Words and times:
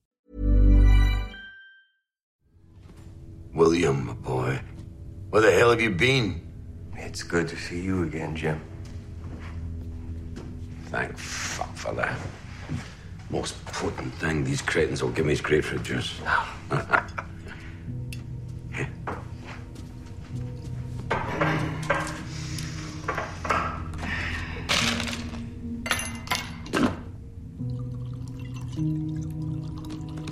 William, 3.52 4.06
my 4.06 4.12
boy, 4.12 4.60
where 5.30 5.42
the 5.42 5.50
hell 5.50 5.70
have 5.70 5.80
you 5.80 5.90
been? 5.90 6.40
It's 6.94 7.24
good 7.24 7.48
to 7.48 7.56
see 7.56 7.80
you 7.80 8.04
again, 8.04 8.36
Jim. 8.36 8.60
Thank 10.90 11.18
fuck 11.18 11.74
for 11.74 11.92
that. 11.94 12.16
Most 13.30 13.56
important 13.66 14.14
thing, 14.14 14.44
these 14.44 14.62
cretins 14.62 15.02
will 15.02 15.10
give 15.10 15.26
me 15.26 15.32
is 15.32 15.40
grapefruit 15.40 15.82
juice. 15.82 16.20
Ah. 16.24 16.56
It's 21.34 21.40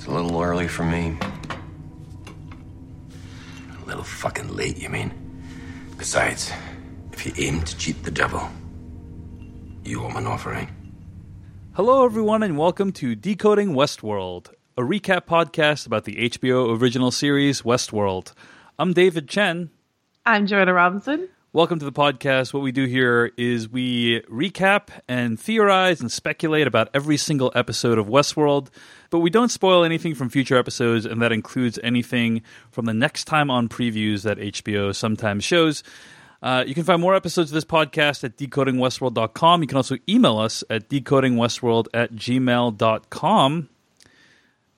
a 0.06 0.10
little 0.10 0.42
early 0.42 0.68
for 0.68 0.84
me. 0.84 1.16
A 3.82 3.86
little 3.86 4.04
fucking 4.04 4.54
late, 4.54 4.76
you 4.76 4.90
mean? 4.90 5.10
Besides, 5.96 6.52
if 7.12 7.24
you 7.24 7.32
aim 7.38 7.62
to 7.62 7.76
cheat 7.78 8.02
the 8.02 8.10
devil, 8.10 8.50
you 9.82 10.02
owe 10.02 10.08
him 10.08 10.16
an 10.16 10.26
offering. 10.26 10.66
Eh? 10.66 10.70
Hello, 11.76 12.04
everyone, 12.04 12.42
and 12.42 12.58
welcome 12.58 12.92
to 12.92 13.14
Decoding 13.14 13.72
Westworld, 13.72 14.50
a 14.76 14.82
recap 14.82 15.24
podcast 15.24 15.86
about 15.86 16.04
the 16.04 16.16
HBO 16.28 16.78
original 16.78 17.10
series 17.10 17.62
Westworld. 17.62 18.34
I'm 18.78 18.92
David 18.92 19.30
Chen. 19.30 19.70
I'm 20.26 20.46
Joanna 20.46 20.74
Robinson. 20.74 21.28
Welcome 21.52 21.78
to 21.78 21.84
the 21.84 21.92
podcast. 21.92 22.52
What 22.52 22.62
we 22.62 22.72
do 22.72 22.84
here 22.84 23.32
is 23.36 23.68
we 23.68 24.20
recap 24.30 24.90
and 25.08 25.40
theorize 25.40 26.00
and 26.00 26.12
speculate 26.12 26.66
about 26.66 26.90
every 26.94 27.16
single 27.16 27.50
episode 27.54 27.98
of 27.98 28.06
Westworld, 28.06 28.68
but 29.08 29.20
we 29.20 29.30
don't 29.30 29.48
spoil 29.48 29.82
anything 29.82 30.14
from 30.14 30.28
future 30.28 30.56
episodes, 30.58 31.06
and 31.06 31.22
that 31.22 31.32
includes 31.32 31.78
anything 31.82 32.42
from 32.70 32.84
the 32.84 32.94
next 32.94 33.24
time 33.24 33.50
on 33.50 33.68
previews 33.68 34.22
that 34.22 34.38
HBO 34.38 34.94
sometimes 34.94 35.42
shows. 35.42 35.82
Uh, 36.42 36.64
you 36.66 36.74
can 36.74 36.84
find 36.84 37.00
more 37.00 37.14
episodes 37.14 37.50
of 37.50 37.54
this 37.54 37.64
podcast 37.64 38.22
at 38.22 38.36
decodingwestworld.com. 38.36 39.62
You 39.62 39.66
can 39.66 39.76
also 39.76 39.96
email 40.06 40.38
us 40.38 40.62
at 40.68 40.90
decodingwestworld 40.90 41.86
at 41.92 42.12
gmail.com. 42.12 43.68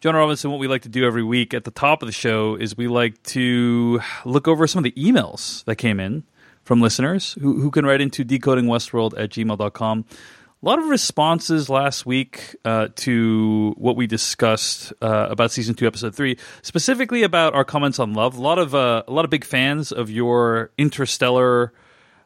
Joanna 0.03 0.19
Robinson, 0.19 0.51
what 0.51 0.59
we 0.59 0.67
like 0.67 0.83
to 0.83 0.89
do 0.89 1.07
every 1.07 1.23
week 1.23 1.55
at 1.55 1.63
the 1.63 1.71
top 1.71 2.03
of 2.03 2.09
the 2.09 2.13
show 2.13 2.57
is 2.57 2.77
we 2.77 2.89
like 2.89 3.23
to 3.23 4.01
look 4.25 4.49
over 4.49 4.67
some 4.67 4.81
of 4.81 4.83
the 4.83 5.01
emails 5.01 5.63
that 5.67 5.77
came 5.77 6.01
in 6.01 6.25
from 6.65 6.81
listeners 6.81 7.35
who, 7.41 7.61
who 7.61 7.71
can 7.71 7.87
write 7.87 8.01
into 8.01 8.25
decodingwestworld 8.25 9.17
at 9.17 9.31
gmail.com. 9.31 10.05
A 10.11 10.67
lot 10.67 10.81
of 10.81 10.87
responses 10.87 11.71
last 11.71 12.05
week 12.05 12.57
uh, 12.65 12.89
to 12.97 13.77
what 13.79 13.95
we 13.95 14.09
discussed 14.09 14.93
uh, 15.01 15.29
about 15.31 15.53
season 15.53 15.77
two, 15.77 15.87
episode 15.87 16.17
three, 16.17 16.37
specifically 16.63 17.23
about 17.23 17.55
our 17.55 17.65
comments 17.65 18.01
on 18.01 18.13
love. 18.13 18.37
A 18.37 18.43
lot 18.43 18.59
of 18.59 18.75
uh, 18.75 19.05
a 19.07 19.13
lot 19.13 19.25
of 19.25 19.31
big 19.31 19.45
fans 19.45 19.93
of 19.93 20.11
your 20.11 20.73
interstellar 20.79 21.73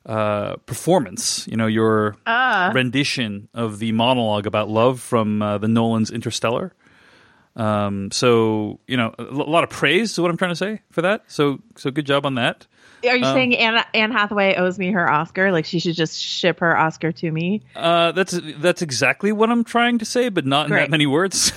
uh, 0.07 0.57
performance. 0.65 1.47
You 1.47 1.59
know, 1.59 1.67
your 1.67 2.17
rendition 2.73 3.51
of 3.53 3.81
the 3.81 3.93
monologue 3.93 4.47
about 4.47 4.71
love 4.71 4.99
from 4.99 5.43
uh, 5.43 5.59
the 5.59 5.69
Nolan's 5.69 6.11
Interstellar. 6.11 6.73
Um, 7.57 8.11
so 8.11 8.79
you 8.87 8.97
know, 8.97 9.15
a 9.19 9.23
lot 9.25 9.65
of 9.65 9.71
praise 9.71 10.13
is 10.13 10.21
what 10.21 10.31
I'm 10.31 10.37
trying 10.37 10.53
to 10.53 10.57
say 10.57 10.83
for 10.91 11.03
that. 11.03 11.25
So 11.29 11.59
so 11.77 11.91
good 11.91 12.07
job 12.07 12.27
on 12.27 12.35
that. 12.37 12.67
Are 13.07 13.17
you 13.17 13.25
Um, 13.25 13.35
saying 13.35 13.57
Anne, 13.57 13.85
Anne 13.95 14.11
Hathaway 14.11 14.57
owes 14.57 14.79
me 14.79 14.91
her 14.91 15.09
Oscar? 15.11 15.53
Like 15.53 15.65
she 15.65 15.79
should 15.79 15.95
just 15.95 16.21
ship 16.21 16.61
her 16.61 16.77
Oscar 16.77 17.13
to 17.13 17.31
me? 17.31 17.63
Uh, 17.75 18.13
that's 18.13 18.39
that's 18.59 18.83
exactly 18.83 19.33
what 19.33 19.51
I'm 19.51 19.65
trying 19.65 19.99
to 19.99 20.05
say, 20.05 20.29
but 20.29 20.45
not 20.45 20.67
in 20.67 20.73
that 20.73 20.91
many 20.91 21.07
words. 21.07 21.53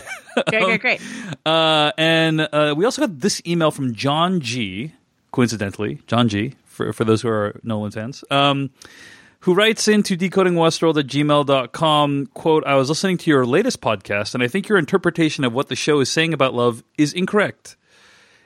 Great, 0.48 0.64
great, 0.64 0.82
great. 1.00 1.02
Uh, 1.46 1.92
and 1.98 2.42
uh, 2.42 2.74
we 2.78 2.86
also 2.86 3.02
got 3.02 3.20
this 3.20 3.42
email 3.48 3.72
from 3.72 3.94
John 3.94 4.40
G. 4.42 4.94
Coincidentally, 5.32 6.02
John 6.08 6.30
G. 6.30 6.56
For 6.66 6.94
for 6.94 7.04
those 7.04 7.22
who 7.24 7.30
are 7.30 7.60
Nolan 7.64 7.92
fans, 7.92 8.24
um, 8.32 8.70
who 9.42 9.54
writes 9.54 9.88
into 9.88 10.18
decodingwestworld 10.18 11.00
at 11.00 11.08
gmail.com, 11.08 12.26
quote, 12.34 12.66
I 12.66 12.76
was 12.76 12.90
listening 12.90 13.18
to 13.20 13.32
your 13.32 13.46
latest 13.46 13.80
podcast, 13.80 14.34
and 14.34 14.44
I 14.44 14.48
think 14.48 14.68
your 14.68 14.78
interpretation 14.78 15.46
of 15.46 15.54
what 15.54 15.70
the 15.70 15.76
show 15.76 16.02
is 16.02 16.12
saying 16.12 16.34
about 16.34 16.54
love 16.54 16.84
is 16.98 17.14
incorrect. 17.14 17.78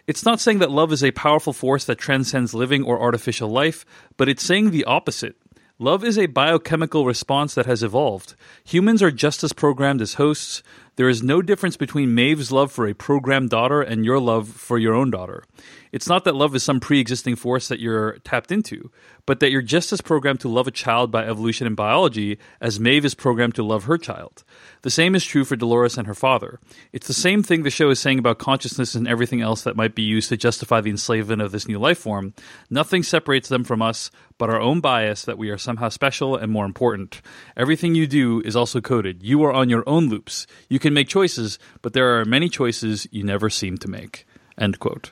It's 0.06 0.26
not 0.26 0.40
saying 0.40 0.60
that 0.60 0.70
love 0.70 0.92
is 0.92 1.04
a 1.04 1.12
powerful 1.12 1.54
force 1.54 1.86
that 1.86 1.98
transcends 1.98 2.54
living 2.54 2.84
or 2.84 3.02
artificial 3.02 3.50
life, 3.50 3.86
but 4.18 4.30
it's 4.30 4.44
saying 4.44 4.70
the 4.70 4.84
opposite. 4.84 5.36
Love 5.80 6.04
is 6.04 6.20
a 6.20 6.28
biochemical 6.28 7.06
response 7.06 7.56
that 7.56 7.66
has 7.66 7.82
evolved. 7.82 8.36
Humans 8.64 9.02
are 9.02 9.12
just 9.12 9.44
as 9.44 9.54
programmed 9.54 10.02
as 10.02 10.16
hosts. 10.16 10.62
There 10.96 11.10
is 11.10 11.24
no 11.24 11.42
difference 11.42 11.76
between 11.76 12.14
Maeve's 12.14 12.52
love 12.52 12.72
for 12.72 12.88
a 12.88 12.94
programmed 12.94 13.50
daughter 13.50 13.82
and 13.82 14.06
your 14.06 14.20
love 14.20 14.48
for 14.48 14.78
your 14.78 14.94
own 14.94 15.10
daughter. 15.10 15.44
It's 15.92 16.08
not 16.08 16.24
that 16.24 16.36
love 16.36 16.56
is 16.56 16.64
some 16.64 16.80
pre 16.80 17.00
existing 17.00 17.36
force 17.36 17.68
that 17.68 17.80
you're 17.80 18.18
tapped 18.20 18.52
into, 18.52 18.92
but 19.26 19.40
that 19.40 19.52
you're 19.52 19.62
just 19.62 19.92
as 19.92 20.02
programmed 20.02 20.40
to 20.42 20.50
love 20.50 20.68
a 20.68 20.72
child 20.72 21.12
by 21.12 21.26
evolution 21.26 21.66
and 21.66 21.76
biology 21.76 22.38
as 22.62 22.80
Maeve 22.80 23.06
is 23.06 23.16
programmed 23.16 23.56
to 23.56 23.64
love 23.64 23.86
her 23.86 23.98
child. 23.98 24.44
The 24.82 24.90
same 24.90 25.16
is 25.16 25.24
true 25.24 25.46
for 25.46 25.56
Dolores 25.56 25.98
and 25.98 26.08
her 26.08 26.16
father. 26.16 26.60
It's 26.92 27.08
the 27.08 27.14
same 27.14 27.42
thing 27.42 27.64
the 27.64 27.70
show 27.70 27.90
is 27.90 28.00
saying 28.00 28.20
about 28.20 28.40
consciousness 28.40 28.96
and 28.96 29.08
everything 29.08 29.42
else 29.42 29.64
that 29.64 29.76
might 29.76 29.96
be 29.96 30.02
used 30.02 30.30
to 30.30 30.38
justify 30.38 30.82
the 30.82 30.92
enslavement 30.92 31.42
of 31.42 31.52
this 31.52 31.68
new 31.68 31.80
life 31.80 32.00
form. 32.00 32.34
Nothing 32.70 33.04
separates 33.04 33.50
them 33.50 33.64
from 33.64 33.82
us 33.82 34.12
but 34.38 34.50
our 34.50 34.60
own 34.60 34.80
bias 34.80 35.24
that 35.24 35.38
we 35.38 35.50
are 35.50 35.58
somehow 35.58 35.90
special 35.90 36.36
and 36.36 36.52
more 36.52 36.66
important. 36.66 37.22
Everything 37.56 37.96
you 37.96 38.08
do 38.08 38.42
is 38.42 38.56
also 38.56 38.82
coded. 38.82 39.24
You 39.24 39.44
are 39.44 39.54
on 39.54 39.70
your 39.70 39.88
own 39.88 40.10
loops. 40.10 40.48
You 40.70 40.80
can 40.84 40.94
make 40.94 41.08
choices, 41.08 41.58
but 41.82 41.94
there 41.94 42.20
are 42.20 42.26
many 42.26 42.50
choices 42.50 43.08
you 43.12 43.24
never 43.24 43.50
seem 43.50 43.78
to 43.80 43.88
make. 43.88 44.28
End 44.58 44.80
quote. 44.80 45.12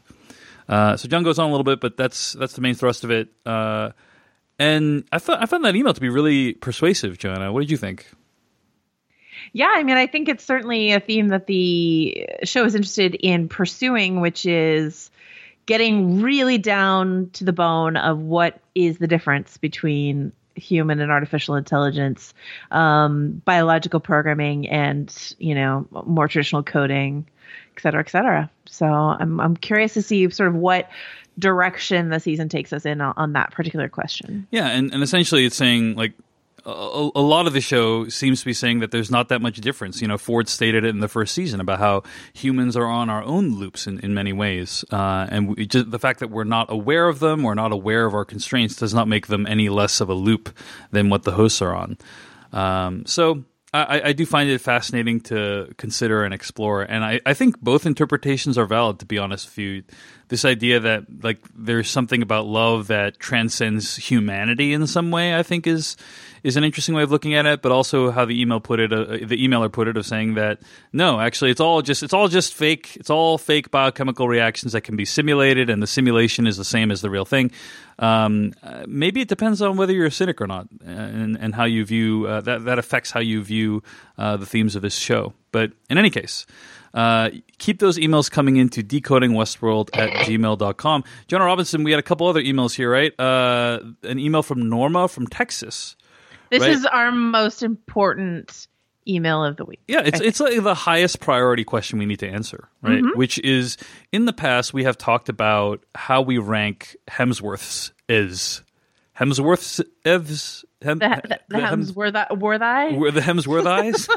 Uh, 0.70 0.96
so 0.96 1.08
John 1.08 1.24
goes 1.24 1.40
on 1.40 1.50
a 1.50 1.52
little 1.52 1.64
bit, 1.64 1.82
but 1.82 1.98
that's 1.98 2.34
that's 2.34 2.54
the 2.54 2.62
main 2.62 2.76
thrust 2.76 3.04
of 3.04 3.10
it. 3.10 3.30
Uh, 3.46 3.92
and 4.60 5.04
I 5.12 5.18
thought 5.18 5.42
I 5.42 5.48
found 5.48 5.66
that 5.66 5.76
email 5.76 5.94
to 5.94 6.02
be 6.02 6.10
really 6.10 6.54
persuasive, 6.54 7.18
Joanna. 7.18 7.52
What 7.52 7.62
did 7.62 7.72
you 7.72 7.78
think? 7.78 8.06
Yeah, 9.54 9.72
I 9.74 9.84
mean, 9.84 9.98
I 9.98 10.06
think 10.06 10.30
it's 10.30 10.46
certainly 10.46 10.92
a 10.92 11.00
theme 11.00 11.30
that 11.30 11.48
the 11.48 12.28
show 12.44 12.64
is 12.64 12.76
interested 12.76 13.16
in 13.16 13.50
pursuing, 13.50 14.22
which 14.22 14.46
is 14.46 15.10
getting 15.66 16.22
really 16.22 16.58
down 16.58 17.30
to 17.34 17.44
the 17.44 17.54
bone 17.54 17.98
of 17.98 18.20
what 18.20 18.60
is 18.76 18.98
the 19.00 19.08
difference 19.08 19.58
between 19.58 20.32
human 20.56 21.00
and 21.00 21.12
artificial 21.12 21.56
intelligence, 21.56 22.34
um, 22.72 23.42
biological 23.46 24.00
programming, 24.00 24.68
and 24.70 25.36
you 25.40 25.56
know 25.56 25.88
more 26.06 26.28
traditional 26.28 26.64
coding, 26.64 27.26
et 27.76 27.82
cetera, 27.82 28.02
et 28.02 28.10
cetera. 28.10 28.50
So 28.66 28.86
I'm 28.86 29.40
I'm 29.40 29.56
curious 29.56 29.94
to 29.96 30.02
see 30.02 30.30
sort 30.30 30.50
of 30.50 30.56
what 30.56 30.90
direction 31.40 32.10
the 32.10 32.20
season 32.20 32.50
takes 32.50 32.74
us 32.74 32.86
in 32.86 33.02
on, 33.02 33.14
on 33.18 33.34
that 33.34 33.52
particular 33.52 33.90
question. 33.90 34.48
Yeah, 34.52 34.68
and, 34.68 34.94
and 34.94 35.02
essentially 35.02 35.46
it's 35.46 35.56
saying 35.56 35.96
like 35.96 36.14
a, 36.66 37.10
a 37.16 37.22
lot 37.22 37.48
of 37.48 37.54
the 37.54 37.62
show 37.62 38.08
seems 38.10 38.40
to 38.40 38.46
be 38.46 38.54
saying 38.54 38.80
that 38.80 38.92
there's 38.92 39.12
not 39.12 39.30
that 39.30 39.42
much 39.42 39.62
difference. 39.62 40.02
You 40.02 40.08
know, 40.08 40.18
Ford 40.18 40.48
stated 40.48 40.86
it 40.86 40.90
in 40.90 41.00
the 41.00 41.08
first 41.08 41.34
season 41.34 41.60
about 41.60 41.80
how 41.80 42.04
humans 42.34 42.76
are 42.76 42.86
on 42.86 43.10
our 43.10 43.24
own 43.24 43.56
loops 43.56 43.88
in, 43.88 44.00
in 44.00 44.14
many 44.14 44.34
ways, 44.34 44.86
uh, 44.92 45.28
and 45.30 45.56
we, 45.56 45.66
just 45.66 45.92
the 45.92 46.00
fact 46.00 46.20
that 46.20 46.30
we're 46.30 46.44
not 46.44 46.72
aware 46.72 47.08
of 47.08 47.20
them, 47.20 47.44
we're 47.44 47.54
not 47.54 47.72
aware 47.72 48.06
of 48.06 48.14
our 48.14 48.26
constraints, 48.26 48.76
does 48.76 48.94
not 48.94 49.08
make 49.08 49.28
them 49.28 49.46
any 49.48 49.70
less 49.70 50.02
of 50.02 50.10
a 50.10 50.14
loop 50.14 50.56
than 50.92 51.10
what 51.10 51.24
the 51.24 51.32
hosts 51.32 51.62
are 51.62 51.76
on. 51.76 51.98
Um, 52.54 53.06
so. 53.06 53.44
I, 53.74 54.02
I 54.08 54.12
do 54.12 54.26
find 54.26 54.50
it 54.50 54.60
fascinating 54.60 55.22
to 55.22 55.74
consider 55.78 56.26
and 56.26 56.34
explore, 56.34 56.82
and 56.82 57.06
I, 57.06 57.22
I 57.26 57.34
think 57.34 57.58
both 57.62 57.86
interpretations 57.86 58.58
are 58.58 58.66
valid. 58.66 59.00
To 59.00 59.06
be 59.06 59.18
honest 59.18 59.46
with 59.48 59.58
you, 59.60 59.84
this 60.32 60.46
idea 60.46 60.80
that 60.80 61.24
like 61.24 61.40
there's 61.54 61.90
something 61.90 62.22
about 62.22 62.46
love 62.46 62.88
that 62.88 63.20
transcends 63.20 63.98
humanity 63.98 64.72
in 64.72 64.88
some 64.88 65.12
way. 65.12 65.36
I 65.36 65.44
think 65.44 65.68
is 65.68 65.98
is 66.42 66.56
an 66.56 66.64
interesting 66.64 66.96
way 66.96 67.04
of 67.04 67.12
looking 67.12 67.36
at 67.36 67.46
it, 67.46 67.62
but 67.62 67.74
also 67.74 68.12
how 68.12 68.24
the 68.24 68.42
email 68.42 68.62
put 68.62 68.80
it, 68.80 68.92
uh, 68.92 69.06
the 69.06 69.46
emailer 69.46 69.72
put 69.72 69.88
it, 69.90 69.98
of 69.98 70.06
saying 70.06 70.36
that 70.36 70.60
no, 70.94 71.20
actually, 71.20 71.52
it's 71.52 71.60
all 71.60 71.82
just 71.82 72.02
it's 72.02 72.14
all 72.14 72.30
just 72.30 72.54
fake. 72.54 72.96
It's 72.96 73.10
all 73.10 73.38
fake 73.38 73.72
biochemical 73.72 74.30
reactions 74.30 74.72
that 74.72 74.82
can 74.82 74.96
be 74.96 75.04
simulated, 75.04 75.70
and 75.70 75.84
the 75.84 75.88
simulation 75.88 76.48
is 76.48 76.56
the 76.56 76.66
same 76.66 76.92
as 76.92 77.02
the 77.02 77.10
real 77.10 77.26
thing. 77.26 77.52
Um, 78.00 78.54
uh, 78.64 78.86
maybe 78.88 79.20
it 79.20 79.28
depends 79.28 79.62
on 79.62 79.76
whether 79.76 79.92
you're 79.92 80.08
a 80.08 80.12
cynic 80.12 80.40
or 80.40 80.48
not, 80.48 80.68
and, 80.84 81.38
and 81.38 81.54
how 81.54 81.66
you 81.66 81.84
view 81.84 82.26
uh, 82.26 82.40
that. 82.42 82.64
That 82.64 82.80
affects 82.80 83.12
how 83.12 83.20
you 83.20 83.44
view 83.44 83.84
uh, 84.18 84.38
the 84.38 84.46
themes 84.46 84.78
of 84.78 84.82
this 84.82 84.96
show. 84.96 85.34
But 85.52 85.74
in 85.90 85.98
any 85.98 86.10
case. 86.10 86.46
Uh, 86.94 87.30
keep 87.58 87.80
those 87.80 87.98
emails 87.98 88.30
coming 88.30 88.58
into 88.58 88.82
decodingwestworld 88.84 89.90
at 89.98 90.10
gmail.com. 90.28 91.04
Joanna 91.28 91.46
Robinson, 91.46 91.84
we 91.84 91.92
had 91.92 92.00
a 92.00 92.04
couple 92.04 92.28
other 92.28 92.42
emails 92.42 92.76
here, 92.76 92.92
right? 92.92 93.18
Uh, 93.20 93.80
an 94.04 94.20
email 94.20 94.44
from 94.44 94.70
Norma 94.70 95.08
from 95.08 95.28
Texas. 95.28 95.96
This 96.50 96.62
Right. 96.62 96.72
is 96.72 96.86
our 96.86 97.12
most 97.12 97.64
important 97.64 98.68
email 99.08 99.44
of 99.44 99.56
the 99.58 99.66
week. 99.66 99.80
Yeah, 99.88 100.02
it's 100.06 100.20
it's 100.20 100.40
like 100.40 100.62
the 100.62 100.76
highest 100.76 101.22
priority 101.22 101.64
question 101.64 101.98
we 101.98 102.06
need 102.06 102.20
to 102.20 102.28
answer, 102.28 102.68
right? 102.82 103.02
Which 103.16 103.40
is 103.40 103.78
in 104.12 104.26
the 104.26 104.34
past 104.34 104.74
we 104.74 104.84
have 104.84 104.98
talked 104.98 105.30
about 105.30 105.84
how 105.96 106.22
we 106.22 106.38
rank 106.38 106.96
Hemsworths 107.10 107.92
is 108.10 108.62
Hemsworths 109.22 109.84
evs 110.04 110.64
Hem, 110.82 110.98
The, 110.98 111.22
the, 111.24 111.40
the 111.50 111.60
Hems 111.60 111.94
were 111.94 112.10
that 112.10 112.40
were 112.40 112.58
they? 112.58 112.96
were 112.98 113.12
the 113.12 113.22
Hemsworth 113.22 113.68
eyes, 113.68 114.08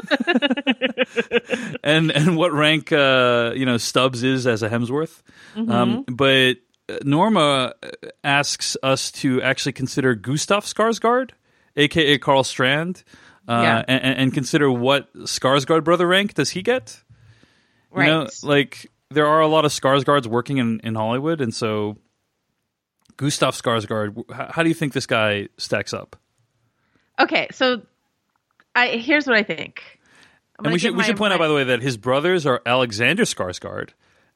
and 1.83 2.11
and 2.11 2.35
what 2.37 2.51
rank 2.53 2.91
uh, 2.91 3.53
you 3.55 3.65
know 3.65 3.77
Stubbs 3.77 4.23
is 4.23 4.47
as 4.47 4.63
a 4.63 4.69
Hemsworth. 4.69 5.21
Um, 5.55 6.03
but 6.07 6.57
uh, 6.89 6.97
Norma 7.03 7.73
uh, 7.83 7.89
asks 8.23 8.75
us 8.83 9.11
to 9.13 9.41
actually 9.41 9.73
consider 9.73 10.15
Gustav 10.15 10.65
Skarsgård, 10.65 11.31
aka 11.75 12.17
Carl 12.17 12.43
Strand, 12.43 13.03
uh, 13.47 13.59
Yeah. 13.61 13.83
and, 13.87 14.17
and 14.17 14.33
consider 14.33 14.71
what 14.71 15.13
Skarsgård 15.13 15.83
brother 15.83 16.07
rank 16.07 16.33
does 16.33 16.49
he 16.49 16.61
get? 16.61 17.01
You 17.95 18.03
know, 18.03 18.27
like 18.43 18.91
there 19.09 19.25
are 19.27 19.39
a 19.39 19.47
lot 19.47 19.63
of 19.65 19.71
Skarsgårds 19.71 20.25
working 20.27 20.57
in, 20.57 20.81
in 20.83 20.95
Hollywood, 20.95 21.39
and 21.41 21.53
so 21.53 21.97
Gustav 23.17 23.55
Skarsgård, 23.55 24.23
how 24.51 24.63
do 24.63 24.69
you 24.69 24.75
think 24.75 24.93
this 24.93 25.05
guy 25.05 25.47
stacks 25.57 25.93
up? 25.93 26.15
okay, 27.19 27.47
so 27.51 27.81
I 28.75 28.87
here's 28.97 29.25
what 29.25 29.35
I 29.37 29.43
think. 29.43 29.81
I'm 30.59 30.65
And 30.65 30.73
we 30.73 30.79
should 30.79 30.95
we 30.95 31.03
should 31.03 31.15
my- 31.15 31.19
point 31.19 31.33
out, 31.33 31.39
by 31.39 31.47
the 31.47 31.53
way, 31.53 31.63
that 31.65 31.81
his 31.81 31.97
brothers 31.97 32.45
are 32.45 32.61
Alexander 32.65 33.23
Skarsgård 33.23 33.89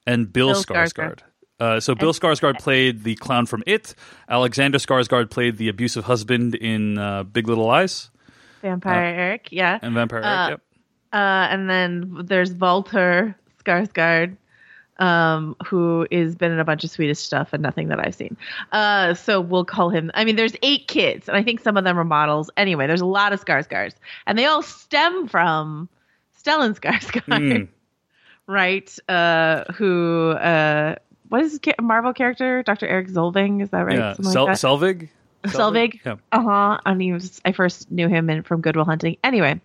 and 0.05 0.31
Bill, 0.31 0.53
Bill 0.53 0.63
Skarsgård. 0.63 0.93
Skarsgård. 0.93 1.19
Uh, 1.59 1.79
so 1.81 1.93
Bill 1.93 2.13
Skarsgård 2.13 2.57
played 2.59 3.03
the 3.03 3.15
clown 3.15 3.45
from 3.45 3.63
It. 3.67 3.93
Alexander 4.29 4.77
Skarsgård 4.77 5.29
played 5.29 5.57
the 5.57 5.67
abusive 5.67 6.05
husband 6.05 6.55
in 6.55 6.97
uh, 6.97 7.23
Big 7.23 7.49
Little 7.49 7.65
Lies 7.65 8.09
Vampire 8.61 9.03
Eric, 9.03 9.49
yeah. 9.51 9.77
and 9.81 9.93
Vampire. 9.93 10.23
Uh, 10.23 10.47
Eric, 10.47 10.49
yep. 10.51 10.61
Uh, 11.11 11.47
and 11.51 11.69
then 11.69 12.21
there's 12.25 12.53
Walter 12.53 13.35
Skarsgård, 13.65 14.37
um, 14.99 15.55
who 15.65 16.05
has 16.11 16.35
been 16.35 16.51
in 16.51 16.59
a 16.59 16.63
bunch 16.65 16.83
of 16.83 16.91
Swedish 16.91 17.17
stuff 17.19 17.51
and 17.53 17.63
nothing 17.63 17.87
that 17.87 17.99
I've 17.99 18.13
seen. 18.15 18.37
Uh, 18.71 19.13
so 19.15 19.41
we'll 19.41 19.65
call 19.65 19.89
him. 19.89 20.11
I 20.13 20.23
mean, 20.25 20.35
there's 20.35 20.55
eight 20.61 20.87
kids, 20.87 21.27
and 21.27 21.35
I 21.35 21.43
think 21.43 21.61
some 21.61 21.75
of 21.77 21.83
them 21.83 21.97
are 21.97 22.03
models. 22.03 22.49
Anyway, 22.57 22.85
there's 22.85 23.01
a 23.01 23.05
lot 23.05 23.33
of 23.33 23.43
Skarsgårds, 23.43 23.95
and 24.27 24.37
they 24.37 24.45
all 24.45 24.61
stem 24.61 25.27
from 25.27 25.89
Stellan 26.43 26.77
Skarsgård, 26.79 27.23
Mm. 27.23 27.67
right? 28.47 28.97
Uh, 29.09 29.63
who? 29.73 30.31
Uh, 30.31 30.95
what 31.29 31.41
is 31.43 31.51
his 31.51 31.59
Marvel 31.81 32.13
character? 32.13 32.63
Dr. 32.63 32.87
Eric 32.87 33.07
Zolving, 33.07 33.61
is 33.61 33.69
that 33.69 33.81
right? 33.85 33.97
Yeah, 33.97 34.13
Sel- 34.13 34.45
like 34.45 34.59
that? 34.59 34.67
Selvig. 34.67 35.09
Selvig. 35.45 35.99
Yeah. 36.05 36.15
Uh 36.31 36.41
huh. 36.41 36.79
And 36.85 37.01
he 37.01 37.13
was. 37.13 37.39
I 37.45 37.51
first 37.53 37.89
knew 37.91 38.07
him 38.09 38.29
in, 38.29 38.43
from 38.43 38.61
Good 38.61 38.75
Will 38.75 38.83
Hunting. 38.85 39.15
Anyway, 39.23 39.61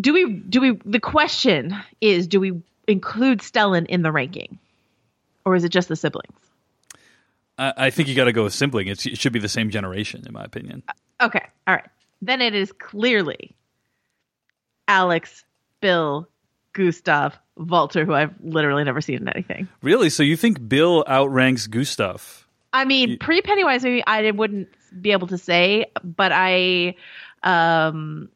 do 0.00 0.12
we? 0.12 0.32
Do 0.32 0.60
we? 0.60 0.80
The 0.84 1.00
question 1.00 1.76
is, 2.00 2.26
do 2.26 2.40
we 2.40 2.60
include 2.86 3.40
Stellan 3.40 3.86
in 3.86 4.02
the 4.02 4.12
ranking, 4.12 4.58
or 5.44 5.54
is 5.54 5.64
it 5.64 5.70
just 5.70 5.88
the 5.88 5.96
siblings? 5.96 6.34
I, 7.58 7.72
I 7.76 7.90
think 7.90 8.08
you 8.08 8.14
got 8.14 8.24
to 8.24 8.32
go 8.32 8.44
with 8.44 8.54
sibling. 8.54 8.88
It's, 8.88 9.06
it 9.06 9.18
should 9.18 9.32
be 9.32 9.38
the 9.38 9.48
same 9.48 9.70
generation, 9.70 10.24
in 10.26 10.32
my 10.32 10.44
opinion. 10.44 10.82
Okay. 11.20 11.42
All 11.66 11.74
right. 11.74 11.86
Then 12.22 12.40
it 12.40 12.54
is 12.54 12.72
clearly 12.72 13.54
Alex, 14.88 15.44
Bill, 15.80 16.28
Gustav, 16.72 17.38
Walter, 17.56 18.04
who 18.04 18.14
I've 18.14 18.34
literally 18.42 18.84
never 18.84 19.00
seen 19.00 19.16
in 19.16 19.28
anything. 19.28 19.68
Really? 19.82 20.10
So 20.10 20.22
you 20.22 20.36
think 20.36 20.68
Bill 20.68 21.04
outranks 21.08 21.66
Gustav? 21.66 22.46
I 22.72 22.84
mean, 22.84 23.18
pre 23.18 23.40
Pennywise 23.40 23.84
movie, 23.84 24.04
I 24.06 24.30
wouldn't 24.30 24.68
be 25.00 25.12
able 25.12 25.28
to 25.28 25.38
say, 25.38 25.86
but 26.04 26.32
I, 26.32 26.96
um, 27.42 28.28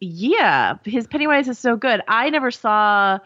yeah, 0.00 0.78
his 0.84 1.06
Pennywise 1.06 1.48
is 1.48 1.58
so 1.58 1.76
good. 1.76 2.00
I 2.08 2.30
never 2.30 2.50
saw. 2.50 3.18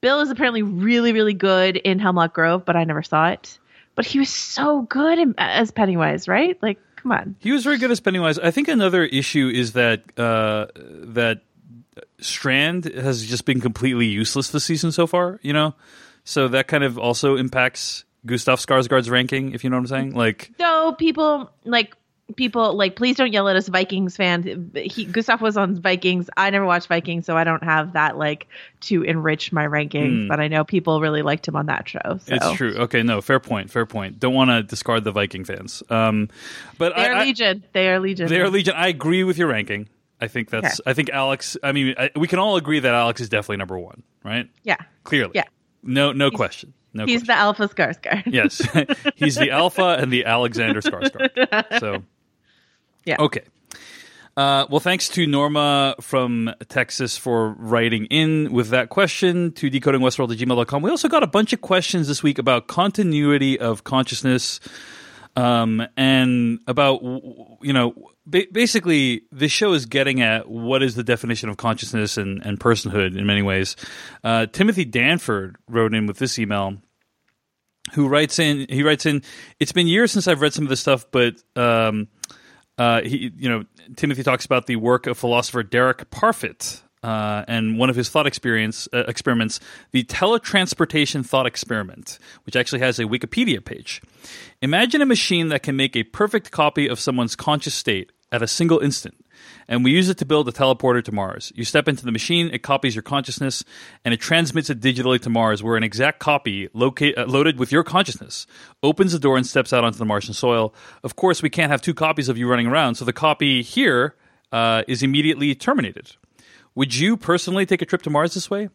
Bill 0.00 0.20
is 0.20 0.30
apparently 0.30 0.62
really, 0.62 1.12
really 1.12 1.34
good 1.34 1.76
in 1.76 1.98
Hemlock 1.98 2.34
Grove, 2.34 2.64
but 2.64 2.76
I 2.76 2.84
never 2.84 3.02
saw 3.02 3.28
it. 3.28 3.58
But 3.94 4.06
he 4.06 4.18
was 4.18 4.30
so 4.30 4.82
good 4.82 5.18
in, 5.18 5.34
as 5.36 5.70
Pennywise, 5.70 6.26
right? 6.26 6.60
Like, 6.62 6.78
come 6.96 7.12
on. 7.12 7.36
He 7.38 7.52
was 7.52 7.64
very 7.64 7.78
good 7.78 7.90
as 7.90 8.00
Pennywise. 8.00 8.38
I 8.38 8.50
think 8.50 8.68
another 8.68 9.04
issue 9.04 9.48
is 9.48 9.72
that 9.72 10.02
uh, 10.18 10.66
that 10.74 11.42
Strand 12.20 12.84
has 12.86 13.26
just 13.26 13.44
been 13.44 13.60
completely 13.60 14.06
useless 14.06 14.50
this 14.50 14.64
season 14.64 14.92
so 14.92 15.06
far. 15.06 15.38
You 15.42 15.52
know, 15.52 15.74
so 16.24 16.48
that 16.48 16.68
kind 16.68 16.84
of 16.84 16.98
also 16.98 17.36
impacts 17.36 18.04
Gustav 18.24 18.60
Skarsgård's 18.60 19.10
ranking. 19.10 19.52
If 19.52 19.64
you 19.64 19.70
know 19.70 19.76
what 19.76 19.80
I'm 19.80 19.86
saying, 19.88 20.14
like 20.14 20.52
So 20.58 20.92
people 20.92 21.50
like 21.64 21.94
people 22.36 22.74
like 22.74 22.96
please 22.96 23.16
don't 23.16 23.32
yell 23.32 23.48
at 23.48 23.56
us 23.56 23.68
Vikings 23.68 24.16
fans. 24.16 24.46
He 24.74 25.04
Gustav 25.04 25.40
was 25.40 25.56
on 25.56 25.80
Vikings. 25.80 26.28
I 26.36 26.50
never 26.50 26.64
watched 26.64 26.88
Vikings, 26.88 27.26
so 27.26 27.36
I 27.36 27.44
don't 27.44 27.62
have 27.62 27.92
that 27.94 28.18
like 28.18 28.48
to 28.82 29.02
enrich 29.02 29.52
my 29.52 29.66
rankings. 29.66 30.28
But 30.28 30.40
I 30.40 30.48
know 30.48 30.64
people 30.64 31.00
really 31.00 31.22
liked 31.22 31.46
him 31.46 31.56
on 31.56 31.66
that 31.66 31.88
show. 31.88 32.00
So. 32.04 32.34
It's 32.34 32.52
true. 32.52 32.74
Okay, 32.76 33.02
no, 33.02 33.20
fair 33.20 33.40
point. 33.40 33.70
Fair 33.70 33.86
point. 33.86 34.18
Don't 34.18 34.34
want 34.34 34.50
to 34.50 34.62
discard 34.62 35.04
the 35.04 35.12
Viking 35.12 35.44
fans. 35.44 35.82
Um, 35.90 36.28
but 36.78 36.94
They 36.96 37.02
I, 37.02 37.08
are 37.08 37.14
I- 37.14 37.24
Legion. 37.24 37.64
They 37.72 37.88
are 37.90 38.00
Legion. 38.00 38.28
They 38.28 38.40
are 38.40 38.48
Legion. 38.50 38.74
I 38.76 38.88
agree 38.88 39.24
with 39.24 39.38
your 39.38 39.48
ranking. 39.48 39.88
I 40.20 40.28
think 40.28 40.50
that's. 40.50 40.80
Okay. 40.80 40.90
I 40.90 40.94
think 40.94 41.10
Alex. 41.10 41.56
I 41.62 41.72
mean, 41.72 41.94
I, 41.98 42.10
we 42.14 42.28
can 42.28 42.38
all 42.38 42.56
agree 42.56 42.78
that 42.80 42.94
Alex 42.94 43.20
is 43.20 43.28
definitely 43.28 43.56
number 43.56 43.78
one, 43.78 44.02
right? 44.22 44.48
Yeah. 44.64 44.76
Clearly. 45.04 45.32
Yeah. 45.34 45.44
No, 45.82 46.12
no 46.12 46.30
question. 46.30 46.74
No 46.92 47.06
He's 47.06 47.20
question. 47.20 47.26
the 47.26 47.38
Alpha 47.38 47.68
Skarsgård. 47.68 48.22
Yes, 48.26 48.60
he's 49.16 49.36
the 49.36 49.50
Alpha 49.50 49.96
and 50.00 50.12
the 50.12 50.24
Alexander 50.24 50.80
Skarsgård. 50.80 51.78
So, 51.80 52.02
Yeah. 53.04 53.16
okay. 53.18 53.42
Uh, 54.36 54.64
well, 54.70 54.80
thanks 54.80 55.08
to 55.10 55.26
Norma 55.26 55.96
from 56.00 56.54
Texas 56.68 57.18
for 57.18 57.50
writing 57.58 58.06
in 58.06 58.52
with 58.52 58.68
that 58.68 58.88
question 58.88 59.52
to 59.52 59.70
decodingwestworld 59.70 60.32
at 60.32 60.38
gmail.com. 60.38 60.82
We 60.82 60.90
also 60.90 61.08
got 61.08 61.22
a 61.22 61.26
bunch 61.26 61.52
of 61.52 61.60
questions 61.60 62.08
this 62.08 62.22
week 62.22 62.38
about 62.38 62.68
continuity 62.68 63.58
of 63.58 63.84
consciousness 63.84 64.60
um, 65.36 65.86
and 65.96 66.60
about, 66.66 67.02
you 67.02 67.72
know, 67.72 67.94
ba- 68.24 68.46
basically 68.52 69.22
this 69.32 69.52
show 69.52 69.72
is 69.72 69.86
getting 69.86 70.22
at 70.22 70.48
what 70.48 70.82
is 70.82 70.94
the 70.94 71.04
definition 71.04 71.48
of 71.48 71.56
consciousness 71.56 72.16
and, 72.16 72.44
and 72.46 72.58
personhood 72.58 73.18
in 73.18 73.26
many 73.26 73.42
ways. 73.42 73.76
Uh, 74.22 74.46
Timothy 74.46 74.84
Danford 74.84 75.56
wrote 75.68 75.92
in 75.92 76.06
with 76.06 76.18
this 76.18 76.38
email 76.38 76.78
who 77.92 78.08
writes 78.08 78.38
in 78.38 78.66
he 78.68 78.82
writes 78.82 79.04
in 79.04 79.22
it's 79.58 79.72
been 79.72 79.88
years 79.88 80.12
since 80.12 80.28
i've 80.28 80.40
read 80.40 80.52
some 80.52 80.64
of 80.64 80.68
this 80.68 80.78
stuff 80.78 81.06
but 81.10 81.42
um, 81.56 82.06
uh, 82.80 83.02
he 83.02 83.32
you 83.36 83.48
know 83.48 83.64
timothy 83.96 84.22
talks 84.22 84.44
about 84.44 84.66
the 84.66 84.76
work 84.76 85.06
of 85.06 85.16
philosopher 85.16 85.62
derek 85.62 86.10
parfit 86.10 86.80
uh, 87.02 87.44
and 87.48 87.78
one 87.78 87.88
of 87.88 87.96
his 87.96 88.10
thought 88.10 88.26
experience 88.26 88.86
uh, 88.92 89.04
experiments, 89.08 89.58
the 89.92 90.04
teletransportation 90.04 91.24
thought 91.24 91.46
experiment, 91.46 92.18
which 92.44 92.56
actually 92.56 92.80
has 92.80 92.98
a 92.98 93.04
Wikipedia 93.04 93.64
page. 93.64 94.02
Imagine 94.60 95.00
a 95.00 95.06
machine 95.06 95.48
that 95.48 95.62
can 95.62 95.76
make 95.76 95.96
a 95.96 96.02
perfect 96.02 96.50
copy 96.50 96.86
of 96.86 97.00
someone's 97.00 97.34
conscious 97.34 97.74
state 97.74 98.12
at 98.30 98.42
a 98.42 98.46
single 98.46 98.80
instant. 98.80 99.14
And 99.68 99.84
we 99.84 99.92
use 99.92 100.08
it 100.08 100.18
to 100.18 100.24
build 100.24 100.48
a 100.48 100.52
teleporter 100.52 101.02
to 101.04 101.12
Mars. 101.12 101.52
You 101.54 101.64
step 101.64 101.88
into 101.88 102.04
the 102.04 102.12
machine, 102.12 102.50
it 102.52 102.62
copies 102.62 102.94
your 102.94 103.02
consciousness, 103.02 103.64
and 104.04 104.12
it 104.12 104.18
transmits 104.18 104.70
it 104.70 104.80
digitally 104.80 105.20
to 105.20 105.30
Mars, 105.30 105.62
where 105.62 105.76
an 105.76 105.82
exact 105.82 106.18
copy 106.18 106.68
uh, 106.68 107.26
loaded 107.26 107.58
with 107.58 107.70
your 107.70 107.84
consciousness 107.84 108.46
opens 108.82 109.12
the 109.12 109.18
door 109.18 109.36
and 109.36 109.46
steps 109.46 109.72
out 109.72 109.84
onto 109.84 109.98
the 109.98 110.04
Martian 110.04 110.34
soil. 110.34 110.74
Of 111.04 111.16
course, 111.16 111.42
we 111.42 111.50
can't 111.50 111.70
have 111.70 111.82
two 111.82 111.94
copies 111.94 112.28
of 112.28 112.36
you 112.36 112.48
running 112.48 112.66
around, 112.66 112.96
so 112.96 113.04
the 113.04 113.12
copy 113.12 113.62
here 113.62 114.16
uh, 114.52 114.82
is 114.88 115.02
immediately 115.02 115.54
terminated. 115.54 116.16
Would 116.74 116.94
you 116.94 117.16
personally 117.16 117.66
take 117.66 117.82
a 117.82 117.86
trip 117.86 118.02
to 118.02 118.10
Mars 118.10 118.34
this 118.34 118.50
way? 118.50 118.70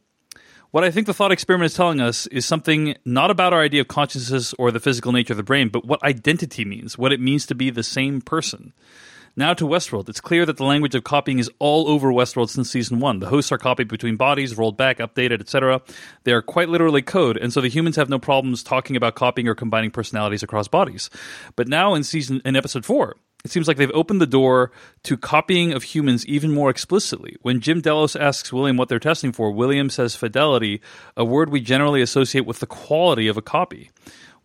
What 0.72 0.84
I 0.84 0.92
think 0.92 1.08
the 1.08 1.14
thought 1.14 1.32
experiment 1.32 1.72
is 1.72 1.78
telling 1.78 2.02
us 2.02 2.28
is 2.28 2.46
something 2.46 2.96
not 3.06 3.32
about 3.32 3.54
our 3.54 3.62
idea 3.62 3.80
of 3.80 3.88
consciousness 3.88 4.54
or 4.60 4.72
the 4.72 4.80
physical 4.82 5.14
nature 5.14 5.32
of 5.32 5.38
the 5.38 5.44
brain, 5.44 5.70
but 5.70 5.86
what 5.86 6.04
identity 6.04 6.66
means, 6.66 6.98
what 6.98 7.14
it 7.14 7.22
means 7.22 7.46
to 7.46 7.56
be 7.56 7.70
the 7.70 7.84
same 7.84 8.20
person. 8.20 8.74
Now 9.38 9.54
to 9.56 9.66
Westworld. 9.66 10.08
It's 10.08 10.22
clear 10.22 10.46
that 10.46 10.56
the 10.56 10.64
language 10.64 10.96
of 10.96 11.04
copying 11.04 11.40
is 11.40 11.52
all 11.60 11.90
over 11.90 12.10
Westworld 12.10 12.50
since 12.50 12.72
season 12.72 13.02
one. 13.02 13.20
The 13.20 13.28
hosts 13.28 13.52
are 13.52 13.58
copied 13.58 13.90
between 13.90 14.16
bodies, 14.16 14.58
rolled 14.58 14.78
back, 14.78 15.00
updated, 15.00 15.42
etc. 15.42 15.82
They 16.24 16.32
are 16.32 16.42
quite 16.42 16.70
literally 16.70 17.02
code, 17.02 17.36
and 17.36 17.52
so 17.52 17.60
the 17.60 17.68
humans 17.68 17.98
have 17.98 18.08
no 18.08 18.18
problems 18.18 18.64
talking 18.64 18.96
about 18.96 19.16
copying 19.16 19.50
or 19.50 19.56
combining 19.56 19.92
personalities 19.92 20.42
across 20.42 20.70
bodies. 20.70 21.10
But 21.58 21.68
now 21.68 21.96
in 21.96 22.06
season 22.06 22.42
in 22.46 22.56
episode 22.56 22.86
four, 22.86 23.18
it 23.44 23.52
seems 23.52 23.68
like 23.68 23.76
they've 23.76 23.92
opened 23.94 24.22
the 24.22 24.26
door 24.26 24.72
to 25.04 25.18
copying 25.18 25.74
of 25.74 25.84
humans 25.84 26.26
even 26.28 26.54
more 26.54 26.70
explicitly. 26.70 27.36
When 27.42 27.60
Jim 27.60 27.82
Delos 27.82 28.16
asks 28.16 28.54
William 28.54 28.78
what 28.78 28.88
they're 28.88 29.00
testing 29.00 29.34
for, 29.34 29.52
William 29.52 29.90
says 29.90 30.16
fidelity, 30.16 30.82
a 31.18 31.26
word 31.26 31.50
we 31.50 31.60
generally 31.60 32.02
associate 32.02 32.46
with 32.46 32.60
the 32.60 32.68
quality 32.68 33.28
of 33.28 33.36
a 33.36 33.42
copy. 33.42 33.92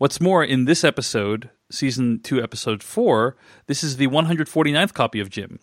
What's 0.00 0.18
more, 0.18 0.42
in 0.42 0.64
this 0.64 0.82
episode, 0.82 1.50
season 1.70 2.20
2, 2.20 2.42
episode 2.42 2.82
4, 2.82 3.36
this 3.66 3.84
is 3.84 3.98
the 3.98 4.06
149th 4.06 4.94
copy 4.94 5.20
of 5.20 5.28
Jim. 5.28 5.58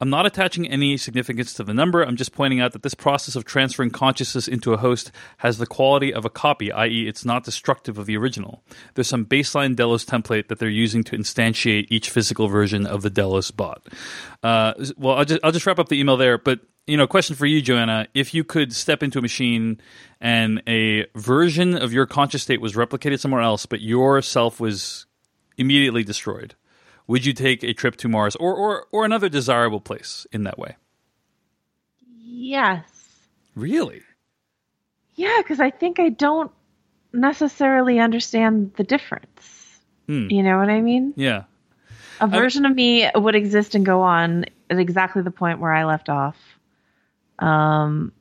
I'm 0.00 0.10
not 0.10 0.26
attaching 0.26 0.66
any 0.66 0.96
significance 0.96 1.54
to 1.54 1.62
the 1.62 1.72
number. 1.72 2.02
I'm 2.02 2.16
just 2.16 2.32
pointing 2.32 2.60
out 2.60 2.72
that 2.72 2.82
this 2.82 2.94
process 2.94 3.36
of 3.36 3.44
transferring 3.44 3.90
consciousness 3.90 4.48
into 4.48 4.72
a 4.72 4.76
host 4.76 5.12
has 5.36 5.58
the 5.58 5.68
quality 5.68 6.12
of 6.12 6.24
a 6.24 6.30
copy, 6.30 6.72
i.e., 6.72 7.06
it's 7.06 7.24
not 7.24 7.44
destructive 7.44 7.96
of 7.96 8.06
the 8.06 8.16
original. 8.16 8.64
There's 8.96 9.06
some 9.06 9.24
baseline 9.24 9.76
Delos 9.76 10.04
template 10.04 10.48
that 10.48 10.58
they're 10.58 10.68
using 10.68 11.04
to 11.04 11.16
instantiate 11.16 11.86
each 11.90 12.10
physical 12.10 12.48
version 12.48 12.88
of 12.88 13.02
the 13.02 13.10
Delos 13.10 13.52
bot. 13.52 13.86
Uh, 14.42 14.74
well, 14.96 15.14
I'll 15.14 15.24
just, 15.24 15.40
I'll 15.44 15.52
just 15.52 15.64
wrap 15.64 15.78
up 15.78 15.90
the 15.90 16.00
email 16.00 16.16
there. 16.16 16.38
But 16.38 16.58
you 16.90 16.96
know, 16.96 17.06
question 17.06 17.36
for 17.36 17.46
you, 17.46 17.62
Joanna: 17.62 18.08
If 18.14 18.34
you 18.34 18.42
could 18.42 18.72
step 18.72 19.02
into 19.02 19.18
a 19.18 19.22
machine 19.22 19.80
and 20.20 20.62
a 20.66 21.06
version 21.14 21.76
of 21.76 21.92
your 21.92 22.06
conscious 22.06 22.42
state 22.42 22.60
was 22.60 22.74
replicated 22.74 23.20
somewhere 23.20 23.42
else, 23.42 23.64
but 23.64 23.80
your 23.80 24.20
self 24.22 24.58
was 24.58 25.06
immediately 25.56 26.02
destroyed, 26.02 26.54
would 27.06 27.24
you 27.24 27.32
take 27.32 27.62
a 27.62 27.72
trip 27.72 27.96
to 27.96 28.08
Mars 28.08 28.34
or 28.36 28.54
or, 28.54 28.86
or 28.90 29.04
another 29.04 29.28
desirable 29.28 29.80
place 29.80 30.26
in 30.32 30.42
that 30.44 30.58
way? 30.58 30.76
Yes. 32.18 32.84
Really? 33.54 34.02
Yeah, 35.14 35.36
because 35.38 35.60
I 35.60 35.70
think 35.70 36.00
I 36.00 36.08
don't 36.08 36.50
necessarily 37.12 38.00
understand 38.00 38.72
the 38.76 38.84
difference. 38.84 39.80
Hmm. 40.06 40.28
You 40.30 40.42
know 40.42 40.58
what 40.58 40.70
I 40.70 40.80
mean? 40.80 41.14
Yeah. 41.16 41.44
A 42.20 42.26
version 42.26 42.66
of 42.66 42.74
me 42.74 43.08
would 43.14 43.34
exist 43.34 43.74
and 43.74 43.86
go 43.86 44.02
on 44.02 44.44
at 44.68 44.78
exactly 44.78 45.22
the 45.22 45.30
point 45.30 45.58
where 45.58 45.72
I 45.72 45.84
left 45.84 46.08
off. 46.08 46.36
Um, 47.40 48.12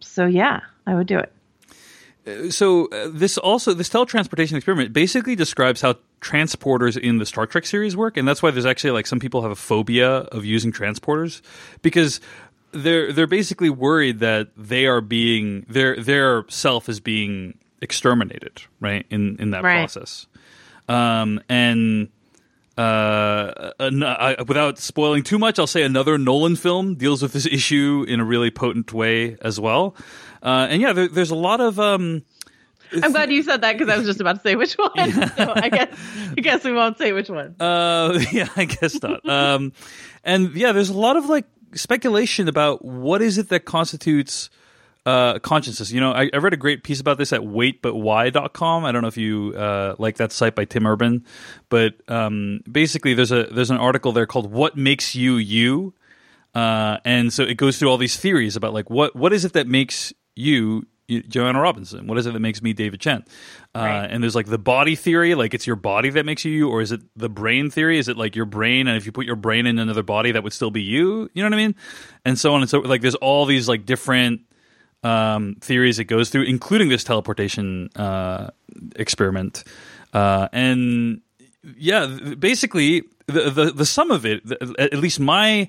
so 0.00 0.26
yeah, 0.26 0.60
I 0.86 0.94
would 0.94 1.06
do 1.06 1.18
it. 1.18 2.52
so 2.52 2.86
uh, 2.86 3.08
this 3.12 3.36
also 3.36 3.74
this 3.74 3.88
teletransportation 3.88 4.54
experiment 4.56 4.92
basically 4.92 5.36
describes 5.36 5.80
how 5.82 5.96
transporters 6.20 6.96
in 6.96 7.18
the 7.18 7.26
Star 7.26 7.46
Trek 7.46 7.66
series 7.66 7.96
work, 7.96 8.16
and 8.16 8.26
that's 8.26 8.42
why 8.42 8.50
there's 8.50 8.64
actually 8.66 8.92
like 8.92 9.06
some 9.06 9.18
people 9.20 9.42
have 9.42 9.50
a 9.50 9.56
phobia 9.56 10.08
of 10.10 10.44
using 10.44 10.72
transporters 10.72 11.42
because 11.82 12.20
they're 12.72 13.12
they're 13.12 13.26
basically 13.26 13.70
worried 13.70 14.20
that 14.20 14.48
they 14.56 14.86
are 14.86 15.00
being 15.02 15.66
their 15.68 15.96
their 16.00 16.44
self 16.48 16.88
is 16.88 16.98
being 17.00 17.58
exterminated, 17.82 18.62
right? 18.80 19.04
In 19.10 19.36
in 19.38 19.50
that 19.50 19.62
Right. 19.62 19.74
process, 19.80 20.26
um, 20.88 21.40
and 21.48 22.08
uh, 22.76 23.70
an- 23.78 24.02
I, 24.02 24.36
without 24.46 24.78
spoiling 24.78 25.22
too 25.22 25.38
much, 25.38 25.58
I'll 25.58 25.66
say 25.66 25.82
another 25.82 26.18
Nolan 26.18 26.56
film 26.56 26.94
deals 26.96 27.22
with 27.22 27.32
this 27.32 27.46
issue 27.46 28.04
in 28.08 28.20
a 28.20 28.24
really 28.24 28.50
potent 28.50 28.92
way 28.92 29.36
as 29.40 29.60
well. 29.60 29.94
Uh, 30.42 30.66
and 30.70 30.82
yeah, 30.82 30.92
there, 30.92 31.08
there's 31.08 31.30
a 31.30 31.36
lot 31.36 31.60
of 31.60 31.78
um, 31.78 32.22
I'm 33.02 33.12
glad 33.12 33.30
you 33.30 33.42
said 33.42 33.62
that 33.62 33.78
because 33.78 33.92
I 33.92 33.96
was 33.96 34.06
just 34.06 34.20
about 34.20 34.36
to 34.36 34.42
say 34.42 34.56
which 34.56 34.74
one. 34.74 34.90
So 35.36 35.52
I 35.56 35.68
guess 35.68 35.98
I 36.36 36.40
guess 36.40 36.64
we 36.64 36.72
won't 36.72 36.98
say 36.98 37.12
which 37.12 37.28
one. 37.28 37.56
Uh, 37.60 38.18
yeah, 38.32 38.48
I 38.56 38.64
guess 38.66 39.02
not. 39.02 39.26
um, 39.28 39.72
and 40.24 40.54
yeah, 40.54 40.72
there's 40.72 40.90
a 40.90 40.98
lot 40.98 41.16
of 41.16 41.26
like 41.26 41.46
speculation 41.74 42.48
about 42.48 42.84
what 42.84 43.22
is 43.22 43.38
it 43.38 43.48
that 43.48 43.64
constitutes 43.64 44.50
uh, 45.06 45.38
consciousness. 45.40 45.90
You 45.90 46.00
know, 46.00 46.12
I, 46.12 46.30
I 46.32 46.38
read 46.38 46.52
a 46.54 46.56
great 46.56 46.82
piece 46.82 47.00
about 47.00 47.18
this 47.18 47.32
at 47.32 47.40
waitbutwhy.com. 47.42 48.84
I 48.84 48.92
don't 48.92 49.02
know 49.02 49.08
if 49.08 49.16
you 49.16 49.54
uh, 49.56 49.94
like 49.98 50.16
that 50.16 50.32
site 50.32 50.54
by 50.54 50.64
Tim 50.64 50.86
Urban, 50.86 51.24
but 51.68 51.94
um, 52.08 52.60
basically 52.70 53.14
there's 53.14 53.32
a 53.32 53.44
there's 53.44 53.70
an 53.70 53.76
article 53.78 54.12
there 54.12 54.26
called 54.26 54.50
"What 54.50 54.76
Makes 54.76 55.14
You 55.14 55.36
You," 55.36 55.94
uh, 56.54 56.98
and 57.04 57.32
so 57.32 57.42
it 57.42 57.56
goes 57.56 57.78
through 57.78 57.90
all 57.90 57.98
these 57.98 58.16
theories 58.16 58.56
about 58.56 58.72
like 58.72 58.90
what 58.90 59.14
what 59.14 59.32
is 59.32 59.44
it 59.44 59.52
that 59.54 59.66
makes 59.66 60.12
you. 60.36 60.86
you- 61.06 61.22
Joanna 61.28 61.60
Robinson. 61.60 62.06
What 62.06 62.16
is 62.16 62.24
it 62.26 62.32
that 62.32 62.40
makes 62.40 62.62
me 62.62 62.72
David 62.72 62.98
Chen? 62.98 63.24
Uh, 63.74 63.78
Right. 63.80 64.06
And 64.06 64.22
there's 64.22 64.34
like 64.34 64.46
the 64.46 64.56
body 64.56 64.96
theory, 64.96 65.34
like 65.34 65.52
it's 65.52 65.66
your 65.66 65.76
body 65.76 66.08
that 66.08 66.24
makes 66.24 66.46
you 66.46 66.52
you, 66.52 66.70
or 66.70 66.80
is 66.80 66.92
it 66.92 67.02
the 67.14 67.28
brain 67.28 67.68
theory? 67.70 67.98
Is 67.98 68.08
it 68.08 68.16
like 68.16 68.34
your 68.34 68.46
brain, 68.46 68.88
and 68.88 68.96
if 68.96 69.04
you 69.04 69.12
put 69.12 69.26
your 69.26 69.36
brain 69.36 69.66
in 69.66 69.78
another 69.78 70.02
body, 70.02 70.32
that 70.32 70.42
would 70.42 70.54
still 70.54 70.70
be 70.70 70.80
you? 70.80 71.28
You 71.34 71.42
know 71.42 71.50
what 71.50 71.54
I 71.54 71.58
mean? 71.58 71.74
And 72.24 72.38
so 72.38 72.54
on 72.54 72.62
and 72.62 72.70
so 72.70 72.78
like 72.78 73.02
there's 73.02 73.16
all 73.16 73.44
these 73.44 73.68
like 73.68 73.84
different 73.84 74.40
um, 75.04 75.56
theories 75.60 75.98
it 75.98 76.04
goes 76.04 76.30
through, 76.30 76.42
including 76.42 76.88
this 76.88 77.04
teleportation 77.04 77.90
uh, 77.94 78.50
experiment. 78.96 79.64
Uh, 80.12 80.48
and 80.52 81.20
yeah, 81.76 82.06
basically 82.38 83.04
the, 83.26 83.50
the 83.50 83.72
the 83.72 83.86
sum 83.86 84.10
of 84.10 84.26
it, 84.26 84.44
the, 84.46 84.74
at 84.78 84.94
least 84.94 85.20
my 85.20 85.68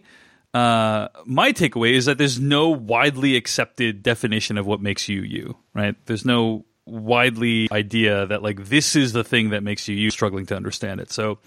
uh, 0.53 1.09
my 1.25 1.51
takeaway 1.51 1.91
is 1.91 2.05
that 2.05 2.17
there's 2.17 2.39
no 2.39 2.69
widely 2.69 3.35
accepted 3.35 4.01
definition 4.01 4.57
of 4.57 4.65
what 4.65 4.81
makes 4.81 5.09
you 5.09 5.21
you. 5.21 5.57
Right? 5.73 5.95
There's 6.05 6.25
no 6.25 6.65
widely 6.85 7.67
idea 7.71 8.25
that 8.27 8.41
like 8.41 8.65
this 8.65 8.95
is 8.95 9.13
the 9.13 9.23
thing 9.23 9.49
that 9.49 9.63
makes 9.63 9.87
you 9.87 9.95
you. 9.95 10.09
Struggling 10.11 10.45
to 10.47 10.55
understand 10.55 11.01
it. 11.01 11.11
So 11.11 11.39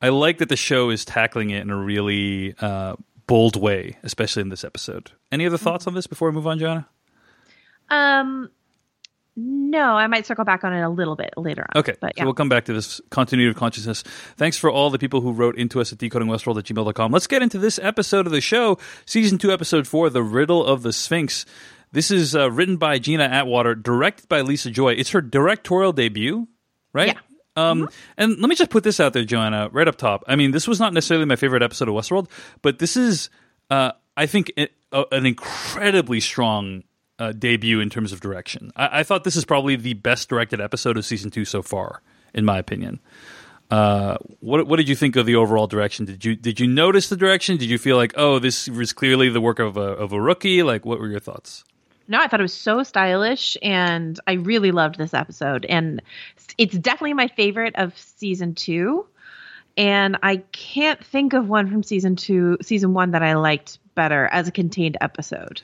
I 0.00 0.08
like 0.08 0.38
that 0.38 0.48
the 0.48 0.56
show 0.56 0.90
is 0.90 1.04
tackling 1.04 1.50
it 1.50 1.60
in 1.60 1.70
a 1.70 1.76
really 1.76 2.54
uh, 2.60 2.96
bold 3.26 3.56
way, 3.56 3.98
especially 4.02 4.40
in 4.42 4.48
this 4.48 4.64
episode. 4.64 5.12
Any 5.30 5.46
other 5.46 5.58
thoughts 5.58 5.86
on 5.86 5.94
this 5.94 6.06
before 6.06 6.30
we 6.30 6.34
move 6.34 6.46
on, 6.46 6.58
Joanna? 6.58 6.88
Um, 7.90 8.50
no, 9.36 9.94
I 9.94 10.06
might 10.06 10.26
circle 10.26 10.44
back 10.44 10.64
on 10.64 10.72
it 10.72 10.82
a 10.82 10.88
little 10.88 11.16
bit 11.16 11.32
later 11.36 11.62
on. 11.62 11.80
Okay, 11.80 11.94
but 12.00 12.12
so 12.18 12.24
we'll 12.24 12.34
come 12.34 12.48
back 12.48 12.64
to 12.66 12.72
this 12.72 13.00
continuity 13.10 13.48
of 13.50 13.56
consciousness. 13.56 14.02
Thanks 14.36 14.56
for 14.56 14.70
all 14.70 14.90
the 14.90 14.98
people 14.98 15.20
who 15.20 15.32
wrote 15.32 15.56
into 15.56 15.80
us 15.80 15.92
at 15.92 15.98
decodingwestworld 15.98 16.58
at 16.58 16.64
gmail.com. 16.64 17.12
Let's 17.12 17.26
get 17.26 17.42
into 17.42 17.58
this 17.58 17.78
episode 17.80 18.26
of 18.26 18.32
the 18.32 18.40
show, 18.40 18.78
season 19.06 19.38
two, 19.38 19.52
episode 19.52 19.86
four, 19.86 20.10
The 20.10 20.22
Riddle 20.22 20.64
of 20.64 20.82
the 20.82 20.92
Sphinx. 20.92 21.46
This 21.92 22.10
is 22.10 22.36
uh, 22.36 22.50
written 22.50 22.76
by 22.76 22.98
Gina 22.98 23.24
Atwater, 23.24 23.74
directed 23.74 24.28
by 24.28 24.42
Lisa 24.42 24.70
Joy. 24.70 24.92
It's 24.92 25.10
her 25.10 25.20
directorial 25.20 25.92
debut, 25.92 26.48
right? 26.92 27.08
Yeah. 27.08 27.14
Mm-hmm. 27.56 27.82
Um, 27.82 27.88
And 28.16 28.38
let 28.38 28.48
me 28.48 28.54
just 28.56 28.70
put 28.70 28.84
this 28.84 29.00
out 29.00 29.12
there, 29.12 29.24
Joanna, 29.24 29.68
right 29.72 29.88
up 29.88 29.96
top. 29.96 30.24
I 30.26 30.36
mean, 30.36 30.50
this 30.50 30.68
was 30.68 30.78
not 30.78 30.92
necessarily 30.92 31.26
my 31.26 31.36
favorite 31.36 31.62
episode 31.62 31.88
of 31.88 31.94
Westworld, 31.94 32.30
but 32.62 32.78
this 32.78 32.96
is, 32.96 33.30
uh, 33.70 33.92
I 34.16 34.26
think, 34.26 34.52
it, 34.56 34.72
uh, 34.92 35.04
an 35.12 35.26
incredibly 35.26 36.20
strong 36.20 36.84
uh, 37.20 37.32
debut 37.32 37.78
in 37.80 37.90
terms 37.90 38.12
of 38.12 38.20
direction. 38.20 38.72
I, 38.74 39.00
I 39.00 39.02
thought 39.04 39.22
this 39.24 39.36
is 39.36 39.44
probably 39.44 39.76
the 39.76 39.94
best 39.94 40.28
directed 40.28 40.60
episode 40.60 40.96
of 40.96 41.04
season 41.04 41.30
two 41.30 41.44
so 41.44 41.62
far, 41.62 42.02
in 42.34 42.44
my 42.44 42.58
opinion. 42.58 42.98
Uh, 43.70 44.16
what 44.40 44.66
what 44.66 44.76
did 44.76 44.88
you 44.88 44.96
think 44.96 45.14
of 45.14 45.26
the 45.26 45.36
overall 45.36 45.68
direction? 45.68 46.04
Did 46.06 46.24
you 46.24 46.34
did 46.34 46.58
you 46.58 46.66
notice 46.66 47.08
the 47.08 47.16
direction? 47.16 47.56
Did 47.56 47.70
you 47.70 47.78
feel 47.78 47.96
like 47.96 48.14
oh 48.16 48.40
this 48.40 48.68
was 48.68 48.92
clearly 48.92 49.28
the 49.28 49.40
work 49.40 49.60
of 49.60 49.76
a 49.76 49.80
of 49.80 50.12
a 50.12 50.20
rookie? 50.20 50.64
Like 50.64 50.84
what 50.84 50.98
were 50.98 51.06
your 51.06 51.20
thoughts? 51.20 51.64
No, 52.08 52.18
I 52.18 52.26
thought 52.26 52.40
it 52.40 52.42
was 52.42 52.54
so 52.54 52.82
stylish, 52.82 53.56
and 53.62 54.18
I 54.26 54.32
really 54.32 54.72
loved 54.72 54.98
this 54.98 55.14
episode. 55.14 55.64
And 55.66 56.02
it's 56.58 56.76
definitely 56.76 57.14
my 57.14 57.28
favorite 57.28 57.76
of 57.76 57.96
season 57.96 58.56
two. 58.56 59.06
And 59.76 60.16
I 60.20 60.38
can't 60.50 61.02
think 61.04 61.34
of 61.34 61.48
one 61.48 61.70
from 61.70 61.84
season 61.84 62.16
two, 62.16 62.58
season 62.62 62.94
one 62.94 63.12
that 63.12 63.22
I 63.22 63.34
liked 63.34 63.78
better 63.94 64.26
as 64.26 64.48
a 64.48 64.52
contained 64.52 64.96
episode. 65.00 65.62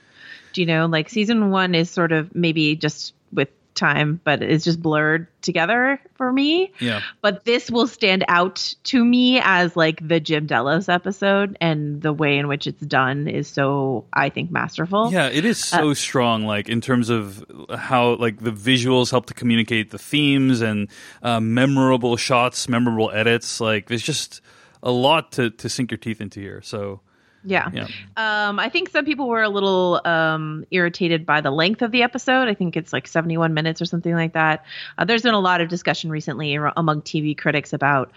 You 0.58 0.66
know, 0.66 0.86
like 0.86 1.08
season 1.08 1.50
one 1.50 1.74
is 1.74 1.90
sort 1.90 2.12
of 2.12 2.34
maybe 2.34 2.76
just 2.76 3.14
with 3.32 3.48
time, 3.74 4.18
but 4.24 4.42
it's 4.42 4.64
just 4.64 4.80
blurred 4.80 5.26
together 5.42 6.00
for 6.14 6.32
me. 6.32 6.72
Yeah. 6.80 7.02
But 7.20 7.44
this 7.44 7.70
will 7.70 7.86
stand 7.86 8.24
out 8.26 8.74
to 8.84 9.04
me 9.04 9.38
as 9.42 9.76
like 9.76 10.06
the 10.06 10.18
Jim 10.18 10.46
Delos 10.46 10.88
episode, 10.88 11.58
and 11.60 12.00
the 12.00 12.12
way 12.12 12.38
in 12.38 12.48
which 12.48 12.66
it's 12.66 12.80
done 12.80 13.28
is 13.28 13.46
so, 13.46 14.06
I 14.14 14.30
think, 14.30 14.50
masterful. 14.50 15.12
Yeah, 15.12 15.28
it 15.28 15.44
is 15.44 15.60
Uh, 15.72 15.78
so 15.78 15.94
strong. 15.94 16.46
Like 16.46 16.70
in 16.70 16.80
terms 16.80 17.10
of 17.10 17.44
how 17.76 18.14
like 18.14 18.40
the 18.40 18.50
visuals 18.50 19.10
help 19.10 19.26
to 19.26 19.34
communicate 19.34 19.90
the 19.90 19.98
themes 19.98 20.62
and 20.62 20.88
uh, 21.22 21.38
memorable 21.38 22.16
shots, 22.16 22.68
memorable 22.68 23.10
edits. 23.12 23.60
Like 23.60 23.88
there's 23.88 24.02
just 24.02 24.40
a 24.82 24.90
lot 24.90 25.32
to 25.32 25.50
to 25.50 25.68
sink 25.68 25.90
your 25.90 25.98
teeth 25.98 26.20
into 26.20 26.40
here. 26.40 26.62
So 26.62 27.00
Yeah. 27.46 27.70
Yeah. 27.72 27.86
Um, 28.16 28.58
I 28.58 28.68
think 28.68 28.90
some 28.90 29.04
people 29.04 29.28
were 29.28 29.42
a 29.42 29.48
little 29.48 30.00
um, 30.04 30.66
irritated 30.72 31.24
by 31.24 31.40
the 31.40 31.52
length 31.52 31.80
of 31.80 31.92
the 31.92 32.02
episode. 32.02 32.48
I 32.48 32.54
think 32.54 32.76
it's 32.76 32.92
like 32.92 33.06
71 33.06 33.54
minutes 33.54 33.80
or 33.80 33.84
something 33.84 34.12
like 34.14 34.32
that. 34.32 34.64
Uh, 34.98 35.04
there's 35.04 35.22
been 35.22 35.34
a 35.34 35.40
lot 35.40 35.60
of 35.60 35.68
discussion 35.68 36.10
recently 36.10 36.54
among 36.54 37.02
TV 37.02 37.38
critics 37.38 37.72
about. 37.72 38.10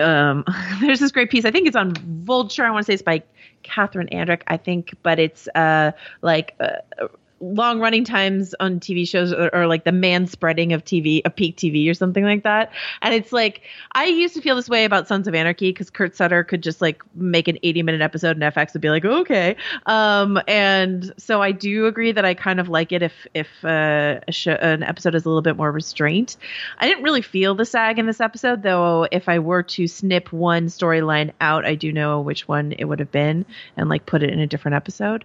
Um, 0.00 0.44
there's 0.80 1.00
this 1.00 1.10
great 1.10 1.30
piece. 1.30 1.44
I 1.44 1.50
think 1.50 1.66
it's 1.66 1.76
on 1.76 1.94
Vulture. 2.24 2.64
I 2.64 2.70
want 2.70 2.86
to 2.86 2.90
say 2.90 2.94
it's 2.94 3.02
by 3.02 3.24
Catherine 3.64 4.08
Andrick. 4.12 4.42
I 4.46 4.56
think, 4.56 4.94
but 5.02 5.18
it's 5.18 5.48
uh, 5.54 5.90
like. 6.22 6.54
Uh, 6.60 7.08
long 7.40 7.80
running 7.80 8.04
times 8.04 8.54
on 8.60 8.80
TV 8.80 9.06
shows 9.06 9.32
or, 9.32 9.54
or, 9.54 9.66
like 9.66 9.84
the 9.84 9.92
man 9.92 10.26
spreading 10.26 10.72
of 10.72 10.84
TV, 10.84 11.20
a 11.24 11.30
peak 11.30 11.56
TV 11.56 11.90
or 11.90 11.94
something 11.94 12.24
like 12.24 12.44
that. 12.44 12.72
And 13.02 13.12
it's 13.14 13.32
like 13.32 13.62
I 13.92 14.06
used 14.06 14.34
to 14.34 14.40
feel 14.40 14.56
this 14.56 14.68
way 14.68 14.84
about 14.84 15.08
Sons 15.08 15.28
of 15.28 15.34
Anarchy 15.34 15.70
because 15.70 15.90
Kurt 15.90 16.16
Sutter 16.16 16.44
could 16.44 16.62
just 16.62 16.80
like 16.80 17.02
make 17.14 17.48
an 17.48 17.58
80 17.62 17.82
minute 17.82 18.00
episode 18.00 18.40
and 18.40 18.54
FX 18.54 18.72
would 18.72 18.82
be 18.82 18.90
like, 18.90 19.04
okay. 19.04 19.56
Um, 19.86 20.40
and 20.46 21.12
so 21.18 21.42
I 21.42 21.52
do 21.52 21.86
agree 21.86 22.12
that 22.12 22.24
I 22.24 22.34
kind 22.34 22.60
of 22.60 22.68
like 22.68 22.92
it 22.92 23.02
if 23.02 23.12
if 23.34 23.48
uh, 23.64 24.20
a 24.26 24.32
show, 24.32 24.52
an 24.52 24.82
episode 24.82 25.14
is 25.14 25.24
a 25.24 25.28
little 25.28 25.42
bit 25.42 25.56
more 25.56 25.70
restraint. 25.70 26.36
I 26.78 26.86
didn't 26.86 27.04
really 27.04 27.22
feel 27.22 27.54
the 27.54 27.64
sag 27.64 27.98
in 27.98 28.06
this 28.06 28.20
episode 28.20 28.62
though. 28.62 29.06
If 29.10 29.28
I 29.28 29.38
were 29.38 29.62
to 29.62 29.86
snip 29.86 30.32
one 30.32 30.66
storyline 30.66 31.32
out, 31.40 31.64
I 31.64 31.74
do 31.74 31.92
know 31.92 32.20
which 32.20 32.48
one 32.48 32.72
it 32.72 32.84
would 32.84 33.00
have 33.00 33.12
been 33.12 33.44
and 33.76 33.88
like 33.88 34.06
put 34.06 34.22
it 34.22 34.30
in 34.30 34.40
a 34.40 34.46
different 34.46 34.76
episode. 34.76 35.24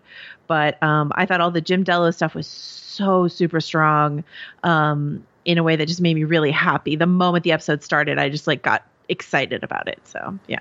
But 0.49 0.81
um, 0.81 1.11
I 1.13 1.27
thought 1.27 1.41
all 1.41 1.51
the 1.51 1.61
Jim 1.61 1.83
Delos 2.00 2.15
stuff 2.15 2.36
was 2.36 2.48
so 2.48 3.27
super 3.27 3.60
strong 3.60 4.24
um, 4.63 5.25
in 5.46 5.58
a 5.58 5.63
way 5.63 5.75
that 5.75 5.88
just 5.88 6.01
made 6.01 6.15
me 6.15 6.24
really 6.24 6.51
happy. 6.51 6.96
The 6.96 7.06
moment 7.06 7.44
the 7.44 7.51
episode 7.51 7.84
started, 7.84 8.18
I 8.18 8.29
just 8.29 8.48
like 8.48 8.62
got 8.62 8.84
excited 9.10 9.63
about 9.63 9.88
it. 9.88 10.00
So 10.06 10.39
yeah. 10.48 10.60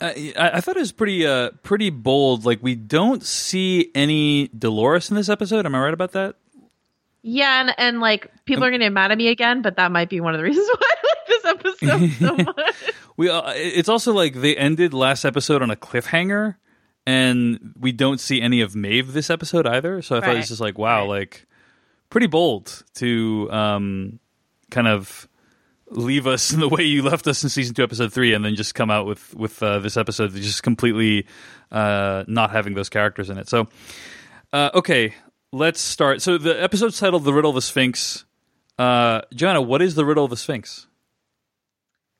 I, 0.00 0.34
I, 0.36 0.60
thought 0.60 0.76
it 0.76 0.80
was 0.80 0.92
pretty 0.92 1.26
uh, 1.26 1.50
pretty 1.62 1.88
bold. 1.88 2.44
Like 2.44 2.62
we 2.62 2.74
don't 2.74 3.22
see 3.22 3.90
any 3.94 4.48
Dolores 4.48 5.10
in 5.10 5.16
this 5.16 5.30
episode. 5.30 5.64
Am 5.64 5.74
I 5.74 5.80
right 5.80 5.94
about 5.94 6.12
that? 6.12 6.36
Yeah, 7.22 7.62
and, 7.62 7.74
and 7.78 8.00
like 8.00 8.30
people 8.44 8.62
are 8.64 8.70
gonna 8.70 8.84
get 8.84 8.92
mad 8.92 9.10
at 9.10 9.16
me 9.16 9.28
again, 9.28 9.62
but 9.62 9.76
that 9.76 9.90
might 9.90 10.10
be 10.10 10.20
one 10.20 10.34
of 10.34 10.38
the 10.38 10.44
reasons 10.50 10.68
why 10.68 10.94
I 10.94 11.06
like 11.08 11.26
this 11.26 11.44
episode 11.44 12.10
so 12.12 12.36
much. 12.52 12.94
we 13.16 13.30
uh, 13.30 13.52
it's 13.56 13.88
also 13.88 14.12
like 14.12 14.34
they 14.34 14.54
ended 14.54 14.92
last 14.92 15.24
episode 15.24 15.62
on 15.62 15.70
a 15.70 15.76
cliffhanger, 15.76 16.56
and 17.06 17.74
we 17.78 17.92
don't 17.92 18.20
see 18.20 18.42
any 18.42 18.60
of 18.60 18.74
Maeve 18.74 19.12
this 19.12 19.30
episode 19.30 19.66
either. 19.66 20.02
So 20.02 20.16
I 20.16 20.20
thought 20.20 20.26
right. 20.28 20.34
it 20.36 20.40
was 20.40 20.48
just 20.48 20.60
like, 20.60 20.76
wow, 20.76 21.02
right. 21.02 21.08
like 21.08 21.46
pretty 22.10 22.26
bold 22.26 22.82
to 22.94 23.48
um, 23.50 24.18
kind 24.70 24.88
of 24.88 25.28
leave 25.90 26.26
us 26.26 26.52
in 26.52 26.60
the 26.60 26.68
way 26.68 26.82
you 26.82 27.02
left 27.02 27.26
us 27.26 27.42
in 27.42 27.48
season 27.48 27.74
two, 27.74 27.82
episode 27.82 28.12
three, 28.12 28.34
and 28.34 28.44
then 28.44 28.54
just 28.54 28.74
come 28.74 28.90
out 28.90 29.06
with 29.06 29.34
with 29.34 29.62
uh, 29.62 29.78
this 29.78 29.96
episode 29.96 30.32
just 30.32 30.62
completely 30.62 31.26
uh, 31.70 32.24
not 32.26 32.50
having 32.50 32.74
those 32.74 32.88
characters 32.88 33.30
in 33.30 33.38
it. 33.38 33.48
So, 33.48 33.68
uh, 34.52 34.70
okay, 34.74 35.14
let's 35.52 35.80
start. 35.80 36.22
So 36.22 36.38
the 36.38 36.60
episode's 36.60 36.98
titled 36.98 37.24
"The 37.24 37.32
Riddle 37.32 37.50
of 37.50 37.56
the 37.56 37.62
Sphinx." 37.62 38.24
Uh, 38.78 39.22
Joanna, 39.34 39.62
what 39.62 39.80
is 39.80 39.94
the 39.94 40.04
riddle 40.04 40.24
of 40.24 40.30
the 40.30 40.36
Sphinx? 40.36 40.86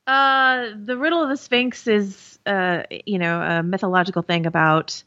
Uh, 0.07 0.69
the 0.85 0.97
riddle 0.97 1.23
of 1.23 1.29
the 1.29 1.37
Sphinx 1.37 1.87
is, 1.87 2.36
uh, 2.47 2.85
you 3.05 3.19
know, 3.19 3.41
a 3.41 3.63
mythological 3.63 4.23
thing 4.23 4.47
about, 4.47 5.03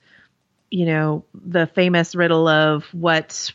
you 0.70 0.86
know, 0.86 1.24
the 1.34 1.68
famous 1.68 2.16
riddle 2.16 2.48
of 2.48 2.86
what 2.94 3.52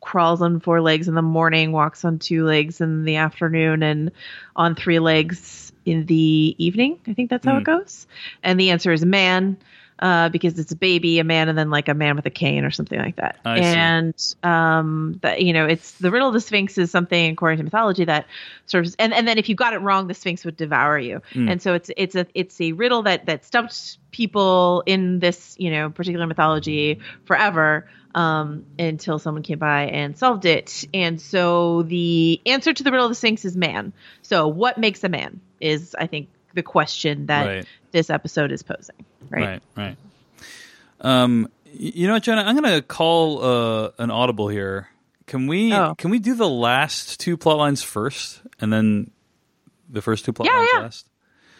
crawls 0.00 0.40
on 0.40 0.60
four 0.60 0.80
legs 0.80 1.08
in 1.08 1.14
the 1.14 1.22
morning, 1.22 1.72
walks 1.72 2.04
on 2.04 2.18
two 2.18 2.44
legs 2.44 2.80
in 2.80 3.04
the 3.04 3.16
afternoon, 3.16 3.82
and 3.82 4.12
on 4.54 4.74
three 4.74 5.00
legs 5.00 5.72
in 5.84 6.06
the 6.06 6.54
evening. 6.58 7.00
I 7.06 7.14
think 7.14 7.28
that's 7.30 7.44
how 7.44 7.54
mm. 7.54 7.60
it 7.60 7.64
goes. 7.64 8.06
And 8.42 8.58
the 8.58 8.70
answer 8.70 8.92
is 8.92 9.04
man 9.04 9.56
uh, 9.98 10.28
because 10.28 10.58
it's 10.58 10.72
a 10.72 10.76
baby, 10.76 11.18
a 11.18 11.24
man, 11.24 11.48
and 11.48 11.56
then 11.56 11.70
like 11.70 11.88
a 11.88 11.94
man 11.94 12.16
with 12.16 12.26
a 12.26 12.30
cane 12.30 12.64
or 12.64 12.70
something 12.70 12.98
like 12.98 13.16
that. 13.16 13.38
I 13.44 13.58
and 13.58 14.34
um, 14.42 15.18
that 15.22 15.42
you 15.42 15.52
know, 15.52 15.66
it's 15.66 15.92
the 15.92 16.10
riddle 16.10 16.28
of 16.28 16.34
the 16.34 16.40
Sphinx 16.40 16.76
is 16.76 16.90
something 16.90 17.32
according 17.32 17.58
to 17.58 17.64
mythology 17.64 18.04
that 18.04 18.26
sort 18.66 18.86
of, 18.86 18.94
and, 18.98 19.14
and 19.14 19.26
then 19.26 19.38
if 19.38 19.48
you 19.48 19.54
got 19.54 19.72
it 19.72 19.78
wrong, 19.78 20.06
the 20.06 20.14
Sphinx 20.14 20.44
would 20.44 20.56
devour 20.56 20.98
you. 20.98 21.22
Mm. 21.32 21.52
And 21.52 21.62
so 21.62 21.74
it's 21.74 21.90
it's 21.96 22.14
a 22.14 22.26
it's 22.34 22.60
a 22.60 22.72
riddle 22.72 23.02
that 23.04 23.26
that 23.26 23.44
stumped 23.44 23.98
people 24.10 24.82
in 24.86 25.18
this 25.18 25.56
you 25.58 25.70
know 25.70 25.90
particular 25.90 26.26
mythology 26.26 27.00
forever. 27.24 27.88
Um, 28.14 28.64
until 28.78 29.18
someone 29.18 29.42
came 29.42 29.58
by 29.58 29.88
and 29.88 30.16
solved 30.16 30.46
it. 30.46 30.86
And 30.94 31.20
so 31.20 31.82
the 31.82 32.40
answer 32.46 32.72
to 32.72 32.82
the 32.82 32.90
riddle 32.90 33.04
of 33.04 33.10
the 33.10 33.14
Sphinx 33.14 33.44
is 33.44 33.58
man. 33.58 33.92
So 34.22 34.48
what 34.48 34.78
makes 34.78 35.04
a 35.04 35.10
man 35.10 35.42
is, 35.60 35.94
I 35.98 36.06
think, 36.06 36.30
the 36.54 36.62
question 36.62 37.26
that 37.26 37.46
right. 37.46 37.66
This 37.96 38.10
episode 38.10 38.52
is 38.52 38.62
posing. 38.62 39.06
Right. 39.30 39.42
Right. 39.42 39.62
Right. 39.74 39.96
Um, 41.00 41.48
you 41.72 42.06
know 42.06 42.12
what, 42.12 42.24
Joanna? 42.24 42.42
I'm 42.42 42.54
going 42.54 42.74
to 42.74 42.82
call 42.82 43.42
uh, 43.42 43.90
an 43.96 44.10
audible 44.10 44.48
here. 44.48 44.88
Can 45.26 45.46
we 45.46 45.72
oh. 45.72 45.94
can 45.94 46.10
we 46.10 46.18
do 46.18 46.34
the 46.34 46.46
last 46.46 47.18
two 47.18 47.38
plot 47.38 47.56
lines 47.56 47.82
first, 47.82 48.42
and 48.60 48.70
then 48.70 49.10
the 49.88 50.02
first 50.02 50.26
two 50.26 50.34
plot 50.34 50.46
yeah, 50.46 50.58
lines 50.58 50.70
yeah. 50.74 50.80
last? 50.80 51.08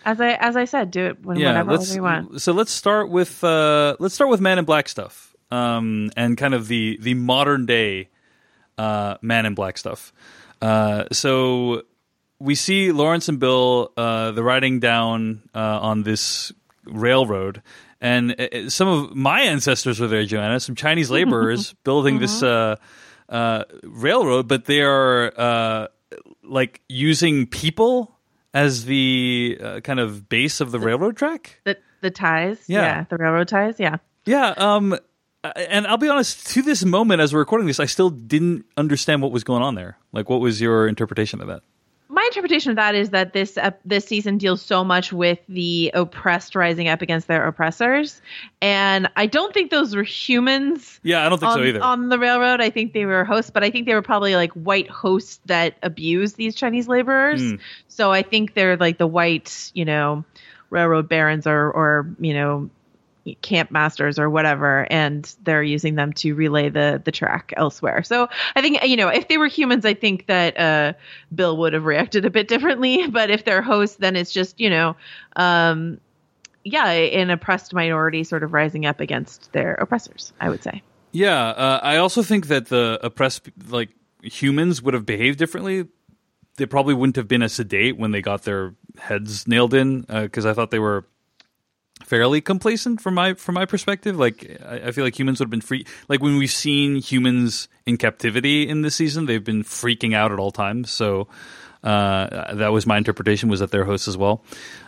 As 0.04 0.20
I 0.20 0.32
as 0.32 0.56
I 0.58 0.66
said, 0.66 0.90
do 0.90 1.06
it 1.06 1.24
when, 1.24 1.38
yeah, 1.38 1.62
whenever 1.62 1.82
we 1.90 2.00
want. 2.00 2.42
So 2.42 2.52
let's 2.52 2.70
start 2.70 3.08
with 3.08 3.42
uh, 3.42 3.96
let's 3.98 4.14
start 4.14 4.28
with 4.28 4.42
Man 4.42 4.58
in 4.58 4.66
Black 4.66 4.90
stuff, 4.90 5.34
um, 5.50 6.10
and 6.18 6.36
kind 6.36 6.52
of 6.52 6.68
the 6.68 6.98
the 7.00 7.14
modern 7.14 7.64
day 7.64 8.10
uh, 8.76 9.16
Man 9.22 9.46
in 9.46 9.54
Black 9.54 9.78
stuff. 9.78 10.12
Uh, 10.60 11.04
so 11.12 11.84
we 12.38 12.54
see 12.54 12.92
Lawrence 12.92 13.28
and 13.28 13.38
Bill 13.38 13.92
uh, 13.96 14.32
they're 14.32 14.44
riding 14.44 14.80
down 14.80 15.48
uh, 15.54 15.80
on 15.80 16.02
this 16.02 16.52
railroad, 16.84 17.62
and 18.00 18.32
uh, 18.38 18.48
uh, 18.52 18.68
some 18.68 18.88
of 18.88 19.14
my 19.14 19.42
ancestors 19.42 20.00
were 20.00 20.06
there, 20.06 20.24
Joanna. 20.24 20.60
Some 20.60 20.74
Chinese 20.74 21.10
laborers 21.18 21.74
building 21.84 22.18
this 22.18 22.42
uh-huh. 22.42 22.76
uh, 23.28 23.32
uh, 23.32 23.64
railroad, 23.82 24.48
but 24.48 24.66
they 24.66 24.82
are 24.82 25.88
like 26.42 26.80
using 26.88 27.46
people 27.46 28.16
as 28.54 28.84
the 28.84 29.80
kind 29.82 30.00
of 30.00 30.28
base 30.28 30.60
of 30.60 30.70
the, 30.72 30.78
the, 30.78 30.86
railroad 30.86 31.16
track. 31.16 31.60
The 31.64 31.78
the 32.00 32.10
ties, 32.10 32.58
yeah. 32.68 32.80
yeah, 32.80 33.04
the 33.08 33.16
railroad 33.16 33.48
ties, 33.48 33.80
yeah, 33.80 33.96
yeah. 34.24 34.54
Um, 34.56 34.96
and 35.54 35.86
I'll 35.86 35.96
be 35.96 36.08
honest, 36.08 36.46
to 36.54 36.62
this 36.62 36.84
moment, 36.84 37.20
as 37.20 37.32
we're 37.32 37.40
recording 37.40 37.66
this, 37.66 37.78
I 37.78 37.86
still 37.86 38.10
didn't 38.10 38.66
understand 38.76 39.22
what 39.22 39.30
was 39.30 39.44
going 39.44 39.62
on 39.62 39.74
there. 39.74 39.96
Like, 40.12 40.28
what 40.28 40.40
was 40.40 40.60
your 40.60 40.88
interpretation 40.88 41.40
of 41.40 41.48
that? 41.48 41.62
My 42.08 42.22
interpretation 42.30 42.70
of 42.70 42.76
that 42.76 42.94
is 42.94 43.10
that 43.10 43.32
this 43.32 43.58
uh, 43.58 43.72
this 43.84 44.04
season 44.04 44.38
deals 44.38 44.62
so 44.62 44.84
much 44.84 45.12
with 45.12 45.38
the 45.48 45.90
oppressed 45.92 46.54
rising 46.54 46.88
up 46.88 47.02
against 47.02 47.26
their 47.26 47.46
oppressors, 47.46 48.22
and 48.62 49.10
I 49.16 49.26
don't 49.26 49.52
think 49.52 49.70
those 49.70 49.94
were 49.94 50.04
humans. 50.04 51.00
Yeah, 51.02 51.26
I 51.26 51.28
don't 51.28 51.38
think 51.38 51.50
on, 51.50 51.58
so 51.58 51.64
either. 51.64 51.82
On 51.82 52.08
the 52.08 52.18
railroad, 52.18 52.60
I 52.60 52.70
think 52.70 52.92
they 52.92 53.06
were 53.06 53.24
hosts, 53.24 53.50
but 53.50 53.64
I 53.64 53.70
think 53.70 53.86
they 53.86 53.94
were 53.94 54.02
probably 54.02 54.36
like 54.36 54.52
white 54.52 54.88
hosts 54.88 55.40
that 55.46 55.76
abuse 55.82 56.34
these 56.34 56.54
Chinese 56.54 56.86
laborers. 56.86 57.42
Mm. 57.42 57.60
So 57.88 58.12
I 58.12 58.22
think 58.22 58.54
they're 58.54 58.76
like 58.76 58.98
the 58.98 59.06
white, 59.06 59.72
you 59.74 59.84
know, 59.84 60.24
railroad 60.70 61.08
barons 61.08 61.46
or 61.46 61.70
or 61.70 62.14
you 62.20 62.34
know 62.34 62.70
camp 63.34 63.70
masters 63.70 64.18
or 64.18 64.30
whatever 64.30 64.86
and 64.90 65.34
they're 65.42 65.62
using 65.62 65.94
them 65.96 66.12
to 66.12 66.34
relay 66.34 66.68
the 66.68 67.00
the 67.04 67.12
track 67.12 67.52
elsewhere. 67.56 68.02
So 68.02 68.28
i 68.54 68.62
think 68.62 68.82
you 68.84 68.96
know 68.96 69.08
if 69.08 69.28
they 69.28 69.38
were 69.38 69.48
humans 69.48 69.84
i 69.84 69.94
think 69.94 70.26
that 70.26 70.58
uh, 70.58 70.92
bill 71.34 71.56
would 71.58 71.72
have 71.72 71.84
reacted 71.84 72.24
a 72.24 72.30
bit 72.30 72.48
differently. 72.48 73.06
But 73.16 73.30
if 73.30 73.44
they're 73.44 73.62
hosts 73.62 73.96
then 73.96 74.16
it's 74.16 74.32
just 74.32 74.60
you 74.60 74.70
know 74.70 74.96
um, 75.36 76.00
yeah 76.64 76.90
an 76.90 77.30
oppressed 77.30 77.72
minority 77.72 78.24
sort 78.24 78.42
of 78.42 78.52
rising 78.52 78.84
up 78.84 79.00
against 79.00 79.52
their 79.52 79.74
oppressors 79.74 80.32
i 80.40 80.48
would 80.48 80.62
say. 80.62 80.82
Yeah 81.12 81.48
uh, 81.48 81.80
i 81.82 81.96
also 81.96 82.22
think 82.22 82.48
that 82.48 82.66
the 82.66 82.98
oppressed 83.02 83.48
like 83.68 83.90
humans 84.22 84.82
would 84.82 84.94
have 84.94 85.06
behaved 85.06 85.38
differently. 85.38 85.86
They 86.56 86.66
probably 86.66 86.94
wouldn't 86.94 87.16
have 87.16 87.28
been 87.28 87.42
as 87.42 87.52
sedate 87.52 87.96
when 87.98 88.12
they 88.12 88.22
got 88.22 88.42
their 88.42 88.74
heads 88.98 89.46
nailed 89.46 89.74
in 89.74 90.02
because 90.02 90.46
uh, 90.46 90.50
i 90.50 90.54
thought 90.54 90.70
they 90.70 90.78
were 90.78 91.06
fairly 92.06 92.40
complacent 92.40 93.00
from 93.00 93.14
my 93.14 93.34
from 93.34 93.56
my 93.56 93.66
perspective. 93.66 94.16
Like 94.16 94.60
I, 94.64 94.88
I, 94.88 94.92
feel 94.92 95.04
like 95.04 95.18
humans 95.18 95.40
would 95.40 95.46
have 95.46 95.50
been 95.50 95.60
free. 95.60 95.84
Like 96.08 96.22
when 96.22 96.36
we've 96.36 96.50
seen 96.50 96.96
humans 96.96 97.68
in 97.84 97.96
captivity 97.96 98.68
in 98.68 98.82
this 98.82 98.94
season, 98.94 99.26
they've 99.26 99.42
been 99.42 99.64
freaking 99.64 100.14
out 100.14 100.32
at 100.32 100.38
all 100.38 100.52
times. 100.52 100.90
So 100.90 101.26
uh, 101.82 102.54
that 102.54 102.68
was 102.68 102.86
my 102.86 102.96
interpretation. 102.96 103.48
Was 103.48 103.60
that 103.60 103.72
their 103.72 103.84
hosts 103.84 104.06
as 104.08 104.16
well? 104.16 104.44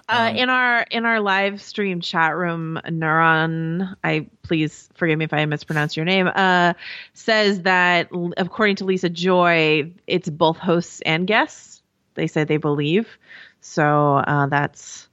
Uh, 0.08 0.28
um, 0.30 0.36
in 0.36 0.48
our 0.48 0.86
in 0.90 1.04
our 1.04 1.20
live 1.20 1.60
stream 1.60 2.00
chat 2.00 2.36
room, 2.36 2.80
Neuron, 2.86 3.96
I 4.04 4.28
please 4.42 4.88
forgive 4.94 5.18
me 5.18 5.24
if 5.24 5.32
I 5.32 5.44
mispronounce 5.46 5.96
your 5.96 6.06
name. 6.06 6.30
Uh, 6.32 6.74
says 7.14 7.62
that 7.62 8.10
according 8.36 8.76
to 8.76 8.84
Lisa 8.84 9.08
Joy, 9.08 9.92
it's 10.06 10.28
both 10.28 10.56
hosts 10.56 11.00
and 11.02 11.26
guests. 11.26 11.82
They 12.14 12.28
say 12.28 12.44
they 12.44 12.56
believe. 12.56 13.18
So 13.60 14.16
uh, 14.16 14.46
that's 14.46 15.07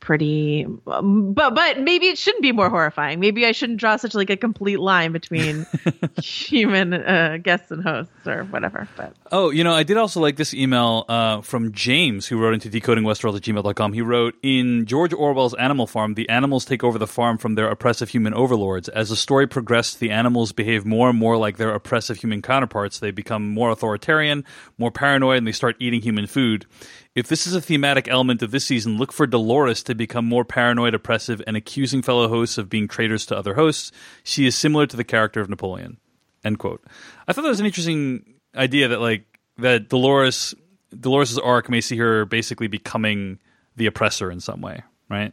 pretty 0.00 0.66
um, 0.86 1.32
but 1.32 1.54
but 1.54 1.80
maybe 1.80 2.06
it 2.06 2.18
shouldn't 2.18 2.42
be 2.42 2.52
more 2.52 2.70
horrifying. 2.70 3.20
Maybe 3.20 3.46
i 3.46 3.52
shouldn't 3.52 3.78
draw 3.78 3.96
such 3.96 4.14
like 4.14 4.30
a 4.30 4.36
complete 4.36 4.80
line 4.80 5.12
between 5.12 5.66
human 6.22 6.94
uh, 6.94 7.38
guests 7.42 7.70
and 7.70 7.82
hosts 7.82 8.26
or 8.26 8.44
whatever 8.44 8.88
but. 8.96 9.14
Oh 9.30 9.50
you 9.50 9.64
know 9.64 9.74
i 9.74 9.82
did 9.82 9.96
also 9.96 10.20
like 10.20 10.36
this 10.36 10.54
email 10.54 11.04
uh, 11.08 11.40
from 11.42 11.72
james 11.72 12.26
who 12.26 12.38
wrote 12.38 12.54
into 12.54 12.68
decodingwestworld 12.68 13.36
at 13.36 13.42
gmail.com 13.42 13.92
he 13.92 14.02
wrote 14.02 14.34
in 14.42 14.86
george 14.86 15.12
orwell's 15.12 15.54
animal 15.54 15.86
farm 15.86 16.14
the 16.14 16.28
animals 16.28 16.64
take 16.64 16.82
over 16.82 16.98
the 16.98 17.06
farm 17.06 17.38
from 17.38 17.54
their 17.54 17.68
oppressive 17.68 18.08
human 18.08 18.34
overlords. 18.34 18.88
As 18.88 19.08
the 19.10 19.16
story 19.16 19.46
progressed 19.46 20.00
the 20.00 20.10
animals 20.10 20.52
behave 20.52 20.84
more 20.84 21.10
and 21.10 21.18
more 21.18 21.36
like 21.36 21.56
their 21.56 21.70
oppressive 21.70 22.16
human 22.16 22.42
counterparts. 22.42 22.98
They 22.98 23.10
become 23.10 23.48
more 23.48 23.70
authoritarian 23.70 24.44
more 24.78 24.90
paranoid 24.90 25.38
and 25.38 25.46
they 25.46 25.52
start 25.52 25.76
eating 25.78 26.00
human 26.00 26.26
food 26.26 26.66
if 27.14 27.26
this 27.28 27.46
is 27.46 27.54
a 27.54 27.60
thematic 27.60 28.06
element 28.08 28.42
of 28.42 28.50
this 28.50 28.64
season, 28.64 28.96
look 28.98 29.12
for 29.12 29.26
Dolores 29.26 29.82
to 29.84 29.94
become 29.94 30.24
more 30.24 30.44
paranoid, 30.44 30.94
oppressive, 30.94 31.42
and 31.46 31.56
accusing 31.56 32.02
fellow 32.02 32.28
hosts 32.28 32.56
of 32.58 32.68
being 32.68 32.86
traitors 32.88 33.26
to 33.26 33.36
other 33.36 33.54
hosts. 33.54 33.90
She 34.22 34.46
is 34.46 34.54
similar 34.56 34.86
to 34.86 34.96
the 34.96 35.04
character 35.04 35.40
of 35.40 35.48
Napoleon. 35.50 35.98
End 36.44 36.58
quote. 36.58 36.82
I 37.26 37.32
thought 37.32 37.42
that 37.42 37.48
was 37.48 37.60
an 37.60 37.66
interesting 37.66 38.34
idea 38.56 38.88
that 38.88 39.00
like 39.00 39.24
that 39.58 39.88
Dolores 39.88 40.54
Dolores's 40.98 41.38
arc 41.38 41.68
may 41.68 41.80
see 41.80 41.96
her 41.98 42.24
basically 42.24 42.66
becoming 42.66 43.38
the 43.76 43.86
oppressor 43.86 44.30
in 44.30 44.40
some 44.40 44.60
way, 44.60 44.82
right? 45.08 45.32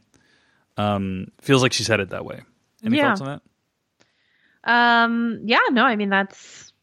Um, 0.77 1.27
feels 1.41 1.61
like 1.63 1.73
she's 1.73 1.87
headed 1.87 2.09
that 2.09 2.25
way. 2.25 2.41
Any 2.83 2.97
Yeah. 2.97 3.09
thoughts 3.15 3.21
on 3.21 3.27
that? 3.27 3.41
Um, 4.63 5.39
yeah, 5.45 5.59
no, 5.71 5.83
I 5.83 5.95
mean 5.95 6.09
that's 6.09 6.73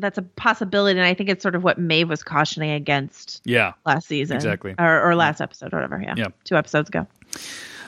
that's 0.00 0.18
a 0.18 0.22
possibility, 0.22 0.98
and 0.98 1.06
I 1.06 1.14
think 1.14 1.28
it's 1.30 1.42
sort 1.42 1.54
of 1.54 1.62
what 1.64 1.78
Maeve 1.78 2.08
was 2.08 2.22
cautioning 2.22 2.70
against 2.72 3.40
Yeah. 3.44 3.72
last 3.86 4.08
season, 4.08 4.36
Exactly. 4.36 4.74
or, 4.78 5.02
or 5.10 5.14
last 5.14 5.40
episode, 5.40 5.72
or 5.72 5.76
whatever. 5.76 6.00
Yeah, 6.02 6.14
Yeah. 6.16 6.26
two 6.44 6.56
episodes 6.56 6.88
ago. 6.88 7.06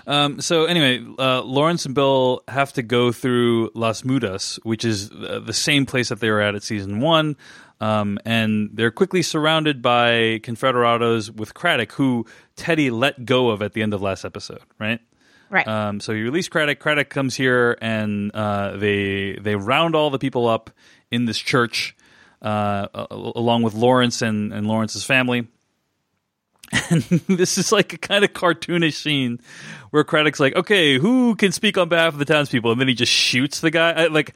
Um, 0.07 0.41
so 0.41 0.65
anyway, 0.65 1.05
uh, 1.19 1.43
Lawrence 1.43 1.87
and 1.87 1.95
Bill 1.95 2.43
have 2.49 2.73
to 2.75 2.83
go 2.83 3.13
through 3.13 3.71
Las 3.75 4.03
Mudas, 4.03 4.59
which 4.65 4.85
is 4.85 5.11
uh, 5.13 5.41
the 5.45 5.53
same 5.53 5.87
place 5.87 6.09
that 6.09 6.19
they 6.21 6.31
were 6.31 6.41
at 6.41 6.55
at 6.57 6.63
season 6.65 6.99
one, 7.01 7.37
um, 7.81 8.19
and 8.25 8.71
they're 8.75 8.91
quickly 8.91 9.23
surrounded 9.23 9.81
by 9.81 10.41
Confederados 10.43 11.31
with 11.31 11.55
Craddock, 11.55 11.93
who 11.93 12.27
Teddy 12.57 12.91
let 12.91 13.25
go 13.25 13.51
of 13.51 13.63
at 13.63 13.75
the 13.75 13.83
end 13.83 13.95
of 13.95 14.03
last 14.03 14.25
episode, 14.25 14.61
right? 14.81 15.01
Right. 15.51 15.69
Um, 15.69 16.01
so 16.01 16.13
you 16.13 16.25
release 16.25 16.49
Craddock. 16.49 16.79
Craddock 16.81 17.09
comes 17.11 17.37
here, 17.37 17.77
and 17.83 18.31
uh, 18.35 18.77
they 18.79 19.39
they 19.41 19.55
round 19.55 19.95
all 19.95 20.09
the 20.11 20.19
people 20.19 20.49
up 20.49 20.71
in 21.11 21.27
this 21.27 21.39
church, 21.39 21.95
uh, 22.43 22.89
along 23.11 23.63
with 23.63 23.75
Lawrence 23.75 24.21
and, 24.21 24.53
and 24.53 24.67
Lawrence's 24.67 25.05
family. 25.05 25.47
And 26.91 27.03
this 27.29 27.59
is 27.59 27.71
like 27.71 27.93
a 27.93 27.99
kind 27.99 28.25
of 28.25 28.33
cartoonish 28.33 28.95
scene 28.95 29.41
where 29.91 30.05
Craddock's 30.05 30.41
like, 30.41 30.57
"Okay, 30.57 30.99
who 30.99 31.35
can 31.37 31.53
speak 31.53 31.77
on 31.77 31.91
behalf 31.91 32.15
of 32.15 32.19
the 32.19 32.25
townspeople?" 32.25 32.73
And 32.73 32.81
then 32.81 32.89
he 32.89 32.95
just 32.95 33.13
shoots 33.13 33.61
the 33.61 33.71
guy. 33.71 33.93
I, 33.93 34.07
like, 34.07 34.35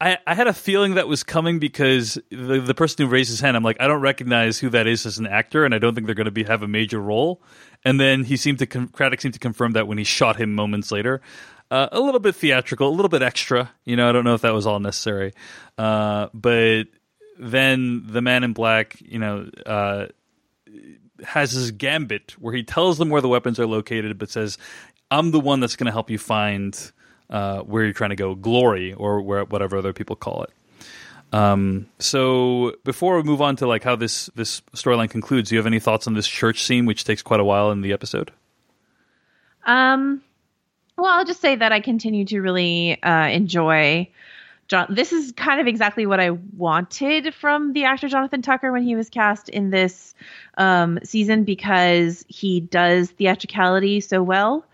I, 0.00 0.18
I 0.26 0.34
had 0.34 0.46
a 0.46 0.52
feeling 0.52 0.94
that 0.94 1.08
was 1.08 1.22
coming 1.22 1.58
because 1.58 2.18
the 2.30 2.60
the 2.60 2.74
person 2.74 3.04
who 3.04 3.10
raised 3.10 3.30
his 3.30 3.40
hand, 3.40 3.56
I'm 3.56 3.62
like, 3.62 3.78
I 3.80 3.86
don't 3.86 4.00
recognize 4.00 4.58
who 4.58 4.70
that 4.70 4.86
is 4.86 5.04
as 5.06 5.18
an 5.18 5.26
actor, 5.26 5.64
and 5.64 5.74
I 5.74 5.78
don't 5.78 5.94
think 5.94 6.06
they're 6.06 6.14
going 6.14 6.26
to 6.26 6.30
be 6.30 6.44
have 6.44 6.62
a 6.62 6.68
major 6.68 7.00
role. 7.00 7.42
And 7.84 7.98
then 7.98 8.24
he 8.24 8.36
seemed 8.36 8.58
to 8.60 8.66
con- 8.66 8.88
Craddock 8.88 9.20
seemed 9.20 9.34
to 9.34 9.40
confirm 9.40 9.72
that 9.72 9.86
when 9.86 9.98
he 9.98 10.04
shot 10.04 10.36
him 10.36 10.54
moments 10.54 10.90
later. 10.90 11.20
Uh, 11.70 11.88
a 11.92 12.00
little 12.00 12.18
bit 12.18 12.34
theatrical, 12.34 12.88
a 12.88 12.90
little 12.90 13.08
bit 13.08 13.22
extra. 13.22 13.70
You 13.84 13.94
know, 13.94 14.08
I 14.08 14.12
don't 14.12 14.24
know 14.24 14.34
if 14.34 14.40
that 14.40 14.52
was 14.52 14.66
all 14.66 14.80
necessary, 14.80 15.32
uh, 15.78 16.28
but 16.34 16.84
then 17.40 18.04
the 18.06 18.20
man 18.20 18.44
in 18.44 18.52
black, 18.52 19.00
you 19.00 19.18
know, 19.18 19.48
uh, 19.64 20.06
has 21.24 21.52
his 21.52 21.70
gambit 21.70 22.34
where 22.38 22.54
he 22.54 22.62
tells 22.62 22.98
them 22.98 23.08
where 23.08 23.20
the 23.20 23.28
weapons 23.28 23.58
are 23.58 23.66
located, 23.66 24.18
but 24.18 24.30
says, 24.30 24.58
"I'm 25.10 25.30
the 25.30 25.40
one 25.40 25.60
that's 25.60 25.76
going 25.76 25.86
to 25.86 25.92
help 25.92 26.10
you 26.10 26.18
find 26.18 26.78
uh, 27.30 27.60
where 27.60 27.84
you're 27.84 27.92
trying 27.92 28.10
to 28.10 28.16
go, 28.16 28.34
glory, 28.34 28.92
or 28.92 29.22
where 29.22 29.44
whatever 29.44 29.78
other 29.78 29.92
people 29.92 30.16
call 30.16 30.44
it." 30.44 30.50
Um, 31.32 31.86
so 31.98 32.74
before 32.84 33.16
we 33.16 33.22
move 33.22 33.40
on 33.40 33.56
to 33.56 33.66
like 33.66 33.84
how 33.84 33.96
this 33.96 34.26
this 34.34 34.60
storyline 34.74 35.10
concludes, 35.10 35.48
do 35.48 35.54
you 35.54 35.58
have 35.58 35.66
any 35.66 35.80
thoughts 35.80 36.06
on 36.06 36.14
this 36.14 36.28
church 36.28 36.62
scene, 36.62 36.86
which 36.86 37.04
takes 37.04 37.22
quite 37.22 37.40
a 37.40 37.44
while 37.44 37.70
in 37.70 37.80
the 37.80 37.92
episode? 37.92 38.32
Um, 39.64 40.22
well, 40.98 41.18
I'll 41.18 41.24
just 41.24 41.40
say 41.40 41.56
that 41.56 41.72
I 41.72 41.80
continue 41.80 42.24
to 42.26 42.40
really 42.40 43.02
uh, 43.02 43.28
enjoy. 43.28 44.10
John, 44.70 44.86
this 44.88 45.12
is 45.12 45.32
kind 45.32 45.60
of 45.60 45.66
exactly 45.66 46.06
what 46.06 46.20
I 46.20 46.30
wanted 46.30 47.34
from 47.34 47.72
the 47.72 47.82
actor 47.86 48.06
Jonathan 48.06 48.40
Tucker 48.40 48.70
when 48.70 48.84
he 48.84 48.94
was 48.94 49.10
cast 49.10 49.48
in 49.48 49.70
this 49.70 50.14
um, 50.58 51.00
season 51.02 51.42
because 51.42 52.24
he 52.28 52.60
does 52.60 53.10
theatricality 53.10 53.98
so 54.00 54.22
well. 54.22 54.64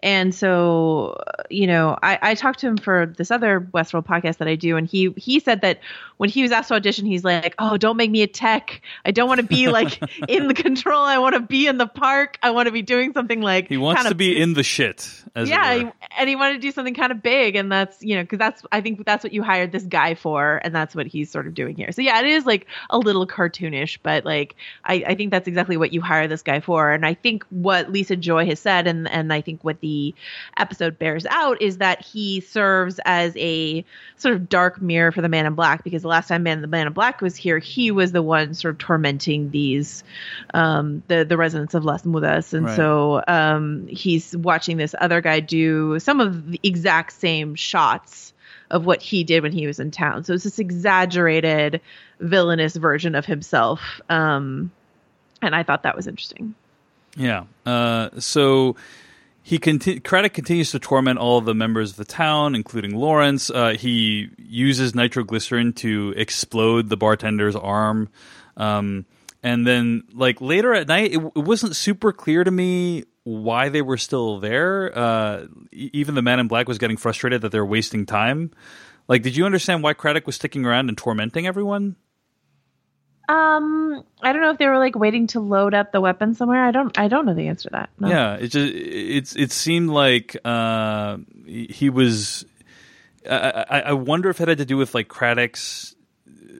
And 0.00 0.34
so, 0.34 1.16
uh, 1.26 1.42
you 1.50 1.66
know, 1.66 1.98
I, 2.02 2.18
I 2.20 2.34
talked 2.34 2.60
to 2.60 2.66
him 2.66 2.76
for 2.76 3.06
this 3.06 3.30
other 3.30 3.60
Westworld 3.72 4.06
podcast 4.06 4.38
that 4.38 4.48
I 4.48 4.54
do, 4.54 4.76
and 4.76 4.86
he 4.86 5.14
he 5.16 5.40
said 5.40 5.62
that 5.62 5.80
when 6.16 6.28
he 6.28 6.42
was 6.42 6.52
asked 6.52 6.68
to 6.68 6.74
audition, 6.74 7.06
he's 7.06 7.24
like, 7.24 7.54
"Oh, 7.58 7.76
don't 7.76 7.96
make 7.96 8.10
me 8.10 8.22
a 8.22 8.26
tech. 8.26 8.82
I 9.04 9.10
don't 9.10 9.28
want 9.28 9.40
to 9.40 9.46
be 9.46 9.68
like 9.68 10.00
in 10.28 10.48
the 10.48 10.54
control. 10.54 11.02
I 11.02 11.18
want 11.18 11.34
to 11.34 11.40
be 11.40 11.66
in 11.66 11.78
the 11.78 11.86
park. 11.86 12.38
I 12.42 12.50
want 12.50 12.66
to 12.66 12.72
be 12.72 12.82
doing 12.82 13.12
something 13.12 13.40
like 13.40 13.68
He 13.68 13.76
wants 13.76 13.98
kind 13.98 14.08
to 14.08 14.14
of 14.14 14.18
be 14.18 14.40
in 14.40 14.54
the 14.54 14.62
shit. 14.62 15.22
As 15.34 15.48
yeah, 15.48 15.90
and 16.16 16.28
he 16.28 16.36
wanted 16.36 16.54
to 16.54 16.60
do 16.60 16.70
something 16.70 16.94
kind 16.94 17.10
of 17.10 17.22
big, 17.22 17.56
and 17.56 17.70
that's 17.70 18.02
you 18.02 18.16
know 18.16 18.22
because 18.22 18.38
that's 18.38 18.62
I 18.70 18.80
think 18.80 19.04
that's 19.04 19.24
what 19.24 19.32
you 19.32 19.42
hired 19.42 19.72
this 19.72 19.84
guy 19.84 20.14
for, 20.14 20.60
and 20.62 20.74
that's 20.74 20.94
what 20.94 21.06
he's 21.06 21.30
sort 21.30 21.46
of 21.46 21.54
doing 21.54 21.74
here. 21.74 21.90
So 21.92 22.02
yeah, 22.02 22.20
it 22.20 22.26
is 22.26 22.46
like 22.46 22.66
a 22.90 22.98
little 22.98 23.26
cartoonish, 23.26 23.98
but 24.02 24.24
like 24.24 24.54
I, 24.84 25.04
I 25.08 25.14
think 25.14 25.30
that's 25.30 25.48
exactly 25.48 25.76
what 25.76 25.92
you 25.92 26.00
hire 26.00 26.28
this 26.28 26.42
guy 26.42 26.60
for, 26.60 26.90
and 26.90 27.04
I 27.04 27.14
think 27.14 27.44
what 27.50 27.90
Lisa 27.90 28.16
Joy 28.16 28.46
has 28.46 28.60
said, 28.60 28.86
and 28.86 29.08
and 29.08 29.32
I 29.32 29.40
think 29.40 29.53
what 29.62 29.80
the 29.80 30.14
episode 30.56 30.98
bears 30.98 31.26
out 31.26 31.60
is 31.62 31.78
that 31.78 32.02
he 32.04 32.40
serves 32.40 32.98
as 33.04 33.36
a 33.36 33.84
sort 34.16 34.34
of 34.34 34.48
dark 34.48 34.80
mirror 34.80 35.12
for 35.12 35.20
the 35.22 35.28
Man 35.28 35.46
in 35.46 35.54
Black 35.54 35.84
because 35.84 36.02
the 36.02 36.08
last 36.08 36.28
time 36.28 36.42
Man 36.42 36.60
the 36.60 36.66
Man 36.66 36.86
in 36.86 36.92
Black 36.92 37.20
was 37.20 37.36
here, 37.36 37.58
he 37.58 37.90
was 37.90 38.12
the 38.12 38.22
one 38.22 38.54
sort 38.54 38.74
of 38.74 38.78
tormenting 38.78 39.50
these 39.50 40.02
um 40.52 41.02
the 41.08 41.24
the 41.24 41.36
residents 41.36 41.74
of 41.74 41.84
Las 41.84 42.02
Mudas, 42.02 42.54
and 42.54 42.66
Right. 42.66 42.76
so 42.76 43.22
um 43.28 43.86
he's 43.86 44.36
watching 44.36 44.76
this 44.76 44.94
other 44.98 45.20
guy 45.20 45.40
do 45.40 45.98
some 45.98 46.20
of 46.20 46.50
the 46.50 46.60
exact 46.62 47.12
same 47.12 47.54
shots 47.54 48.32
of 48.70 48.86
what 48.86 49.02
he 49.02 49.24
did 49.24 49.42
when 49.42 49.52
he 49.52 49.66
was 49.66 49.78
in 49.78 49.90
town. 49.90 50.24
So 50.24 50.32
it's 50.32 50.44
this 50.44 50.58
exaggerated 50.58 51.80
villainous 52.18 52.74
version 52.76 53.14
of 53.14 53.26
himself. 53.26 54.00
Um 54.08 54.70
and 55.42 55.54
I 55.54 55.62
thought 55.62 55.82
that 55.82 55.94
was 55.94 56.06
interesting. 56.06 56.54
Yeah. 57.16 57.44
Uh, 57.66 58.08
so 58.18 58.76
he 59.46 59.58
conti- 59.58 60.00
Craddock 60.00 60.32
continues 60.32 60.70
to 60.70 60.78
torment 60.78 61.18
all 61.18 61.36
of 61.36 61.44
the 61.44 61.54
members 61.54 61.90
of 61.90 61.96
the 61.98 62.06
town, 62.06 62.54
including 62.54 62.96
Lawrence. 62.96 63.50
Uh, 63.50 63.76
he 63.78 64.30
uses 64.38 64.94
nitroglycerin 64.94 65.74
to 65.74 66.14
explode 66.16 66.88
the 66.88 66.96
bartender's 66.96 67.54
arm. 67.54 68.08
Um, 68.56 69.04
and 69.42 69.66
then, 69.66 70.04
like 70.14 70.40
later 70.40 70.72
at 70.72 70.88
night, 70.88 71.12
it, 71.12 71.18
it 71.18 71.38
wasn't 71.38 71.76
super 71.76 72.10
clear 72.10 72.42
to 72.42 72.50
me 72.50 73.04
why 73.24 73.68
they 73.68 73.82
were 73.82 73.98
still 73.98 74.40
there. 74.40 74.90
Uh, 74.96 75.44
even 75.72 76.14
the 76.14 76.22
man 76.22 76.40
in 76.40 76.48
black 76.48 76.66
was 76.66 76.78
getting 76.78 76.96
frustrated 76.96 77.42
that 77.42 77.52
they're 77.52 77.66
wasting 77.66 78.06
time. 78.06 78.50
Like, 79.08 79.20
did 79.20 79.36
you 79.36 79.44
understand 79.44 79.82
why 79.82 79.92
Craddock 79.92 80.24
was 80.24 80.36
sticking 80.36 80.64
around 80.64 80.88
and 80.88 80.96
tormenting 80.96 81.46
everyone? 81.46 81.96
Um 83.28 84.04
I 84.22 84.32
don't 84.32 84.42
know 84.42 84.50
if 84.50 84.58
they 84.58 84.66
were 84.66 84.78
like 84.78 84.96
waiting 84.96 85.26
to 85.28 85.40
load 85.40 85.74
up 85.74 85.92
the 85.92 86.00
weapon 86.00 86.34
somewhere. 86.34 86.64
I 86.64 86.70
don't 86.70 86.96
I 86.98 87.08
don't 87.08 87.26
know 87.26 87.34
the 87.34 87.48
answer 87.48 87.68
to 87.68 87.72
that. 87.72 87.90
No. 87.98 88.08
Yeah, 88.08 88.34
it 88.34 88.48
just 88.48 88.74
it's 88.74 89.36
it 89.36 89.50
seemed 89.52 89.90
like 89.90 90.36
uh, 90.44 91.18
he 91.46 91.90
was. 91.90 92.44
I, 93.28 93.82
I 93.86 93.92
wonder 93.94 94.28
if 94.28 94.40
it 94.42 94.48
had 94.48 94.58
to 94.58 94.66
do 94.66 94.76
with 94.76 94.94
like 94.94 95.08
Craddock's 95.08 95.94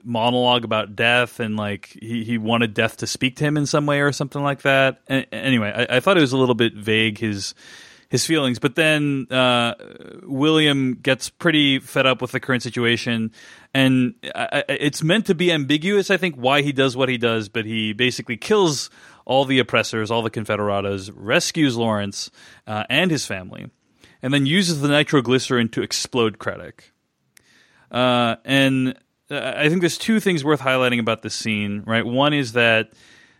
monologue 0.03 0.63
about 0.63 0.95
death 0.95 1.39
and 1.39 1.55
like 1.57 1.95
he, 2.01 2.23
he 2.23 2.37
wanted 2.37 2.73
death 2.73 2.97
to 2.97 3.07
speak 3.07 3.35
to 3.37 3.43
him 3.43 3.57
in 3.57 3.65
some 3.65 3.85
way 3.85 4.01
or 4.01 4.11
something 4.11 4.41
like 4.41 4.63
that. 4.63 5.01
A- 5.09 5.31
anyway, 5.33 5.87
I, 5.89 5.97
I 5.97 5.99
thought 5.99 6.17
it 6.17 6.21
was 6.21 6.31
a 6.31 6.37
little 6.37 6.55
bit 6.55 6.73
vague 6.73 7.19
his 7.19 7.53
his 8.15 8.25
feelings, 8.25 8.59
but 8.59 8.75
then 8.75 9.27
uh, 9.29 9.73
William 10.23 10.93
gets 10.93 11.29
pretty 11.29 11.79
fed 11.79 12.05
up 12.05 12.21
with 12.21 12.31
the 12.31 12.39
current 12.39 12.63
situation, 12.63 13.31
and 13.73 14.15
it's 14.23 15.03
meant 15.03 15.25
to 15.25 15.35
be 15.35 15.51
ambiguous. 15.51 16.09
I 16.09 16.17
think 16.17 16.35
why 16.35 16.61
he 16.61 16.71
does 16.71 16.95
what 16.95 17.09
he 17.09 17.17
does, 17.17 17.49
but 17.49 17.65
he 17.65 17.91
basically 17.93 18.37
kills 18.37 18.89
all 19.25 19.43
the 19.43 19.59
oppressors, 19.59 20.11
all 20.11 20.21
the 20.21 20.31
Confederados, 20.31 21.11
rescues 21.13 21.75
Lawrence 21.75 22.31
uh, 22.67 22.85
and 22.89 23.11
his 23.11 23.25
family, 23.25 23.69
and 24.21 24.33
then 24.33 24.45
uses 24.45 24.79
the 24.79 24.87
nitroglycerin 24.87 25.67
to 25.69 25.81
explode 25.81 26.39
Craddock. 26.39 26.93
Uh, 27.91 28.37
and 28.45 28.95
uh, 29.29 29.53
I 29.57 29.67
think 29.67 29.81
there's 29.81 29.97
two 29.97 30.21
things 30.21 30.43
worth 30.43 30.61
highlighting 30.61 30.99
about 30.99 31.21
this 31.21 31.35
scene, 31.35 31.83
right? 31.85 32.05
One 32.05 32.33
is 32.33 32.53
that, 32.53 32.93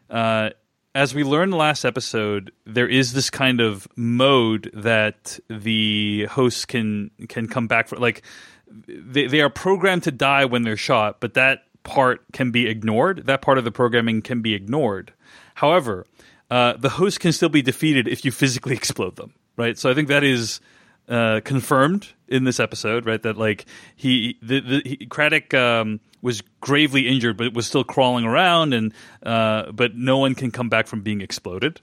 uh, 0.10 0.50
as 0.96 1.14
we 1.14 1.26
learned 1.26 1.54
last 1.54 1.84
episode, 1.84 2.54
there 2.66 2.88
is 2.88 3.12
this 3.12 3.30
kind 3.30 3.60
of 3.60 3.86
mode 3.98 4.72
that 4.74 5.38
the 5.50 6.26
hosts 6.32 6.66
can 6.66 7.12
can 7.28 7.48
come 7.48 7.68
back 7.68 7.90
for. 7.90 7.98
Like 7.98 8.24
they 8.68 9.28
they 9.28 9.42
are 9.42 9.50
programmed 9.50 10.04
to 10.04 10.12
die 10.12 10.46
when 10.46 10.64
they're 10.64 10.78
shot, 10.78 11.20
but 11.20 11.34
that 11.34 11.64
part 11.84 12.22
can 12.32 12.50
be 12.50 12.68
ignored. 12.68 13.26
That 13.26 13.42
part 13.42 13.58
of 13.58 13.66
the 13.66 13.72
programming 13.72 14.22
can 14.22 14.42
be 14.42 14.54
ignored. 14.54 15.14
However, 15.56 16.06
uh, 16.50 16.74
the 16.78 16.90
host 16.90 17.20
can 17.20 17.34
still 17.34 17.50
be 17.50 17.62
defeated 17.62 18.08
if 18.08 18.24
you 18.24 18.32
physically 18.32 18.76
explode 18.76 19.18
them, 19.18 19.34
right? 19.58 19.78
So 19.78 19.92
I 19.92 19.94
think 19.94 20.08
that 20.08 20.24
is 20.24 20.62
uh, 21.10 21.42
confirmed 21.44 22.08
in 22.28 22.44
this 22.44 22.60
episode, 22.60 23.06
right? 23.06 23.22
That 23.22 23.38
like 23.38 23.66
he, 23.96 24.38
the, 24.42 24.60
the 24.60 24.82
he, 24.86 25.06
Craddock 25.06 25.54
um, 25.54 26.00
was 26.22 26.42
gravely 26.62 27.08
injured, 27.08 27.38
but 27.38 27.54
was 27.54 27.68
still 27.68 27.84
crawling 27.84 28.26
around, 28.26 28.74
and 28.74 28.94
uh, 29.24 29.72
but 29.72 29.96
no 29.96 30.18
one 30.18 30.36
can 30.36 30.52
come 30.52 30.70
back 30.70 30.88
from 30.88 31.02
being 31.02 31.22
exploded. 31.22 31.80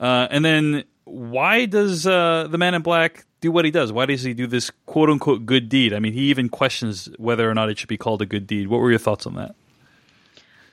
Uh, 0.00 0.26
and 0.30 0.44
then 0.44 0.84
why 1.04 1.66
does 1.66 2.06
uh, 2.06 2.46
the 2.50 2.58
Man 2.58 2.74
in 2.74 2.82
Black 2.82 3.24
do 3.40 3.50
what 3.50 3.64
he 3.64 3.70
does? 3.70 3.92
Why 3.92 4.06
does 4.06 4.22
he 4.22 4.34
do 4.34 4.46
this 4.46 4.70
quote 4.86 5.10
unquote 5.10 5.46
good 5.46 5.68
deed? 5.68 5.92
I 5.92 5.98
mean, 5.98 6.12
he 6.12 6.30
even 6.30 6.48
questions 6.48 7.08
whether 7.18 7.48
or 7.50 7.54
not 7.54 7.70
it 7.70 7.78
should 7.78 7.88
be 7.88 7.98
called 7.98 8.22
a 8.22 8.26
good 8.26 8.46
deed. 8.46 8.68
What 8.68 8.80
were 8.80 8.90
your 8.90 8.98
thoughts 8.98 9.26
on 9.26 9.34
that? 9.34 9.54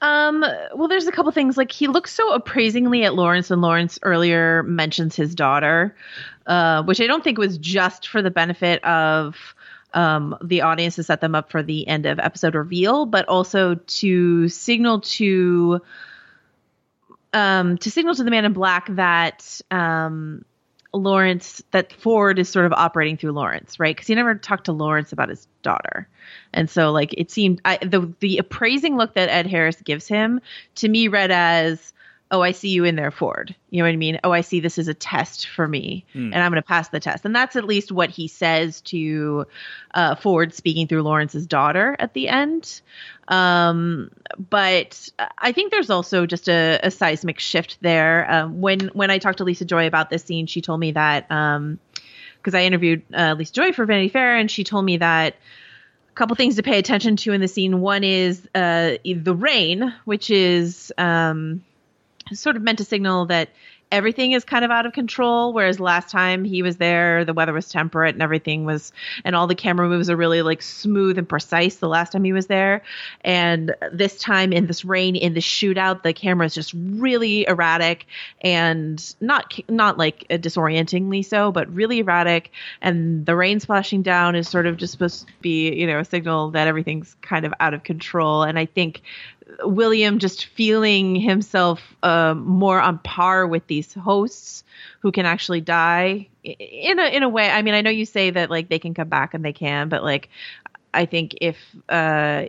Um, 0.01 0.45
well, 0.73 0.87
there's 0.87 1.07
a 1.07 1.11
couple 1.11 1.31
things. 1.31 1.57
Like 1.57 1.71
he 1.71 1.87
looks 1.87 2.13
so 2.13 2.33
appraisingly 2.33 3.03
at 3.03 3.15
Lawrence, 3.15 3.51
and 3.51 3.61
Lawrence 3.61 3.99
earlier 4.01 4.63
mentions 4.63 5.15
his 5.15 5.35
daughter, 5.35 5.95
uh, 6.47 6.83
which 6.83 7.01
I 7.01 7.07
don't 7.07 7.23
think 7.23 7.37
was 7.37 7.57
just 7.57 8.07
for 8.07 8.21
the 8.21 8.31
benefit 8.31 8.83
of 8.83 9.35
um, 9.93 10.37
the 10.41 10.61
audience 10.61 10.95
to 10.95 11.03
set 11.03 11.21
them 11.21 11.35
up 11.35 11.51
for 11.51 11.63
the 11.63 11.87
end 11.87 12.05
of 12.05 12.19
episode 12.19 12.55
reveal, 12.55 13.05
but 13.05 13.27
also 13.27 13.75
to 13.75 14.47
signal 14.47 15.01
to 15.01 15.81
um, 17.33 17.77
to 17.77 17.91
signal 17.91 18.15
to 18.15 18.23
the 18.23 18.31
man 18.31 18.45
in 18.45 18.53
black 18.53 18.87
that 18.95 19.61
um, 19.69 20.45
Lawrence 20.93 21.61
that 21.71 21.93
Ford 21.93 22.39
is 22.39 22.49
sort 22.49 22.65
of 22.65 22.73
operating 22.73 23.15
through 23.15 23.33
Lawrence, 23.33 23.79
right? 23.79 23.95
Because 23.95 24.07
he 24.07 24.15
never 24.15 24.35
talked 24.35 24.65
to 24.65 24.71
Lawrence 24.71 25.11
about 25.11 25.29
his 25.29 25.47
daughter, 25.61 26.07
and 26.53 26.69
so 26.69 26.91
like 26.91 27.13
it 27.17 27.29
seemed 27.29 27.61
I, 27.65 27.77
the 27.77 28.11
the 28.19 28.37
appraising 28.37 28.97
look 28.97 29.13
that 29.13 29.29
Ed 29.29 29.45
Harris 29.45 29.81
gives 29.83 30.07
him 30.07 30.41
to 30.75 30.89
me 30.89 31.07
read 31.07 31.31
as 31.31 31.93
oh, 32.31 32.41
I 32.41 32.51
see 32.51 32.69
you 32.69 32.83
in 32.83 32.95
there, 32.95 33.09
Ford. 33.09 33.55
You 33.71 33.79
know 33.79 33.85
what 33.85 33.93
I 33.93 33.97
mean? 33.97 34.19
Oh, 34.23 34.31
I 34.31 34.41
see 34.41 34.59
this 34.59 34.77
is 34.77 34.87
a 34.87 34.93
test 34.93 35.47
for 35.47 35.67
me, 35.67 36.05
mm. 36.13 36.25
and 36.25 36.35
I'm 36.35 36.51
going 36.51 36.61
to 36.61 36.67
pass 36.67 36.89
the 36.89 36.99
test. 36.99 37.25
And 37.25 37.35
that's 37.35 37.55
at 37.55 37.63
least 37.63 37.91
what 37.91 38.09
he 38.09 38.27
says 38.27 38.81
to 38.81 39.47
uh, 39.93 40.15
Ford, 40.15 40.53
speaking 40.53 40.87
through 40.87 41.01
Lawrence's 41.01 41.47
daughter 41.47 41.95
at 41.97 42.13
the 42.13 42.27
end. 42.27 42.81
Um, 43.27 44.11
but 44.49 45.09
I 45.37 45.51
think 45.51 45.71
there's 45.71 45.89
also 45.89 46.25
just 46.25 46.47
a, 46.47 46.79
a 46.83 46.91
seismic 46.91 47.39
shift 47.39 47.77
there. 47.81 48.29
Um, 48.31 48.61
when 48.61 48.89
when 48.89 49.09
I 49.09 49.17
talked 49.17 49.39
to 49.39 49.43
Lisa 49.43 49.65
Joy 49.65 49.87
about 49.87 50.09
this 50.09 50.23
scene, 50.23 50.45
she 50.45 50.61
told 50.61 50.79
me 50.79 50.91
that 50.91 51.27
because 51.27 52.53
um, 52.53 52.55
I 52.55 52.63
interviewed 52.63 53.03
uh, 53.13 53.35
Lisa 53.37 53.53
Joy 53.53 53.71
for 53.71 53.85
Vanity 53.85 54.09
Fair, 54.09 54.37
and 54.37 54.51
she 54.51 54.63
told 54.63 54.85
me 54.85 54.97
that 54.97 55.35
a 56.09 56.13
couple 56.13 56.35
things 56.35 56.57
to 56.57 56.63
pay 56.63 56.77
attention 56.77 57.15
to 57.17 57.33
in 57.33 57.41
the 57.41 57.47
scene. 57.47 57.81
One 57.81 58.03
is 58.03 58.47
uh, 58.53 58.97
the 59.03 59.35
rain, 59.35 59.95
which 60.05 60.29
is 60.29 60.91
um, 60.97 61.63
sort 62.33 62.55
of 62.55 62.61
meant 62.61 62.77
to 62.79 62.83
signal 62.83 63.25
that 63.27 63.49
everything 63.91 64.33
is 64.33 64.43
kind 64.43 64.63
of 64.63 64.69
out 64.69 64.85
of 64.85 64.93
control 64.93 65.51
whereas 65.51 65.79
last 65.79 66.11
time 66.11 66.43
he 66.43 66.61
was 66.61 66.77
there 66.77 67.25
the 67.25 67.33
weather 67.33 67.53
was 67.53 67.69
temperate 67.69 68.13
and 68.13 68.21
everything 68.21 68.65
was 68.65 68.93
and 69.23 69.35
all 69.35 69.47
the 69.47 69.55
camera 69.55 69.87
moves 69.87 70.09
are 70.09 70.15
really 70.15 70.41
like 70.41 70.61
smooth 70.61 71.17
and 71.17 71.27
precise 71.27 71.77
the 71.77 71.87
last 71.87 72.11
time 72.11 72.23
he 72.23 72.33
was 72.33 72.47
there. 72.47 72.81
And 73.21 73.75
this 73.91 74.17
time 74.19 74.53
in 74.53 74.67
this 74.67 74.85
rain 74.85 75.15
in 75.15 75.33
the 75.33 75.39
shootout 75.39 76.03
the 76.03 76.13
camera 76.13 76.45
is 76.45 76.53
just 76.53 76.73
really 76.73 77.47
erratic 77.47 78.05
and 78.41 79.15
not 79.19 79.57
not 79.67 79.97
like 79.97 80.27
disorientingly 80.39 81.23
so 81.23 81.51
but 81.51 81.73
really 81.73 81.99
erratic. 81.99 82.51
And 82.81 83.25
the 83.25 83.35
rain 83.35 83.59
splashing 83.59 84.03
down 84.03 84.35
is 84.35 84.47
sort 84.47 84.67
of 84.67 84.77
just 84.77 84.91
supposed 84.91 85.27
to 85.27 85.33
be 85.41 85.73
you 85.73 85.87
know 85.87 85.99
a 85.99 86.05
signal 86.05 86.51
that 86.51 86.67
everything's 86.67 87.15
kind 87.21 87.45
of 87.45 87.53
out 87.59 87.73
of 87.73 87.83
control. 87.83 88.43
And 88.43 88.59
i 88.59 88.65
think 88.65 89.01
William 89.63 90.19
just 90.19 90.45
feeling 90.45 91.15
himself 91.15 91.81
uh, 92.03 92.33
more 92.35 92.79
on 92.79 92.99
par 92.99 93.47
with 93.47 93.65
these 93.67 93.93
hosts 93.93 94.63
who 94.99 95.11
can 95.11 95.25
actually 95.25 95.61
die 95.61 96.27
in 96.43 96.99
a 96.99 97.07
in 97.07 97.23
a 97.23 97.29
way. 97.29 97.49
I 97.49 97.61
mean, 97.61 97.73
I 97.73 97.81
know 97.81 97.89
you 97.89 98.05
say 98.05 98.29
that 98.29 98.49
like 98.49 98.69
they 98.69 98.79
can 98.79 98.93
come 98.93 99.09
back 99.09 99.33
and 99.33 99.43
they 99.43 99.53
can, 99.53 99.89
but 99.89 100.03
like 100.03 100.29
I 100.93 101.05
think 101.05 101.35
if 101.41 101.57
uh, 101.89 102.45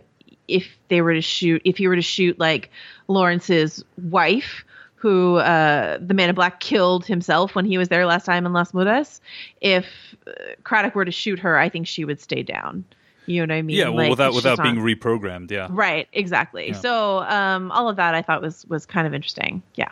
if 0.47 0.67
they 0.89 1.01
were 1.01 1.13
to 1.13 1.21
shoot, 1.21 1.61
if 1.65 1.79
you 1.79 1.89
were 1.89 1.95
to 1.95 2.01
shoot 2.01 2.39
like 2.39 2.69
Lawrence's 3.07 3.83
wife, 4.01 4.63
who 4.95 5.37
uh, 5.37 5.97
the 5.99 6.13
Man 6.13 6.29
in 6.29 6.35
Black 6.35 6.59
killed 6.59 7.05
himself 7.05 7.55
when 7.55 7.65
he 7.65 7.77
was 7.77 7.89
there 7.89 8.05
last 8.05 8.25
time 8.25 8.45
in 8.45 8.53
Las 8.53 8.71
Mudas, 8.71 9.19
if 9.61 9.85
uh, 10.27 10.31
Craddock 10.63 10.95
were 10.95 11.05
to 11.05 11.11
shoot 11.11 11.39
her, 11.39 11.57
I 11.57 11.69
think 11.69 11.87
she 11.87 12.05
would 12.05 12.21
stay 12.21 12.43
down. 12.43 12.85
You 13.31 13.45
know 13.45 13.53
what 13.53 13.57
I 13.57 13.61
mean? 13.61 13.77
Yeah, 13.77 13.89
well, 13.89 13.97
like, 13.97 14.09
without 14.09 14.33
without 14.33 14.61
being 14.61 14.77
reprogrammed. 14.77 15.51
Yeah. 15.51 15.67
Right. 15.69 16.07
Exactly. 16.13 16.69
Yeah. 16.69 16.73
So, 16.73 17.19
um, 17.19 17.71
all 17.71 17.89
of 17.89 17.95
that 17.95 18.15
I 18.15 18.21
thought 18.21 18.41
was 18.41 18.65
was 18.67 18.85
kind 18.85 19.07
of 19.07 19.13
interesting. 19.13 19.61
Yeah. 19.75 19.89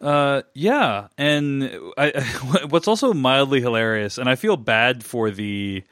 Uh, 0.00 0.42
yeah, 0.54 1.08
and 1.16 1.70
I, 1.96 2.20
what's 2.68 2.86
also 2.86 3.12
mildly 3.12 3.60
hilarious, 3.60 4.18
and 4.18 4.28
I 4.28 4.36
feel 4.36 4.56
bad 4.56 5.04
for 5.04 5.30
the 5.30 5.82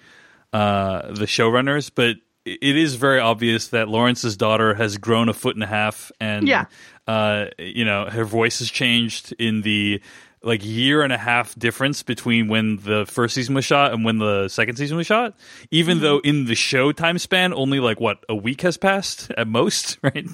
uh 0.53 1.13
the 1.13 1.25
showrunners, 1.25 1.91
but 1.93 2.17
it 2.47 2.77
is 2.77 2.95
very 2.95 3.19
obvious 3.19 3.69
that 3.69 3.89
Lawrence's 3.89 4.37
daughter 4.37 4.75
has 4.75 4.97
grown 4.99 5.29
a 5.29 5.35
foot 5.35 5.57
and 5.57 5.65
a 5.65 5.67
half, 5.67 6.13
and 6.21 6.47
yeah. 6.47 6.67
uh, 7.09 7.47
you 7.59 7.85
know, 7.85 8.07
her 8.07 8.25
voice 8.25 8.61
has 8.61 8.71
changed 8.71 9.35
in 9.39 9.63
the 9.63 10.01
like 10.43 10.65
year 10.65 11.03
and 11.03 11.13
a 11.13 11.19
half 11.19 11.59
difference 11.59 12.03
between 12.03 12.49
when 12.49 12.77
the 12.79 13.05
first 13.07 13.35
season 13.35 13.55
was 13.55 13.65
shot 13.65 13.93
and 13.93 14.05
when 14.05 14.19
the 14.19 14.49
second 14.49 14.77
season 14.77 14.97
was 14.97 15.07
shot. 15.07 15.35
Even 15.71 15.97
mm-hmm. 15.97 16.05
though 16.05 16.19
in 16.21 16.45
the 16.47 16.55
show 16.55 16.93
time 16.93 17.19
span, 17.19 17.53
only 17.53 17.81
like 17.81 18.01
what 18.01 18.25
a 18.29 18.35
week 18.35 18.61
has 18.63 18.77
passed 18.77 19.31
at 19.37 19.49
most, 19.49 19.99
right? 20.03 20.27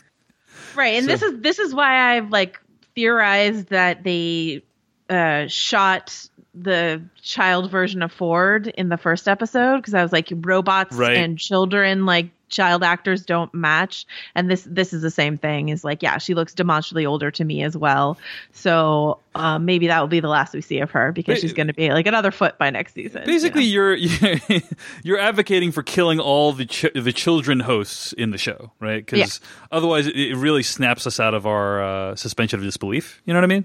Right, 0.74 0.94
and 0.94 1.04
so. 1.04 1.12
this 1.12 1.22
is 1.22 1.40
this 1.40 1.58
is 1.58 1.74
why 1.74 2.16
I've 2.16 2.30
like 2.30 2.60
theorized 2.94 3.68
that 3.68 4.04
they 4.04 4.62
uh, 5.08 5.46
shot 5.48 6.28
the 6.54 7.02
child 7.22 7.70
version 7.70 8.02
of 8.02 8.12
Ford 8.12 8.66
in 8.66 8.88
the 8.88 8.96
first 8.96 9.28
episode 9.28 9.78
because 9.78 9.94
I 9.94 10.02
was 10.02 10.12
like 10.12 10.30
robots 10.34 10.94
right. 10.94 11.16
and 11.16 11.38
children 11.38 12.04
like 12.04 12.30
child 12.52 12.84
actors 12.84 13.24
don't 13.24 13.52
match. 13.52 14.06
And 14.34 14.48
this 14.50 14.66
this 14.70 14.92
is 14.92 15.02
the 15.02 15.10
same 15.10 15.36
thing 15.36 15.70
is 15.70 15.82
like 15.82 16.02
yeah 16.02 16.18
she 16.18 16.34
looks 16.34 16.54
demonstrably 16.54 17.04
older 17.04 17.30
to 17.32 17.44
me 17.44 17.62
as 17.64 17.76
well. 17.76 18.18
So 18.52 19.18
um, 19.34 19.64
maybe 19.64 19.86
that 19.88 20.00
will 20.00 20.08
be 20.08 20.20
the 20.20 20.28
last 20.28 20.52
we 20.54 20.60
see 20.60 20.78
of 20.78 20.90
her 20.92 21.10
because 21.10 21.40
she's 21.40 21.54
going 21.54 21.66
to 21.66 21.72
be 21.72 21.90
like 21.90 22.06
another 22.06 22.30
foot 22.30 22.58
by 22.58 22.70
next 22.70 22.94
season. 22.94 23.24
Basically 23.24 23.64
you 23.64 23.80
are 23.80 23.94
you're, 23.94 24.36
you're 25.02 25.18
advocating 25.18 25.72
for 25.72 25.82
killing 25.82 26.20
all 26.20 26.52
the 26.52 26.66
ch- 26.66 26.92
the 26.94 27.12
children 27.12 27.60
hosts 27.60 28.12
in 28.12 28.30
the 28.30 28.38
show 28.38 28.70
right? 28.78 29.04
Because 29.04 29.40
yeah. 29.40 29.48
otherwise 29.72 30.06
it, 30.06 30.16
it, 30.16 30.36
really 30.36 30.62
snaps 30.62 31.06
us 31.06 31.20
out 31.20 31.34
of 31.34 31.46
our 31.46 31.82
uh, 31.82 32.16
suspension 32.16 32.58
of 32.58 32.64
disbelief. 32.64 33.22
You 33.24 33.32
know 33.32 33.38
what 33.38 33.44
i 33.44 33.54
mean? 33.54 33.64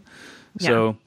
Yeah. 0.60 0.68
so 0.68 0.98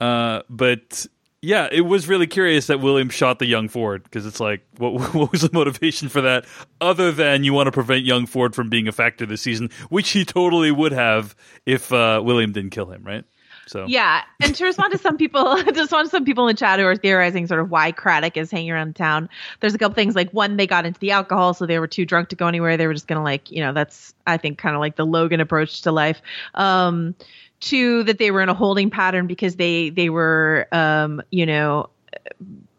uh, 0.00 0.42
but 0.48 1.06
yeah, 1.42 1.68
it 1.72 1.80
was 1.80 2.06
really 2.06 2.28
curious 2.28 2.68
that 2.68 2.80
William 2.80 3.08
shot 3.08 3.40
the 3.40 3.46
young 3.46 3.68
Ford 3.68 4.04
because 4.04 4.24
it's 4.24 4.38
like, 4.38 4.64
what, 4.78 4.92
what 5.14 5.32
was 5.32 5.42
the 5.42 5.50
motivation 5.52 6.08
for 6.08 6.20
that 6.20 6.46
other 6.80 7.10
than 7.10 7.42
you 7.42 7.52
want 7.52 7.66
to 7.66 7.72
prevent 7.72 8.04
young 8.04 8.26
Ford 8.26 8.54
from 8.54 8.70
being 8.70 8.86
a 8.86 8.92
factor 8.92 9.26
this 9.26 9.42
season, 9.42 9.68
which 9.88 10.10
he 10.10 10.24
totally 10.24 10.70
would 10.70 10.92
have 10.92 11.34
if 11.66 11.92
uh, 11.92 12.22
William 12.24 12.52
didn't 12.52 12.70
kill 12.70 12.86
him, 12.86 13.02
right? 13.02 13.24
So 13.66 13.86
yeah, 13.86 14.22
and 14.40 14.54
to 14.54 14.64
respond 14.64 14.92
to 14.92 14.98
some 14.98 15.16
people, 15.16 15.56
to 15.64 15.72
respond 15.72 16.06
to 16.06 16.10
some 16.10 16.24
people 16.24 16.46
in 16.46 16.54
the 16.54 16.58
chat 16.58 16.78
who 16.78 16.86
are 16.86 16.96
theorizing 16.96 17.46
sort 17.46 17.60
of 17.60 17.70
why 17.70 17.90
Craddock 17.92 18.36
is 18.36 18.50
hanging 18.50 18.70
around 18.70 18.96
town. 18.96 19.28
There's 19.60 19.74
a 19.74 19.78
couple 19.78 19.94
things 19.94 20.14
like 20.14 20.30
one, 20.30 20.56
they 20.56 20.66
got 20.66 20.84
into 20.84 21.00
the 21.00 21.12
alcohol, 21.12 21.54
so 21.54 21.66
they 21.66 21.78
were 21.78 21.86
too 21.86 22.04
drunk 22.04 22.28
to 22.30 22.36
go 22.36 22.46
anywhere. 22.46 22.76
They 22.76 22.86
were 22.86 22.94
just 22.94 23.06
gonna 23.06 23.22
like, 23.22 23.50
you 23.50 23.60
know, 23.60 23.72
that's 23.72 24.14
I 24.26 24.36
think 24.36 24.58
kind 24.58 24.74
of 24.74 24.80
like 24.80 24.96
the 24.96 25.06
Logan 25.06 25.40
approach 25.40 25.82
to 25.82 25.92
life. 25.92 26.22
Um, 26.54 27.14
two 27.62 28.02
that 28.02 28.18
they 28.18 28.30
were 28.30 28.42
in 28.42 28.50
a 28.50 28.54
holding 28.54 28.90
pattern 28.90 29.26
because 29.26 29.56
they 29.56 29.88
they 29.88 30.10
were 30.10 30.68
um, 30.72 31.22
you 31.30 31.46
know 31.46 31.88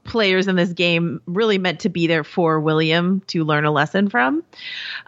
players 0.04 0.48
in 0.48 0.56
this 0.56 0.74
game 0.74 1.22
really 1.26 1.58
meant 1.58 1.80
to 1.80 1.90
be 1.90 2.08
there 2.08 2.24
for 2.24 2.60
William 2.60 3.22
to 3.28 3.44
learn 3.44 3.66
a 3.66 3.72
lesson 3.72 4.10
from. 4.10 4.44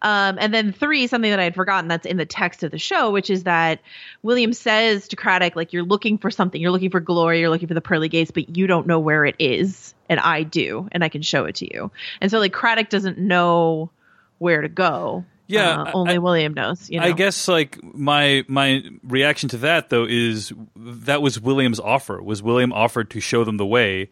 Um, 0.02 0.38
and 0.40 0.54
then 0.54 0.72
three, 0.72 1.08
something 1.08 1.30
that 1.30 1.40
I 1.40 1.44
had 1.44 1.56
forgotten 1.56 1.90
that's 1.90 2.06
in 2.06 2.18
the 2.18 2.26
text 2.26 2.64
of 2.64 2.72
the 2.72 2.80
show, 2.80 3.12
which 3.12 3.30
is 3.30 3.44
that 3.44 3.82
William 4.24 4.54
says 4.54 5.10
to 5.10 5.16
Craddock, 5.16 5.56
like, 5.56 5.74
you're 5.74 5.84
looking 5.84 6.18
for 6.18 6.32
something, 6.32 6.62
you're 6.62 6.72
looking 6.72 6.92
for 6.92 7.02
glory, 7.02 7.42
you're 7.42 7.50
looking 7.50 7.68
for 7.68 7.74
the 7.74 7.82
pearly 7.82 8.10
gates, 8.10 8.32
but 8.32 8.56
you 8.56 8.68
don't 8.68 8.88
know 8.88 9.00
where 9.00 9.26
it 9.26 9.36
is. 9.38 9.94
And 10.08 10.20
I 10.20 10.44
do, 10.44 10.88
and 10.92 11.04
I 11.04 11.10
can 11.10 11.22
show 11.22 11.46
it 11.46 11.56
to 11.56 11.74
you. 11.74 11.92
And 12.22 12.32
so, 12.32 12.40
like, 12.40 12.54
Craddock 12.54 12.90
doesn't 12.90 13.18
know 13.18 13.92
where 14.38 14.62
to 14.62 14.70
go. 14.70 15.26
Yeah, 15.48 15.84
uh, 15.84 15.92
only 15.94 16.16
I, 16.16 16.18
William 16.18 16.54
knows. 16.54 16.90
You 16.90 17.00
know? 17.00 17.06
I 17.06 17.12
guess 17.12 17.48
like 17.48 17.82
my 17.84 18.44
my 18.48 18.84
reaction 19.04 19.50
to 19.50 19.58
that 19.58 19.90
though 19.90 20.06
is 20.08 20.52
that 20.76 21.22
was 21.22 21.40
William's 21.40 21.80
offer. 21.80 22.22
Was 22.22 22.42
William 22.42 22.74
offered 22.74 23.12
to 23.12 23.20
show 23.20 23.44
them 23.44 23.58
the 23.58 23.66
way, 23.66 24.10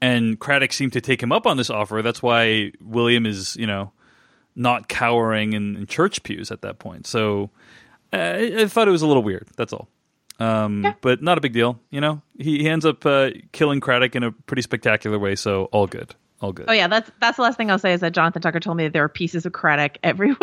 and 0.00 0.38
Craddock 0.38 0.72
seemed 0.72 0.92
to 0.92 1.00
take 1.00 1.22
him 1.22 1.32
up 1.32 1.46
on 1.46 1.56
this 1.56 1.70
offer. 1.70 2.02
That's 2.02 2.22
why 2.22 2.72
William 2.80 3.26
is 3.26 3.56
you 3.56 3.66
know 3.66 3.92
not 4.54 4.88
cowering 4.88 5.52
in, 5.52 5.76
in 5.76 5.86
church 5.86 6.22
pews 6.22 6.50
at 6.50 6.62
that 6.62 6.78
point. 6.78 7.06
So 7.06 7.50
uh, 8.12 8.16
I, 8.16 8.62
I, 8.62 8.66
thought 8.68 8.88
it 8.88 8.92
was 8.92 9.02
a 9.02 9.06
little 9.06 9.22
weird. 9.22 9.46
That's 9.56 9.72
all. 9.72 9.86
Um, 10.38 10.82
yeah. 10.82 10.94
But 11.02 11.22
not 11.22 11.36
a 11.36 11.42
big 11.42 11.52
deal. 11.52 11.78
You 11.90 12.00
know, 12.00 12.22
he, 12.38 12.60
he 12.60 12.68
ends 12.68 12.86
up 12.86 13.04
uh, 13.04 13.30
killing 13.52 13.80
Craddock 13.80 14.16
in 14.16 14.22
a 14.22 14.32
pretty 14.32 14.62
spectacular 14.62 15.18
way. 15.18 15.34
So 15.34 15.64
all 15.72 15.86
good 15.86 16.14
all 16.40 16.52
good. 16.52 16.66
Oh 16.68 16.72
yeah, 16.72 16.88
that's 16.88 17.10
that's 17.20 17.36
the 17.36 17.42
last 17.42 17.56
thing 17.56 17.70
I'll 17.70 17.78
say 17.78 17.92
is 17.92 18.00
that 18.00 18.12
Jonathan 18.12 18.42
Tucker 18.42 18.60
told 18.60 18.76
me 18.76 18.84
that 18.84 18.92
there 18.92 19.02
were 19.02 19.08
pieces 19.08 19.46
of 19.46 19.52
Craddock 19.52 19.98
everywhere 20.02 20.38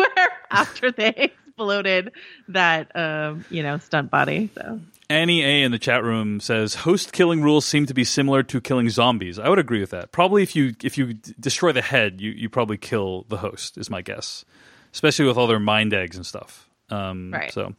after 0.50 0.90
they 0.90 1.08
exploded 1.08 2.12
that 2.48 2.94
um, 2.96 3.44
you 3.50 3.62
know 3.62 3.78
stunt 3.78 4.10
body. 4.10 4.50
So 4.54 4.80
Annie 5.08 5.44
A 5.44 5.62
in 5.62 5.72
the 5.72 5.78
chat 5.78 6.02
room 6.02 6.40
says 6.40 6.74
host 6.74 7.12
killing 7.12 7.42
rules 7.42 7.64
seem 7.64 7.86
to 7.86 7.94
be 7.94 8.04
similar 8.04 8.42
to 8.44 8.60
killing 8.60 8.88
zombies. 8.90 9.38
I 9.38 9.48
would 9.48 9.58
agree 9.58 9.80
with 9.80 9.90
that. 9.90 10.12
Probably 10.12 10.42
if 10.42 10.56
you 10.56 10.74
if 10.82 10.98
you 10.98 11.14
destroy 11.14 11.72
the 11.72 11.82
head, 11.82 12.20
you 12.20 12.30
you 12.30 12.48
probably 12.48 12.76
kill 12.76 13.24
the 13.28 13.38
host. 13.38 13.78
Is 13.78 13.90
my 13.90 14.02
guess, 14.02 14.44
especially 14.92 15.26
with 15.26 15.36
all 15.36 15.46
their 15.46 15.60
mind 15.60 15.94
eggs 15.94 16.16
and 16.16 16.26
stuff. 16.26 16.68
Um, 16.90 17.32
right. 17.32 17.52
So 17.52 17.74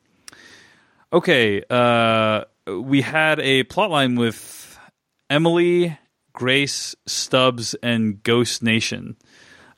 okay, 1.12 1.64
uh, 1.70 2.46
we 2.68 3.02
had 3.02 3.40
a 3.40 3.64
plot 3.64 3.90
line 3.90 4.16
with 4.16 4.80
Emily 5.30 5.98
Grace, 6.34 6.96
Stubbs, 7.06 7.74
and 7.76 8.22
Ghost 8.22 8.62
Nation. 8.62 9.16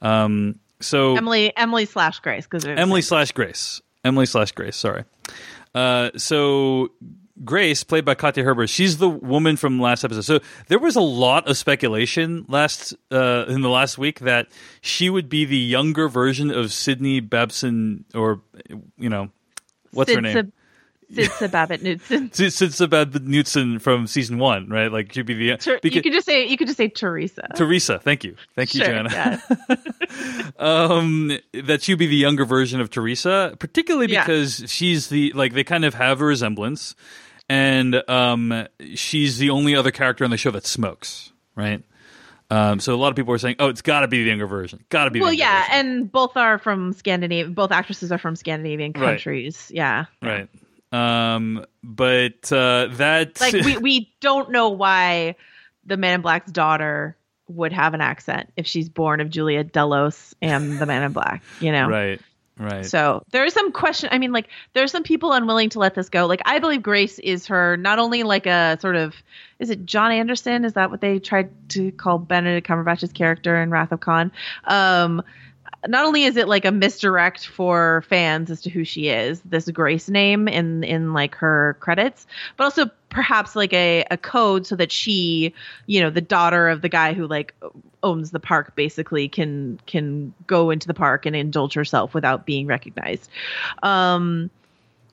Um, 0.01 0.59
so 0.79 1.15
Emily, 1.15 1.55
Emily 1.55 1.85
slash 1.85 2.19
Grace, 2.19 2.45
because 2.45 2.65
Emily 2.65 3.01
slash 3.01 3.31
Grace, 3.31 3.81
Emily 4.03 4.25
slash 4.25 4.51
Grace. 4.51 4.75
Sorry. 4.75 5.05
Uh, 5.73 6.11
so 6.17 6.91
Grace, 7.43 7.83
played 7.83 8.05
by 8.05 8.15
Katja 8.15 8.43
Herbers, 8.43 8.69
she's 8.69 8.97
the 8.97 9.09
woman 9.09 9.57
from 9.57 9.79
last 9.79 10.03
episode. 10.03 10.21
So 10.21 10.39
there 10.67 10.79
was 10.79 10.95
a 10.95 11.01
lot 11.01 11.47
of 11.47 11.57
speculation 11.57 12.45
last 12.47 12.93
uh, 13.11 13.45
in 13.47 13.61
the 13.61 13.69
last 13.69 13.97
week 13.97 14.19
that 14.21 14.47
she 14.81 15.09
would 15.09 15.29
be 15.29 15.45
the 15.45 15.57
younger 15.57 16.09
version 16.09 16.51
of 16.51 16.71
Sydney 16.71 17.19
Babson, 17.19 18.05
or 18.15 18.41
you 18.97 19.09
know, 19.09 19.29
what's 19.91 20.11
her 20.11 20.21
name? 20.21 20.51
Sidse 21.13 21.47
Babett 21.49 21.81
Knudsen. 21.81 22.29
Sidse 22.33 22.87
Babett 22.87 23.25
Knudsen 23.25 23.79
from 23.79 24.07
season 24.07 24.37
one, 24.39 24.67
right? 24.69 24.91
Like 24.91 25.13
she'd 25.13 25.25
be 25.25 25.33
the 25.33 25.57
Ter- 25.57 25.79
because- 25.81 25.95
you 25.95 26.01
could 26.01 26.13
just 26.13 26.25
say 26.25 26.47
you 26.47 26.57
could 26.57 26.67
just 26.67 26.77
say 26.77 26.89
Teresa. 26.89 27.47
Teresa. 27.55 27.99
Thank 27.99 28.23
you, 28.23 28.35
thank 28.55 28.73
you, 28.73 28.83
Sure, 28.83 28.93
Joanna. 28.93 29.09
yeah. 29.11 29.39
um, 30.59 31.37
that 31.53 31.81
she'd 31.81 31.95
be 31.95 32.07
the 32.07 32.15
younger 32.15 32.45
version 32.45 32.81
of 32.81 32.89
Teresa, 32.89 33.55
particularly 33.59 34.11
Yeah. 34.11 34.25
because 34.25 34.63
she's 34.67 35.07
the 35.09 35.31
like 35.33 35.53
they 35.53 35.63
kind 35.63 35.85
of 35.85 35.93
have 35.93 36.21
a 36.21 36.25
resemblance, 36.25 36.95
and 37.49 38.01
um, 38.09 38.67
she's 38.95 39.37
the 39.37 39.49
only 39.49 39.75
other 39.75 39.91
character 39.91 40.23
on 40.23 40.31
the 40.31 40.37
show 40.37 40.51
that 40.51 40.65
smokes, 40.65 41.31
right? 41.55 41.83
Um, 42.49 42.79
so 42.79 42.95
a 42.95 42.97
lot 42.97 43.09
of 43.09 43.15
people 43.17 43.33
are 43.33 43.37
saying, 43.37 43.57
"Oh, 43.59 43.67
it's 43.67 43.81
got 43.81 44.01
to 44.01 44.07
be 44.07 44.23
the 44.23 44.29
younger 44.29 44.47
version. 44.47 44.83
Got 44.89 45.05
to 45.05 45.11
be." 45.11 45.19
well, 45.19 45.31
the 45.31 45.35
yeah, 45.37 45.63
version. 45.67 45.87
and 45.87 46.11
both 46.11 46.37
are 46.37 46.57
from 46.57 46.93
Scandinavia. 46.93 47.49
Both 47.53 47.71
actresses 47.71 48.11
are 48.11 48.17
from 48.17 48.35
Scandinavian 48.37 48.93
Right. 48.93 49.03
countries. 49.15 49.69
Yeah, 49.73 50.05
right. 50.21 50.47
Um, 50.91 51.65
but 51.83 52.51
uh, 52.51 52.87
that 52.93 53.39
like 53.41 53.53
we 53.53 53.77
we 53.81 54.13
don't 54.21 54.51
know 54.51 54.69
why 54.69 55.35
the 55.85 55.97
Man 55.97 56.15
in 56.15 56.21
Black's 56.21 56.51
daughter 56.51 57.17
would 57.49 57.73
have 57.73 57.93
an 57.93 58.01
accent 58.01 58.51
if 58.57 58.67
she's 58.67 58.89
born 58.89 59.21
of 59.21 59.29
Julia 59.29 59.63
Delos 59.63 60.35
and 60.41 60.79
the 60.79 60.85
Man 60.85 61.03
in 61.03 61.11
Black. 61.11 61.43
You 61.59 61.71
know, 61.71 61.87
right, 61.89 62.21
right. 62.57 62.85
So 62.85 63.23
there 63.31 63.43
is 63.45 63.53
some 63.53 63.71
question. 63.71 64.09
I 64.11 64.17
mean, 64.17 64.31
like 64.31 64.47
there 64.73 64.83
are 64.83 64.87
some 64.87 65.03
people 65.03 65.33
unwilling 65.33 65.69
to 65.71 65.79
let 65.79 65.95
this 65.95 66.09
go. 66.09 66.25
Like 66.25 66.41
I 66.45 66.59
believe 66.59 66.83
Grace 66.83 67.19
is 67.19 67.47
her 67.47 67.75
not 67.77 67.99
only 67.99 68.23
like 68.23 68.45
a 68.45 68.77
sort 68.79 68.95
of 68.95 69.15
is 69.59 69.69
it 69.69 69.85
John 69.85 70.11
Anderson? 70.11 70.63
Is 70.63 70.73
that 70.73 70.89
what 70.89 71.01
they 71.01 71.19
tried 71.19 71.49
to 71.69 71.91
call 71.91 72.17
Benedict 72.17 72.67
Cumberbatch's 72.67 73.11
character 73.11 73.61
in 73.61 73.71
Wrath 73.71 73.91
of 73.91 73.99
Khan? 73.99 74.31
Um, 74.65 75.21
not 75.87 76.05
only 76.05 76.23
is 76.23 76.37
it 76.37 76.47
like 76.47 76.65
a 76.65 76.71
misdirect 76.71 77.47
for 77.47 78.03
fans 78.07 78.51
as 78.51 78.61
to 78.61 78.69
who 78.69 78.83
she 78.83 79.09
is, 79.09 79.41
this 79.41 79.69
Grace 79.69 80.09
name 80.09 80.47
in 80.47 80.83
in 80.83 81.13
like 81.13 81.35
her 81.35 81.77
credits, 81.79 82.27
but 82.55 82.65
also 82.65 82.89
perhaps 83.09 83.55
like 83.55 83.73
a, 83.73 84.05
a 84.11 84.17
code 84.17 84.67
so 84.67 84.75
that 84.75 84.91
she, 84.91 85.53
you 85.85 86.01
know, 86.01 86.09
the 86.09 86.21
daughter 86.21 86.67
of 86.67 86.81
the 86.81 86.89
guy 86.89 87.13
who 87.13 87.27
like 87.27 87.55
owns 88.03 88.31
the 88.31 88.39
park 88.39 88.75
basically 88.75 89.27
can 89.27 89.79
can 89.87 90.33
go 90.45 90.69
into 90.69 90.87
the 90.87 90.93
park 90.93 91.25
and 91.25 91.35
indulge 91.35 91.73
herself 91.73 92.13
without 92.13 92.45
being 92.45 92.67
recognized. 92.67 93.29
Um 93.83 94.49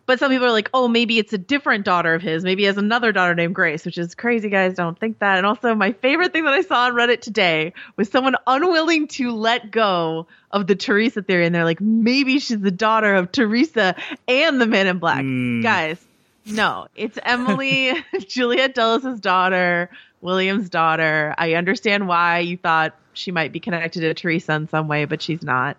but 0.07 0.19
some 0.19 0.31
people 0.31 0.47
are 0.47 0.53
like, 0.53 0.71
oh, 0.75 0.89
maybe 0.89 1.19
it's 1.19 1.33
a 1.33 1.39
different 1.39 1.85
daughter 1.85 2.15
of 2.15 2.23
his. 2.23 2.45
Maybe 2.45 2.63
he 2.63 2.67
has 2.67 2.77
another 2.77 3.13
daughter 3.13 3.35
named 3.35 3.55
Grace, 3.55 3.85
which 3.85 3.99
is 3.99 4.15
crazy, 4.15 4.49
guys. 4.49 4.75
Don't 4.75 4.99
think 4.99 5.19
that. 5.21 5.39
And 5.39 5.47
also, 5.47 5.75
my 5.75 5.93
favorite 5.93 6.33
thing 6.33 6.45
that 6.45 6.55
I 6.55 6.63
saw 6.63 6.87
on 6.87 6.93
Reddit 6.93 7.21
today 7.21 7.73
was 7.97 8.09
someone 8.09 8.37
unwilling 8.47 9.09
to 9.09 9.33
let 9.33 9.71
go 9.71 10.27
of 10.51 10.67
the 10.67 10.75
Teresa 10.77 11.23
theory. 11.23 11.47
And 11.47 11.55
they're 11.55 11.65
like, 11.65 11.81
maybe 11.81 12.39
she's 12.39 12.61
the 12.61 12.71
daughter 12.71 13.15
of 13.15 13.33
Teresa 13.33 13.97
and 14.29 14.61
the 14.61 14.67
Man 14.67 14.87
in 14.87 14.99
Black. 14.99 15.25
Mm. 15.25 15.63
Guys, 15.63 16.05
no, 16.47 16.89
it's 16.95 17.19
Emily, 17.23 17.93
Juliet 18.29 18.75
Delos' 18.75 19.21
daughter, 19.21 19.91
William's 20.25 20.71
daughter. 20.71 21.35
I 21.37 21.53
understand 21.53 22.09
why 22.09 22.39
you 22.39 22.57
thought 22.57 22.97
she 23.13 23.31
might 23.31 23.53
be 23.53 23.61
connected 23.61 24.01
to 24.01 24.15
Teresa 24.15 24.55
in 24.55 24.69
some 24.69 24.89
way, 24.89 25.05
but 25.05 25.21
she's 25.21 25.43
not. 25.43 25.77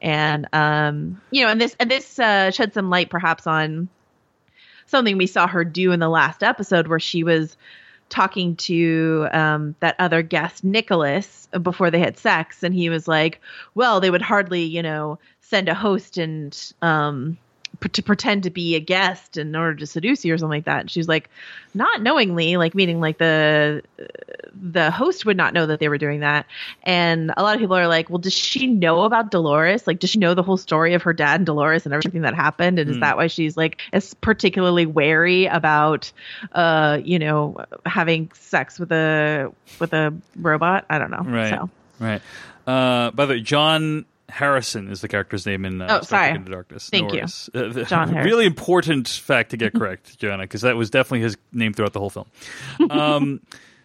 And 0.00 0.46
um, 0.52 1.20
you 1.32 1.44
know, 1.44 1.50
and 1.50 1.60
this 1.60 1.74
and 1.80 1.90
this 1.90 2.18
uh, 2.18 2.52
shed 2.52 2.72
some 2.72 2.90
light 2.90 3.10
perhaps 3.10 3.46
on 3.46 3.88
something 4.86 5.18
we 5.18 5.26
saw 5.26 5.48
her 5.48 5.64
do 5.64 5.90
in 5.90 5.98
the 5.98 6.08
last 6.08 6.44
episode 6.44 6.86
where 6.86 7.00
she 7.00 7.24
was 7.24 7.56
talking 8.08 8.54
to 8.56 9.26
um, 9.32 9.74
that 9.80 9.96
other 9.98 10.22
guest, 10.22 10.62
Nicholas, 10.62 11.48
before 11.60 11.90
they 11.90 11.98
had 11.98 12.16
sex, 12.16 12.62
and 12.62 12.72
he 12.72 12.88
was 12.88 13.08
like, 13.08 13.40
"Well, 13.74 13.98
they 13.98 14.12
would 14.12 14.22
hardly, 14.22 14.62
you 14.62 14.82
know, 14.82 15.18
send 15.40 15.68
a 15.68 15.74
host 15.74 16.18
and 16.18 16.56
um, 16.82 17.36
to 17.92 18.02
pretend 18.02 18.42
to 18.42 18.50
be 18.50 18.74
a 18.74 18.80
guest 18.80 19.36
in 19.36 19.54
order 19.54 19.74
to 19.76 19.86
seduce 19.86 20.24
you 20.24 20.34
or 20.34 20.38
something 20.38 20.58
like 20.58 20.64
that." 20.64 20.80
And 20.80 20.90
she's 20.90 21.08
like, 21.08 21.30
"Not 21.74 22.02
knowingly, 22.02 22.56
like 22.56 22.74
meaning 22.74 23.00
like 23.00 23.18
the 23.18 23.82
the 24.60 24.90
host 24.90 25.24
would 25.26 25.36
not 25.36 25.54
know 25.54 25.66
that 25.66 25.80
they 25.80 25.88
were 25.88 25.98
doing 25.98 26.20
that." 26.20 26.46
And 26.82 27.32
a 27.36 27.42
lot 27.42 27.54
of 27.54 27.60
people 27.60 27.76
are 27.76 27.88
like, 27.88 28.10
"Well, 28.10 28.18
does 28.18 28.32
she 28.32 28.66
know 28.66 29.02
about 29.02 29.30
Dolores? 29.30 29.86
Like, 29.86 30.00
does 30.00 30.10
she 30.10 30.18
know 30.18 30.34
the 30.34 30.42
whole 30.42 30.56
story 30.56 30.94
of 30.94 31.02
her 31.02 31.12
dad 31.12 31.40
and 31.40 31.46
Dolores 31.46 31.84
and 31.84 31.94
everything 31.94 32.22
that 32.22 32.34
happened? 32.34 32.78
And 32.78 32.90
is 32.90 33.00
that 33.00 33.16
why 33.16 33.26
she's 33.28 33.56
like 33.56 33.80
is 33.92 34.14
particularly 34.14 34.86
wary 34.86 35.46
about, 35.46 36.10
uh, 36.52 37.00
you 37.04 37.18
know, 37.18 37.64
having 37.86 38.30
sex 38.34 38.78
with 38.78 38.92
a 38.92 39.52
with 39.78 39.92
a 39.92 40.14
robot? 40.36 40.84
I 40.90 40.98
don't 40.98 41.10
know. 41.10 41.22
Right. 41.22 41.50
So 41.50 41.70
Right. 41.98 42.22
Uh, 42.66 43.10
by 43.10 43.26
the 43.26 43.34
way, 43.34 43.40
John 43.40 44.04
Harrison 44.28 44.90
is 44.90 45.00
the 45.00 45.08
character's 45.08 45.46
name 45.46 45.64
in 45.64 45.80
uh, 45.80 45.98
Oh, 46.00 46.04
sorry. 46.04 46.30
Into 46.34 46.50
Darkness. 46.50 46.88
Thank 46.90 47.12
you. 47.12 47.22
Uh, 47.22 47.84
John 47.84 48.08
Harrison. 48.10 48.24
Really 48.24 48.46
important 48.46 49.08
fact 49.08 49.50
to 49.50 49.56
get 49.56 49.72
correct, 49.72 50.18
Joanna, 50.20 50.44
because 50.44 50.62
that 50.62 50.76
was 50.76 50.90
definitely 50.90 51.20
his 51.20 51.36
name 51.52 51.72
throughout 51.72 51.92
the 51.92 52.00
whole 52.00 52.10
film. 52.10 52.26
Um, 52.90 53.40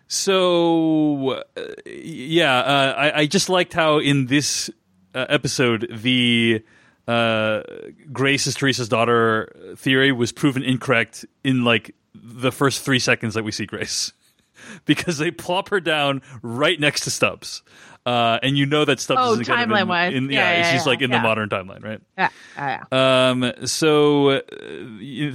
so, 0.07 1.29
uh, 1.31 1.43
yeah, 1.85 2.57
uh, 2.59 2.93
I, 2.97 3.19
I 3.21 3.25
just 3.25 3.49
liked 3.49 3.73
how 3.73 3.97
in 3.99 4.27
this 4.27 4.69
uh, 5.15 5.25
episode 5.29 5.87
the 5.91 6.63
uh, 7.07 7.61
Grace 8.11 8.45
is 8.45 8.55
Teresa's 8.55 8.89
daughter 8.89 9.51
theory 9.77 10.11
was 10.11 10.31
proven 10.31 10.63
incorrect 10.63 11.25
in 11.43 11.63
like 11.63 11.95
the 12.13 12.51
first 12.51 12.83
three 12.83 12.99
seconds 12.99 13.33
that 13.33 13.43
we 13.43 13.51
see 13.51 13.65
Grace 13.65 14.13
because 14.85 15.17
they 15.17 15.31
plop 15.31 15.69
her 15.69 15.79
down 15.79 16.21
right 16.41 16.79
next 16.79 17.01
to 17.01 17.11
Stubbs. 17.11 17.63
Uh, 18.05 18.37
and 18.43 18.57
you 18.57 18.65
know 18.65 18.83
that 18.83 18.99
Stubbs 18.99 19.21
Oh, 19.23 19.39
is 19.39 19.47
kind 19.47 19.61
of 19.61 19.69
in- 19.69 19.85
timeline-wise. 19.87 20.13
in- 20.13 20.29
Yeah, 20.29 20.39
yeah, 20.51 20.57
yeah, 20.57 20.71
she's 20.73 20.81
yeah, 20.85 20.89
like 20.89 21.01
in 21.01 21.09
the 21.11 21.19
modern 21.19 21.47
timeline, 21.47 21.83
right? 21.83 22.01
yeah, 22.17 22.29
yeah, 22.57 22.83
yeah. 22.91 23.29
Um, 23.29 23.51
so 23.65 24.29
uh, 24.29 24.41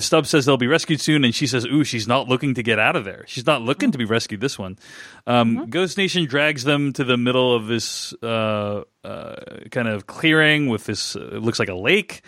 Stubbs 0.00 0.28
says 0.28 0.44
they'll 0.44 0.56
be 0.58 0.66
rescued 0.66 1.00
soon, 1.00 1.24
and 1.24 1.34
she 1.34 1.46
says, 1.46 1.64
"Ooh, 1.64 1.82
she's 1.84 2.06
not 2.06 2.28
looking 2.28 2.54
to 2.54 2.62
get 2.62 2.78
out 2.78 2.94
of 2.96 3.04
there. 3.04 3.24
She's 3.26 3.46
not 3.46 3.62
looking 3.62 3.90
to 3.92 3.98
be 3.98 4.04
rescued 4.04 4.40
this 4.40 4.58
one." 4.58 4.76
Um, 5.26 5.70
Ghost 5.70 5.96
Nation 5.96 6.26
drags 6.26 6.64
them 6.64 6.92
to 6.94 7.04
the 7.04 7.16
middle 7.16 7.54
of 7.54 7.66
this 7.68 8.12
uh, 8.22 8.82
uh, 9.02 9.36
kind 9.70 9.88
of 9.88 10.06
clearing 10.06 10.66
with 10.68 10.84
this 10.84 11.16
uh, 11.16 11.20
it 11.36 11.42
looks 11.42 11.58
like 11.58 11.68
a 11.70 11.74
lake, 11.74 12.22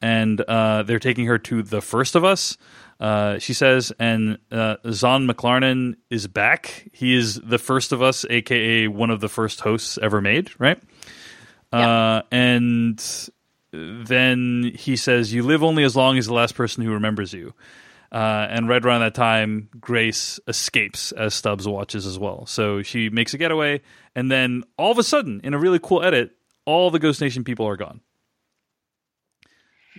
and 0.00 0.40
uh, 0.40 0.84
they're 0.84 0.98
taking 1.00 1.26
her 1.26 1.38
to 1.38 1.62
the 1.62 1.80
first 1.82 2.14
of 2.14 2.24
us. 2.24 2.56
Uh, 3.02 3.40
she 3.40 3.52
says, 3.52 3.92
and 3.98 4.38
uh, 4.52 4.76
Zahn 4.92 5.26
McClarnon 5.26 5.96
is 6.08 6.28
back. 6.28 6.88
He 6.92 7.16
is 7.16 7.34
the 7.34 7.58
first 7.58 7.90
of 7.90 8.00
us, 8.00 8.24
aka 8.30 8.86
one 8.86 9.10
of 9.10 9.18
the 9.18 9.28
first 9.28 9.60
hosts 9.60 9.98
ever 10.00 10.20
made, 10.20 10.52
right? 10.60 10.80
Uh, 11.72 12.22
and 12.30 13.02
then 13.72 14.70
he 14.76 14.94
says, 14.94 15.32
"You 15.32 15.42
live 15.42 15.64
only 15.64 15.82
as 15.82 15.96
long 15.96 16.16
as 16.16 16.26
the 16.26 16.32
last 16.34 16.54
person 16.54 16.84
who 16.84 16.92
remembers 16.92 17.32
you." 17.32 17.54
Uh, 18.12 18.46
and 18.48 18.68
right 18.68 18.84
around 18.84 19.00
that 19.00 19.16
time, 19.16 19.68
Grace 19.80 20.38
escapes 20.46 21.10
as 21.10 21.34
Stubbs 21.34 21.66
watches 21.66 22.06
as 22.06 22.20
well. 22.20 22.46
So 22.46 22.82
she 22.82 23.08
makes 23.08 23.34
a 23.34 23.38
getaway, 23.38 23.80
and 24.14 24.30
then 24.30 24.62
all 24.76 24.92
of 24.92 24.98
a 24.98 25.02
sudden, 25.02 25.40
in 25.42 25.54
a 25.54 25.58
really 25.58 25.80
cool 25.82 26.04
edit, 26.04 26.36
all 26.66 26.92
the 26.92 27.00
Ghost 27.00 27.20
Nation 27.20 27.42
people 27.42 27.66
are 27.66 27.76
gone. 27.76 28.00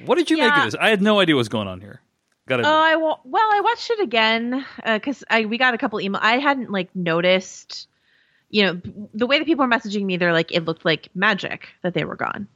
What 0.05 0.15
did 0.15 0.29
you 0.29 0.37
make 0.37 0.55
of 0.55 0.63
this? 0.71 0.75
I 0.79 0.89
had 0.89 1.01
no 1.01 1.19
idea 1.19 1.35
what 1.35 1.39
was 1.39 1.49
going 1.49 1.67
on 1.67 1.81
here. 1.81 1.99
Got 2.47 2.59
Oh, 2.65 2.67
I 2.83 2.95
wa- 2.95 3.19
well, 3.23 3.49
I 3.53 3.61
watched 3.61 3.89
it 3.91 3.99
again 4.01 4.65
because 4.85 5.23
I 5.29 5.45
we 5.45 5.57
got 5.57 5.73
a 5.73 5.77
couple 5.77 6.01
email. 6.01 6.19
I 6.23 6.39
hadn't 6.39 6.71
like 6.71 6.93
noticed, 6.95 7.87
you 8.49 8.63
know, 8.63 8.81
the 9.13 9.27
way 9.27 9.39
that 9.39 9.45
people 9.45 9.65
were 9.65 9.71
messaging 9.71 10.05
me. 10.05 10.17
They're 10.17 10.33
like, 10.33 10.51
it 10.51 10.65
looked 10.65 10.85
like 10.85 11.09
magic 11.15 11.69
that 11.83 11.93
they 11.93 12.03
were 12.03 12.15
gone, 12.17 12.47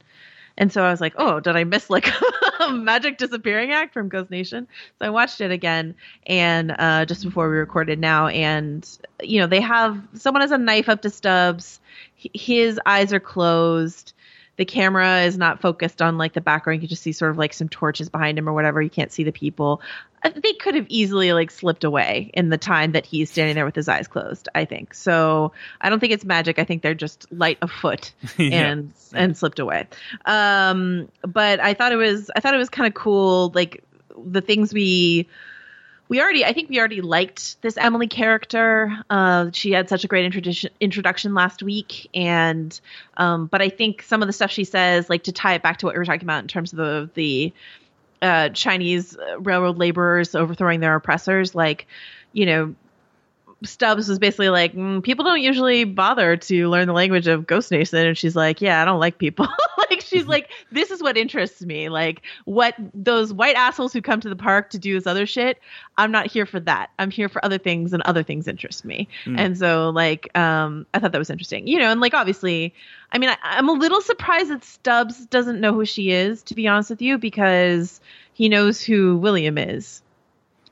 and 0.58 0.72
so 0.72 0.82
I 0.84 0.90
was 0.90 1.00
like, 1.00 1.14
oh, 1.16 1.40
did 1.40 1.56
I 1.56 1.64
miss 1.64 1.88
like 1.90 2.08
a 2.60 2.70
magic 2.72 3.18
disappearing 3.18 3.72
act 3.72 3.94
from 3.94 4.08
Ghost 4.08 4.30
Nation? 4.30 4.66
So 4.98 5.06
I 5.06 5.10
watched 5.10 5.40
it 5.40 5.50
again, 5.50 5.94
and 6.26 6.74
uh, 6.78 7.04
just 7.06 7.24
before 7.24 7.48
we 7.50 7.56
recorded 7.56 7.98
now, 7.98 8.28
and 8.28 8.86
you 9.22 9.40
know, 9.40 9.46
they 9.46 9.60
have 9.60 10.00
someone 10.14 10.42
has 10.42 10.52
a 10.52 10.58
knife 10.58 10.88
up 10.88 11.02
to 11.02 11.10
Stubbs. 11.10 11.80
H- 12.22 12.30
His 12.34 12.80
eyes 12.86 13.12
are 13.12 13.20
closed 13.20 14.12
the 14.58 14.64
camera 14.66 15.22
is 15.22 15.38
not 15.38 15.60
focused 15.62 16.02
on 16.02 16.18
like 16.18 16.34
the 16.34 16.40
background. 16.42 16.76
You 16.76 16.80
can 16.82 16.88
just 16.90 17.02
see 17.02 17.12
sort 17.12 17.30
of 17.30 17.38
like 17.38 17.54
some 17.54 17.68
torches 17.68 18.08
behind 18.10 18.36
him 18.38 18.48
or 18.48 18.52
whatever. 18.52 18.82
You 18.82 18.90
can't 18.90 19.10
see 19.10 19.22
the 19.24 19.32
people. 19.32 19.80
Uh, 20.22 20.30
They 20.34 20.52
could 20.52 20.74
have 20.74 20.84
easily 20.88 21.32
like 21.32 21.50
slipped 21.50 21.84
away 21.84 22.30
in 22.34 22.50
the 22.50 22.58
time 22.58 22.92
that 22.92 23.06
he's 23.06 23.30
standing 23.30 23.54
there 23.54 23.64
with 23.64 23.76
his 23.76 23.88
eyes 23.88 24.06
closed. 24.08 24.48
I 24.54 24.64
think 24.64 24.92
so. 24.94 25.52
I 25.80 25.88
don't 25.88 26.00
think 26.00 26.12
it's 26.12 26.24
magic. 26.24 26.58
I 26.58 26.64
think 26.64 26.82
they're 26.82 26.92
just 26.92 27.30
light 27.32 27.58
of 27.62 27.70
foot 27.70 28.12
Yeah. 28.36 28.66
and 28.66 28.92
and 29.14 29.36
slipped 29.36 29.60
away. 29.60 29.86
Um, 30.26 31.08
but 31.22 31.60
I 31.60 31.72
thought 31.74 31.92
it 31.92 31.96
was 31.96 32.30
I 32.36 32.40
thought 32.40 32.52
it 32.54 32.58
was 32.58 32.68
kind 32.68 32.86
of 32.86 32.94
cool. 32.94 33.52
Like 33.54 33.82
the 34.26 34.40
things 34.40 34.74
we 34.74 35.28
we 36.08 36.20
already 36.20 36.44
i 36.44 36.52
think 36.52 36.68
we 36.68 36.78
already 36.78 37.00
liked 37.00 37.60
this 37.62 37.76
emily 37.76 38.08
character. 38.08 38.96
Uh, 39.10 39.50
she 39.52 39.72
had 39.72 39.88
such 39.88 40.04
a 40.04 40.08
great 40.08 40.24
introduction 40.24 40.70
introduction 40.80 41.34
last 41.34 41.62
week 41.62 42.08
and 42.14 42.80
um, 43.16 43.46
but 43.46 43.62
i 43.62 43.68
think 43.68 44.02
some 44.02 44.22
of 44.22 44.26
the 44.26 44.32
stuff 44.32 44.50
she 44.50 44.64
says 44.64 45.08
like 45.10 45.24
to 45.24 45.32
tie 45.32 45.54
it 45.54 45.62
back 45.62 45.78
to 45.78 45.86
what 45.86 45.94
we 45.94 45.98
were 45.98 46.04
talking 46.04 46.24
about 46.24 46.42
in 46.42 46.48
terms 46.48 46.72
of 46.72 46.78
the 46.78 47.10
the 47.14 47.52
uh, 48.22 48.48
Chinese 48.50 49.16
railroad 49.38 49.78
laborers 49.78 50.34
overthrowing 50.34 50.80
their 50.80 50.94
oppressors, 50.94 51.54
like 51.54 51.86
you 52.32 52.46
know 52.46 52.74
Stubbs 53.64 54.08
was 54.08 54.18
basically 54.18 54.50
like, 54.50 54.72
mm, 54.72 55.02
people 55.02 55.24
don't 55.24 55.40
usually 55.40 55.82
bother 55.84 56.36
to 56.36 56.68
learn 56.68 56.86
the 56.86 56.92
language 56.92 57.26
of 57.26 57.46
Ghost 57.46 57.70
Nation. 57.72 57.98
And 57.98 58.16
she's 58.16 58.36
like, 58.36 58.60
yeah, 58.60 58.80
I 58.80 58.84
don't 58.84 59.00
like 59.00 59.18
people. 59.18 59.48
like, 59.90 60.00
she's 60.00 60.22
Mm-hmm. 60.22 60.30
like, 60.30 60.50
this 60.70 60.90
is 60.90 61.02
what 61.02 61.16
interests 61.16 61.62
me. 61.62 61.88
Like, 61.88 62.22
what 62.44 62.74
those 62.94 63.32
white 63.32 63.56
assholes 63.56 63.92
who 63.92 64.00
come 64.02 64.20
to 64.20 64.28
the 64.28 64.36
park 64.36 64.70
to 64.70 64.78
do 64.78 64.94
this 64.94 65.06
other 65.06 65.26
shit, 65.26 65.58
I'm 65.96 66.12
not 66.12 66.26
here 66.26 66.46
for 66.46 66.60
that. 66.60 66.90
I'm 66.98 67.10
here 67.10 67.28
for 67.28 67.44
other 67.44 67.58
things, 67.58 67.92
and 67.92 68.02
other 68.02 68.22
things 68.22 68.46
interest 68.46 68.84
me. 68.84 69.08
Mm. 69.24 69.38
And 69.38 69.58
so, 69.58 69.90
like, 69.90 70.36
um, 70.36 70.86
I 70.94 70.98
thought 70.98 71.12
that 71.12 71.18
was 71.18 71.30
interesting. 71.30 71.66
You 71.66 71.78
know, 71.78 71.90
and 71.90 72.00
like, 72.00 72.14
obviously, 72.14 72.74
I 73.10 73.18
mean, 73.18 73.30
I, 73.30 73.36
I'm 73.42 73.68
a 73.68 73.72
little 73.72 74.00
surprised 74.00 74.50
that 74.50 74.64
Stubbs 74.64 75.26
doesn't 75.26 75.60
know 75.60 75.72
who 75.72 75.84
she 75.84 76.10
is, 76.10 76.42
to 76.44 76.54
be 76.54 76.68
honest 76.68 76.90
with 76.90 77.02
you, 77.02 77.18
because 77.18 78.00
he 78.34 78.48
knows 78.48 78.80
who 78.82 79.16
William 79.16 79.58
is. 79.58 80.02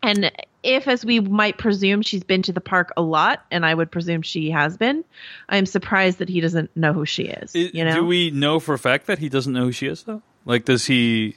And 0.02 0.30
if, 0.66 0.88
as 0.88 1.04
we 1.04 1.20
might 1.20 1.56
presume, 1.58 2.02
she's 2.02 2.24
been 2.24 2.42
to 2.42 2.52
the 2.52 2.60
park 2.60 2.92
a 2.96 3.02
lot, 3.02 3.44
and 3.50 3.64
I 3.64 3.74
would 3.74 3.90
presume 3.90 4.22
she 4.22 4.50
has 4.50 4.76
been, 4.76 5.04
I'm 5.48 5.64
surprised 5.66 6.18
that 6.18 6.28
he 6.28 6.40
doesn't 6.40 6.76
know 6.76 6.92
who 6.92 7.06
she 7.06 7.24
is. 7.24 7.54
I- 7.54 7.70
you 7.72 7.84
know, 7.84 7.94
Do 7.94 8.04
we 8.06 8.30
know 8.30 8.58
for 8.60 8.74
a 8.74 8.78
fact 8.78 9.06
that 9.06 9.18
he 9.18 9.28
doesn't 9.28 9.52
know 9.52 9.64
who 9.64 9.72
she 9.72 9.86
is, 9.86 10.02
though? 10.02 10.22
Like, 10.44 10.64
does 10.64 10.86
he? 10.86 11.36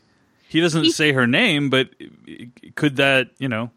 He 0.49 0.59
doesn't 0.61 0.83
He- 0.83 0.91
say 0.91 1.11
her 1.13 1.27
name, 1.27 1.69
but 1.69 1.89
could 2.75 2.95
that, 2.97 3.29
you 3.37 3.47
know? 3.49 3.71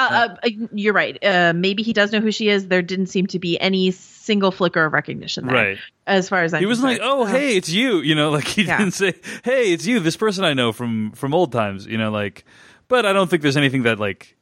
uh, 0.00 0.28
uh, 0.44 0.48
you're 0.72 0.92
right. 0.94 1.18
Uh, 1.24 1.52
maybe 1.54 1.82
he 1.82 1.92
does 1.92 2.12
know 2.12 2.20
who 2.20 2.30
she 2.30 2.48
is. 2.48 2.68
There 2.68 2.82
didn't 2.82 3.06
seem 3.06 3.26
to 3.28 3.38
be 3.40 3.58
any 3.60 3.90
single 3.90 4.50
flicker 4.52 4.84
of 4.84 4.92
recognition 4.92 5.46
there, 5.46 5.54
Right. 5.56 5.78
As 6.06 6.28
far 6.28 6.42
as 6.42 6.54
I'm 6.54 6.60
He 6.60 6.66
wasn't 6.66 6.86
like. 6.88 7.00
"Oh, 7.02 7.24
hey, 7.24 7.56
it's 7.56 7.68
you," 7.68 7.98
you 8.00 8.14
know, 8.14 8.30
like 8.38 8.46
he 8.46 8.62
Yeah. 8.62 8.78
didn't 8.78 8.94
say, 8.94 9.14
"Hey, 9.44 9.72
it's 9.72 9.86
you, 9.86 9.98
this 10.00 10.16
person 10.16 10.44
I 10.44 10.54
know 10.54 10.70
from 10.72 11.10
from 11.12 11.34
old 11.34 11.50
times," 11.52 11.86
you 11.86 11.98
know, 11.98 12.10
like. 12.12 12.44
But 12.88 13.04
I 13.06 13.12
don't 13.12 13.28
think 13.28 13.42
there's 13.42 13.56
anything 13.56 13.82
that 13.82 13.98
like 13.98 14.34
uh, 14.34 14.37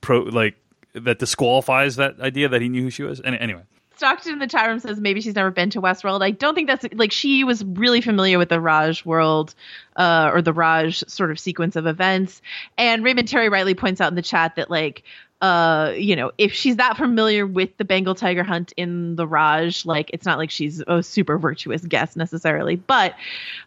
pro 0.00 0.20
like 0.20 0.56
that 0.94 1.18
disqualifies 1.18 1.96
that 1.96 2.20
idea 2.20 2.48
that 2.48 2.62
he 2.62 2.68
knew 2.68 2.82
who 2.82 2.90
she 2.90 3.02
was. 3.02 3.20
Any, 3.24 3.38
anyway, 3.38 3.62
Stockton 3.98 4.34
in 4.34 4.38
the 4.38 4.46
chat 4.46 4.68
room 4.68 4.78
says 4.78 5.00
maybe 5.00 5.20
she's 5.20 5.34
never 5.34 5.50
been 5.50 5.70
to 5.70 5.82
Westworld. 5.82 6.22
I 6.22 6.30
don't 6.30 6.54
think 6.54 6.68
that's 6.68 6.86
like 6.94 7.12
she 7.12 7.42
was 7.44 7.64
really 7.64 8.00
familiar 8.00 8.38
with 8.38 8.48
the 8.48 8.60
Raj 8.60 9.04
world 9.04 9.54
uh, 9.96 10.30
or 10.32 10.40
the 10.40 10.52
Raj 10.52 11.02
sort 11.08 11.30
of 11.32 11.38
sequence 11.38 11.74
of 11.74 11.86
events. 11.86 12.40
And 12.76 13.04
Raymond 13.04 13.28
Terry 13.28 13.48
rightly 13.48 13.74
points 13.74 14.00
out 14.00 14.08
in 14.08 14.14
the 14.14 14.22
chat 14.22 14.56
that 14.56 14.70
like 14.70 15.02
uh 15.40 15.92
you 15.96 16.16
know 16.16 16.32
if 16.36 16.52
she's 16.52 16.76
that 16.76 16.96
familiar 16.96 17.46
with 17.46 17.76
the 17.76 17.84
Bengal 17.84 18.16
tiger 18.16 18.42
hunt 18.42 18.72
in 18.76 19.14
the 19.14 19.26
Raj 19.26 19.86
like 19.86 20.10
it's 20.12 20.26
not 20.26 20.36
like 20.36 20.50
she's 20.50 20.82
a 20.84 21.00
super 21.00 21.38
virtuous 21.38 21.84
guest 21.84 22.16
necessarily 22.16 22.74
but 22.74 23.14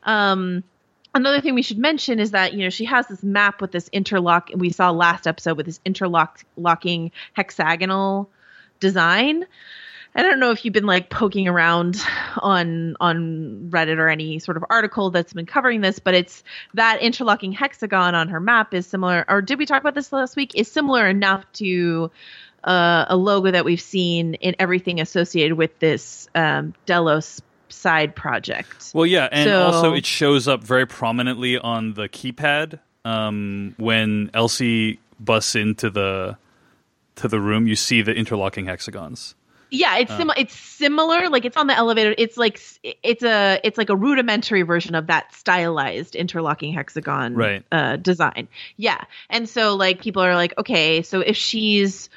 um 0.04 0.64
another 1.14 1.42
thing 1.42 1.56
we 1.56 1.62
should 1.62 1.78
mention 1.78 2.20
is 2.20 2.32
that 2.32 2.54
you 2.54 2.60
know 2.60 2.70
she 2.70 2.86
has 2.86 3.08
this 3.08 3.24
map 3.24 3.62
with 3.62 3.72
this 3.72 3.90
interlock 3.90 4.50
we 4.56 4.70
saw 4.70 4.92
last 4.92 5.28
episode 5.28 5.58
with 5.58 5.66
this 5.66 5.80
interlock 5.86 6.44
locking 6.58 7.12
hexagonal 7.34 8.30
design 8.80 9.46
I 10.14 10.24
don't 10.24 10.40
know 10.40 10.52
if 10.52 10.66
you've 10.66 10.74
been 10.74 10.86
like 10.86 11.10
poking 11.10 11.48
around 11.48 12.02
on 12.38 12.98
on 13.00 13.70
Reddit 13.70 13.98
or 13.98 14.10
any 14.10 14.40
sort 14.40 14.58
of 14.58 14.66
article 14.70 15.10
that's 15.10 15.32
been 15.32 15.46
covering 15.46 15.80
this, 15.80 16.00
but 16.00 16.14
it's 16.14 16.44
that 16.74 17.02
interlocking 17.02 17.54
hexagon 17.54 18.14
on 18.14 18.28
her 18.28 18.42
map 18.42 18.74
is 18.74 18.86
similar. 18.86 19.24
Or 19.30 19.42
did 19.42 19.58
we 19.58 19.66
talk 19.66 19.80
about 19.80 19.96
this 19.96 20.12
last 20.12 20.36
week? 20.36 20.54
Is 20.56 20.70
similar 20.70 21.08
enough 21.08 21.50
to 21.54 22.12
uh, 22.64 23.06
a 23.08 23.16
logo 23.16 23.52
that 23.52 23.64
we've 23.64 23.82
seen 23.82 24.34
in 24.36 24.56
everything 24.60 25.00
associated 25.00 25.58
with 25.58 25.80
this 25.80 26.28
um, 26.36 26.74
Delos 26.86 27.42
side 27.72 28.16
project. 28.16 28.92
well, 28.94 29.06
yeah, 29.06 29.28
and 29.32 29.48
So- 29.50 29.64
also 29.64 29.94
it 29.94 30.06
shows 30.06 30.48
up 30.48 30.64
very 30.64 30.86
prominently 30.86 31.58
on 31.58 31.94
the 31.94 32.08
keypad 32.10 32.80
um, 33.06 33.74
when 33.78 34.30
Elsie 34.34 35.00
busts 35.20 35.56
into 35.56 35.90
the 35.90 36.38
to 37.16 37.28
the 37.28 37.40
room. 37.40 37.68
You 37.68 37.76
see 37.76 38.02
the 38.02 38.14
interlocking 38.14 38.66
hexagons. 38.66 39.36
Yeah, 39.74 39.98
it's 40.00 40.12
similar. 40.14 40.36
It's 40.38 40.54
similar. 40.54 41.30
Like 41.30 41.46
it's 41.46 41.56
on 41.56 41.68
the 41.68 41.74
elevator. 41.76 42.14
It's 42.18 42.36
like 42.36 42.60
it's 42.84 43.24
a 43.24 43.60
it's 43.64 43.78
like 43.78 43.90
a 43.90 43.96
rudimentary 43.96 44.64
version 44.64 44.96
of 44.96 45.08
that 45.08 45.34
stylized 45.34 46.14
interlocking 46.16 46.74
hexagon 46.74 47.36
Right. 47.36 47.64
uh, 47.72 47.96
design. 47.96 48.50
Yeah, 48.76 49.02
and 49.30 49.48
so 49.48 49.76
like 49.78 50.02
people 50.02 50.24
are 50.24 50.36
like, 50.36 50.54
okay, 50.58 51.02
so 51.04 51.22
if 51.22 51.38
she's 51.38 52.10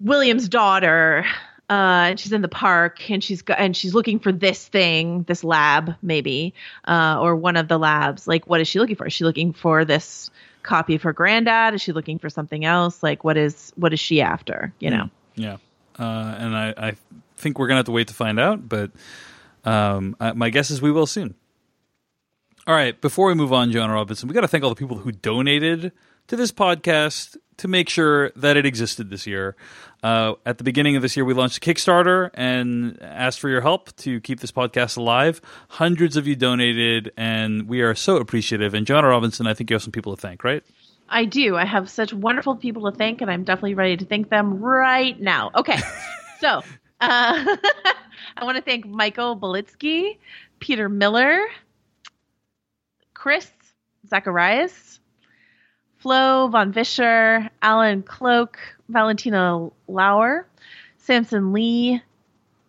William's 0.00 0.48
daughter. 0.48 1.24
Uh, 1.70 2.08
and 2.10 2.20
she's 2.20 2.32
in 2.32 2.40
the 2.40 2.48
park, 2.48 3.10
and 3.10 3.22
she's 3.22 3.42
got, 3.42 3.58
and 3.58 3.76
she's 3.76 3.94
looking 3.94 4.18
for 4.18 4.32
this 4.32 4.66
thing, 4.66 5.24
this 5.24 5.44
lab, 5.44 5.94
maybe, 6.00 6.54
uh, 6.86 7.18
or 7.20 7.36
one 7.36 7.56
of 7.56 7.68
the 7.68 7.78
labs. 7.78 8.26
Like, 8.26 8.46
what 8.46 8.60
is 8.60 8.68
she 8.68 8.78
looking 8.78 8.96
for? 8.96 9.06
Is 9.06 9.12
she 9.12 9.24
looking 9.24 9.52
for 9.52 9.84
this 9.84 10.30
copy 10.62 10.94
of 10.94 11.02
her 11.02 11.12
granddad? 11.12 11.74
Is 11.74 11.82
she 11.82 11.92
looking 11.92 12.18
for 12.18 12.30
something 12.30 12.64
else? 12.64 13.02
Like, 13.02 13.22
what 13.22 13.36
is 13.36 13.72
what 13.76 13.92
is 13.92 14.00
she 14.00 14.22
after? 14.22 14.72
You 14.80 14.90
know? 14.90 15.10
Yeah, 15.34 15.58
uh, 15.98 16.34
and 16.38 16.56
I, 16.56 16.74
I 16.76 16.96
think 17.36 17.58
we're 17.58 17.68
gonna 17.68 17.80
have 17.80 17.86
to 17.86 17.92
wait 17.92 18.08
to 18.08 18.14
find 18.14 18.40
out, 18.40 18.66
but 18.66 18.90
um, 19.64 20.16
I, 20.18 20.32
my 20.32 20.48
guess 20.48 20.70
is 20.70 20.80
we 20.80 20.90
will 20.90 21.06
soon. 21.06 21.34
All 22.66 22.74
right, 22.74 22.98
before 23.00 23.28
we 23.28 23.34
move 23.34 23.52
on, 23.52 23.72
Joanna 23.72 23.94
Robinson, 23.94 24.28
we 24.28 24.34
got 24.34 24.42
to 24.42 24.48
thank 24.48 24.62
all 24.62 24.68
the 24.68 24.76
people 24.76 24.98
who 24.98 25.10
donated 25.10 25.90
to 26.28 26.36
this 26.36 26.52
podcast 26.52 27.36
to 27.56 27.68
make 27.68 27.88
sure 27.88 28.30
that 28.36 28.56
it 28.56 28.64
existed 28.64 29.10
this 29.10 29.26
year. 29.26 29.56
Uh, 30.02 30.34
at 30.46 30.58
the 30.58 30.64
beginning 30.64 30.94
of 30.94 31.02
this 31.02 31.16
year, 31.16 31.24
we 31.24 31.34
launched 31.34 31.56
a 31.58 31.60
Kickstarter 31.60 32.30
and 32.34 33.02
asked 33.02 33.40
for 33.40 33.48
your 33.48 33.60
help 33.60 33.94
to 33.96 34.20
keep 34.20 34.38
this 34.40 34.52
podcast 34.52 34.96
alive. 34.96 35.40
Hundreds 35.68 36.16
of 36.16 36.26
you 36.26 36.36
donated, 36.36 37.12
and 37.16 37.68
we 37.68 37.80
are 37.80 37.94
so 37.94 38.16
appreciative. 38.16 38.74
And 38.74 38.86
Joanna 38.86 39.08
Robinson, 39.08 39.46
I 39.46 39.54
think 39.54 39.70
you 39.70 39.74
have 39.74 39.82
some 39.82 39.90
people 39.92 40.14
to 40.14 40.20
thank, 40.20 40.44
right? 40.44 40.62
I 41.08 41.24
do. 41.24 41.56
I 41.56 41.64
have 41.64 41.90
such 41.90 42.12
wonderful 42.12 42.54
people 42.54 42.90
to 42.90 42.96
thank, 42.96 43.20
and 43.20 43.30
I'm 43.30 43.42
definitely 43.42 43.74
ready 43.74 43.96
to 43.96 44.04
thank 44.04 44.28
them 44.28 44.60
right 44.60 45.18
now. 45.18 45.50
Okay, 45.56 45.78
so 46.40 46.58
uh, 47.00 47.56
I 48.36 48.44
want 48.44 48.56
to 48.56 48.62
thank 48.62 48.86
Michael 48.86 49.36
Belitsky, 49.36 50.18
Peter 50.60 50.88
Miller, 50.88 51.40
Chris 53.14 53.50
Zacharias, 54.06 55.00
Flo 55.98 56.48
Von 56.48 56.72
Vischer, 56.72 57.50
Alan 57.60 58.02
Cloak, 58.02 58.58
Valentina 58.88 59.68
Lauer, 59.88 60.46
Samson 60.98 61.52
Lee, 61.52 62.02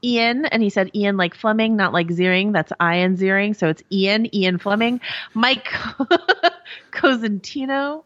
Ian, 0.04 0.46
and 0.46 0.64
he 0.64 0.70
said 0.70 0.92
Ian 0.96 1.18
like 1.18 1.36
Fleming, 1.36 1.76
not 1.76 1.94
like 1.94 2.08
Ziering. 2.08 2.54
That's 2.54 2.72
Ian 2.82 3.18
Ziering, 3.18 3.56
so 3.56 3.68
it's 3.68 3.84
Ian, 3.92 4.34
Ian 4.34 4.58
Fleming, 4.58 5.02
Mike 5.34 5.66
Cosentino, 6.92 8.04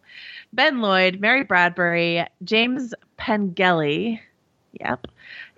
Ben 0.51 0.81
Lloyd, 0.81 1.19
Mary 1.19 1.43
Bradbury, 1.43 2.25
James 2.43 2.93
Pengelly, 3.17 4.21
yep, 4.79 5.07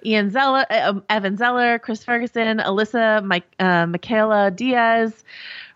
Ian 0.06 0.30
Zeller, 0.30 0.66
uh, 0.70 0.90
um, 0.90 1.04
Evan 1.10 1.38
Zeller, 1.38 1.80
Chris 1.80 2.04
Ferguson, 2.04 2.60
Alyssa, 2.60 3.24
Mike, 3.24 3.48
uh, 3.60 3.86
Michaela 3.88 4.52
Diaz, 4.52 5.24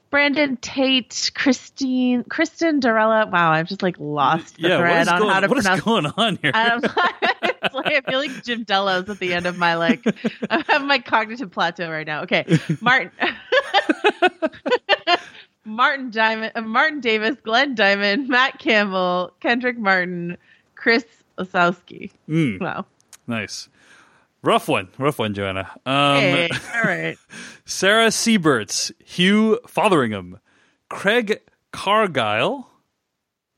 Brandon 0.10 0.57
Tate, 0.57 1.32
Christine, 1.36 2.24
Kristen 2.24 2.82
Dorella. 2.82 3.30
Wow, 3.30 3.51
I've 3.51 3.68
just 3.68 3.84
like 3.84 3.95
lost 3.99 4.57
the 4.57 4.70
yeah, 4.70 4.78
thread 4.80 5.01
is, 5.03 5.07
on 5.07 5.20
going, 5.20 5.32
how 5.32 5.39
to 5.41 5.47
what 5.47 5.57
is 5.57 5.64
pronounce 5.66 5.84
going 5.84 6.05
on 6.05 6.39
here? 6.41 6.51
I, 6.53 6.70
don't, 6.70 6.84
it's 7.64 7.76
like, 7.76 7.86
I 7.88 8.01
feel 8.10 8.20
like 8.20 8.43
Jim 8.43 8.64
Delos 8.64 9.07
at 9.10 9.20
the 9.20 9.34
end 9.34 9.45
of 9.45 9.57
my 9.57 9.76
like 9.76 10.03
I 10.49 10.64
have 10.68 10.84
my 10.84 10.99
cognitive 10.99 11.51
plateau 11.51 11.89
right 11.89 12.07
now. 12.07 12.24
Okay, 12.24 12.45
Martin, 12.82 13.12
Martin 15.64 16.10
Diamond, 16.10 16.53
uh, 16.55 16.62
Martin 16.62 17.01
Davis, 17.01 17.38
Glenn 17.43 17.76
Diamond, 17.76 18.28
Matt 18.30 18.57
Campbell, 18.57 19.34
Kendrick 19.39 19.78
Martin, 19.78 20.38
Chris 20.76 21.05
Osowski. 21.38 22.12
Mm. 22.28 22.60
Wow. 22.60 22.86
Nice. 23.28 23.70
Rough 24.41 24.67
one. 24.67 24.89
Rough 24.97 25.19
one, 25.19 25.33
Joanna. 25.33 25.69
Um, 25.85 26.19
Hey, 26.21 26.49
all 26.75 26.83
right. 26.83 27.17
Sarah 27.65 28.07
Sieberts, 28.07 28.91
Hugh 29.05 29.59
Fotheringham, 29.67 30.39
Craig 30.89 31.39
Cargyle, 31.71 32.69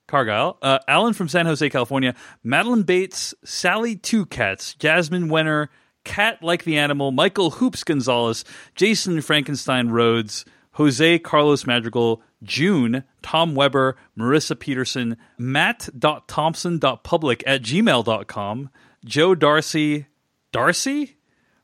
Cargyle, 0.08 0.58
uh, 0.62 0.80
Alan 0.88 1.14
from 1.14 1.30
San 1.30 1.46
Jose, 1.46 1.70
California, 1.70 2.14
Madeline 2.44 2.84
Bates, 2.84 3.34
Sally 3.46 3.96
Two 3.96 4.26
Cats, 4.26 4.74
Jasmine 4.76 5.30
Wenner, 5.30 5.68
Cat 6.04 6.42
Like 6.44 6.64
the 6.64 6.78
Animal, 6.78 7.12
Michael 7.12 7.52
Hoops 7.52 7.84
Gonzalez, 7.84 8.44
Jason 8.76 9.22
Frankenstein 9.22 9.90
Rhodes, 9.90 10.46
Jose 10.74 11.20
Carlos 11.20 11.66
Madrigal, 11.68 12.22
June, 12.44 13.04
Tom 13.22 13.54
Weber, 13.56 13.96
Marissa 14.18 14.58
Peterson, 14.60 15.16
Matt.thompson.public 15.38 17.44
at 17.46 17.62
gmail.com, 17.62 18.70
Joe 19.06 19.36
Darcy, 19.36 20.08
Darcy? 20.52 21.18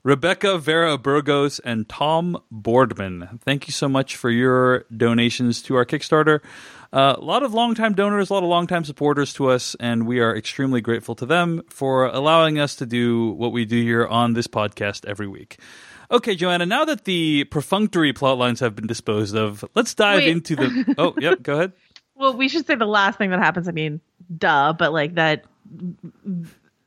Rebecca 0.04 0.58
Vera 0.58 0.98
Burgos 0.98 1.60
and 1.60 1.90
Tom 1.90 2.42
Boardman. 2.50 3.40
Thank 3.44 3.68
you 3.68 3.74
so 3.74 3.90
much 3.90 4.16
for 4.16 4.30
your 4.30 4.86
donations 4.96 5.62
to 5.64 5.76
our 5.76 5.86
Kickstarter. 5.86 6.40
Uh, 6.94 7.16
a 7.18 7.22
lot 7.22 7.44
of 7.44 7.54
longtime 7.54 7.94
donors, 7.94 8.30
a 8.30 8.34
lot 8.34 8.44
of 8.44 8.50
longtime 8.50 8.86
supporters 8.86 9.34
to 9.34 9.50
us, 9.50 9.76
and 9.82 10.08
we 10.08 10.22
are 10.22 10.34
extremely 10.34 10.80
grateful 10.80 11.16
to 11.16 11.26
them 11.26 11.62
for 11.70 12.06
allowing 12.06 12.58
us 12.58 12.76
to 12.76 12.86
do 12.86 13.32
what 13.32 13.52
we 13.52 13.66
do 13.66 13.82
here 13.82 14.08
on 14.08 14.32
this 14.32 14.48
podcast 14.48 15.06
every 15.06 15.28
week. 15.28 15.60
Okay, 16.10 16.36
Joanna, 16.36 16.66
now 16.66 16.86
that 16.86 17.04
the 17.04 17.44
perfunctory 17.46 18.14
plot 18.14 18.38
lines 18.38 18.62
have 18.62 18.74
been 18.76 18.88
disposed 18.88 19.36
of, 19.36 19.66
let's 19.76 19.94
dive 19.94 20.20
Wait. 20.20 20.30
into 20.30 20.56
the. 20.56 20.96
Oh, 20.98 21.14
yep, 21.20 21.44
go 21.44 21.54
ahead. 21.56 21.74
Well, 22.20 22.36
we 22.36 22.50
should 22.50 22.66
say 22.66 22.74
the 22.74 22.88
last 22.88 23.20
thing 23.20 23.30
that 23.30 23.38
happens. 23.38 23.68
I 23.68 23.72
mean, 23.72 24.02
duh, 24.36 24.74
but 24.74 24.92
like 24.92 25.14
that 25.16 25.46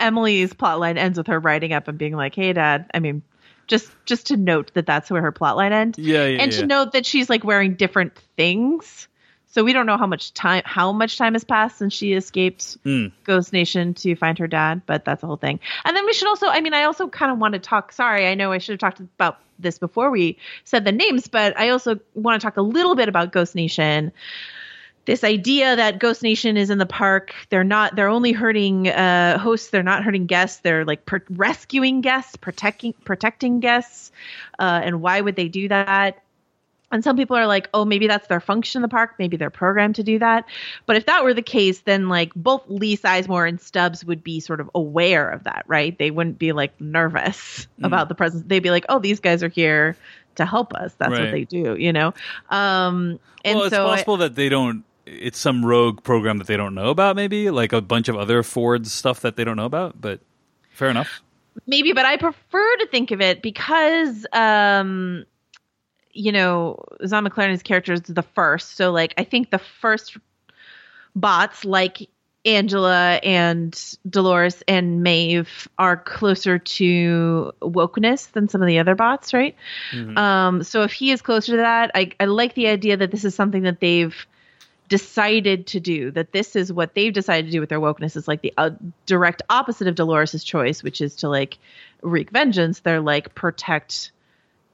Emily's 0.01 0.53
plotline 0.53 0.97
ends 0.97 1.19
with 1.19 1.29
her 1.29 1.39
writing 1.39 1.73
up 1.73 1.89
and 1.89 1.99
being 1.99 2.17
like, 2.17 2.35
"Hey, 2.35 2.53
Dad." 2.53 2.91
I 2.93 2.99
mean, 2.99 3.23
just 3.67 3.91
just 4.05 4.27
to 4.27 4.37
note 4.37 4.73
that 4.75 4.87
that's 4.87 5.11
where 5.11 5.23
her 5.23 5.33
plotline 5.33 5.73
ends. 5.73 5.99
Yeah, 5.99 6.27
yeah, 6.27 6.43
and 6.43 6.53
yeah. 6.53 6.61
to 6.61 6.67
note 6.67 6.93
that 6.93 7.07
she's 7.07 7.31
like 7.31 7.45
wearing 7.45 7.75
different 7.75 8.17
things. 8.37 9.07
So 9.53 9.65
we 9.65 9.73
don't 9.73 9.87
know 9.87 9.97
how 9.97 10.07
much 10.07 10.33
time 10.33 10.63
how 10.65 10.93
much 10.93 11.19
time 11.19 11.33
has 11.33 11.45
passed 11.45 11.79
since 11.79 11.93
she 11.93 12.13
escaped 12.13 12.83
Mm. 12.85 13.13
Ghost 13.25 13.53
Nation 13.53 13.95
to 13.95 14.15
find 14.15 14.39
her 14.39 14.47
dad, 14.47 14.83
but 14.87 15.05
that's 15.05 15.23
the 15.23 15.27
whole 15.27 15.37
thing. 15.37 15.59
And 15.85 15.97
then 15.97 16.07
we 16.07 16.13
should 16.13 16.29
also 16.29 16.47
I 16.49 16.61
mean 16.61 16.75
I 16.75 16.85
also 16.85 17.09
kind 17.09 17.33
of 17.33 17.39
want 17.39 17.55
to 17.55 17.61
talk 17.61 17.93
sorry, 17.93 18.29
I 18.29 18.35
know 18.35 18.53
I 18.53 18.59
should 18.59 18.75
have 18.75 18.81
talked 18.81 19.01
about 19.01 19.41
this 19.59 19.79
before 19.79 20.11
we 20.11 20.39
said 20.65 20.85
the 20.85 20.93
names, 20.93 21.29
but 21.29 21.59
I 21.59 21.71
also 21.71 21.99
want 22.15 22.41
to 22.41 22.45
talk 22.45 22.57
a 22.57 22.63
little 22.63 22.95
bit 22.95 23.09
about 23.09 23.33
Ghost 23.33 23.55
Nation. 23.55 24.13
This 25.07 25.25
idea 25.25 25.75
that 25.77 25.99
Ghost 25.99 26.23
Nation 26.23 26.57
is 26.57 26.71
in 26.71 26.79
the 26.79 26.87
park, 26.87 27.35
they're 27.49 27.65
not 27.65 27.97
they're 27.97 28.09
only 28.09 28.33
hurting 28.33 28.89
uh 28.89 29.39
hosts, 29.39 29.71
they're 29.71 29.83
not 29.83 30.05
hurting 30.05 30.27
guests, 30.27 30.61
they're 30.61 30.85
like 30.85 31.07
per- 31.07 31.25
rescuing 31.31 32.01
guests, 32.01 32.37
protecting 32.37 32.93
protecting 33.05 33.61
guests. 33.61 34.13
Uh 34.59 34.81
and 34.85 35.01
why 35.01 35.21
would 35.21 35.37
they 35.37 35.49
do 35.49 35.69
that? 35.69 36.23
And 36.93 37.05
some 37.05 37.17
people 37.17 37.37
are 37.37 37.47
like, 37.47 37.69
oh, 37.73 37.85
maybe 37.85 38.09
that's 38.09 38.27
their 38.27 38.41
function 38.41 38.81
in 38.81 38.83
the 38.83 38.89
park. 38.89 39.15
Maybe 39.17 39.37
they're 39.37 39.49
programmed 39.49 39.95
to 39.95 40.03
do 40.03 40.19
that. 40.19 40.45
But 40.87 40.97
if 40.97 41.07
that 41.07 41.23
were 41.23 41.33
the 41.33 41.41
case, 41.43 41.81
then 41.83 42.09
like 42.09 42.35
both 42.35 42.65
Lee 42.69 42.97
Sizemore 42.97 43.49
and 43.49 43.61
Stubbs 43.61 44.05
would 44.05 44.25
be 44.25 44.41
sort 44.41 44.61
of 44.61 44.69
aware 44.75 45.29
of 45.31 45.45
that, 45.45 45.63
right? 45.69 45.97
They 45.97 46.11
wouldn't 46.11 46.39
be 46.41 46.51
like 46.51 46.79
nervous 46.81 47.69
about 47.83 48.09
the 48.09 48.17
presence. 48.17 48.43
They'd 48.47 48.59
be 48.59 48.73
like, 48.73 48.87
oh, 48.89 48.99
these 48.99 49.21
guys 49.21 49.45
are 49.45 49.49
here 49.49 49.97
to 50.35 50.45
help 50.45 50.75
us. 50.75 50.93
That's 50.99 51.13
Right. 51.13 51.21
what 51.27 51.31
they 51.31 51.45
do, 51.45 51.77
you 51.77 51.93
know? 51.93 52.13
Um, 52.51 53.21
and 53.45 53.57
well, 53.57 53.67
it's 53.67 53.75
so 53.75 53.87
I- 53.87 53.91
possible 53.97 54.17
that 54.19 54.35
they 54.35 54.49
don't. 54.49 54.85
It's 55.07 55.39
some 55.39 55.65
rogue 55.65 56.03
program 56.03 56.39
that 56.39 56.47
they 56.47 56.57
don't 56.57 56.75
know 56.75 56.91
about, 56.91 57.17
maybe 57.17 57.51
like 57.51 57.73
a 57.73 57.81
bunch 57.81 58.09
of 58.09 58.17
other 58.17 58.43
Ford 58.43 58.87
stuff 58.87 59.21
that 59.21 59.37
they 59.37 59.45
don't 59.45 59.57
know 59.57 59.65
about. 59.65 60.01
But 60.01 60.21
fair 60.73 60.89
enough. 60.89 61.23
maybe 61.67 61.93
but 61.93 62.07
i 62.07 62.17
prefer 62.17 62.77
to 62.77 62.87
think 62.87 63.11
of 63.11 63.21
it 63.21 63.43
because 63.43 64.25
um 64.33 65.25
you 66.13 66.33
know 66.33 66.83
Zahn 67.07 67.25
McClarnon's 67.27 67.63
character 67.63 67.93
is 67.93 68.03
the 68.03 68.23
first 68.23 68.77
so 68.77 68.91
like 68.91 69.13
i 69.19 69.25
think 69.25 69.51
the 69.51 69.59
first 69.59 70.17
bots 71.15 71.65
like 71.65 72.09
angela 72.47 73.21
and 73.23 73.79
dolores 74.09 74.63
and 74.67 75.03
maeve 75.03 75.69
are 75.77 75.97
closer 75.97 76.59
to 76.59 77.53
wokeness 77.61 78.31
than 78.33 78.49
some 78.49 78.63
of 78.63 78.69
the 78.69 78.79
other 78.79 78.95
bots 78.95 79.35
right 79.35 79.57
um 80.17 80.63
so 80.63 80.83
if 80.83 80.93
he 80.93 81.11
is 81.11 81.21
closer 81.21 81.53
to 81.53 81.59
that 81.59 81.91
i 81.95 82.11
i 82.19 82.25
like 82.25 82.55
the 82.55 82.69
idea 82.69 82.97
that 82.97 83.11
this 83.11 83.25
is 83.25 83.35
something 83.35 83.65
that 83.65 83.81
they've 83.81 84.27
decided 84.91 85.69
to 85.69 85.81
do 85.81 86.11
that 86.11 86.33
this 86.33 86.57
is 86.57 86.73
what 86.73 86.95
they've 86.95 87.13
decided 87.13 87.47
to 87.47 87.53
do 87.53 87.61
with 87.61 87.69
their 87.69 87.81
wokeness 87.81 88.17
is 88.17 88.27
like 88.27 88.43
the 88.43 88.53
uh, 88.59 88.71
direct 89.07 89.41
opposite 89.49 89.87
of 89.87 89.95
Dolores's 89.95 90.45
choice 90.45 90.83
which 90.83 91.01
is 91.01 91.15
to 91.17 91.29
like 91.29 91.59
wreak 92.03 92.31
vengeance. 92.31 92.81
They're 92.81 93.01
like 93.01 93.35
protect 93.35 94.11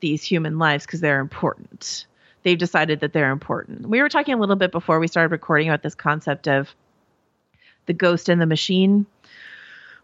these 0.00 0.24
human 0.24 0.58
lives 0.58 0.86
because 0.86 1.00
they're 1.00 1.20
important. 1.20 2.06
They've 2.42 2.58
decided 2.58 3.00
that 3.00 3.12
they're 3.12 3.30
important. 3.30 3.88
We 3.88 4.00
were 4.00 4.08
talking 4.08 4.34
a 4.34 4.38
little 4.38 4.56
bit 4.56 4.72
before 4.72 4.98
we 4.98 5.06
started 5.06 5.32
recording 5.32 5.68
about 5.68 5.82
this 5.82 5.94
concept 5.94 6.48
of 6.48 6.74
the 7.84 7.92
ghost 7.92 8.28
and 8.28 8.40
the 8.40 8.46
machine 8.46 9.06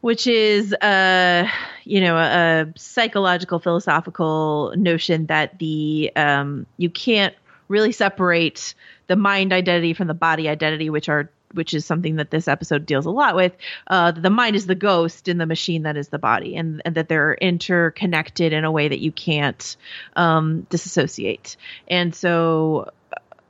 which 0.03 0.27
is 0.27 0.75
uh 0.75 1.49
you 1.85 2.01
know 2.01 2.17
a, 2.17 2.63
a 2.63 2.73
psychological 2.77 3.59
philosophical 3.59 4.75
notion 4.77 5.27
that 5.27 5.59
the 5.59 6.13
um 6.17 6.67
you 6.77 6.91
can't 6.91 7.35
really 7.73 7.91
separate 7.91 8.75
the 9.07 9.17
mind 9.17 9.53
identity 9.53 9.95
from 9.95 10.07
the 10.07 10.15
body 10.15 10.49
identity 10.49 10.91
which 10.91 11.09
are 11.09 11.31
which 11.55 11.75
is 11.75 11.85
something 11.85 12.17
that 12.17 12.31
this 12.31 12.49
episode 12.49 12.87
deals 12.87 13.07
a 13.07 13.11
lot 13.11 13.35
with 13.35 13.53
uh 13.87 14.13
the 14.13 14.31
mind 14.31 14.55
is 14.55 14.67
the 14.67 14.75
ghost 14.75 15.27
and 15.27 15.41
the 15.41 15.47
machine 15.47 15.83
that 15.83 15.97
is 15.97 16.09
the 16.09 16.19
body 16.19 16.55
and, 16.55 16.83
and 16.85 16.95
that 16.95 17.09
they're 17.09 17.35
interconnected 17.35 18.53
in 18.53 18.65
a 18.65 18.71
way 18.71 18.89
that 18.89 19.01
you 19.01 19.11
can't 19.11 19.77
um 20.17 20.67
disassociate 20.71 21.57
and 21.89 22.15
so 22.15 22.91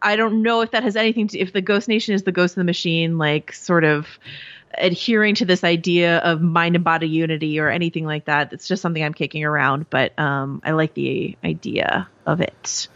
I 0.05 0.17
don't 0.17 0.43
know 0.43 0.63
if 0.63 0.73
that 0.73 0.83
has 0.83 0.97
anything 0.97 1.29
to 1.29 1.39
if 1.39 1.53
the 1.53 1.61
Ghost 1.63 1.87
Nation 1.87 2.15
is 2.15 2.25
the 2.25 2.33
ghost 2.33 2.55
of 2.55 2.57
the 2.57 2.65
machine, 2.65 3.19
like 3.19 3.53
sort 3.53 3.85
of 3.85 4.09
adhering 4.77 5.35
to 5.37 5.45
this 5.45 5.65
idea 5.65 6.19
of 6.19 6.41
mind 6.41 6.75
and 6.75 6.85
body 6.85 7.09
unity 7.09 7.61
or 7.61 7.69
anything 7.69 8.05
like 8.05 8.25
that. 8.25 8.53
It's 8.53 8.67
just 8.67 8.83
something 8.83 9.03
I'm 9.03 9.15
kicking 9.15 9.45
around, 9.45 9.89
but 9.91 10.19
um, 10.19 10.61
I 10.65 10.73
like 10.73 10.95
the 10.95 11.37
idea 11.45 12.09
of 12.27 12.41
it. 12.41 12.89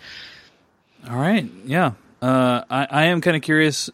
All 1.08 1.16
right. 1.16 1.48
Yeah. 1.64 1.92
Uh, 2.20 2.62
I, 2.70 2.86
I 2.90 3.04
am 3.04 3.20
kind 3.20 3.36
of 3.36 3.42
curious. 3.42 3.90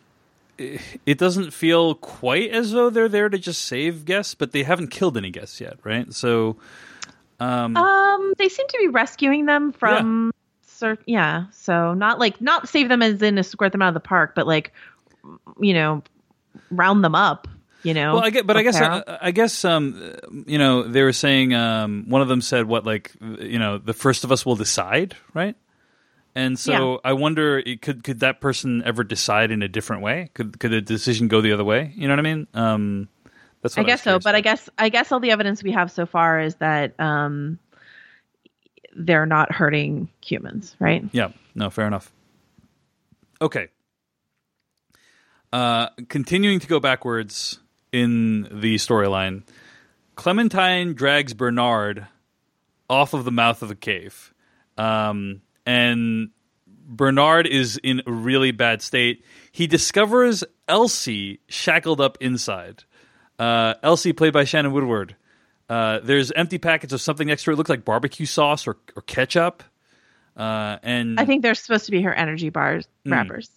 It 0.59 1.19
doesn't 1.19 1.51
feel 1.53 1.95
quite 1.95 2.51
as 2.51 2.71
though 2.73 2.89
they're 2.91 3.09
there 3.09 3.29
to 3.29 3.39
just 3.39 3.63
save 3.63 4.05
guests, 4.05 4.35
but 4.35 4.53
they 4.53 4.63
haven't 4.63 4.89
killed 4.89 5.17
any 5.17 5.31
guests 5.31 5.61
yet, 5.61 5.79
right? 5.83 6.13
So, 6.13 6.57
um, 7.41 7.77
Um, 7.77 8.35
they 8.39 8.49
seem 8.49 8.67
to 8.69 8.79
be 8.79 8.89
rescuing 8.89 9.47
them 9.47 9.73
from, 9.73 10.31
cer- 10.67 10.99
yeah. 11.07 11.47
So 11.53 11.95
not 11.95 12.19
like 12.21 12.41
not 12.41 12.69
save 12.69 12.89
them 12.89 13.03
as 13.03 13.21
in 13.23 13.39
escort 13.39 13.73
them 13.73 13.83
out 13.83 13.89
of 13.89 13.95
the 13.95 14.01
park, 14.01 14.35
but 14.37 14.47
like, 14.47 14.73
you 15.59 15.75
know, 15.75 16.03
round 16.71 17.03
them 17.03 17.15
up. 17.15 17.49
You 17.83 17.95
know. 17.95 18.15
well, 18.15 18.25
I 18.25 18.31
get, 18.31 18.47
but 18.47 18.57
I 18.57 18.63
guess. 18.63 18.77
I, 18.81 19.03
I 19.21 19.31
guess, 19.33 19.65
um, 19.65 20.15
you 20.47 20.57
know, 20.57 20.85
they 20.85 21.03
were 21.03 21.13
saying, 21.13 21.53
um, 21.53 22.05
one 22.09 22.23
of 22.23 22.29
them 22.29 22.41
said, 22.41 22.67
what, 22.67 22.87
like, 22.87 23.11
you 23.21 23.59
know, 23.59 23.79
the 23.79 23.93
first 23.93 24.23
of 24.23 24.31
us 24.31 24.47
will 24.47 24.55
decide, 24.55 25.17
right? 25.35 25.57
And 26.35 26.59
so 26.59 27.01
I 27.05 27.13
wonder, 27.13 27.63
could 27.83 28.05
could 28.05 28.21
that 28.21 28.41
person 28.41 28.83
ever 28.87 29.05
decide 29.05 29.51
in 29.51 29.63
a 29.63 29.69
different 29.69 30.03
way? 30.03 30.31
Could 30.33 30.59
could 30.59 30.73
a 30.73 30.81
decision 30.81 31.29
go 31.29 31.43
the 31.43 31.53
other 31.53 31.65
way? 31.65 31.93
You 31.95 32.09
know 32.09 32.15
what 32.15 32.21
I 32.21 32.23
mean? 32.23 32.47
Um, 32.55 33.09
that's 33.61 33.77
I 33.77 33.83
guess 33.83 34.05
was 34.05 34.15
so, 34.15 34.19
but 34.19 34.35
I 34.35 34.41
guess 34.41 34.69
I 34.79 34.89
guess 34.89 35.13
all 35.13 35.21
the 35.21 35.31
evidence 35.31 35.63
we 35.63 35.73
have 35.73 35.91
so 35.91 36.07
far 36.07 36.41
is 36.41 36.55
that 36.57 36.99
um, 36.99 37.59
they're 38.97 39.27
not 39.27 39.53
hurting 39.53 40.09
humans, 40.25 40.75
right? 40.79 41.05
Yeah, 41.13 41.33
no, 41.55 41.69
fair 41.69 41.87
enough. 41.87 42.11
Okay. 43.41 43.69
Uh, 45.53 45.89
continuing 46.09 46.61
to 46.61 46.67
go 46.67 46.81
backwards 46.81 47.59
in 47.93 48.49
the 48.51 48.77
storyline, 48.77 49.43
Clementine 50.17 50.95
drags 50.95 51.35
Bernard 51.35 52.07
off 52.89 53.13
of 53.13 53.25
the 53.25 53.31
mouth 53.31 53.63
of 53.63 53.71
a 53.71 53.75
cave. 53.75 54.33
Um, 54.79 55.43
and 55.67 56.31
Bernard 56.67 57.47
is 57.47 57.79
in 57.83 58.03
a 58.07 58.13
really 58.13 58.51
bad 58.53 58.83
state. 58.83 59.25
He 59.51 59.67
discovers 59.67 60.45
Elsie 60.69 61.41
shackled 61.49 62.01
up 62.01 62.19
inside. 62.21 62.85
Uh, 63.39 63.75
Elsie, 63.83 64.13
played 64.13 64.33
by 64.33 64.45
Shannon 64.45 64.73
Woodward. 64.73 65.17
Uh, 65.69 66.01
there's 66.03 66.31
empty 66.33 66.59
packets 66.59 66.93
of 66.93 67.01
something 67.01 67.27
next 67.29 67.45
to 67.45 67.51
her. 67.51 67.53
It 67.53 67.57
looks 67.57 67.71
like 67.71 67.85
barbecue 67.85 68.27
sauce 68.27 68.67
or, 68.67 68.77
or 68.95 69.03
ketchup. 69.03 69.63
Uh, 70.37 70.79
and 70.83 71.19
I 71.19 71.25
think 71.25 71.43
they're 71.43 71.55
supposed 71.55 71.87
to 71.87 71.91
be 71.91 72.03
her 72.03 72.13
energy 72.13 72.51
bars 72.51 72.87
Hmm. 73.05 73.13
wrappers. 73.13 73.51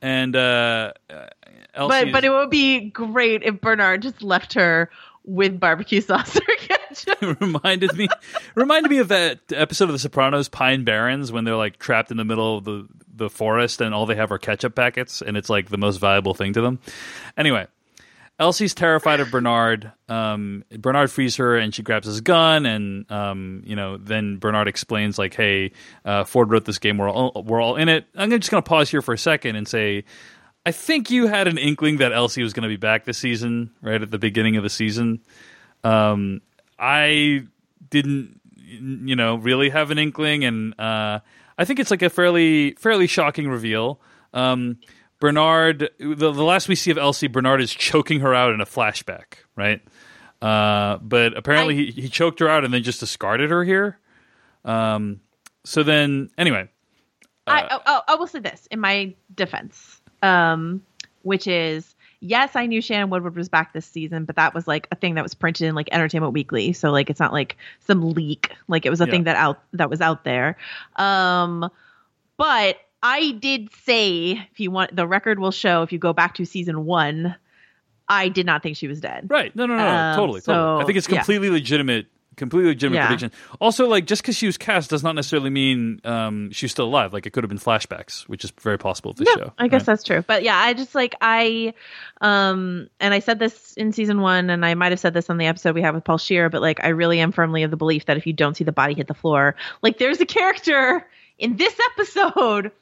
and 0.00 0.34
uh, 0.36 0.92
uh, 1.10 1.26
Elsie 1.74 1.88
But 1.88 2.06
is- 2.08 2.12
but 2.12 2.24
it 2.24 2.30
would 2.30 2.50
be 2.50 2.90
great 2.90 3.42
if 3.44 3.60
Bernard 3.60 4.02
just 4.02 4.22
left 4.22 4.54
her 4.54 4.90
with 5.24 5.58
barbecue 5.60 6.00
sauce 6.08 6.36
or 6.36 6.40
ketchup. 6.58 6.80
reminded 7.40 7.94
me 7.94 8.08
reminded 8.54 8.90
me 8.90 8.98
of 8.98 9.08
that 9.08 9.40
episode 9.52 9.84
of 9.84 9.92
The 9.92 9.98
Sopranos, 9.98 10.48
Pine 10.48 10.84
Barrens, 10.84 11.32
when 11.32 11.44
they're 11.44 11.56
like 11.56 11.78
trapped 11.78 12.10
in 12.10 12.16
the 12.16 12.24
middle 12.24 12.58
of 12.58 12.64
the 12.64 12.88
the 13.14 13.30
forest 13.30 13.80
and 13.80 13.94
all 13.94 14.06
they 14.06 14.14
have 14.16 14.32
are 14.32 14.38
ketchup 14.38 14.74
packets, 14.74 15.22
and 15.22 15.36
it's 15.36 15.50
like 15.50 15.68
the 15.68 15.78
most 15.78 15.98
valuable 15.98 16.34
thing 16.34 16.52
to 16.54 16.60
them. 16.60 16.78
Anyway, 17.36 17.66
Elsie's 18.38 18.74
terrified 18.74 19.20
of 19.20 19.30
Bernard. 19.30 19.92
Um, 20.08 20.64
Bernard 20.70 21.10
frees 21.10 21.36
her, 21.36 21.56
and 21.56 21.74
she 21.74 21.82
grabs 21.82 22.06
his 22.06 22.20
gun, 22.20 22.66
and 22.66 23.10
um, 23.10 23.62
you 23.64 23.76
know, 23.76 23.98
then 23.98 24.38
Bernard 24.38 24.68
explains 24.68 25.18
like, 25.18 25.34
"Hey, 25.34 25.72
uh, 26.04 26.24
Ford 26.24 26.50
wrote 26.50 26.64
this 26.64 26.78
game. 26.78 26.98
We're 26.98 27.10
all 27.10 27.44
we're 27.46 27.60
all 27.60 27.76
in 27.76 27.88
it." 27.88 28.06
I'm 28.14 28.30
just 28.30 28.50
going 28.50 28.62
to 28.62 28.68
pause 28.68 28.90
here 28.90 29.02
for 29.02 29.14
a 29.14 29.18
second 29.18 29.56
and 29.56 29.66
say. 29.66 30.04
I 30.64 30.70
think 30.70 31.10
you 31.10 31.26
had 31.26 31.48
an 31.48 31.58
inkling 31.58 31.96
that 31.96 32.12
Elsie 32.12 32.40
was 32.40 32.52
going 32.52 32.62
to 32.62 32.68
be 32.68 32.76
back 32.76 33.04
this 33.04 33.18
season, 33.18 33.72
right 33.82 34.00
at 34.00 34.12
the 34.12 34.18
beginning 34.18 34.56
of 34.56 34.62
the 34.62 34.70
season. 34.70 35.20
Um, 35.82 36.40
I 36.82 37.44
didn't, 37.90 38.40
you 38.56 39.14
know, 39.14 39.36
really 39.36 39.70
have 39.70 39.90
an 39.92 39.98
inkling, 39.98 40.44
and 40.44 40.78
uh, 40.80 41.20
I 41.56 41.64
think 41.64 41.78
it's 41.78 41.90
like 41.92 42.02
a 42.02 42.10
fairly 42.10 42.72
fairly 42.72 43.06
shocking 43.06 43.48
reveal. 43.48 44.00
Um, 44.34 44.78
Bernard, 45.20 45.90
the, 46.00 46.14
the 46.32 46.42
last 46.44 46.68
we 46.68 46.74
see 46.74 46.90
of 46.90 46.98
Elsie, 46.98 47.28
Bernard 47.28 47.60
is 47.60 47.70
choking 47.72 48.20
her 48.20 48.34
out 48.34 48.52
in 48.52 48.60
a 48.60 48.66
flashback, 48.66 49.34
right? 49.54 49.80
Uh, 50.40 50.96
but 50.98 51.36
apparently 51.36 51.74
I- 51.78 51.90
he, 51.92 52.02
he 52.02 52.08
choked 52.08 52.40
her 52.40 52.48
out 52.48 52.64
and 52.64 52.74
then 52.74 52.82
just 52.82 52.98
discarded 52.98 53.50
her 53.50 53.62
here. 53.62 53.98
Um, 54.64 55.20
so 55.64 55.84
then, 55.84 56.30
anyway, 56.36 56.68
I, 57.46 57.68
oh, 57.70 57.80
oh, 57.86 58.00
I 58.08 58.14
will 58.16 58.26
say 58.26 58.40
this 58.40 58.66
in 58.72 58.80
my 58.80 59.14
defense, 59.34 60.00
um, 60.22 60.82
which 61.22 61.46
is 61.46 61.94
yes, 62.22 62.54
I 62.54 62.66
knew 62.66 62.80
Shannon 62.80 63.10
Woodward 63.10 63.36
was 63.36 63.48
back 63.48 63.72
this 63.72 63.84
season, 63.84 64.24
but 64.24 64.36
that 64.36 64.54
was 64.54 64.66
like 64.66 64.86
a 64.92 64.96
thing 64.96 65.16
that 65.16 65.22
was 65.22 65.34
printed 65.34 65.66
in 65.66 65.74
like 65.74 65.88
Entertainment 65.92 66.32
Weekly, 66.32 66.72
so 66.72 66.90
like 66.90 67.10
it's 67.10 67.20
not 67.20 67.32
like 67.32 67.56
some 67.80 68.14
leak, 68.14 68.52
like 68.68 68.86
it 68.86 68.90
was 68.90 69.00
a 69.00 69.04
Yeah. 69.04 69.10
thing 69.10 69.24
that 69.24 69.36
out 69.36 69.62
that 69.72 69.90
was 69.90 70.00
out 70.00 70.24
there. 70.24 70.56
Um, 70.96 71.68
but 72.38 72.76
I 73.02 73.32
did 73.32 73.68
say 73.84 74.48
if 74.52 74.60
you 74.60 74.70
want 74.70 74.94
the 74.94 75.06
record 75.06 75.38
will 75.40 75.50
show 75.50 75.82
if 75.82 75.92
you 75.92 75.98
go 75.98 76.12
back 76.12 76.34
to 76.36 76.46
season 76.46 76.84
one, 76.86 77.34
I 78.08 78.28
did 78.28 78.46
not 78.46 78.62
think 78.62 78.76
she 78.76 78.86
was 78.86 79.00
dead. 79.00 79.26
Right. 79.28 79.54
No, 79.56 79.66
no, 79.66 79.76
no. 79.76 79.86
Um, 79.86 80.16
totally. 80.16 80.40
so, 80.40 80.52
totally. 80.52 80.82
I 80.82 80.86
think 80.86 80.98
it's 80.98 81.08
yeah. 81.08 81.18
completely 81.18 81.50
legitimate. 81.50 82.06
Completely 82.36 82.70
legitimate 82.70 82.96
Yeah. 82.96 83.06
prediction. 83.08 83.30
Also, 83.60 83.86
like 83.88 84.06
just 84.06 84.22
because 84.22 84.36
she 84.36 84.46
was 84.46 84.56
cast 84.56 84.88
does 84.90 85.02
not 85.02 85.14
necessarily 85.14 85.50
mean 85.50 86.00
um, 86.04 86.50
she's 86.50 86.70
still 86.70 86.86
alive. 86.86 87.12
Like 87.12 87.26
it 87.26 87.30
could 87.34 87.44
have 87.44 87.48
been 87.50 87.58
flashbacks, 87.58 88.22
which 88.22 88.42
is 88.42 88.52
very 88.60 88.78
possible 88.78 89.12
this 89.12 89.28
Yeah, 89.28 89.44
show. 89.44 89.52
I 89.58 89.68
guess 89.68 89.80
right? 89.82 89.86
that's 89.86 90.02
true. 90.02 90.22
But 90.26 90.42
yeah, 90.42 90.56
I 90.56 90.72
just 90.72 90.94
like 90.94 91.14
I 91.20 91.74
um 92.22 92.88
and 93.00 93.12
I 93.12 93.18
said 93.18 93.38
this 93.38 93.74
in 93.74 93.92
season 93.92 94.20
1 94.22 94.48
and 94.48 94.64
I 94.64 94.74
might 94.74 94.92
have 94.92 95.00
said 95.00 95.12
this 95.12 95.28
on 95.28 95.36
the 95.36 95.46
episode 95.46 95.74
we 95.74 95.82
have 95.82 95.94
with 95.94 96.04
Paul 96.04 96.18
Shear, 96.18 96.48
but 96.48 96.62
like 96.62 96.82
I 96.82 96.88
really 96.88 97.20
am 97.20 97.32
firmly 97.32 97.64
of 97.64 97.70
the 97.70 97.76
belief 97.76 98.06
that 98.06 98.16
if 98.16 98.26
you 98.26 98.32
don't 98.32 98.56
see 98.56 98.64
the 98.64 98.72
body 98.72 98.94
hit 98.94 99.08
the 99.08 99.14
floor, 99.14 99.54
like 99.82 99.98
there's 99.98 100.20
a 100.20 100.26
character 100.26 101.06
in 101.38 101.56
this 101.56 101.74
episode 101.92 102.72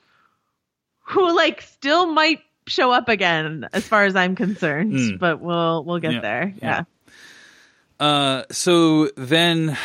who 1.02 1.34
like 1.34 1.62
still 1.62 2.06
might 2.06 2.40
show 2.66 2.92
up 2.92 3.08
again 3.08 3.66
as 3.72 3.86
far 3.86 4.04
as 4.04 4.14
I'm 4.14 4.36
concerned, 4.36 4.92
Mm. 4.92 5.18
but 5.18 5.40
we'll 5.40 5.82
we'll 5.84 5.98
get 5.98 6.12
Yeah, 6.12 6.20
there. 6.20 6.54
yeah. 6.62 6.82
Uh, 8.00 8.44
so 8.50 9.10
then 9.16 9.76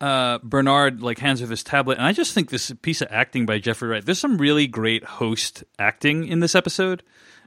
uh, 0.00 0.38
Bernard 0.42 1.02
like 1.02 1.18
hands 1.18 1.40
her 1.40 1.46
this 1.46 1.62
tablet, 1.62 1.96
and 1.96 2.06
I 2.06 2.12
just 2.12 2.34
think 2.34 2.50
this 2.50 2.70
piece 2.82 3.00
of 3.00 3.08
acting 3.10 3.46
by 3.46 3.58
Jeffrey 3.58 3.88
Wright. 3.88 4.04
There's 4.04 4.18
some 4.18 4.36
really 4.36 4.66
great 4.66 5.04
host 5.04 5.64
acting 5.78 6.26
in 6.26 6.40
this 6.40 6.54
episode. 6.54 7.02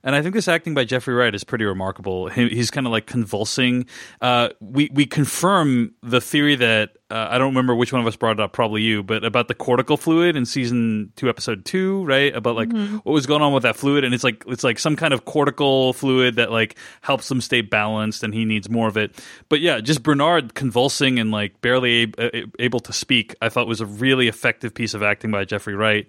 And 0.06 0.16
I 0.16 0.22
think 0.22 0.36
this 0.36 0.48
acting 0.48 0.76
by 0.76 0.86
Jeffrey 0.86 1.16
Wright 1.16 1.34
is 1.34 1.44
pretty 1.44 1.66
remarkable. 1.66 2.30
He, 2.30 2.48
he's 2.50 2.70
kind 2.70 2.86
of 2.86 2.92
like 2.92 3.08
convulsing. 3.08 3.88
Uh, 4.22 4.50
we 4.60 4.88
we 4.94 5.08
confirm 5.08 5.96
the 6.04 6.22
theory 6.22 6.56
that 6.56 6.92
uh, 7.10 7.28
I 7.32 7.40
don't 7.40 7.48
remember 7.48 7.74
which 7.74 7.92
one 7.92 8.02
of 8.02 8.08
us 8.08 8.16
brought 8.16 8.34
it 8.34 8.40
up, 8.40 8.54
probably 8.54 8.84
you, 8.84 9.02
but 9.02 9.26
about 9.26 9.48
the 9.48 9.56
cortical 9.56 9.98
fluid 9.98 10.36
in 10.36 10.46
season 10.46 11.12
two, 11.16 11.28
episode 11.28 11.66
two, 11.66 12.06
right? 12.06 12.36
About 12.36 12.56
like 12.56 12.72
what 12.72 13.14
was 13.14 13.26
going 13.26 13.42
on 13.42 13.52
with 13.52 13.64
that 13.64 13.76
fluid, 13.76 14.04
and 14.04 14.14
it's 14.14 14.24
like 14.24 14.44
it's 14.46 14.64
like 14.64 14.78
some 14.78 14.96
kind 14.96 15.12
of 15.12 15.26
cortical 15.26 15.92
fluid 15.94 16.36
that 16.36 16.52
like 16.52 16.78
helps 17.02 17.30
him 17.30 17.42
stay 17.42 17.62
balanced, 17.62 18.22
and 18.22 18.32
he 18.32 18.46
needs 18.46 18.70
more 18.70 18.88
of 18.88 18.98
it. 18.98 19.20
But 19.50 19.60
yeah, 19.60 19.80
just 19.80 20.04
Bernard 20.04 20.54
convulsing 20.54 21.18
and 21.18 21.32
like 21.32 21.62
barely 21.62 22.04
ab- 22.04 22.54
able 22.60 22.80
to 22.82 22.94
speak, 22.94 23.34
I 23.42 23.50
thought 23.50 23.66
was 23.66 23.82
a 23.82 23.88
really 23.88 24.28
effective 24.28 24.76
piece 24.76 24.94
of 24.94 25.02
acting 25.02 25.32
by 25.32 25.46
Jeffrey 25.46 25.74
Wright. 25.74 26.08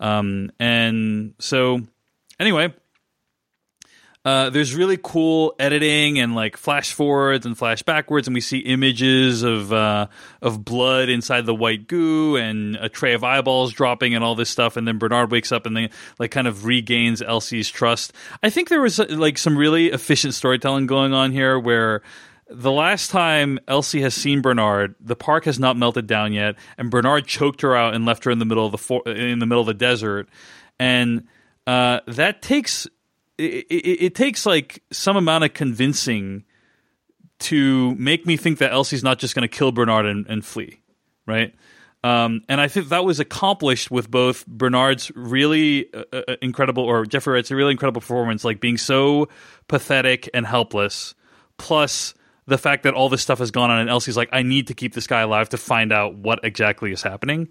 Um, 0.00 0.50
and 0.58 1.34
so 1.38 1.82
anyway. 2.40 2.74
Uh, 4.28 4.50
there's 4.50 4.74
really 4.74 4.98
cool 5.02 5.54
editing 5.58 6.18
and 6.18 6.34
like 6.34 6.58
flash 6.58 6.92
forwards 6.92 7.46
and 7.46 7.56
flash 7.56 7.82
backwards, 7.82 8.28
and 8.28 8.34
we 8.34 8.42
see 8.42 8.58
images 8.58 9.42
of 9.42 9.72
uh, 9.72 10.06
of 10.42 10.62
blood 10.62 11.08
inside 11.08 11.46
the 11.46 11.54
white 11.54 11.88
goo 11.88 12.36
and 12.36 12.76
a 12.76 12.90
tray 12.90 13.14
of 13.14 13.24
eyeballs 13.24 13.72
dropping 13.72 14.14
and 14.14 14.22
all 14.22 14.34
this 14.34 14.50
stuff. 14.50 14.76
And 14.76 14.86
then 14.86 14.98
Bernard 14.98 15.30
wakes 15.30 15.50
up 15.50 15.64
and 15.64 15.74
then 15.74 15.88
like 16.18 16.30
kind 16.30 16.46
of 16.46 16.66
regains 16.66 17.22
Elsie's 17.22 17.70
trust. 17.70 18.12
I 18.42 18.50
think 18.50 18.68
there 18.68 18.82
was 18.82 19.00
uh, 19.00 19.06
like 19.08 19.38
some 19.38 19.56
really 19.56 19.86
efficient 19.86 20.34
storytelling 20.34 20.86
going 20.86 21.14
on 21.14 21.32
here 21.32 21.58
where. 21.58 22.02
The 22.50 22.72
last 22.72 23.10
time 23.10 23.58
Elsie 23.68 24.00
has 24.00 24.14
seen 24.14 24.40
Bernard, 24.40 24.94
the 25.00 25.14
park 25.14 25.44
has 25.44 25.58
not 25.58 25.76
melted 25.76 26.06
down 26.06 26.32
yet, 26.32 26.54
and 26.78 26.90
Bernard 26.90 27.26
choked 27.26 27.60
her 27.60 27.76
out 27.76 27.92
and 27.94 28.06
left 28.06 28.24
her 28.24 28.30
in 28.30 28.38
the 28.38 28.46
middle 28.46 28.64
of 28.64 28.72
the 28.72 28.78
for- 28.78 29.06
in 29.06 29.38
the 29.38 29.44
middle 29.44 29.60
of 29.60 29.66
the 29.66 29.74
desert, 29.74 30.30
and 30.78 31.28
uh, 31.66 32.00
that 32.06 32.40
takes 32.40 32.88
it, 33.38 34.02
it, 34.02 34.14
takes 34.14 34.44
like 34.44 34.82
some 34.90 35.16
amount 35.16 35.44
of 35.44 35.54
convincing 35.54 36.44
to 37.40 37.94
make 37.94 38.26
me 38.26 38.36
think 38.36 38.58
that 38.58 38.72
Elsie's 38.72 39.04
not 39.04 39.18
just 39.18 39.34
going 39.34 39.48
to 39.48 39.56
kill 39.56 39.70
Bernard 39.70 40.06
and, 40.06 40.26
and 40.26 40.44
flee, 40.44 40.80
right? 41.26 41.54
Um, 42.04 42.42
and 42.48 42.60
I 42.60 42.68
think 42.68 42.88
that 42.88 43.04
was 43.04 43.20
accomplished 43.20 43.90
with 43.90 44.10
both 44.10 44.46
Bernard's 44.46 45.10
really 45.14 45.92
uh, 45.92 46.04
uh, 46.12 46.36
incredible, 46.40 46.84
or 46.84 47.04
Jeffrey 47.06 47.34
Wright's 47.34 47.50
really 47.50 47.72
incredible 47.72 48.00
performance, 48.00 48.44
like 48.44 48.60
being 48.60 48.78
so 48.78 49.28
pathetic 49.66 50.28
and 50.32 50.46
helpless, 50.46 51.14
plus 51.58 52.14
the 52.46 52.58
fact 52.58 52.84
that 52.84 52.94
all 52.94 53.08
this 53.08 53.22
stuff 53.22 53.40
has 53.40 53.50
gone 53.50 53.70
on, 53.70 53.80
and 53.80 53.90
Elsie's 53.90 54.16
like, 54.16 54.30
I 54.32 54.42
need 54.42 54.68
to 54.68 54.74
keep 54.74 54.94
this 54.94 55.06
guy 55.06 55.20
alive 55.20 55.48
to 55.50 55.58
find 55.58 55.92
out 55.92 56.14
what 56.14 56.40
exactly 56.44 56.92
is 56.92 57.02
happening. 57.02 57.48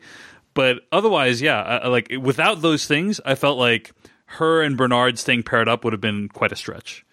But 0.53 0.79
otherwise, 0.91 1.41
yeah, 1.41 1.61
I- 1.61 1.87
like 1.87 2.11
without 2.19 2.61
those 2.61 2.87
things, 2.87 3.21
I 3.23 3.35
felt 3.35 3.57
like 3.57 3.91
her 4.27 4.61
and 4.61 4.77
Bernard 4.77 5.17
staying 5.19 5.43
paired 5.43 5.67
up 5.67 5.83
would 5.83 5.93
have 5.93 6.01
been 6.01 6.29
quite 6.29 6.51
a 6.51 6.55
stretch. 6.55 7.03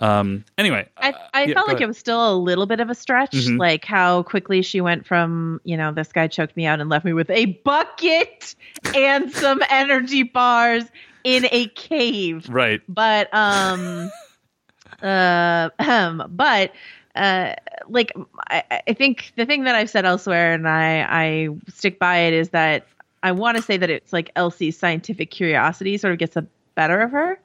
Um, 0.00 0.44
anyway, 0.58 0.88
I, 0.96 1.10
uh, 1.10 1.18
I 1.32 1.44
yeah, 1.46 1.54
felt 1.54 1.68
like 1.68 1.76
ahead. 1.76 1.82
it 1.84 1.86
was 1.86 1.98
still 1.98 2.32
a 2.32 2.36
little 2.36 2.66
bit 2.66 2.80
of 2.80 2.90
a 2.90 2.94
stretch, 2.94 3.30
Mhm. 3.32 3.58
like 3.58 3.84
how 3.84 4.24
quickly 4.24 4.60
she 4.62 4.80
went 4.80 5.06
from, 5.06 5.60
you 5.64 5.76
know, 5.76 5.92
this 5.92 6.10
guy 6.12 6.26
choked 6.26 6.56
me 6.56 6.66
out 6.66 6.80
and 6.80 6.90
left 6.90 7.04
me 7.04 7.12
with 7.12 7.30
a 7.30 7.46
bucket 7.46 8.54
and 8.94 9.30
some 9.32 9.62
energy 9.70 10.24
bars 10.24 10.84
in 11.22 11.46
a 11.52 11.68
cave. 11.68 12.48
right. 12.48 12.80
But 12.88 13.32
um 13.32 14.10
uh 15.02 15.70
um, 15.78 16.24
but 16.30 16.72
uh 17.14 17.54
like 17.88 18.12
I, 18.50 18.82
I 18.88 18.92
think 18.94 19.32
the 19.36 19.46
thing 19.46 19.64
that 19.64 19.74
I've 19.74 19.90
said 19.90 20.04
elsewhere 20.04 20.52
and 20.54 20.68
I 20.68 21.06
I 21.08 21.48
stick 21.68 21.98
by 21.98 22.18
it 22.18 22.34
is 22.34 22.50
that 22.50 22.86
I 23.24 23.32
want 23.32 23.56
to 23.56 23.62
say 23.62 23.78
that 23.78 23.90
it's 23.90 24.12
like 24.12 24.30
Elsie's 24.36 24.78
scientific 24.78 25.30
curiosity 25.30 25.96
sort 25.96 26.12
of 26.12 26.18
gets 26.18 26.34
the 26.34 26.46
better 26.74 27.00
of 27.00 27.10
her. 27.10 27.40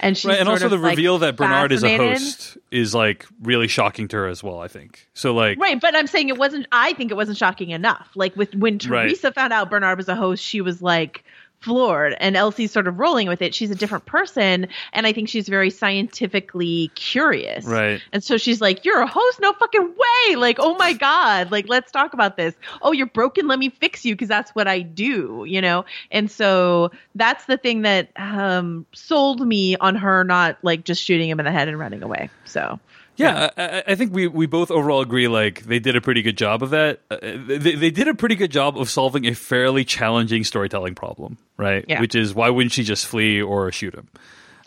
And 0.00 0.18
she's 0.18 0.28
Right, 0.28 0.40
and 0.40 0.48
also 0.48 0.68
the 0.68 0.76
like, 0.76 0.96
reveal 0.96 1.18
that 1.18 1.36
Bernard 1.36 1.70
is 1.70 1.84
a 1.84 1.96
host 1.96 2.58
is 2.72 2.92
like 2.92 3.24
really 3.40 3.68
shocking 3.68 4.08
to 4.08 4.16
her 4.16 4.26
as 4.26 4.42
well. 4.42 4.58
I 4.58 4.66
think 4.66 5.08
so. 5.14 5.32
Like, 5.32 5.60
Right, 5.60 5.80
but 5.80 5.94
I'm 5.94 6.08
saying 6.08 6.28
it 6.28 6.38
wasn't. 6.38 6.66
I 6.72 6.92
think 6.94 7.12
it 7.12 7.14
wasn't 7.14 7.38
shocking 7.38 7.70
enough. 7.70 8.10
Like 8.16 8.36
with 8.36 8.52
when 8.56 8.78
Right. 8.84 9.04
Teresa 9.04 9.30
found 9.32 9.52
out 9.52 9.70
Bernard 9.70 9.96
was 9.96 10.08
a 10.08 10.16
host, 10.16 10.42
she 10.42 10.60
was 10.60 10.82
like 10.82 11.24
floored, 11.62 12.14
and 12.18 12.36
Elsie's 12.36 12.72
sort 12.72 12.86
of 12.86 12.98
rolling 12.98 13.28
with 13.28 13.40
it. 13.40 13.54
She's 13.54 13.70
a 13.70 13.74
different 13.74 14.04
person, 14.04 14.68
and 14.92 15.06
I 15.06 15.12
think 15.12 15.28
she's 15.28 15.48
very 15.48 15.70
scientifically 15.70 16.90
curious. 16.94 17.64
Right. 17.64 18.00
And 18.12 18.22
so 18.22 18.36
she's 18.36 18.60
like, 18.60 18.84
"You're 18.84 19.00
a 19.00 19.06
host? 19.06 19.40
No 19.40 19.52
fucking 19.52 19.94
way! 19.94 20.36
Like, 20.36 20.56
oh 20.58 20.74
my 20.74 20.92
god! 20.92 21.50
Like, 21.50 21.68
let's 21.68 21.90
talk 21.92 22.12
about 22.14 22.36
this. 22.36 22.54
Oh, 22.82 22.92
you're 22.92 23.06
broken. 23.06 23.46
Let 23.46 23.58
me 23.58 23.70
fix 23.70 24.04
you 24.04 24.14
because 24.14 24.28
that's 24.28 24.50
what 24.54 24.68
I 24.68 24.80
do. 24.80 25.44
You 25.48 25.60
know." 25.60 25.84
And 26.10 26.30
so 26.30 26.90
that's 27.14 27.46
the 27.46 27.56
thing 27.56 27.82
that 27.82 28.10
um, 28.16 28.86
sold 28.92 29.46
me 29.46 29.76
on 29.76 29.94
her 29.96 30.24
not 30.24 30.58
like 30.62 30.84
just 30.84 31.02
shooting 31.02 31.30
him 31.30 31.38
in 31.40 31.44
the 31.44 31.52
head 31.52 31.68
and 31.68 31.78
running 31.78 32.02
away. 32.02 32.30
So. 32.44 32.80
Yeah, 33.16 33.50
I, 33.56 33.62
I- 33.62 33.82
I 33.88 33.94
think 33.94 34.12
we, 34.14 34.26
we 34.26 34.46
both 34.46 34.70
overall 34.70 35.00
agree 35.00 35.28
like 35.28 35.62
they 35.64 35.78
did 35.78 35.96
a 35.96 36.00
pretty 36.00 36.22
good 36.22 36.36
job 36.38 36.62
of 36.62 36.70
that. 36.70 37.00
Uh, 37.10 37.16
they, 37.20 37.74
they 37.74 37.90
did 37.90 38.08
a 38.08 38.14
pretty 38.14 38.34
good 38.34 38.50
job 38.50 38.78
of 38.78 38.88
solving 38.88 39.26
a 39.26 39.34
fairly 39.34 39.84
challenging 39.84 40.44
storytelling 40.44 40.94
problem, 40.94 41.36
right? 41.56 41.84
Yeah. 41.88 42.00
Which 42.00 42.14
is 42.14 42.34
why 42.34 42.48
wouldn't 42.50 42.72
she 42.72 42.84
just 42.84 43.06
flee 43.06 43.40
or 43.42 43.70
shoot 43.72 43.94
him? 43.94 44.08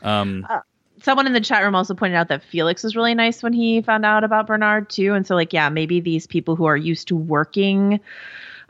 Um, 0.04 0.46
someone 1.02 1.26
in 1.28 1.34
the 1.34 1.42
chat 1.42 1.64
room 1.64 1.76
also 1.76 1.94
pointed 1.96 2.16
out 2.16 2.28
that 2.30 2.44
Felix 2.44 2.84
was 2.84 2.96
really 2.96 3.16
nice 3.16 3.42
when 3.44 3.54
he 3.54 3.82
found 3.82 4.06
out 4.06 4.24
about 4.24 4.48
Bernard 4.48 4.90
too. 4.90 5.14
And 5.14 5.26
so 5.26 5.36
like, 5.36 5.52
yeah, 5.54 5.70
maybe 5.70 6.00
these 6.00 6.28
people 6.28 6.56
who 6.56 6.66
are 6.66 6.78
used 6.78 7.08
to 7.10 7.16
working, 7.16 8.00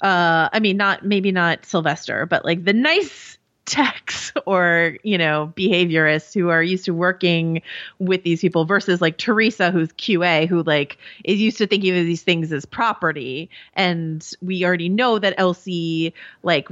uh, 0.01 0.49
I 0.51 0.59
mean, 0.61 0.77
not, 0.77 1.05
maybe 1.05 1.31
not 1.31 1.65
Sylvester, 1.65 2.25
but 2.25 2.45
like 2.45 2.63
the 2.63 2.73
nice 2.73 3.34
techs 3.65 4.31
or, 4.45 4.97
you 5.03 5.17
know, 5.17 5.51
behaviorists 5.55 6.33
who 6.33 6.49
are 6.49 6.63
used 6.63 6.85
to 6.85 6.93
working 6.93 7.61
with 7.99 8.23
these 8.23 8.41
people 8.41 8.65
versus 8.65 9.01
like 9.01 9.17
Teresa, 9.17 9.71
who's 9.71 9.89
QA, 9.89 10.47
who 10.47 10.63
like 10.63 10.97
is 11.23 11.39
used 11.39 11.57
to 11.57 11.67
thinking 11.67 11.97
of 11.97 12.05
these 12.05 12.23
things 12.23 12.51
as 12.51 12.65
property. 12.65 13.49
And 13.73 14.27
we 14.41 14.63
already 14.63 14.89
know 14.89 15.19
that 15.19 15.33
Elsie, 15.37 16.13
like, 16.43 16.69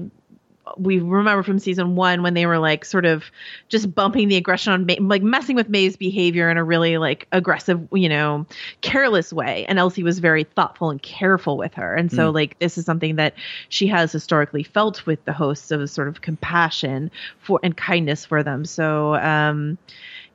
we 0.77 0.99
remember 0.99 1.43
from 1.43 1.59
season 1.59 1.95
one 1.95 2.23
when 2.23 2.33
they 2.33 2.45
were 2.45 2.57
like 2.57 2.85
sort 2.85 3.05
of 3.05 3.25
just 3.69 3.93
bumping 3.93 4.29
the 4.29 4.37
aggression 4.37 4.73
on 4.73 4.85
Maeve, 4.85 5.01
like 5.01 5.21
messing 5.21 5.55
with 5.55 5.69
Maeve's 5.69 5.95
behavior 5.95 6.49
in 6.49 6.57
a 6.57 6.63
really 6.63 6.97
like 6.97 7.27
aggressive, 7.31 7.85
you 7.91 8.09
know, 8.09 8.45
careless 8.81 9.33
way. 9.33 9.65
And 9.67 9.77
Elsie 9.77 10.03
was 10.03 10.19
very 10.19 10.43
thoughtful 10.43 10.89
and 10.89 11.01
careful 11.01 11.57
with 11.57 11.73
her. 11.73 11.93
And 11.95 12.11
so 12.11 12.29
like 12.29 12.57
this 12.59 12.77
is 12.77 12.85
something 12.85 13.17
that 13.17 13.33
she 13.69 13.87
has 13.87 14.11
historically 14.11 14.63
felt 14.63 15.05
with 15.05 15.23
the 15.25 15.33
hosts 15.33 15.71
of 15.71 15.81
a 15.81 15.87
sort 15.87 16.07
of 16.07 16.21
compassion 16.21 17.11
for 17.39 17.59
and 17.61 17.75
kindness 17.75 18.25
for 18.25 18.41
them. 18.41 18.65
So 18.65 19.15
um 19.15 19.77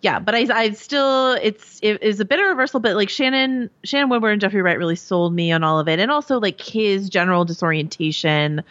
yeah, 0.01 0.20
but 0.20 0.35
I, 0.35 0.47
I 0.55 0.70
still, 0.70 1.33
it's, 1.33 1.81
it 1.83 2.01
is 2.05 2.20
a 2.20 2.24
bit 2.24 2.39
of 2.39 2.47
a 2.47 2.49
reversal, 2.51 2.79
but 2.79 2.95
like 2.95 3.09
Shannon, 3.09 3.68
Shannon 3.83 4.09
Woodward 4.09 4.31
and 4.31 4.41
Jeffrey 4.41 4.62
Wright 4.62 4.79
really 4.79 4.95
sold 4.95 5.35
me 5.35 5.51
on 5.51 5.64
all 5.64 5.81
of 5.81 5.89
it. 5.89 5.99
And 5.99 6.09
also 6.09 6.39
like 6.39 6.61
his 6.61 7.09
general 7.09 7.45
disorientation 7.45 8.62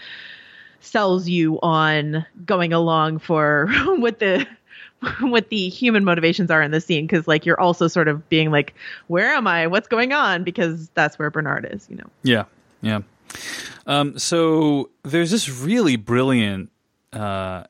sells 0.82 1.28
you 1.28 1.60
on 1.62 2.26
going 2.46 2.74
along 2.74 3.20
for 3.20 3.68
what 3.86 4.20
the, 4.20 4.46
what 5.20 5.50
the 5.50 5.70
human 5.70 6.04
motivations 6.04 6.52
are 6.52 6.62
in 6.62 6.72
the 6.72 6.82
scene. 6.82 7.08
Cause 7.08 7.28
like 7.28 7.46
you're 7.46 7.60
also 7.60 7.88
sort 7.88 8.08
of 8.08 8.28
being 8.30 8.52
like, 8.52 8.74
where 9.08 9.34
am 9.34 9.48
I? 9.48 9.68
What's 9.68 9.88
going 9.88 10.14
on? 10.14 10.44
Because 10.44 10.90
that's 10.90 11.20
where 11.20 11.30
Bernard 11.30 11.68
is, 11.72 11.88
you 11.90 11.98
know? 11.98 12.08
Yeah, 12.24 12.46
yeah. 12.82 13.02
Um, 13.86 14.18
so 14.18 14.90
there's 15.04 15.32
this 15.32 15.50
really 15.50 15.96
brilliant, 15.96 16.70
uh, 17.14 17.64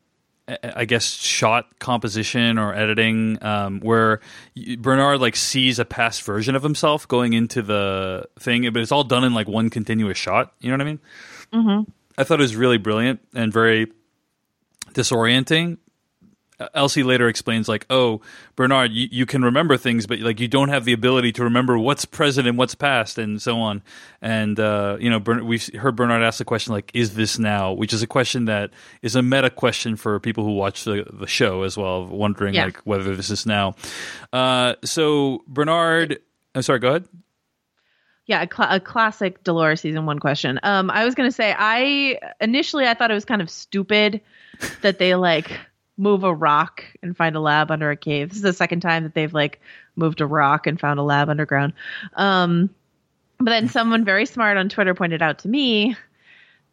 I 0.47 0.58
I 0.64 0.86
guess, 0.86 1.05
shot 1.05 1.80
composition 1.80 2.58
or 2.58 2.74
editing 2.74 3.38
um, 3.43 3.82
where 3.82 4.22
Bernard 4.78 5.20
like 5.20 5.36
sees 5.36 5.78
a 5.80 5.86
past 5.86 6.24
version 6.24 6.55
of 6.55 6.64
himself 6.64 7.08
going 7.08 7.34
into 7.34 7.62
the 7.62 8.28
thing, 8.39 8.72
but 8.72 8.82
it's 8.82 8.91
all 8.91 9.03
done 9.03 9.24
in 9.24 9.34
like 9.34 9.47
one 9.47 9.70
continuous 9.70 10.18
shot. 10.18 10.53
You 10.60 10.70
know 10.70 10.76
what 10.76 10.82
I 10.82 10.86
mean? 10.86 10.99
Mm-hmm. 11.53 11.91
I 12.18 12.24
thought 12.24 12.39
it 12.39 12.43
was 12.43 12.55
really 12.55 12.78
brilliant 12.78 13.20
and 13.34 13.51
very 13.53 13.88
disorienting. 14.93 15.78
Elsie 16.74 17.03
later 17.03 17.28
explains, 17.28 17.68
like, 17.68 17.86
"Oh, 17.91 18.22
Bernard, 18.55 18.91
you, 18.91 19.07
you 19.11 19.26
can 19.28 19.43
remember 19.45 19.78
things, 19.78 20.07
but 20.07 20.20
like 20.22 20.39
you 20.39 20.47
don't 20.47 20.70
have 20.70 20.86
the 20.86 20.93
ability 20.93 21.32
to 21.34 21.43
remember 21.43 21.78
what's 21.78 22.03
present 22.05 22.47
and 22.47 22.57
what's 22.57 22.74
past, 22.74 23.20
and 23.20 23.39
so 23.39 23.59
on." 23.59 23.84
And 24.24 24.59
uh, 24.59 24.97
you 24.99 25.11
know, 25.11 25.20
Bern- 25.20 25.45
we've 25.45 25.72
heard 25.76 25.95
Bernard 25.95 26.24
ask 26.24 26.39
the 26.39 26.45
question, 26.45 26.74
like, 26.74 26.89
"Is 26.95 27.13
this 27.13 27.38
now?" 27.38 27.74
Which 27.74 27.93
is 27.93 28.01
a 28.01 28.07
question 28.07 28.45
that 28.45 28.72
is 29.03 29.15
a 29.15 29.22
meta 29.22 29.51
question 29.51 29.95
for 29.97 30.20
people 30.20 30.43
who 30.43 30.55
watch 30.55 30.84
the, 30.84 31.05
the 31.13 31.28
show 31.28 31.61
as 31.61 31.78
well, 31.78 32.07
wondering 32.07 32.55
Yeah. 32.55 32.65
like 32.65 32.80
whether 32.86 33.15
this 33.15 33.30
is 33.30 33.45
now. 33.45 33.76
Uh, 34.34 34.74
so 34.84 35.43
Bernard, 35.47 36.18
I'm 36.55 36.63
sorry, 36.63 36.80
go 36.80 36.88
ahead. 36.89 37.05
Yeah, 38.28 38.42
a, 38.42 38.48
cla 38.48 38.68
a 38.70 38.80
classic 38.80 39.44
Dolores 39.44 39.82
season 39.82 40.06
one 40.06 40.20
question. 40.20 40.60
Um, 40.64 40.92
I 40.92 41.06
was 41.06 41.16
gonna 41.16 41.32
say 41.32 41.56
I 41.58 42.20
initially 42.40 42.86
I 42.86 42.94
thought 42.94 43.10
it 43.10 43.16
was 43.16 43.26
kind 43.26 43.42
of 43.42 43.50
stupid 43.50 44.22
that 44.82 45.00
they 45.00 45.16
like 45.16 45.60
move 45.98 46.24
a 46.24 46.34
rock 46.34 46.84
and 47.02 47.18
find 47.18 47.36
a 47.36 47.40
lab 47.40 47.72
under 47.72 47.90
a 47.90 47.98
cave. 47.98 48.30
This 48.30 48.38
is 48.38 48.44
the 48.44 48.54
second 48.54 48.82
time 48.82 49.04
that 49.04 49.14
they've 49.14 49.34
like 49.34 49.60
moved 49.96 50.22
a 50.22 50.28
rock 50.28 50.68
and 50.68 50.80
found 50.80 51.00
a 51.00 51.04
lab 51.04 51.30
underground. 51.30 51.74
Um, 52.14 52.70
but 53.40 53.52
then 53.52 53.68
someone 53.68 54.06
very 54.06 54.26
smart 54.26 54.58
on 54.58 54.70
Twitter 54.70 54.94
pointed 54.94 55.22
out 55.22 55.40
to 55.40 55.48
me 55.48 55.96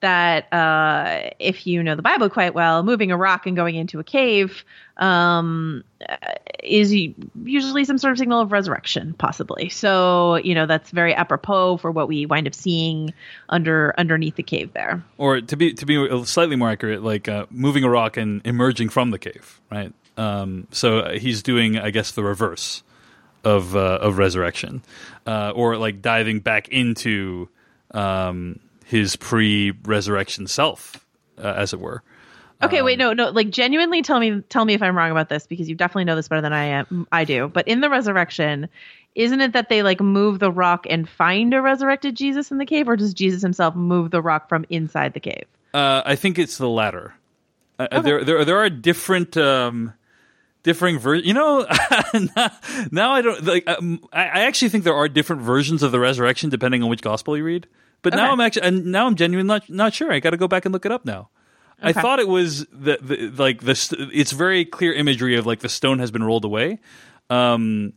that 0.04 0.52
uh, 0.52 1.30
if 1.38 1.66
you 1.66 1.82
know 1.82 1.96
the 1.96 2.02
Bible 2.02 2.28
quite 2.28 2.52
well, 2.52 2.82
moving 2.82 3.10
a 3.10 3.16
rock 3.16 3.46
and 3.46 3.56
going 3.56 3.74
into 3.74 3.98
a 3.98 4.04
cave 4.04 4.62
um, 4.98 5.82
uh, 6.06 6.16
is 6.62 6.94
usually 7.42 7.86
some 7.86 7.96
sort 7.96 8.12
of 8.12 8.18
signal 8.18 8.42
of 8.42 8.52
resurrection, 8.52 9.14
possibly. 9.14 9.70
So 9.70 10.36
you 10.36 10.54
know 10.54 10.66
that's 10.66 10.90
very 10.90 11.14
apropos 11.14 11.78
for 11.78 11.90
what 11.90 12.06
we 12.06 12.26
wind 12.26 12.46
up 12.46 12.54
seeing 12.54 13.14
under 13.48 13.94
underneath 13.96 14.36
the 14.36 14.42
cave 14.42 14.74
there. 14.74 15.02
or 15.16 15.40
to 15.40 15.56
be 15.56 15.72
to 15.72 15.86
be 15.86 16.24
slightly 16.26 16.56
more 16.56 16.68
accurate, 16.68 17.02
like 17.02 17.26
uh, 17.26 17.46
moving 17.50 17.82
a 17.82 17.88
rock 17.88 18.18
and 18.18 18.42
emerging 18.46 18.90
from 18.90 19.10
the 19.10 19.18
cave, 19.18 19.60
right? 19.72 19.92
Um, 20.18 20.68
so 20.70 20.98
uh, 20.98 21.18
he's 21.18 21.42
doing, 21.42 21.78
I 21.78 21.90
guess, 21.90 22.12
the 22.12 22.22
reverse 22.22 22.82
of 23.42 23.74
uh, 23.74 24.00
of 24.02 24.18
resurrection, 24.18 24.82
uh, 25.26 25.52
or 25.54 25.78
like 25.78 26.02
diving 26.02 26.40
back 26.40 26.68
into 26.68 27.48
um, 27.92 28.60
his 28.94 29.16
pre-resurrection 29.16 30.46
self, 30.46 31.04
uh, 31.38 31.42
as 31.56 31.72
it 31.72 31.80
were. 31.80 32.02
Okay, 32.62 32.78
Um, 32.78 32.84
wait, 32.86 32.98
no, 32.98 33.12
no, 33.12 33.30
like 33.30 33.50
genuinely 33.50 34.02
tell 34.02 34.20
me 34.20 34.40
tell 34.48 34.64
me 34.64 34.74
if 34.74 34.82
I'm 34.82 34.96
wrong 34.96 35.10
about 35.10 35.28
this 35.28 35.46
because 35.46 35.68
you 35.68 35.74
definitely 35.74 36.04
know 36.04 36.14
this 36.16 36.28
better 36.28 36.40
than 36.40 36.52
I 36.52 36.64
am 36.66 37.06
I 37.10 37.24
do. 37.24 37.48
But 37.48 37.66
in 37.66 37.80
the 37.80 37.90
resurrection, 37.90 38.68
isn't 39.16 39.40
it 39.40 39.52
that 39.52 39.68
they 39.68 39.82
like 39.82 40.00
move 40.00 40.38
the 40.38 40.52
rock 40.52 40.86
and 40.88 41.08
find 41.08 41.52
a 41.52 41.60
resurrected 41.60 42.14
Jesus 42.16 42.50
in 42.52 42.58
the 42.58 42.64
cave, 42.66 42.88
or 42.88 42.96
does 42.96 43.12
Jesus 43.12 43.42
himself 43.42 43.74
move 43.74 44.12
the 44.12 44.22
rock 44.22 44.48
from 44.48 44.64
inside 44.70 45.12
the 45.12 45.20
cave? 45.20 45.44
Uh, 45.74 46.02
I 46.06 46.14
think 46.14 46.38
it's 46.38 46.56
the 46.56 46.68
latter. 46.68 47.14
Uh, 47.80 48.00
There, 48.00 48.22
there, 48.24 48.44
there 48.44 48.58
are 48.58 48.70
different, 48.70 49.36
um, 49.36 49.92
differing 50.62 51.00
ver- 51.00 51.16
You 51.16 51.34
know, 51.34 51.66
now, 52.36 52.50
now 52.92 53.10
I 53.12 53.20
don't 53.22 53.44
like. 53.44 53.68
Um, 53.68 53.98
I, 54.12 54.22
I 54.22 54.40
actually 54.46 54.68
think 54.68 54.84
there 54.84 54.94
are 54.94 55.08
different 55.08 55.42
versions 55.42 55.82
of 55.82 55.90
the 55.90 55.98
resurrection 55.98 56.48
depending 56.50 56.84
on 56.84 56.88
which 56.88 57.02
gospel 57.02 57.36
you 57.36 57.42
read. 57.42 57.66
But 58.04 58.14
now 58.14 58.30
I'm 58.30 58.40
actually, 58.40 58.62
and 58.62 58.86
now 58.86 59.06
I'm 59.06 59.16
genuinely 59.16 59.48
not 59.48 59.68
not 59.68 59.94
sure. 59.94 60.12
I 60.12 60.20
got 60.20 60.30
to 60.30 60.36
go 60.36 60.46
back 60.46 60.64
and 60.64 60.72
look 60.72 60.86
it 60.86 60.92
up 60.92 61.04
now. 61.04 61.30
I 61.82 61.92
thought 61.92 62.20
it 62.20 62.28
was 62.28 62.66
the, 62.66 62.98
the 63.00 63.32
like 63.36 63.60
the. 63.62 64.10
It's 64.12 64.32
very 64.32 64.64
clear 64.64 64.92
imagery 64.92 65.36
of 65.36 65.46
like 65.46 65.60
the 65.60 65.68
stone 65.68 65.98
has 65.98 66.10
been 66.10 66.22
rolled 66.22 66.44
away. 66.44 66.78
Um, 67.30 67.94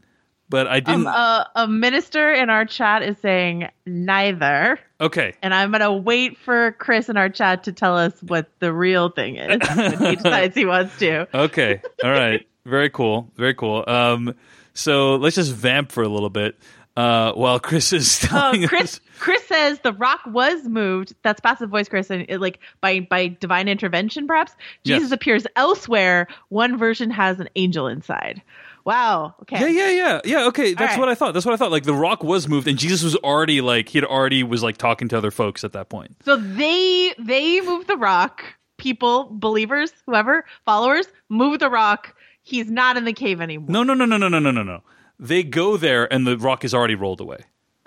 but 0.49 0.68
I 0.68 0.80
didn't. 0.80 1.08
Um, 1.08 1.14
uh, 1.16 1.43
a 1.55 1.68
minister 1.68 2.34
in 2.34 2.49
our 2.49 2.66
chat 2.66 3.03
is 3.03 3.18
saying 3.20 3.70
neither, 3.86 4.80
okay, 5.01 5.34
and 5.41 5.53
I'm 5.53 5.72
gonna 5.72 5.93
wait 5.93 6.38
for 6.38 6.72
Chris 6.74 7.10
in 7.10 7.18
our 7.18 7.30
chat 7.30 7.64
to 7.66 7.74
tell 7.74 7.97
us 7.97 8.14
what 8.24 8.49
the 8.60 8.74
real 8.74 9.10
thing 9.10 9.36
is 9.36 9.60
when 9.76 10.03
he 10.03 10.16
decides 10.24 10.55
he 10.55 10.66
wants 10.66 10.97
to. 10.99 11.28
Okay. 11.38 11.82
All 12.03 12.12
right. 12.12 12.47
Very 12.66 12.89
cool. 12.89 13.30
Very 13.36 13.53
cool. 13.53 13.84
Um, 13.88 14.36
so 14.74 15.16
let's 15.16 15.36
just 15.36 15.51
vamp 15.53 15.91
for 15.91 16.03
a 16.03 16.10
little 16.10 16.30
bit 16.30 16.58
uh, 16.97 17.31
while 17.33 17.59
Chris 17.59 17.93
is 17.93 18.27
Uh, 18.31 18.67
Chris 18.67 18.95
us. 18.95 18.99
Chris 19.19 19.43
says 19.45 19.79
the 19.79 19.93
rock 19.93 20.19
was 20.25 20.65
moved. 20.65 21.13
That's 21.23 21.39
passive 21.39 21.69
voice, 21.69 21.87
Chris, 21.87 22.09
and 22.09 22.25
it, 22.27 22.41
like 22.41 22.59
by 22.81 22.99
by 22.99 23.29
divine 23.29 23.67
intervention, 23.67 24.27
perhaps 24.27 24.53
Yes. 24.83 24.97
Jesus 24.97 25.11
appears 25.13 25.47
elsewhere. 25.55 26.27
One 26.49 26.77
version 26.77 27.09
has 27.11 27.39
an 27.39 27.47
angel 27.55 27.87
inside. 27.87 28.41
Wow. 28.83 29.35
Okay. 29.41 29.59
Yeah, 29.59 29.67
yeah, 29.67 29.89
yeah, 29.89 30.21
yeah. 30.23 30.47
Okay, 30.47 30.73
that's 30.73 30.91
right. 30.91 30.99
what 30.99 31.09
I 31.09 31.15
thought. 31.15 31.33
That's 31.33 31.45
what 31.45 31.53
I 31.53 31.57
thought. 31.57 31.71
Like 31.71 31.83
the 31.83 31.93
rock 31.93 32.23
was 32.23 32.47
moved, 32.47 32.67
and 32.67 32.79
Jesus 32.79 33.03
was 33.03 33.15
already 33.17 33.59
like 33.61 33.89
he 33.89 33.97
had 33.97 34.05
already 34.05 34.43
was 34.43 34.63
like 34.63 34.77
talking 34.77 35.07
to 35.09 35.17
other 35.17 35.29
folks 35.31 35.63
at 35.63 35.73
that 35.73 35.89
point. 35.89 36.15
So 36.23 36.37
they 36.37 37.13
they 37.19 37.61
move 37.61 37.87
the 37.87 37.97
rock. 37.97 38.43
People, 38.77 39.27
believers, 39.31 39.91
whoever, 40.05 40.45
followers, 40.63 41.07
move 41.29 41.59
the 41.59 41.69
rock. 41.69 42.15
He's 42.43 42.69
not 42.71 42.95
in 42.95 43.05
the 43.05 43.11
cave 43.13 43.41
anymore. 43.41 43.67
No, 43.69 43.83
no, 43.83 43.93
no, 43.93 44.05
no, 44.05 44.17
no, 44.17 44.29
no, 44.29 44.39
no, 44.39 44.51
no, 44.51 44.63
no. 44.63 44.81
They 45.20 45.43
go 45.43 45.78
there, 45.78 46.11
and 46.11 46.26
the 46.28 46.38
rock 46.38 46.63
is 46.63 46.74
already 46.74 46.95
rolled 46.95 47.22
away. 47.22 47.39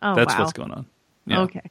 oh, 0.03 0.15
That's 0.15 0.35
wow. 0.35 0.41
what's 0.41 0.53
going 0.53 0.73
on. 0.73 0.87
Yeah. 1.27 1.41
Okay. 1.43 1.63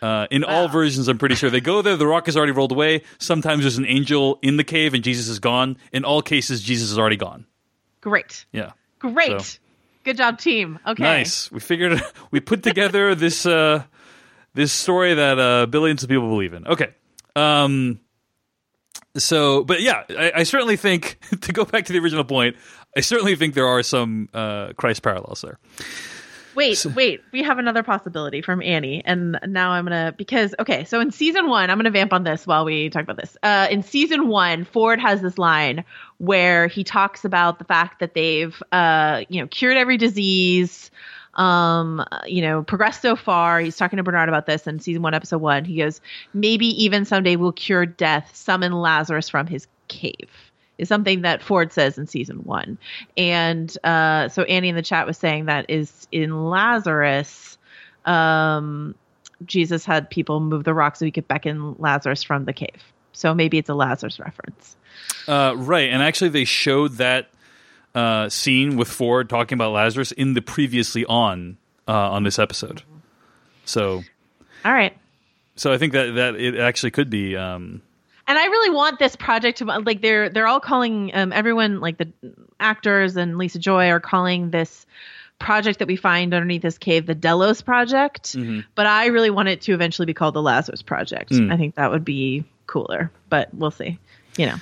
Uh, 0.00 0.26
in 0.30 0.44
all 0.44 0.68
versions, 0.68 1.08
I'm 1.08 1.18
pretty 1.18 1.34
sure 1.34 1.48
they 1.50 1.60
go 1.62 1.80
there. 1.82 1.96
The 1.96 2.06
rock 2.06 2.28
is 2.28 2.36
already 2.36 2.52
rolled 2.52 2.72
away. 2.72 3.02
Sometimes 3.18 3.62
there's 3.62 3.78
an 3.78 3.86
angel 3.86 4.38
in 4.42 4.56
the 4.58 4.64
cave, 4.64 4.92
and 4.94 5.02
Jesus 5.02 5.28
is 5.28 5.38
gone. 5.38 5.78
In 5.92 6.04
all 6.04 6.20
cases, 6.22 6.62
Jesus 6.62 6.90
is 6.90 6.98
already 6.98 7.16
gone. 7.16 7.46
Great. 8.00 8.44
Yeah. 8.52 8.72
Great. 8.98 9.40
So- 9.40 9.58
Good 10.04 10.18
job, 10.18 10.38
team. 10.38 10.78
Okay. 10.86 11.02
Nice. 11.02 11.50
We 11.50 11.60
figured 11.60 11.98
we 12.30 12.40
put 12.40 12.62
together 12.62 13.14
this 13.14 13.46
uh, 13.46 13.84
this 14.52 14.70
story 14.70 15.14
that 15.14 15.38
uh, 15.38 15.64
billions 15.64 16.02
of 16.02 16.10
people 16.10 16.28
believe 16.28 16.52
in. 16.52 16.66
Okay. 16.66 16.88
Um. 17.34 18.00
So, 19.16 19.64
but 19.64 19.80
yeah, 19.80 20.02
I, 20.10 20.32
I 20.36 20.42
certainly 20.42 20.76
think 20.76 21.18
to 21.42 21.52
go 21.52 21.64
back 21.64 21.86
to 21.86 21.92
the 21.94 22.00
original 22.00 22.24
point, 22.24 22.56
I 22.96 23.00
certainly 23.00 23.36
think 23.36 23.54
there 23.54 23.66
are 23.66 23.82
some 23.82 24.28
uh, 24.32 24.72
Christ 24.74 25.02
parallels 25.02 25.40
there. 25.42 25.58
Wait, 26.54 26.86
wait. 26.94 27.20
We 27.32 27.42
have 27.42 27.58
another 27.58 27.82
possibility 27.82 28.40
from 28.40 28.62
Annie, 28.62 29.02
and 29.04 29.38
now 29.46 29.72
I'm 29.72 29.84
gonna 29.84 30.14
because 30.16 30.54
okay. 30.58 30.84
So 30.84 31.00
in 31.00 31.10
season 31.10 31.48
one, 31.48 31.68
I'm 31.68 31.78
gonna 31.78 31.90
vamp 31.90 32.12
on 32.12 32.22
this 32.22 32.46
while 32.46 32.64
we 32.64 32.90
talk 32.90 33.02
about 33.02 33.16
this. 33.16 33.36
Uh, 33.42 33.66
in 33.70 33.82
season 33.82 34.28
one, 34.28 34.64
Ford 34.64 35.00
has 35.00 35.20
this 35.20 35.36
line 35.36 35.84
where 36.18 36.68
he 36.68 36.84
talks 36.84 37.24
about 37.24 37.58
the 37.58 37.64
fact 37.64 37.98
that 38.00 38.14
they've 38.14 38.62
uh, 38.70 39.22
you 39.28 39.40
know 39.40 39.48
cured 39.48 39.76
every 39.76 39.96
disease, 39.96 40.92
um, 41.34 42.04
you 42.26 42.42
know, 42.42 42.62
progressed 42.62 43.02
so 43.02 43.16
far. 43.16 43.58
He's 43.58 43.76
talking 43.76 43.96
to 43.96 44.04
Bernard 44.04 44.28
about 44.28 44.46
this 44.46 44.66
in 44.68 44.78
season 44.78 45.02
one, 45.02 45.14
episode 45.14 45.38
one. 45.38 45.64
He 45.64 45.78
goes, 45.78 46.00
maybe 46.32 46.66
even 46.84 47.04
someday 47.04 47.34
we'll 47.34 47.52
cure 47.52 47.84
death, 47.84 48.30
summon 48.32 48.72
Lazarus 48.72 49.28
from 49.28 49.48
his 49.48 49.66
cave 49.88 50.30
is 50.78 50.88
something 50.88 51.22
that 51.22 51.42
Ford 51.42 51.72
says 51.72 51.98
in 51.98 52.06
season 52.06 52.38
one. 52.38 52.78
And 53.16 53.76
uh, 53.84 54.28
so 54.28 54.42
Annie 54.42 54.68
in 54.68 54.74
the 54.74 54.82
chat 54.82 55.06
was 55.06 55.16
saying 55.18 55.46
that 55.46 55.66
is 55.68 56.08
in 56.10 56.44
Lazarus, 56.48 57.58
um, 58.04 58.94
Jesus 59.44 59.84
had 59.84 60.10
people 60.10 60.40
move 60.40 60.64
the 60.64 60.74
rock 60.74 60.96
so 60.96 61.04
he 61.04 61.10
could 61.10 61.28
beckon 61.28 61.76
Lazarus 61.78 62.22
from 62.22 62.44
the 62.44 62.52
cave. 62.52 62.82
So 63.12 63.34
maybe 63.34 63.58
it's 63.58 63.68
a 63.68 63.74
Lazarus 63.74 64.18
reference. 64.18 64.76
Uh, 65.28 65.54
right, 65.56 65.90
and 65.90 66.02
actually, 66.02 66.30
they 66.30 66.44
showed 66.44 66.92
that 66.94 67.30
uh, 67.94 68.28
scene 68.28 68.76
with 68.76 68.88
Ford 68.88 69.28
talking 69.28 69.56
about 69.56 69.72
Lazarus 69.72 70.12
in 70.12 70.34
the 70.34 70.42
previously 70.42 71.04
on 71.06 71.56
uh, 71.86 72.10
on 72.10 72.24
this 72.24 72.38
episode. 72.38 72.82
So, 73.64 74.02
All 74.64 74.72
right. 74.72 74.96
so 75.56 75.72
I 75.72 75.78
think 75.78 75.92
that 75.92 76.14
that 76.14 76.34
it 76.36 76.58
actually 76.58 76.90
could 76.90 77.10
be. 77.10 77.36
Um, 77.36 77.82
And 78.26 78.38
I 78.38 78.44
really 78.46 78.70
want 78.70 78.98
this 78.98 79.16
project 79.16 79.58
to 79.58 79.64
like 79.66 80.00
they're 80.00 80.28
they're 80.30 80.46
all 80.46 80.60
calling 80.60 81.10
um, 81.14 81.32
everyone 81.32 81.80
like 81.80 81.98
the 81.98 82.10
actors 82.58 83.16
and 83.16 83.36
Lisa 83.36 83.58
Joy 83.58 83.88
are 83.88 84.00
calling 84.00 84.50
this 84.50 84.86
project 85.38 85.80
that 85.80 85.88
we 85.88 85.96
find 85.96 86.32
underneath 86.32 86.62
this 86.62 86.78
cave 86.78 87.06
the 87.06 87.14
Delos 87.14 87.60
project. 87.60 88.34
But 88.74 88.86
I 88.86 89.06
really 89.06 89.30
want 89.30 89.48
it 89.48 89.60
to 89.62 89.72
eventually 89.72 90.06
be 90.06 90.14
called 90.14 90.34
the 90.34 90.42
Lazarus 90.42 90.80
project. 90.82 91.32
I 91.32 91.56
think 91.56 91.74
that 91.74 91.90
would 91.90 92.04
be 92.04 92.44
cooler, 92.66 93.10
but 93.28 93.52
we'll 93.52 93.70
see. 93.70 93.98
You 94.38 94.46
know. 94.46 94.56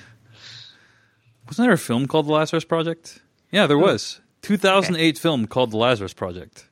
Wasn't 1.46 1.66
there 1.66 1.72
a 1.74 1.78
film 1.78 2.06
called 2.06 2.26
The 2.26 2.32
Lazarus 2.32 2.64
Project? 2.64 3.20
Yeah, 3.50 3.66
there 3.66 3.78
was. 3.78 4.20
2008 4.42 5.18
film 5.18 5.46
called 5.46 5.70
The 5.70 5.76
Lazarus 5.76 6.14
Project. 6.14 6.66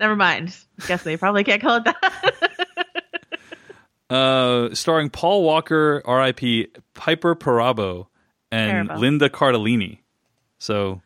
Never 0.00 0.16
mind. 0.16 0.56
Guess 0.86 1.02
they 1.02 1.16
probably 1.16 1.44
can't 1.44 1.60
call 1.62 1.76
it 1.76 1.84
that. 1.84 2.34
Uh, 4.10 4.74
starring 4.74 5.08
Paul 5.10 5.42
Walker, 5.42 6.02
R.I.P., 6.04 6.68
Piper 6.94 7.34
Perabo, 7.34 8.06
and 8.52 8.88
Perabo. 8.90 8.98
Linda 8.98 9.28
Cardellini. 9.30 9.98
So, 10.58 11.00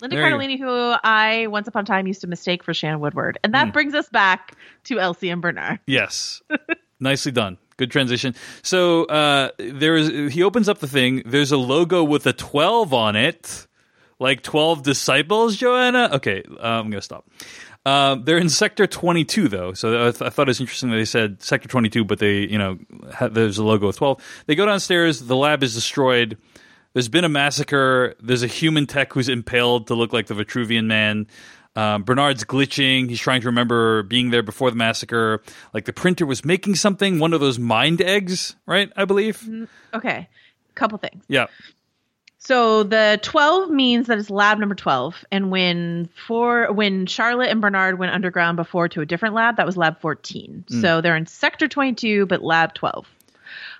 Linda 0.00 0.16
There 0.16 0.28
you- 0.28 0.34
Cardellini, 0.36 0.58
who 0.58 0.94
I 1.02 1.46
once 1.48 1.66
upon 1.66 1.84
a 1.84 1.86
time 1.86 2.06
used 2.06 2.20
to 2.22 2.26
mistake 2.26 2.62
for 2.62 2.74
Shannon 2.74 3.00
Woodward. 3.00 3.38
And 3.42 3.54
that 3.54 3.72
brings 3.72 3.94
us 3.94 4.08
back 4.10 4.54
to 4.84 5.00
Elsie 5.00 5.30
and 5.30 5.40
Bernard. 5.40 5.80
yes, 5.86 6.42
nicely 7.00 7.32
done. 7.32 7.56
Good 7.78 7.90
transition. 7.90 8.34
So, 8.62 9.04
uh, 9.06 9.48
there 9.58 9.96
is. 9.96 10.32
He 10.34 10.42
opens 10.42 10.68
up 10.68 10.78
the 10.78 10.86
thing. 10.86 11.22
There's 11.24 11.52
a 11.52 11.56
logo 11.56 12.04
with 12.04 12.26
a 12.26 12.32
12 12.34 12.92
on 12.92 13.16
it, 13.16 13.66
like 14.20 14.42
12 14.42 14.82
disciples. 14.82 15.56
Joanna. 15.56 16.10
Okay, 16.12 16.42
uh, 16.48 16.66
I'm 16.66 16.90
gonna 16.90 17.00
stop. 17.00 17.26
Um, 17.84 18.24
they're 18.24 18.38
in 18.38 18.48
Sector 18.48 18.86
22, 18.86 19.48
though. 19.48 19.72
So 19.72 20.08
I, 20.08 20.10
th- 20.12 20.22
I 20.22 20.30
thought 20.30 20.48
it 20.48 20.50
was 20.50 20.60
interesting 20.60 20.90
that 20.90 20.96
they 20.96 21.04
said 21.04 21.42
Sector 21.42 21.68
22, 21.68 22.04
but 22.04 22.18
they, 22.20 22.40
you 22.40 22.58
know, 22.58 22.78
ha- 23.12 23.28
there's 23.28 23.58
a 23.58 23.64
logo 23.64 23.88
of 23.88 23.96
12. 23.96 24.44
They 24.46 24.54
go 24.54 24.66
downstairs. 24.66 25.20
The 25.20 25.36
lab 25.36 25.62
is 25.62 25.74
destroyed. 25.74 26.38
There's 26.92 27.08
been 27.08 27.24
a 27.24 27.28
massacre. 27.28 28.14
There's 28.22 28.42
a 28.42 28.46
human 28.46 28.86
tech 28.86 29.12
who's 29.12 29.28
impaled 29.28 29.88
to 29.88 29.94
look 29.94 30.12
like 30.12 30.26
the 30.26 30.34
Vitruvian 30.34 30.86
man. 30.86 31.26
Um, 31.74 32.02
Bernard's 32.04 32.44
glitching. 32.44 33.08
He's 33.08 33.20
trying 33.20 33.40
to 33.40 33.46
remember 33.46 34.02
being 34.02 34.30
there 34.30 34.42
before 34.42 34.70
the 34.70 34.76
massacre. 34.76 35.42
Like 35.72 35.86
the 35.86 35.92
printer 35.92 36.26
was 36.26 36.44
making 36.44 36.74
something, 36.76 37.18
one 37.18 37.32
of 37.32 37.40
those 37.40 37.58
mind 37.58 38.02
eggs, 38.02 38.56
right? 38.66 38.92
I 38.94 39.06
believe. 39.06 39.48
Okay, 39.94 40.28
couple 40.74 40.98
things. 40.98 41.24
Yeah. 41.28 41.46
So 42.44 42.82
the 42.82 43.20
12 43.22 43.70
means 43.70 44.08
that 44.08 44.18
it's 44.18 44.28
lab 44.28 44.58
number 44.58 44.74
12 44.74 45.24
and 45.30 45.52
when 45.52 46.08
for 46.26 46.72
when 46.72 47.06
Charlotte 47.06 47.50
and 47.50 47.60
Bernard 47.60 48.00
went 48.00 48.12
underground 48.12 48.56
before 48.56 48.88
to 48.88 49.00
a 49.00 49.06
different 49.06 49.36
lab 49.36 49.58
that 49.58 49.66
was 49.66 49.76
lab 49.76 50.00
14. 50.00 50.64
Hmm. 50.68 50.80
So 50.80 51.00
they're 51.00 51.16
in 51.16 51.26
sector 51.26 51.68
22 51.68 52.26
but 52.26 52.42
lab 52.42 52.74
12. 52.74 53.06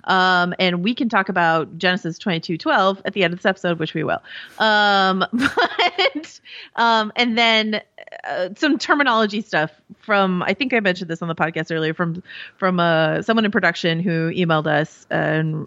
Um, 0.04 0.54
and 0.58 0.82
we 0.82 0.94
can 0.94 1.08
talk 1.08 1.28
about 1.28 1.78
Genesis 1.78 2.18
22:12 2.18 3.02
at 3.04 3.12
the 3.12 3.24
end 3.24 3.32
of 3.32 3.38
this 3.38 3.46
episode, 3.46 3.78
which 3.78 3.94
we 3.94 4.04
will. 4.04 4.22
Um, 4.58 5.24
but 5.32 6.40
um, 6.76 7.12
and 7.16 7.36
then 7.36 7.82
uh, 8.24 8.50
some 8.56 8.78
terminology 8.78 9.40
stuff 9.40 9.70
from 10.00 10.42
I 10.42 10.54
think 10.54 10.74
I 10.74 10.80
mentioned 10.80 11.10
this 11.10 11.22
on 11.22 11.28
the 11.28 11.34
podcast 11.34 11.74
earlier 11.74 11.94
from 11.94 12.22
from 12.56 12.80
uh, 12.80 13.22
someone 13.22 13.44
in 13.44 13.50
production 13.50 14.00
who 14.00 14.30
emailed 14.32 14.66
us 14.66 15.06
and 15.10 15.66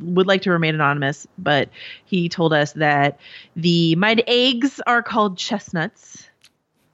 would 0.00 0.26
like 0.26 0.42
to 0.42 0.50
remain 0.50 0.74
anonymous, 0.74 1.26
but 1.38 1.68
he 2.04 2.28
told 2.28 2.52
us 2.52 2.72
that 2.74 3.18
the 3.56 3.96
mind 3.96 4.22
eggs 4.26 4.80
are 4.86 5.02
called 5.02 5.36
chestnuts. 5.38 6.28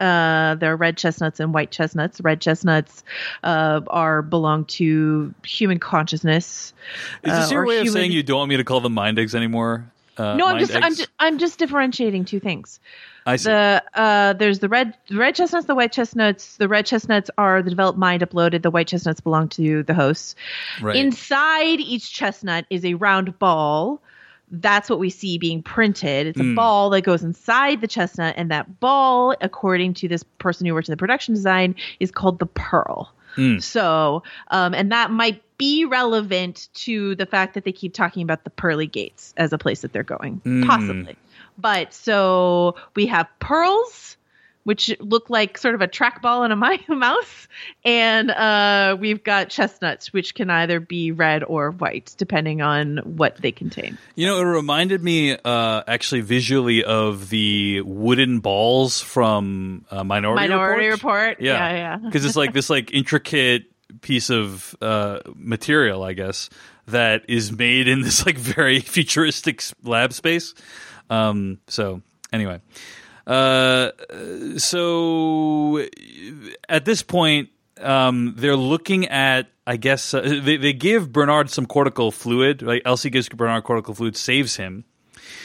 Uh, 0.01 0.55
there 0.55 0.73
are 0.73 0.77
red 0.77 0.97
chestnuts 0.97 1.41
and 1.41 1.53
white 1.53 1.71
chestnuts. 1.71 2.21
Red 2.21 2.41
chestnuts 2.41 3.05
uh, 3.45 3.83
are 3.89 4.23
belong 4.23 4.65
to 4.67 5.35
human 5.45 5.79
consciousness. 5.79 6.73
Is 7.23 7.33
this 7.33 7.51
uh, 7.51 7.55
your 7.55 7.67
way 7.67 7.79
of 7.79 7.89
saying 7.91 8.11
you 8.13 8.23
don't 8.23 8.39
want 8.39 8.49
me 8.49 8.57
to 8.57 8.65
call 8.65 8.81
them 8.81 8.95
mind 8.95 9.19
eggs 9.19 9.35
anymore? 9.35 9.91
Uh, 10.17 10.37
No, 10.37 10.47
I'm 10.47 10.59
just, 10.59 10.75
I'm 10.75 10.95
just 10.95 11.09
I'm 11.19 11.39
just 11.39 11.59
differentiating 11.59 12.25
two 12.25 12.41
things. 12.41 12.81
I 13.27 13.37
see. 13.37 13.51
The 13.51 13.83
uh, 13.95 14.33
there's 14.33 14.59
the 14.59 14.69
red 14.69 14.97
the 15.09 15.17
red 15.17 15.35
chestnuts, 15.35 15.67
the 15.67 15.75
white 15.75 15.93
chestnuts. 15.93 16.57
The 16.57 16.69
red 16.69 16.87
chestnuts 16.87 17.31
are 17.37 17.63
the 17.63 17.71
developed 17.71 17.99
mind 17.99 18.23
uploaded. 18.23 18.63
The 18.63 18.71
white 18.71 18.89
chestnuts 18.89 19.21
belong 19.21 19.49
to 19.51 19.83
the 19.83 19.95
hosts. 19.95 20.35
right. 20.83 20.97
Inside 20.97 21.81
each 21.81 22.13
chestnut 22.13 22.65
is 22.71 22.85
a 22.85 22.95
round 22.95 23.39
ball. 23.39 24.01
That's 24.51 24.91
what 24.91 24.99
we 24.99 25.11
see 25.11 25.39
being 25.39 25.63
printed. 25.63 26.27
It's 26.27 26.41
a 26.41 26.45
Mm. 26.45 26.57
ball 26.57 26.91
that 26.91 27.03
goes 27.03 27.23
inside 27.23 27.81
the 27.81 27.87
chestnut, 27.87 28.35
and 28.37 28.51
that 28.51 28.81
ball, 28.81 29.35
according 29.41 29.95
to 29.95 30.09
this 30.09 30.25
person 30.39 30.67
who 30.67 30.75
worked 30.75 30.89
in 30.89 30.93
the 30.93 30.97
production 30.97 31.35
design, 31.35 31.75
is 32.01 32.11
called 32.11 32.39
the 32.41 32.47
pearl. 32.47 33.13
Mm. 33.37 33.63
So, 33.63 34.25
um, 34.51 34.75
and 34.75 34.91
that 34.91 35.13
might 35.13 35.41
be 35.57 35.85
relevant 35.85 36.69
to 36.75 37.15
the 37.15 37.27
fact 37.27 37.55
that 37.55 37.65
they 37.65 37.71
keep 37.73 37.95
talking 37.95 38.23
about 38.23 38.43
the 38.45 38.51
pearly 38.51 38.87
gates 38.89 39.35
as 39.37 39.53
a 39.53 39.59
place 39.59 39.83
that 39.83 39.93
they're 39.93 40.03
going, 40.03 40.41
Mm. 40.45 40.67
possibly. 40.67 41.17
But 41.57 41.95
so 41.95 42.75
we 42.97 43.07
have 43.07 43.29
pearls, 43.39 44.17
which 44.65 44.95
look 45.01 45.31
like 45.31 45.59
sort 45.59 45.75
of 45.75 45.81
a 45.81 45.89
trackball 45.89 46.45
and 46.45 46.53
a 46.53 46.57
mouse, 46.95 47.49
and 47.85 48.31
uh, 48.31 48.97
we've 48.99 49.23
got 49.23 49.49
chestnuts, 49.49 50.13
which 50.13 50.35
can 50.35 50.51
either 50.51 50.81
be 50.81 51.13
red 51.13 51.43
or 51.45 51.71
white, 51.71 52.15
depending 52.19 52.61
on 52.63 52.99
what 52.99 53.37
they 53.37 53.53
contain. 53.53 53.99
You 54.15 54.27
know, 54.27 54.41
it 54.41 54.45
reminded 54.45 55.03
me 55.03 55.37
uh, 55.37 55.83
actually 55.87 56.21
visually 56.21 56.85
of 56.85 57.31
the 57.31 57.81
wooden 57.83 58.41
balls 58.41 59.01
from 59.01 59.85
uh, 59.91 60.05
Minority, 60.05 60.49
Minority 60.49 60.87
Report. 60.89 61.31
Report, 61.31 61.41
yeah, 61.41 61.73
yeah. 61.73 61.97
Because 61.97 62.25
it's 62.27 62.37
like 62.37 62.53
this 62.53 62.71
like 62.71 62.93
intricate 62.93 63.65
piece 64.01 64.31
of 64.31 64.77
uh, 64.81 65.21
material, 65.35 66.03
I 66.03 66.13
guess, 66.13 66.51
that 66.87 67.25
is 67.29 67.53
made 67.53 67.89
in 67.89 68.03
this 68.03 68.27
like 68.27 68.37
very 68.37 68.81
futuristic 68.81 69.63
lab 69.83 70.13
space. 70.13 70.55
Um, 71.09 71.59
so 71.67 72.03
anyway, 72.33 72.61
uh, 73.27 73.91
so 74.57 75.87
at 76.69 76.85
this 76.85 77.03
point, 77.03 77.51
um, 77.81 78.35
they're 78.37 78.57
looking 78.57 79.07
at, 79.09 79.49
I 79.67 79.77
guess, 79.77 80.15
uh, 80.15 80.21
they, 80.21 80.57
they 80.57 80.73
give 80.73 81.13
Bernard 81.13 81.51
some 81.51 81.67
cortical 81.67 82.11
fluid. 82.11 82.63
Like 82.63 82.83
Elsie 82.85 83.11
gives 83.11 83.29
Bernard 83.29 83.65
cortical 83.65 83.95
fluid, 83.95 84.17
saves 84.17 84.57
him. 84.57 84.85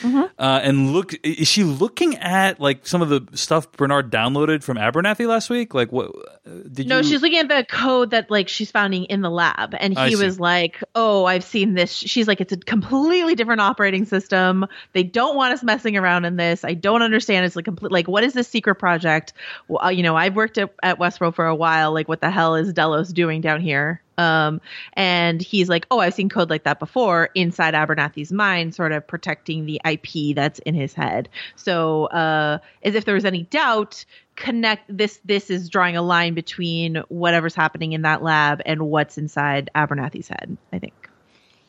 Mm-hmm. 0.06 0.24
Uh, 0.38 0.60
and 0.64 0.94
look, 0.94 1.14
is 1.24 1.48
she 1.48 1.64
looking 1.64 2.18
at 2.18 2.60
like 2.60 2.86
some 2.86 3.02
of 3.02 3.10
the 3.10 3.26
stuff 3.36 3.72
Bernard 3.72 4.12
downloaded 4.12 4.64
from 4.64 4.78
Abernathy 4.78 5.28
last 5.28 5.50
week? 5.50 5.74
Like, 5.74 5.92
what 5.92 6.12
uh, 6.46 6.50
did 6.72 6.88
No, 6.88 6.98
you? 6.98 7.04
she's 7.04 7.22
looking 7.22 7.40
at 7.40 7.48
the 7.48 7.66
code 7.68 8.12
that 8.12 8.30
like 8.30 8.48
she's 8.48 8.70
finding 8.70 9.06
in 9.06 9.22
the 9.22 9.30
lab, 9.30 9.74
and 9.80 9.98
he 9.98 10.16
was 10.16 10.40
like, 10.40 10.84
"Oh, 10.94 11.26
I've 11.26 11.44
seen 11.44 11.74
this." 11.74 11.92
She's 11.92 12.28
like, 12.28 12.42
"It's 12.42 12.54
a 12.54 12.58
completely 12.58 13.36
different 13.36 13.62
operating 13.62 14.06
system. 14.06 14.68
They 14.94 15.04
don't 15.04 15.36
want 15.36 15.54
us 15.54 15.64
messing 15.64 15.98
around 15.98 16.26
in 16.26 16.36
this. 16.36 16.64
I 16.64 16.74
don't 16.74 17.02
understand. 17.02 17.46
It's 17.46 17.56
like 17.56 17.66
complete. 17.66 17.92
Like, 17.92 18.08
what 18.08 18.24
is 18.24 18.34
this 18.34 18.48
secret 18.48 18.76
project? 18.76 19.34
Well, 19.68 19.86
uh, 19.86 19.90
you 19.90 20.04
know, 20.04 20.16
I've 20.16 20.36
worked 20.36 20.58
at, 20.58 20.74
at 20.84 21.00
Westworld 21.00 21.36
for 21.36 21.48
a 21.48 21.56
while. 21.56 21.94
Like, 21.94 22.08
what 22.08 22.22
the 22.22 22.30
hell 22.30 22.56
is 22.56 22.72
Delos 22.74 23.10
doing 23.10 23.42
down 23.42 23.62
here?" 23.62 24.02
Um, 24.18 24.62
and 24.94 25.42
he's 25.42 25.70
like, 25.70 25.86
"Oh, 25.92 26.00
I've 26.00 26.14
seen 26.14 26.30
code 26.30 26.50
like 26.50 26.64
that 26.64 26.80
before 26.80 27.30
inside 27.36 27.74
Abernathy's 27.74 28.32
mind, 28.32 28.76
sort 28.76 28.92
of 28.92 29.06
protecting 29.06 29.66
the 29.66 29.82
IP 29.86 30.36
that's 30.36 30.60
in 30.60 30.76
his 30.76 30.94
head." 30.94 31.30
So, 31.56 32.06
uh, 32.06 32.60
as 32.84 32.96
if 32.96 33.06
there 33.06 33.16
was 33.16 33.26
any 33.26 33.44
doubt, 33.44 34.06
connect 34.36 34.96
this. 34.96 35.20
This 35.26 35.50
is 35.50 35.70
drawing 35.70 35.98
a 35.98 36.02
line 36.02 36.34
between 36.34 36.98
whatever's 37.10 37.56
happening 37.56 37.94
in 37.94 38.04
that 38.04 38.24
lab 38.24 38.62
and 38.66 38.88
what's 38.88 39.18
inside 39.18 39.70
Abernathy's 39.76 40.28
head. 40.28 40.58
I 40.72 40.80
think. 40.80 40.94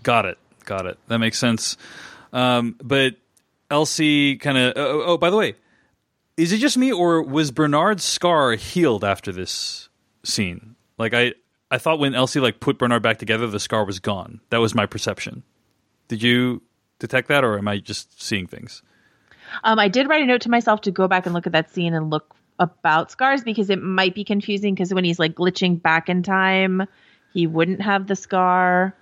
Got 0.02 0.26
it. 0.26 0.38
Got 0.64 0.86
it. 0.86 0.98
That 1.08 1.18
makes 1.18 1.38
sense. 1.38 1.76
Um, 2.32 2.76
but 2.82 3.16
Elsie 3.70 4.36
kind 4.36 4.58
of. 4.58 4.72
Oh, 4.76 5.02
oh, 5.06 5.18
by 5.18 5.30
the 5.30 5.36
way, 5.36 5.54
is 6.36 6.52
it 6.52 6.58
just 6.58 6.76
me 6.76 6.92
or 6.92 7.22
was 7.22 7.50
Bernard's 7.50 8.04
scar 8.04 8.52
healed 8.52 9.04
after 9.04 9.32
this 9.32 9.88
scene? 10.22 10.76
Like 10.98 11.14
I, 11.14 11.34
I 11.70 11.78
thought 11.78 11.98
when 11.98 12.14
Elsie 12.14 12.40
like 12.40 12.60
put 12.60 12.78
Bernard 12.78 13.02
back 13.02 13.18
together, 13.18 13.46
the 13.46 13.60
scar 13.60 13.84
was 13.84 13.98
gone. 13.98 14.40
That 14.50 14.58
was 14.58 14.74
my 14.74 14.86
perception. 14.86 15.42
Did 16.08 16.22
you 16.22 16.62
detect 16.98 17.28
that, 17.28 17.44
or 17.44 17.58
am 17.58 17.66
I 17.66 17.78
just 17.78 18.22
seeing 18.22 18.46
things? 18.46 18.82
Um, 19.64 19.78
I 19.78 19.88
did 19.88 20.08
write 20.08 20.22
a 20.22 20.26
note 20.26 20.42
to 20.42 20.50
myself 20.50 20.82
to 20.82 20.90
go 20.90 21.08
back 21.08 21.26
and 21.26 21.34
look 21.34 21.46
at 21.46 21.52
that 21.52 21.72
scene 21.72 21.94
and 21.94 22.10
look 22.10 22.34
about 22.58 23.10
scars 23.10 23.42
because 23.42 23.70
it 23.70 23.82
might 23.82 24.14
be 24.14 24.24
confusing 24.24 24.74
because 24.74 24.94
when 24.94 25.04
he's 25.04 25.18
like 25.18 25.34
glitching 25.34 25.80
back 25.80 26.08
in 26.08 26.22
time, 26.22 26.86
he 27.32 27.46
wouldn't 27.46 27.82
have 27.82 28.06
the 28.06 28.16
scar. 28.16 28.94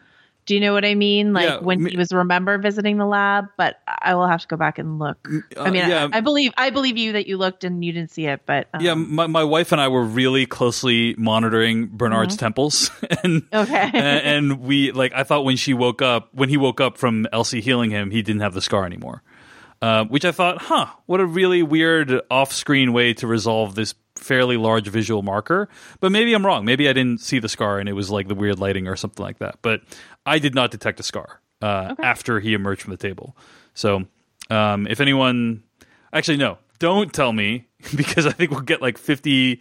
Do 0.47 0.55
you 0.55 0.61
know 0.61 0.74
what 0.74 0.84
I 0.84 0.95
mean? 0.95 1.32
Like 1.32 1.45
Yeah, 1.49 1.59
when 1.59 1.82
me- 1.82 1.90
he 1.92 1.97
was 1.97 2.12
remember 2.12 2.59
visiting 2.59 2.99
the 2.99 3.07
lab, 3.07 3.47
but 3.57 3.80
I 3.86 4.14
will 4.14 4.26
have 4.26 4.42
to 4.42 4.47
go 4.47 4.57
back 4.57 4.78
and 4.78 4.99
look. 4.99 5.26
I 5.59 5.70
mean, 5.70 5.84
uh, 5.84 5.88
yeah. 5.88 6.09
I, 6.12 6.18
I 6.18 6.20
believe 6.20 6.53
I 6.59 6.68
believe 6.70 6.99
you 6.99 7.12
that 7.12 7.26
you 7.26 7.38
looked 7.38 7.64
and 7.64 7.82
you 7.84 7.92
didn't 7.92 8.11
see 8.11 8.26
it, 8.26 8.42
but 8.45 8.68
um, 8.74 8.82
Yeah, 8.82 8.92
my, 8.95 9.26
my 9.26 9.45
wife 9.45 9.72
and 9.72 9.80
I 9.80 9.88
were 9.88 10.05
really 10.05 10.45
closely 10.45 11.14
monitoring 11.16 11.86
Bernard's 11.86 12.36
temples, 12.36 12.90
and 13.22 13.42
Okay. 13.53 13.90
and, 13.95 13.95
and 14.53 14.61
we 14.61 14.92
like 14.92 15.14
I 15.14 15.22
thought 15.24 15.45
when 15.45 15.57
she 15.57 15.72
woke 15.72 16.03
up, 16.03 16.28
when 16.34 16.49
he 16.51 16.57
woke 16.59 16.80
up 16.80 16.99
from 16.99 17.26
Elsie 17.32 17.61
healing 17.62 17.90
him, 17.90 18.11
he 18.11 18.20
didn't 18.20 18.42
have 18.42 18.53
the 18.55 18.62
scar 18.62 18.84
anymore. 18.84 19.22
Uh, 19.82 20.05
which 20.07 20.24
I 20.24 20.32
thought, 20.32 20.62
huh, 20.62 20.86
what 21.05 21.20
a 21.20 21.26
really 21.26 21.62
weird 21.62 22.20
off-screen 22.30 22.95
way 22.95 23.12
to 23.14 23.26
resolve 23.26 23.74
this 23.74 23.95
fairly 24.16 24.57
large 24.57 24.86
visual 24.88 25.20
marker. 25.22 25.68
But 26.01 26.11
maybe 26.11 26.32
I'm 26.32 26.47
wrong. 26.47 26.64
Maybe 26.64 26.88
I 26.88 26.95
didn't 26.95 27.20
see 27.20 27.38
the 27.38 27.51
scar 27.51 27.78
and 27.80 27.86
it 27.86 27.92
was 27.92 28.09
like 28.11 28.28
the 28.28 28.34
weird 28.34 28.59
lighting 28.59 28.88
or 28.88 28.97
something 28.97 29.22
like 29.22 29.40
that. 29.40 29.57
But 29.61 29.82
I 30.27 30.39
did 30.39 30.55
not 30.55 30.70
detect 30.70 31.01
a 31.01 31.03
scar 31.03 31.41
uh, 31.62 31.95
after 31.99 32.41
he 32.41 32.55
emerged 32.55 32.83
from 32.83 32.93
the 32.93 32.97
table. 32.97 33.37
So 33.75 34.05
um, 34.51 34.87
if 34.87 35.01
anyone, 35.01 35.62
actually 36.12 36.39
no, 36.39 36.59
don't 36.79 37.12
tell 37.12 37.33
me 37.33 37.66
because 37.97 38.27
I 38.27 38.33
think 38.33 38.51
we'll 38.51 38.61
get 38.61 38.83
like 38.83 38.99
50 38.99 39.61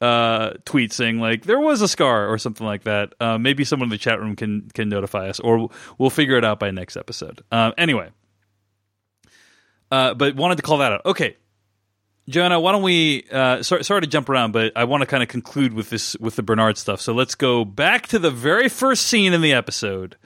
uh, 0.00 0.50
tweets 0.64 0.92
saying 0.92 1.18
like 1.18 1.44
there 1.44 1.58
was 1.58 1.82
a 1.82 1.88
scar 1.88 2.28
or 2.28 2.38
something 2.38 2.66
like 2.66 2.84
that. 2.84 3.14
Uh, 3.20 3.38
maybe 3.38 3.64
someone 3.64 3.86
in 3.86 3.90
the 3.90 3.98
chat 3.98 4.20
room 4.20 4.36
can 4.36 4.68
can 4.74 4.88
notify 4.88 5.28
us, 5.28 5.40
or 5.40 5.70
we'll 5.98 6.10
figure 6.10 6.36
it 6.36 6.44
out 6.44 6.60
by 6.60 6.70
next 6.70 6.96
episode. 6.96 7.42
Um, 7.50 7.72
anyway, 7.76 8.10
uh, 9.90 10.14
but 10.14 10.36
wanted 10.36 10.56
to 10.56 10.62
call 10.62 10.78
that 10.78 10.92
out. 10.92 11.04
Okay, 11.04 11.36
Joanna, 12.28 12.60
why 12.60 12.72
don't 12.72 12.82
we? 12.82 13.24
Uh, 13.32 13.62
sorry, 13.62 13.82
sorry 13.84 14.02
to 14.02 14.06
jump 14.06 14.28
around, 14.28 14.52
but 14.52 14.72
I 14.76 14.84
want 14.84 15.00
to 15.00 15.06
kind 15.06 15.22
of 15.22 15.28
conclude 15.28 15.72
with 15.72 15.88
this 15.90 16.16
with 16.18 16.36
the 16.36 16.42
Bernard 16.42 16.76
stuff. 16.76 17.00
So 17.00 17.14
let's 17.14 17.34
go 17.34 17.64
back 17.64 18.08
to 18.08 18.18
the 18.18 18.30
very 18.30 18.68
first 18.68 19.06
scene 19.06 19.32
in 19.32 19.40
the 19.40 19.52
episode. 19.54 20.16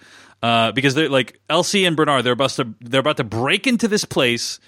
Uh, 0.43 0.73
because 0.73 0.95
they're 0.97 1.09
like 1.09 1.41
Elsie 1.49 1.85
and 1.85 1.97
Bernard, 1.97 2.25
they're 2.25 2.33
about 2.33 2.51
to 2.51 2.75
they're 2.81 3.01
about 3.01 3.19
to 3.19 3.25
break 3.25 3.69
into 3.69 3.87
this 3.87 4.05
place 4.05 4.59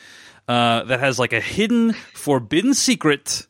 uh, 0.46 0.84
that 0.84 1.00
has 1.00 1.18
like 1.18 1.32
a 1.32 1.40
hidden, 1.40 1.92
forbidden 1.92 2.74
secret. 2.74 3.48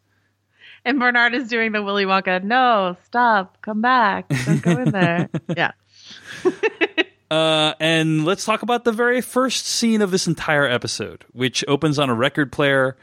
and 0.87 0.99
Bernard 0.99 1.35
is 1.35 1.49
doing 1.49 1.73
the 1.73 1.83
Willy 1.83 2.07
Wonka. 2.07 2.43
No, 2.43 2.97
stop, 3.05 3.61
come 3.61 3.83
back, 3.83 4.31
don't 4.47 4.63
go 4.63 4.71
in 4.71 4.91
there. 4.91 5.29
yeah. 5.57 5.73
Uh, 7.31 7.75
and 7.81 8.25
let's 8.25 8.45
talk 8.45 8.63
about 8.63 8.85
the 8.85 8.93
very 8.93 9.21
first 9.21 9.67
scene 9.67 10.03
of 10.03 10.13
this 10.13 10.29
entire 10.29 10.69
episode, 10.69 11.25
which 11.33 11.65
opens 11.67 11.99
on 11.99 12.09
a 12.09 12.15
record 12.15 12.53
player 12.53 12.97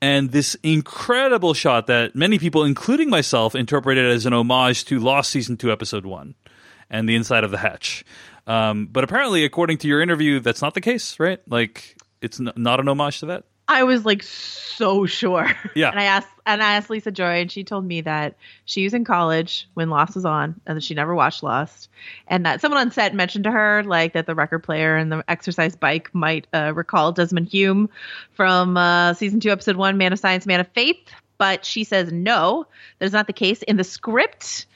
and 0.00 0.30
this 0.30 0.56
incredible 0.62 1.54
shot 1.54 1.86
that 1.88 2.14
many 2.14 2.38
people, 2.38 2.64
including 2.64 3.10
myself, 3.10 3.54
interpreted 3.54 4.06
as 4.06 4.26
an 4.26 4.32
homage 4.32 4.84
to 4.86 4.98
Lost 4.98 5.30
season 5.30 5.56
two, 5.56 5.72
episode 5.72 6.06
one, 6.06 6.34
and 6.88 7.08
the 7.08 7.16
inside 7.16 7.44
of 7.44 7.50
the 7.50 7.58
hatch. 7.58 8.04
Um, 8.46 8.86
but 8.86 9.04
apparently, 9.04 9.44
according 9.44 9.78
to 9.78 9.88
your 9.88 10.00
interview, 10.00 10.40
that's 10.40 10.62
not 10.62 10.74
the 10.74 10.80
case, 10.80 11.18
right? 11.20 11.40
Like, 11.48 11.96
it's 12.22 12.40
n- 12.40 12.52
not 12.56 12.80
an 12.80 12.88
homage 12.88 13.20
to 13.20 13.26
that. 13.26 13.44
I 13.68 13.84
was 13.84 14.06
like 14.06 14.22
so 14.22 15.04
sure. 15.06 15.50
Yeah. 15.74 15.90
And 15.90 16.00
I 16.00 16.04
asked 16.04 16.28
and 16.46 16.62
I 16.62 16.76
asked 16.76 16.88
Lisa 16.88 17.10
Joy 17.10 17.40
and 17.42 17.52
she 17.52 17.62
told 17.62 17.84
me 17.84 18.00
that 18.00 18.34
she 18.64 18.84
was 18.84 18.94
in 18.94 19.04
college 19.04 19.68
when 19.74 19.90
Lost 19.90 20.14
was 20.14 20.24
on 20.24 20.58
and 20.66 20.76
that 20.76 20.82
she 20.82 20.94
never 20.94 21.14
watched 21.14 21.42
Lost. 21.42 21.90
And 22.26 22.46
that 22.46 22.60
someone 22.60 22.80
on 22.80 22.90
set 22.90 23.14
mentioned 23.14 23.44
to 23.44 23.50
her 23.50 23.84
like 23.84 24.14
that 24.14 24.26
the 24.26 24.34
record 24.34 24.60
player 24.60 24.96
and 24.96 25.12
the 25.12 25.22
exercise 25.28 25.76
bike 25.76 26.08
might 26.14 26.46
uh, 26.54 26.72
recall 26.74 27.12
Desmond 27.12 27.48
Hume 27.48 27.90
from 28.32 28.76
uh, 28.76 29.12
season 29.12 29.40
2 29.40 29.50
episode 29.50 29.76
1 29.76 29.98
Man 29.98 30.12
of 30.12 30.18
Science 30.18 30.46
Man 30.46 30.60
of 30.60 30.68
Faith, 30.68 30.98
but 31.36 31.66
she 31.66 31.84
says 31.84 32.10
no, 32.10 32.66
that 32.98 33.06
is 33.06 33.12
not 33.12 33.26
the 33.26 33.32
case 33.34 33.62
in 33.62 33.76
the 33.76 33.84
script 33.84 34.66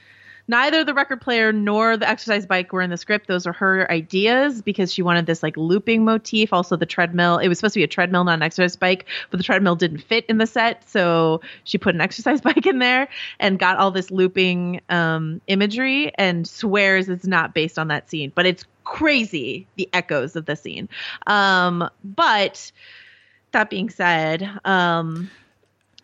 neither 0.47 0.83
the 0.83 0.93
record 0.93 1.21
player 1.21 1.51
nor 1.51 1.97
the 1.97 2.07
exercise 2.07 2.45
bike 2.45 2.73
were 2.73 2.81
in 2.81 2.89
the 2.89 2.97
script. 2.97 3.27
Those 3.27 3.47
are 3.47 3.53
her 3.53 3.89
ideas 3.91 4.61
because 4.61 4.93
she 4.93 5.01
wanted 5.01 5.25
this 5.25 5.43
like 5.43 5.55
looping 5.57 6.03
motif. 6.05 6.53
Also, 6.53 6.75
the 6.75 6.85
treadmill. 6.85 7.37
It 7.37 7.47
was 7.47 7.57
supposed 7.57 7.73
to 7.75 7.79
be 7.79 7.83
a 7.83 7.87
treadmill, 7.87 8.23
not 8.23 8.35
an 8.35 8.43
exercise 8.43 8.75
bike, 8.75 9.05
but 9.29 9.37
the 9.37 9.43
treadmill 9.43 9.75
didn't 9.75 9.99
fit 9.99 10.25
in 10.27 10.37
the 10.37 10.47
set, 10.47 10.87
so 10.89 11.41
she 11.63 11.77
put 11.77 11.95
an 11.95 12.01
exercise 12.01 12.41
bike 12.41 12.65
in 12.65 12.79
there 12.79 13.07
and 13.39 13.59
got 13.59 13.77
all 13.77 13.91
this 13.91 14.11
looping 14.11 14.81
um, 14.89 15.41
imagery. 15.47 16.13
And 16.15 16.47
swears 16.47 17.09
it's 17.09 17.27
not 17.27 17.53
based 17.53 17.79
on 17.79 17.87
that 17.89 18.09
scene, 18.09 18.31
but 18.35 18.45
it's 18.45 18.65
crazy 18.83 19.67
the 19.75 19.89
echoes 19.93 20.35
of 20.35 20.45
the 20.45 20.55
scene. 20.55 20.89
Um, 21.27 21.89
but 22.03 22.71
that 23.51 23.69
being 23.69 23.89
said, 23.89 24.49
um, 24.65 25.29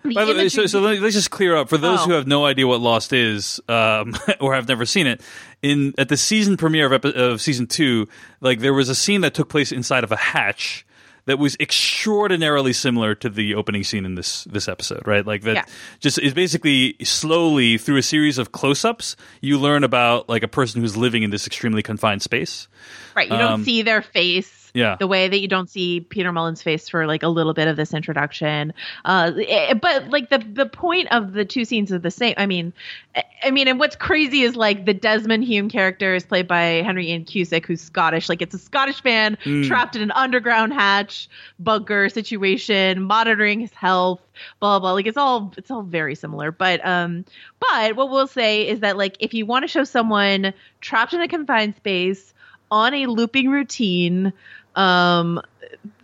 By 0.04 0.24
the 0.26 0.34
way, 0.34 0.48
so, 0.50 0.66
so 0.66 0.80
let- 0.80 1.02
let's 1.02 1.14
just 1.16 1.30
clear 1.30 1.56
up 1.58 1.68
for 1.70 1.78
those 1.78 2.00
Oh. 2.02 2.06
who 2.06 2.12
have 2.14 2.26
no 2.28 2.46
idea 2.46 2.66
what 2.66 2.80
Lost 2.80 3.12
is 3.12 3.60
um, 3.68 4.16
or 4.40 4.54
have 4.56 4.68
never 4.68 4.86
seen 4.86 5.08
it. 5.08 5.22
In 5.62 5.94
at 5.98 6.08
the 6.10 6.16
season 6.18 6.56
premiere 6.56 6.86
of, 6.86 6.94
epi- 6.94 7.14
of 7.16 7.42
season 7.42 7.68
two, 7.68 8.08
like 8.40 8.60
there 8.60 8.74
was 8.74 8.88
a 8.90 8.96
scene 8.96 9.22
that 9.22 9.34
took 9.34 9.50
place 9.50 9.72
inside 9.74 10.04
of 10.06 10.12
a 10.12 10.16
hatch 10.16 10.86
that 11.26 11.38
was 11.38 11.56
extraordinarily 11.60 12.72
similar 12.74 13.14
to 13.14 13.30
the 13.30 13.54
opening 13.56 13.84
scene 13.84 14.06
in 14.06 14.16
this 14.16 14.46
this 14.46 14.68
episode, 14.70 15.06
right? 15.06 15.28
Like 15.28 15.42
that 15.44 15.56
Yeah. 15.56 15.64
just 16.00 16.18
is 16.18 16.34
basically 16.34 16.96
slowly 17.04 17.78
through 17.78 17.98
a 17.98 18.02
series 18.02 18.38
of 18.38 18.52
close-ups, 18.54 19.16
you 19.42 19.60
learn 19.60 19.84
about 19.84 20.30
like 20.30 20.44
a 20.44 20.48
person 20.48 20.82
who's 20.82 20.96
living 20.96 21.24
in 21.24 21.30
this 21.30 21.46
extremely 21.46 21.84
confined 21.84 22.22
space. 22.22 22.68
Right. 23.16 23.30
You 23.30 23.38
don't 23.38 23.52
Um, 23.52 23.64
see 23.66 23.82
their 23.82 24.02
face. 24.02 24.59
Yeah. 24.74 24.96
The 25.00 25.08
way 25.08 25.28
that 25.28 25.40
you 25.40 25.48
don't 25.48 25.70
see 25.70 26.02
Peter 26.02 26.32
Mullan's 26.32 26.62
face 26.62 26.90
for 26.90 27.08
like 27.08 27.24
a 27.24 27.28
little 27.28 27.54
bit 27.54 27.68
of 27.68 27.76
this 27.76 27.94
introduction. 27.94 28.74
Uh, 29.06 29.32
eh, 29.48 29.74
but 29.74 30.10
like 30.10 30.30
the 30.30 30.40
the 30.40 30.66
point 30.66 31.08
of 31.12 31.34
the 31.34 31.46
two 31.46 31.66
scenes 31.66 31.92
are 31.92 32.00
the 32.00 32.12
same. 32.12 32.34
I 32.38 32.46
mean, 32.46 32.74
eh, 33.16 33.22
I 33.44 33.52
mean, 33.52 33.68
and 33.68 33.80
what's 33.80 33.96
crazy 33.96 34.42
is 34.42 34.56
like 34.56 34.86
the 34.86 34.94
Desmond 34.94 35.44
Hume 35.44 35.70
character 35.70 36.16
is 36.16 36.26
played 36.26 36.48
by 36.48 36.82
Henry 36.84 37.10
Ian 37.10 37.26
Cusick, 37.26 37.66
who's 37.66 37.82
Scottish. 37.82 38.30
Like 38.30 38.42
it's 38.42 38.54
a 38.54 38.60
Scottish 38.60 39.04
man 39.04 39.38
trapped 39.64 39.96
in 39.96 40.02
an 40.02 40.12
underground 40.12 40.74
hatch 40.74 41.30
bunker 41.60 42.10
situation, 42.10 43.04
monitoring 43.04 43.60
his 43.60 43.74
health. 43.74 44.22
Blah 44.60 44.80
blah. 44.80 44.94
Like 44.94 45.08
it's 45.08 45.18
all 45.18 45.54
it's 45.58 45.72
all 45.72 45.84
very 45.84 46.16
similar. 46.16 46.52
But 46.52 46.86
um, 46.86 47.26
but 47.60 47.96
what 47.96 48.10
we'll 48.10 48.28
say 48.28 48.68
is 48.68 48.82
that 48.82 48.98
like 48.98 49.18
if 49.20 49.34
you 49.34 49.46
want 49.46 49.64
to 49.64 49.68
show 49.68 49.84
someone 49.84 50.54
trapped 50.82 51.14
in 51.14 51.22
a 51.22 51.28
confined 51.28 51.76
space 51.76 52.34
on 52.72 52.94
a 52.94 53.08
looping 53.08 53.50
routine 53.50 54.34
um 54.80 55.42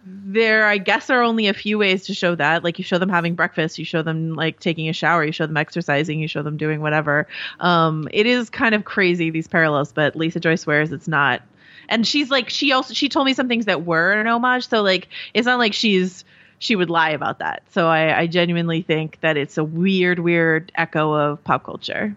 there 0.06 0.66
i 0.66 0.78
guess 0.78 1.10
are 1.10 1.22
only 1.24 1.48
a 1.48 1.54
few 1.54 1.78
ways 1.78 2.04
to 2.06 2.14
show 2.14 2.36
that. 2.36 2.64
Like 2.64 2.78
you 2.78 2.84
show 2.84 2.98
them 2.98 3.10
having 3.10 3.36
breakfast 3.36 3.80
you 3.80 3.86
show 3.86 4.02
them 4.02 4.34
like 4.36 4.60
taking 4.60 4.90
a 4.90 4.94
shower 4.94 5.24
you 5.24 5.32
show 5.32 5.48
them 5.48 5.58
exercising 5.58 6.20
you 6.20 6.28
show 6.28 6.44
them 6.44 6.58
doing 6.58 6.82
whatever. 6.82 7.28
Um 7.60 8.08
it 8.12 8.26
is 8.26 8.50
kind 8.50 8.76
of 8.76 8.84
crazy 8.84 9.30
these 9.30 9.48
parallels 9.48 9.94
but 9.94 10.16
lisa 10.16 10.40
joy 10.40 10.56
swears 10.56 10.92
it's 10.92 11.08
not. 11.08 11.42
And 11.88 12.06
she's 12.06 12.30
like 12.30 12.50
she 12.50 12.72
also 12.74 12.94
she 12.94 13.08
told 13.10 13.26
me 13.26 13.34
some 13.34 13.48
things 13.48 13.66
that 13.66 13.86
were 13.86 14.12
an 14.12 14.28
homage 14.28 14.68
so 14.68 14.82
like 14.82 15.08
it's 15.34 15.46
not 15.46 15.60
like 15.60 15.74
she's 15.74 16.26
she 16.60 16.76
would 16.76 16.90
lie 16.90 17.12
about 17.12 17.40
that. 17.40 17.64
So 17.72 17.88
i 17.88 18.20
i 18.20 18.28
genuinely 18.28 18.82
think 18.82 19.20
that 19.22 19.38
it's 19.38 19.58
a 19.58 19.64
weird 19.64 20.20
weird 20.20 20.72
echo 20.76 21.14
of 21.14 21.44
pop 21.46 21.64
culture 21.64 22.16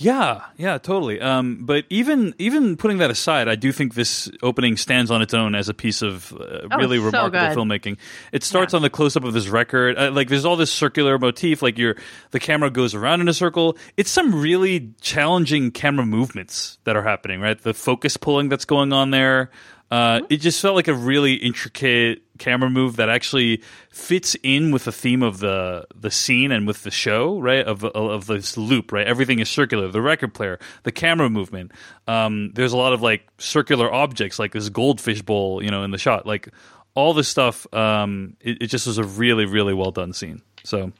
Yeah, 0.00 0.42
yeah, 0.56 0.78
totally. 0.78 1.20
Um, 1.20 1.58
but 1.66 1.84
even 1.90 2.32
even 2.38 2.76
putting 2.76 2.98
that 2.98 3.10
aside, 3.10 3.48
I 3.48 3.56
do 3.56 3.72
think 3.72 3.94
this 3.94 4.30
opening 4.44 4.76
stands 4.76 5.10
on 5.10 5.22
its 5.22 5.34
own 5.34 5.56
as 5.56 5.68
a 5.68 5.74
piece 5.74 6.02
of 6.02 6.32
uh, 6.32 6.68
Oh, 6.70 6.76
really 6.78 6.98
so 6.98 7.04
remarkable 7.06 7.40
good. 7.40 7.56
filmmaking. 7.82 7.98
It 8.30 8.44
starts 8.44 8.72
Yeah. 8.72 8.76
on 8.76 8.82
the 8.82 8.90
close 8.90 9.16
up 9.16 9.24
of 9.24 9.32
this 9.32 9.48
record. 9.48 9.98
Uh, 9.98 10.12
like 10.12 10.28
there's 10.28 10.44
all 10.44 10.54
this 10.54 10.72
circular 10.72 11.18
motif. 11.18 11.62
Like 11.62 11.78
your 11.78 11.96
the 12.30 12.38
camera 12.38 12.70
goes 12.70 12.94
around 12.94 13.22
in 13.22 13.28
a 13.28 13.34
circle. 13.34 13.76
It's 13.96 14.10
some 14.10 14.40
really 14.40 14.92
challenging 15.00 15.72
camera 15.72 16.06
movements 16.06 16.78
that 16.84 16.94
are 16.94 17.02
happening. 17.02 17.40
Right, 17.40 17.60
the 17.60 17.74
focus 17.74 18.16
pulling 18.16 18.48
that's 18.50 18.64
going 18.64 18.92
on 18.92 19.10
there. 19.10 19.50
Uh, 19.90 20.20
it 20.28 20.38
just 20.38 20.60
felt 20.60 20.74
like 20.74 20.88
a 20.88 20.94
really 20.94 21.34
intricate 21.34 22.22
camera 22.38 22.68
move 22.68 22.96
that 22.96 23.08
actually 23.08 23.62
fits 23.90 24.36
in 24.42 24.70
with 24.70 24.84
the 24.84 24.92
theme 24.92 25.22
of 25.22 25.38
the 25.40 25.86
the 25.94 26.10
scene 26.10 26.52
and 26.52 26.66
with 26.66 26.82
the 26.82 26.90
show, 26.90 27.40
right? 27.40 27.64
Of 27.64 27.84
of 27.84 28.26
this 28.26 28.58
loop, 28.58 28.92
right? 28.92 29.06
Everything 29.06 29.38
is 29.38 29.48
circular. 29.48 29.88
The 29.88 30.02
record 30.02 30.34
player, 30.34 30.58
the 30.82 30.92
camera 30.92 31.30
movement. 31.30 31.72
Um, 32.06 32.52
there's 32.54 32.74
a 32.74 32.76
lot 32.76 32.92
of 32.92 33.00
like 33.00 33.26
circular 33.38 33.92
objects, 33.92 34.38
like 34.38 34.52
this 34.52 34.68
goldfish 34.68 35.22
bowl, 35.22 35.62
you 35.62 35.70
know, 35.70 35.84
in 35.84 35.90
the 35.90 35.98
shot. 35.98 36.26
Like 36.26 36.50
all 36.94 37.14
this 37.14 37.28
stuff. 37.28 37.66
Um, 37.72 38.36
it, 38.40 38.62
it 38.62 38.66
just 38.66 38.86
was 38.86 38.98
a 38.98 39.04
really 39.04 39.46
really 39.46 39.72
well 39.72 39.90
done 39.90 40.12
scene. 40.12 40.42
So, 40.64 40.92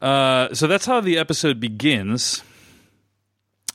uh, 0.00 0.54
so 0.54 0.66
that's 0.66 0.86
how 0.86 1.02
the 1.02 1.18
episode 1.18 1.60
begins 1.60 2.42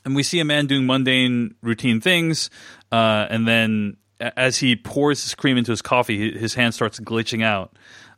and 0.04 0.14
we 0.14 0.22
see 0.22 0.40
a 0.40 0.44
man 0.44 0.66
doing 0.66 0.86
mundane 0.86 1.54
routine 1.62 2.00
things 2.00 2.50
uh, 2.92 3.26
and 3.30 3.46
then 3.46 3.96
as 4.20 4.58
he 4.58 4.76
pours 4.76 5.22
his 5.22 5.34
cream 5.34 5.56
into 5.56 5.70
his 5.72 5.82
coffee 5.82 6.36
his 6.38 6.54
hand 6.54 6.74
starts 6.74 7.00
glitching 7.00 7.42
out. 7.42 7.76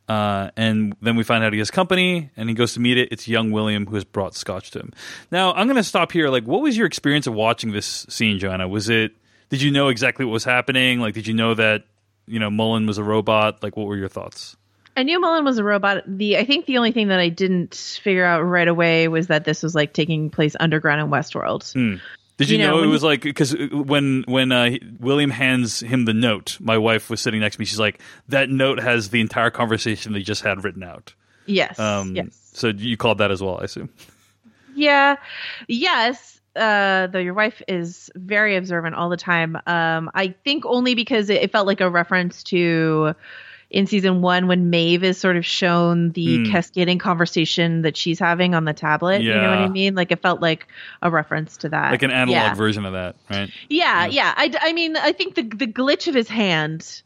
Uh, 0.09 0.51
and 0.57 0.93
then 1.01 1.15
we 1.15 1.23
find 1.23 1.45
out 1.45 1.53
he 1.53 1.59
has 1.59 1.71
company 1.71 2.29
and 2.35 2.49
he 2.49 2.55
goes 2.55 2.73
to 2.73 2.81
meet 2.81 2.97
it. 2.97 3.07
It's 3.11 3.27
young 3.27 3.51
william 3.51 3.85
who 3.85 3.95
has 3.95 4.03
brought 4.03 4.35
scotch 4.35 4.71
to 4.71 4.79
him. 4.79 4.91
Now 5.31 5.53
i'm 5.53 5.67
going 5.67 5.77
to 5.77 5.83
stop 5.83 6.11
here. 6.11 6.29
Like 6.29 6.43
what 6.43 6.61
was 6.61 6.77
your 6.77 6.87
experience 6.87 7.25
of 7.27 7.33
watching 7.33 7.71
this 7.71 8.05
scene 8.09 8.37
joanna? 8.39 8.67
Was 8.67 8.89
it 8.89 9.13
did 9.49 9.61
you 9.61 9.71
know 9.71 9.87
exactly 9.87 10.25
what 10.25 10.33
was 10.33 10.43
happening? 10.43 10.99
Like 10.99 11.13
did 11.13 11.27
you 11.27 11.33
know 11.33 11.53
that 11.53 11.85
you 12.27 12.39
know 12.39 12.49
mullan 12.49 12.85
was 12.85 12.97
a 12.97 13.03
robot? 13.03 13.63
Like 13.63 13.77
what 13.77 13.87
were 13.87 13.95
your 13.95 14.09
thoughts? 14.09 14.57
I 14.95 15.03
knew 15.03 15.19
Mullan 15.19 15.43
was 15.43 15.57
a 15.57 15.63
robot. 15.63 16.03
The 16.05 16.37
I 16.37 16.45
think 16.45 16.65
the 16.65 16.77
only 16.77 16.91
thing 16.91 17.07
that 17.07 17.19
I 17.19 17.29
didn't 17.29 17.73
figure 17.73 18.25
out 18.25 18.41
right 18.41 18.67
away 18.67 19.07
was 19.07 19.27
that 19.27 19.43
this 19.43 19.63
was 19.63 19.73
like 19.73 19.93
taking 19.93 20.29
place 20.29 20.55
underground 20.59 21.01
in 21.01 21.07
Westworld. 21.07 21.63
Did 22.37 22.49
you, 22.49 22.57
You 22.57 22.65
know, 22.65 22.77
know, 22.77 22.83
it 22.83 22.87
was 22.87 23.03
like 23.03 23.21
because 23.21 23.55
when 23.71 24.23
when 24.27 24.51
uh, 24.51 24.71
William 24.99 25.29
hands 25.29 25.81
him 25.81 26.05
the 26.05 26.13
note, 26.13 26.57
my 26.59 26.77
wife 26.77 27.09
was 27.09 27.21
sitting 27.21 27.41
next 27.41 27.57
to 27.57 27.61
me. 27.61 27.65
She's 27.65 27.79
like, 27.79 28.01
"That 28.29 28.49
note 28.49 28.79
has 28.79 29.09
the 29.09 29.21
entire 29.21 29.51
conversation 29.51 30.13
they 30.13 30.23
just 30.23 30.41
had 30.41 30.63
written 30.63 30.83
out." 30.83 31.13
Yes. 31.45 31.77
Um, 31.77 32.15
yes. 32.15 32.51
So 32.53 32.69
you 32.69 32.97
called 32.97 33.19
that 33.19 33.31
as 33.31 33.41
well, 33.41 33.59
I 33.59 33.65
assume. 33.65 33.89
Yeah. 34.75 35.17
Yes. 35.67 36.39
Uh, 36.55 37.07
though 37.07 37.19
your 37.19 37.33
wife 37.33 37.61
is 37.67 38.11
very 38.15 38.55
observant 38.55 38.95
all 38.95 39.09
the 39.09 39.17
time. 39.17 39.55
Um, 39.65 40.11
I 40.13 40.35
think 40.43 40.65
only 40.65 40.95
because 40.95 41.29
it, 41.29 41.41
it 41.41 41.51
felt 41.51 41.65
like 41.67 41.81
a 41.81 41.89
reference 41.89 42.43
to 42.45 43.15
in 43.73 43.87
season 43.87 44.21
one 44.21 44.47
when 44.47 44.69
Maeve 44.69 45.03
is 45.03 45.17
sort 45.17 45.35
of 45.35 45.45
shown 45.45 46.11
the 46.11 46.37
Hmm. 46.45 46.51
cascading 46.51 46.99
conversation 46.99 47.81
that 47.81 47.97
she's 47.97 48.19
having 48.19 48.53
on 48.55 48.65
the 48.65 48.73
tablet. 48.73 49.21
You 49.23 49.33
know 49.33 49.49
what 49.49 49.59
I 49.59 49.67
mean? 49.67 49.95
Like 49.95 50.11
it 50.11 50.21
felt 50.21 50.41
like 50.41 50.67
a 51.01 51.09
reference 51.11 51.57
to 51.57 51.69
that. 51.69 51.91
Like 51.91 52.03
an 52.03 52.11
analog 52.11 52.31
Yeah. 52.31 52.53
version 52.53 52.85
of 52.85 52.93
that, 52.93 53.15
right? 53.29 53.49
Yeah, 53.69 54.05
yeah. 54.05 54.33
I, 54.37 54.53
I 54.61 54.73
mean, 54.73 54.95
I 54.95 55.11
think 55.11 55.35
the 55.35 55.41
the 55.43 55.67
glitch 55.67 56.07
of 56.07 56.13
his 56.15 56.29
hand 56.29 57.01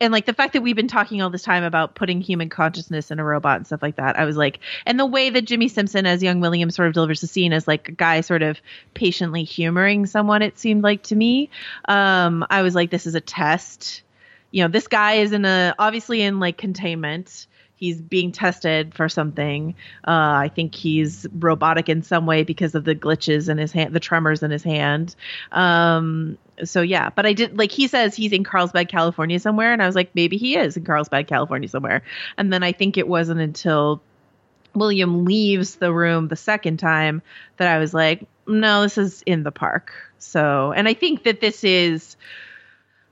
and 0.00 0.12
like 0.12 0.26
the 0.26 0.32
fact 0.32 0.52
that 0.52 0.62
we've 0.62 0.76
been 0.76 0.86
talking 0.88 1.22
all 1.22 1.30
this 1.30 1.42
time 1.42 1.64
about 1.64 1.94
putting 1.96 2.20
human 2.20 2.48
consciousness 2.48 3.10
in 3.10 3.18
a 3.18 3.24
robot 3.24 3.56
and 3.56 3.66
stuff 3.66 3.82
like 3.82 3.96
that. 3.96 4.16
I 4.18 4.24
was 4.24 4.36
like, 4.36 4.60
and 4.86 4.98
the 4.98 5.06
way 5.06 5.30
that 5.30 5.42
Jimmy 5.42 5.66
Simpson 5.68 6.06
as 6.06 6.22
young 6.22 6.40
William 6.40 6.70
sort 6.70 6.86
of 6.88 6.94
delivers 6.94 7.20
the 7.20 7.26
scene 7.26 7.52
as 7.52 7.66
like 7.66 7.88
a 7.88 7.92
guy 7.92 8.20
sort 8.20 8.42
of 8.42 8.60
patiently 8.94 9.42
humoring 9.44 10.06
someone, 10.06 10.42
it 10.42 10.58
seemed 10.58 10.82
like 10.82 11.02
to 11.04 11.16
me. 11.16 11.50
Um, 11.88 12.44
I 12.50 12.62
was 12.62 12.74
like, 12.76 12.90
this 12.90 13.06
is 13.06 13.14
a 13.16 13.20
test. 13.20 14.02
You 14.50 14.64
know, 14.64 14.68
this 14.68 14.88
guy 14.88 15.14
is 15.14 15.32
in 15.32 15.44
a 15.44 15.74
obviously 15.78 16.22
in 16.22 16.40
like 16.40 16.58
containment. 16.58 17.46
He's 17.76 18.00
being 18.00 18.32
tested 18.32 18.92
for 18.92 19.08
something. 19.08 19.76
Uh, 20.06 20.10
I 20.10 20.50
think 20.52 20.74
he's 20.74 21.26
robotic 21.32 21.88
in 21.88 22.02
some 22.02 22.26
way 22.26 22.42
because 22.42 22.74
of 22.74 22.84
the 22.84 22.96
glitches 22.96 23.48
in 23.48 23.56
his 23.56 23.70
hand, 23.70 23.94
the 23.94 24.00
tremors 24.00 24.42
in 24.42 24.50
his 24.50 24.64
hand. 24.64 25.14
Um, 25.52 26.38
so 26.64 26.82
yeah, 26.82 27.10
but 27.10 27.24
I 27.24 27.34
did 27.34 27.56
like 27.56 27.70
he 27.70 27.86
says 27.86 28.16
he's 28.16 28.32
in 28.32 28.42
Carlsbad, 28.42 28.88
California 28.88 29.38
somewhere, 29.38 29.72
and 29.72 29.80
I 29.80 29.86
was 29.86 29.94
like, 29.94 30.10
maybe 30.14 30.36
he 30.38 30.56
is 30.56 30.76
in 30.76 30.84
Carlsbad, 30.84 31.28
California 31.28 31.68
somewhere. 31.68 32.02
And 32.36 32.52
then 32.52 32.64
I 32.64 32.72
think 32.72 32.96
it 32.96 33.06
wasn't 33.06 33.40
until 33.40 34.02
William 34.74 35.24
leaves 35.24 35.76
the 35.76 35.92
room 35.92 36.28
the 36.28 36.36
second 36.36 36.78
time 36.78 37.22
that 37.58 37.68
I 37.68 37.78
was 37.78 37.94
like, 37.94 38.26
no, 38.46 38.82
this 38.82 38.98
is 38.98 39.22
in 39.26 39.42
the 39.42 39.52
park. 39.52 39.92
So, 40.18 40.72
and 40.72 40.88
I 40.88 40.94
think 40.94 41.24
that 41.24 41.40
this 41.40 41.64
is 41.64 42.16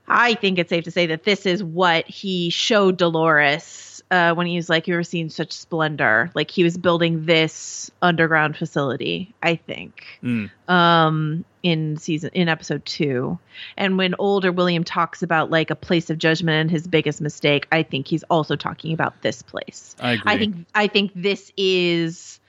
I 0.07 0.35
think 0.35 0.57
it's 0.59 0.69
safe 0.69 0.85
to 0.85 0.91
say 0.91 1.07
that 1.07 1.23
this 1.23 1.45
is 1.45 1.63
what 1.63 2.07
he 2.07 2.49
showed 2.49 2.97
Dolores 2.97 4.01
uh, 4.09 4.33
when 4.35 4.47
he 4.47 4.55
was 4.55 4.69
like, 4.69 4.87
"You 4.87 4.93
ever 4.93 5.03
seen 5.03 5.29
such 5.29 5.51
splendor?" 5.51 6.31
Like 6.33 6.49
he 6.49 6.63
was 6.63 6.77
building 6.77 7.25
this 7.25 7.91
underground 8.01 8.55
facility. 8.55 9.33
I 9.43 9.55
think 9.55 10.05
Mm. 10.23 10.49
um, 10.69 11.43
in 11.61 11.97
season 11.97 12.29
in 12.33 12.47
episode 12.47 12.85
two, 12.85 13.37
and 13.75 13.97
when 13.97 14.15
older 14.17 14.51
William 14.53 14.85
talks 14.85 15.23
about 15.23 15.51
like 15.51 15.71
a 15.71 15.75
place 15.75 16.09
of 16.09 16.17
judgment 16.17 16.55
and 16.61 16.71
his 16.71 16.87
biggest 16.87 17.19
mistake, 17.19 17.67
I 17.71 17.83
think 17.83 18.07
he's 18.07 18.23
also 18.29 18.55
talking 18.55 18.93
about 18.93 19.21
this 19.23 19.41
place. 19.41 19.93
I 19.99 20.13
agree. 20.13 20.31
I 20.33 20.37
think 20.37 20.55
I 20.73 20.87
think 20.87 21.11
this 21.13 21.51
is 21.57 22.39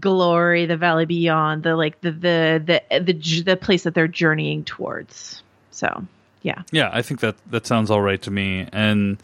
glory, 0.00 0.66
the 0.66 0.76
valley 0.76 1.06
beyond, 1.06 1.62
the 1.62 1.76
like 1.76 2.00
the 2.00 2.10
the 2.10 2.82
the 2.90 3.00
the, 3.00 3.12
j- 3.12 3.42
the 3.42 3.56
place 3.56 3.84
that 3.84 3.94
they're 3.94 4.08
journeying 4.08 4.64
towards. 4.64 5.42
So 5.70 6.04
yeah, 6.42 6.62
Yeah, 6.70 6.90
I 6.92 7.02
think 7.02 7.20
that 7.20 7.36
that 7.50 7.66
sounds 7.66 7.90
all 7.90 8.00
right 8.00 8.20
to 8.22 8.30
me. 8.30 8.68
And 8.72 9.18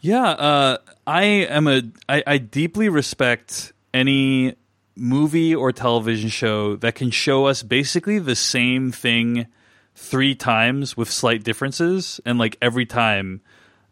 yeah, 0.00 0.30
uh, 0.30 0.78
I 1.06 1.24
am 1.24 1.66
a 1.66 1.82
I, 2.08 2.22
I 2.26 2.38
deeply 2.38 2.88
respect 2.88 3.72
any 3.92 4.56
movie 4.96 5.54
or 5.54 5.72
television 5.72 6.28
show 6.28 6.76
that 6.76 6.94
can 6.94 7.10
show 7.10 7.46
us 7.46 7.62
basically 7.62 8.18
the 8.18 8.36
same 8.36 8.92
thing 8.92 9.46
three 9.94 10.34
times 10.34 10.96
with 10.96 11.10
slight 11.10 11.44
differences, 11.44 12.20
and 12.24 12.38
like 12.38 12.56
every 12.60 12.86
time 12.86 13.40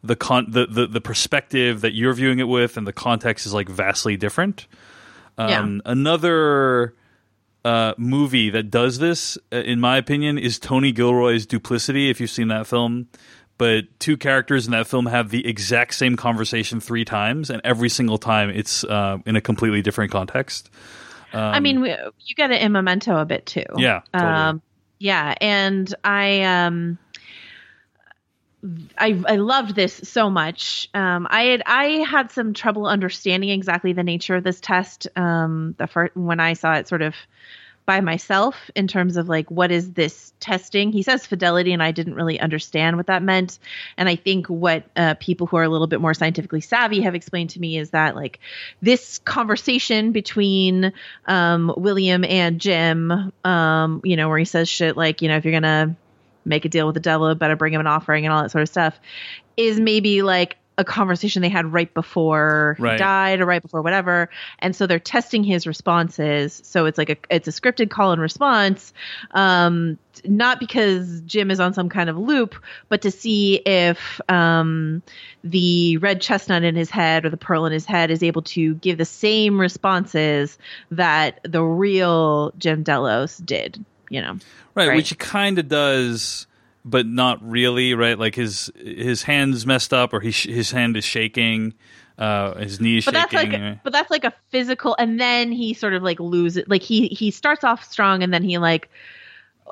the 0.02 0.16
con 0.16 0.46
the, 0.48 0.66
the, 0.66 0.86
the 0.86 1.00
perspective 1.00 1.80
that 1.82 1.94
you're 1.94 2.12
viewing 2.12 2.40
it 2.40 2.48
with 2.48 2.76
and 2.76 2.86
the 2.86 2.92
context 2.92 3.46
is 3.46 3.54
like 3.54 3.68
vastly 3.68 4.16
different. 4.16 4.66
Um, 5.38 5.80
Another 5.86 6.94
uh, 7.64 7.94
movie 7.96 8.50
that 8.50 8.70
does 8.70 8.98
this, 8.98 9.38
uh, 9.52 9.56
in 9.56 9.80
my 9.80 9.96
opinion, 9.96 10.38
is 10.38 10.58
Tony 10.58 10.92
Gilroy's 10.92 11.46
Duplicity. 11.46 12.10
If 12.10 12.20
you've 12.20 12.30
seen 12.30 12.48
that 12.48 12.66
film, 12.66 13.08
but 13.58 13.84
two 14.00 14.16
characters 14.16 14.66
in 14.66 14.72
that 14.72 14.86
film 14.86 15.06
have 15.06 15.30
the 15.30 15.46
exact 15.46 15.94
same 15.94 16.16
conversation 16.16 16.80
three 16.80 17.04
times, 17.04 17.50
and 17.50 17.60
every 17.64 17.88
single 17.88 18.18
time 18.18 18.50
it's 18.50 18.82
uh, 18.84 19.18
in 19.26 19.36
a 19.36 19.40
completely 19.40 19.82
different 19.82 20.10
context. 20.10 20.70
I 21.32 21.60
mean, 21.60 21.80
we, 21.80 21.90
you 21.90 22.34
get 22.36 22.50
it 22.50 22.60
in 22.60 22.72
Memento 22.72 23.16
a 23.16 23.24
bit 23.24 23.46
too. 23.46 23.64
Um, 23.70 23.78
Yeah, 23.78 24.00
totally. 24.12 24.32
Um, 24.32 24.62
yeah, 24.98 25.34
and 25.40 25.94
I 26.04 26.42
um, 26.42 26.98
I 28.96 29.20
I 29.26 29.36
loved 29.36 29.74
this 29.74 29.92
so 30.04 30.30
much. 30.30 30.88
Um, 30.94 31.26
I 31.28 31.42
had 31.44 31.62
I 31.66 31.84
had 32.08 32.30
some 32.30 32.54
trouble 32.54 32.86
understanding 32.86 33.50
exactly 33.50 33.92
the 33.92 34.04
nature 34.04 34.36
of 34.36 34.44
this 34.44 34.60
test. 34.60 35.08
Um, 35.16 35.74
the 35.78 35.86
first 35.86 36.16
when 36.16 36.38
I 36.38 36.52
saw 36.52 36.74
it, 36.74 36.86
sort 36.86 37.02
of 37.02 37.14
by 37.84 38.00
myself 38.00 38.70
in 38.76 38.86
terms 38.86 39.16
of 39.16 39.28
like 39.28 39.50
what 39.50 39.72
is 39.72 39.92
this 39.92 40.32
testing 40.38 40.92
he 40.92 41.02
says 41.02 41.26
fidelity 41.26 41.72
and 41.72 41.82
i 41.82 41.90
didn't 41.90 42.14
really 42.14 42.38
understand 42.38 42.96
what 42.96 43.06
that 43.06 43.24
meant 43.24 43.58
and 43.96 44.08
i 44.08 44.14
think 44.14 44.46
what 44.46 44.84
uh, 44.94 45.14
people 45.14 45.48
who 45.48 45.56
are 45.56 45.64
a 45.64 45.68
little 45.68 45.88
bit 45.88 46.00
more 46.00 46.14
scientifically 46.14 46.60
savvy 46.60 47.00
have 47.00 47.16
explained 47.16 47.50
to 47.50 47.58
me 47.60 47.76
is 47.76 47.90
that 47.90 48.14
like 48.14 48.38
this 48.80 49.18
conversation 49.18 50.12
between 50.12 50.92
um, 51.26 51.74
william 51.76 52.24
and 52.24 52.60
jim 52.60 53.32
um, 53.44 54.00
you 54.04 54.16
know 54.16 54.28
where 54.28 54.38
he 54.38 54.44
says 54.44 54.68
shit 54.68 54.96
like 54.96 55.20
you 55.20 55.28
know 55.28 55.36
if 55.36 55.44
you're 55.44 55.52
gonna 55.52 55.96
make 56.44 56.64
a 56.64 56.68
deal 56.68 56.86
with 56.86 56.94
the 56.94 57.00
devil 57.00 57.34
better 57.34 57.56
bring 57.56 57.72
him 57.72 57.80
an 57.80 57.86
offering 57.86 58.24
and 58.24 58.32
all 58.32 58.42
that 58.42 58.50
sort 58.50 58.62
of 58.62 58.68
stuff 58.68 58.98
is 59.56 59.78
maybe 59.78 60.22
like 60.22 60.56
a 60.78 60.84
conversation 60.84 61.42
they 61.42 61.50
had 61.50 61.70
right 61.70 61.92
before 61.92 62.76
Right. 62.78 62.92
he 62.92 62.98
died 62.98 63.40
or 63.40 63.46
right 63.46 63.60
before 63.60 63.82
whatever. 63.82 64.30
And 64.58 64.74
so 64.74 64.86
they're 64.86 64.98
testing 64.98 65.44
his 65.44 65.66
responses. 65.66 66.62
So 66.64 66.86
it's 66.86 66.96
like 66.96 67.10
a 67.10 67.16
it's 67.28 67.46
a 67.46 67.50
scripted 67.50 67.90
call 67.90 68.12
and 68.12 68.20
response 68.22 68.94
um 69.32 69.98
not 70.26 70.60
because 70.60 71.20
jim 71.22 71.50
is 71.50 71.58
on 71.58 71.72
some 71.72 71.88
kind 71.88 72.10
of 72.10 72.18
loop 72.18 72.54
but 72.90 73.00
to 73.02 73.10
see 73.10 73.56
if 73.56 74.20
um 74.28 75.02
the 75.42 75.96
red 75.98 76.20
chestnut 76.20 76.62
in 76.64 76.74
his 76.76 76.90
head 76.90 77.24
or 77.24 77.30
the 77.30 77.36
pearl 77.38 77.64
in 77.66 77.72
his 77.72 77.86
head 77.86 78.10
is 78.10 78.22
able 78.22 78.42
to 78.42 78.74
give 78.76 78.98
the 78.98 79.04
same 79.06 79.58
responses 79.60 80.58
that 80.90 81.40
the 81.44 81.62
real 81.62 82.52
jim 82.58 82.82
delos 82.82 83.38
did 83.38 83.82
you 84.12 84.20
know. 84.20 84.38
Right, 84.74 84.88
Right. 84.88 84.96
which 84.96 85.08
he 85.10 85.14
kind 85.16 85.58
of 85.58 85.68
does 85.68 86.46
but 86.84 87.06
not 87.06 87.38
really 87.48 87.94
right? 87.94 88.18
Like 88.18 88.34
his 88.34 88.70
his 88.76 89.22
hands 89.22 89.64
messed 89.66 89.92
up 89.94 90.12
or 90.12 90.20
he 90.20 90.30
sh- 90.32 90.48
his 90.48 90.70
hand 90.70 90.96
is 90.96 91.04
shaking 91.04 91.74
uh 92.18 92.54
his 92.56 92.80
knee 92.80 92.98
is 92.98 93.04
but 93.06 93.14
that's 93.14 93.32
shaking 93.32 93.62
like 93.62 93.82
but 93.84 93.92
that's 93.92 94.10
like 94.10 94.24
a 94.24 94.32
physical 94.50 94.94
and 94.98 95.18
then 95.18 95.50
he 95.50 95.72
sort 95.74 95.94
of 95.94 96.02
like 96.02 96.20
loses 96.20 96.62
like 96.68 96.82
he 96.82 97.08
he 97.08 97.30
starts 97.30 97.64
off 97.64 97.90
strong 97.90 98.22
and 98.22 98.34
then 98.34 98.42
he 98.42 98.58
like 98.58 98.90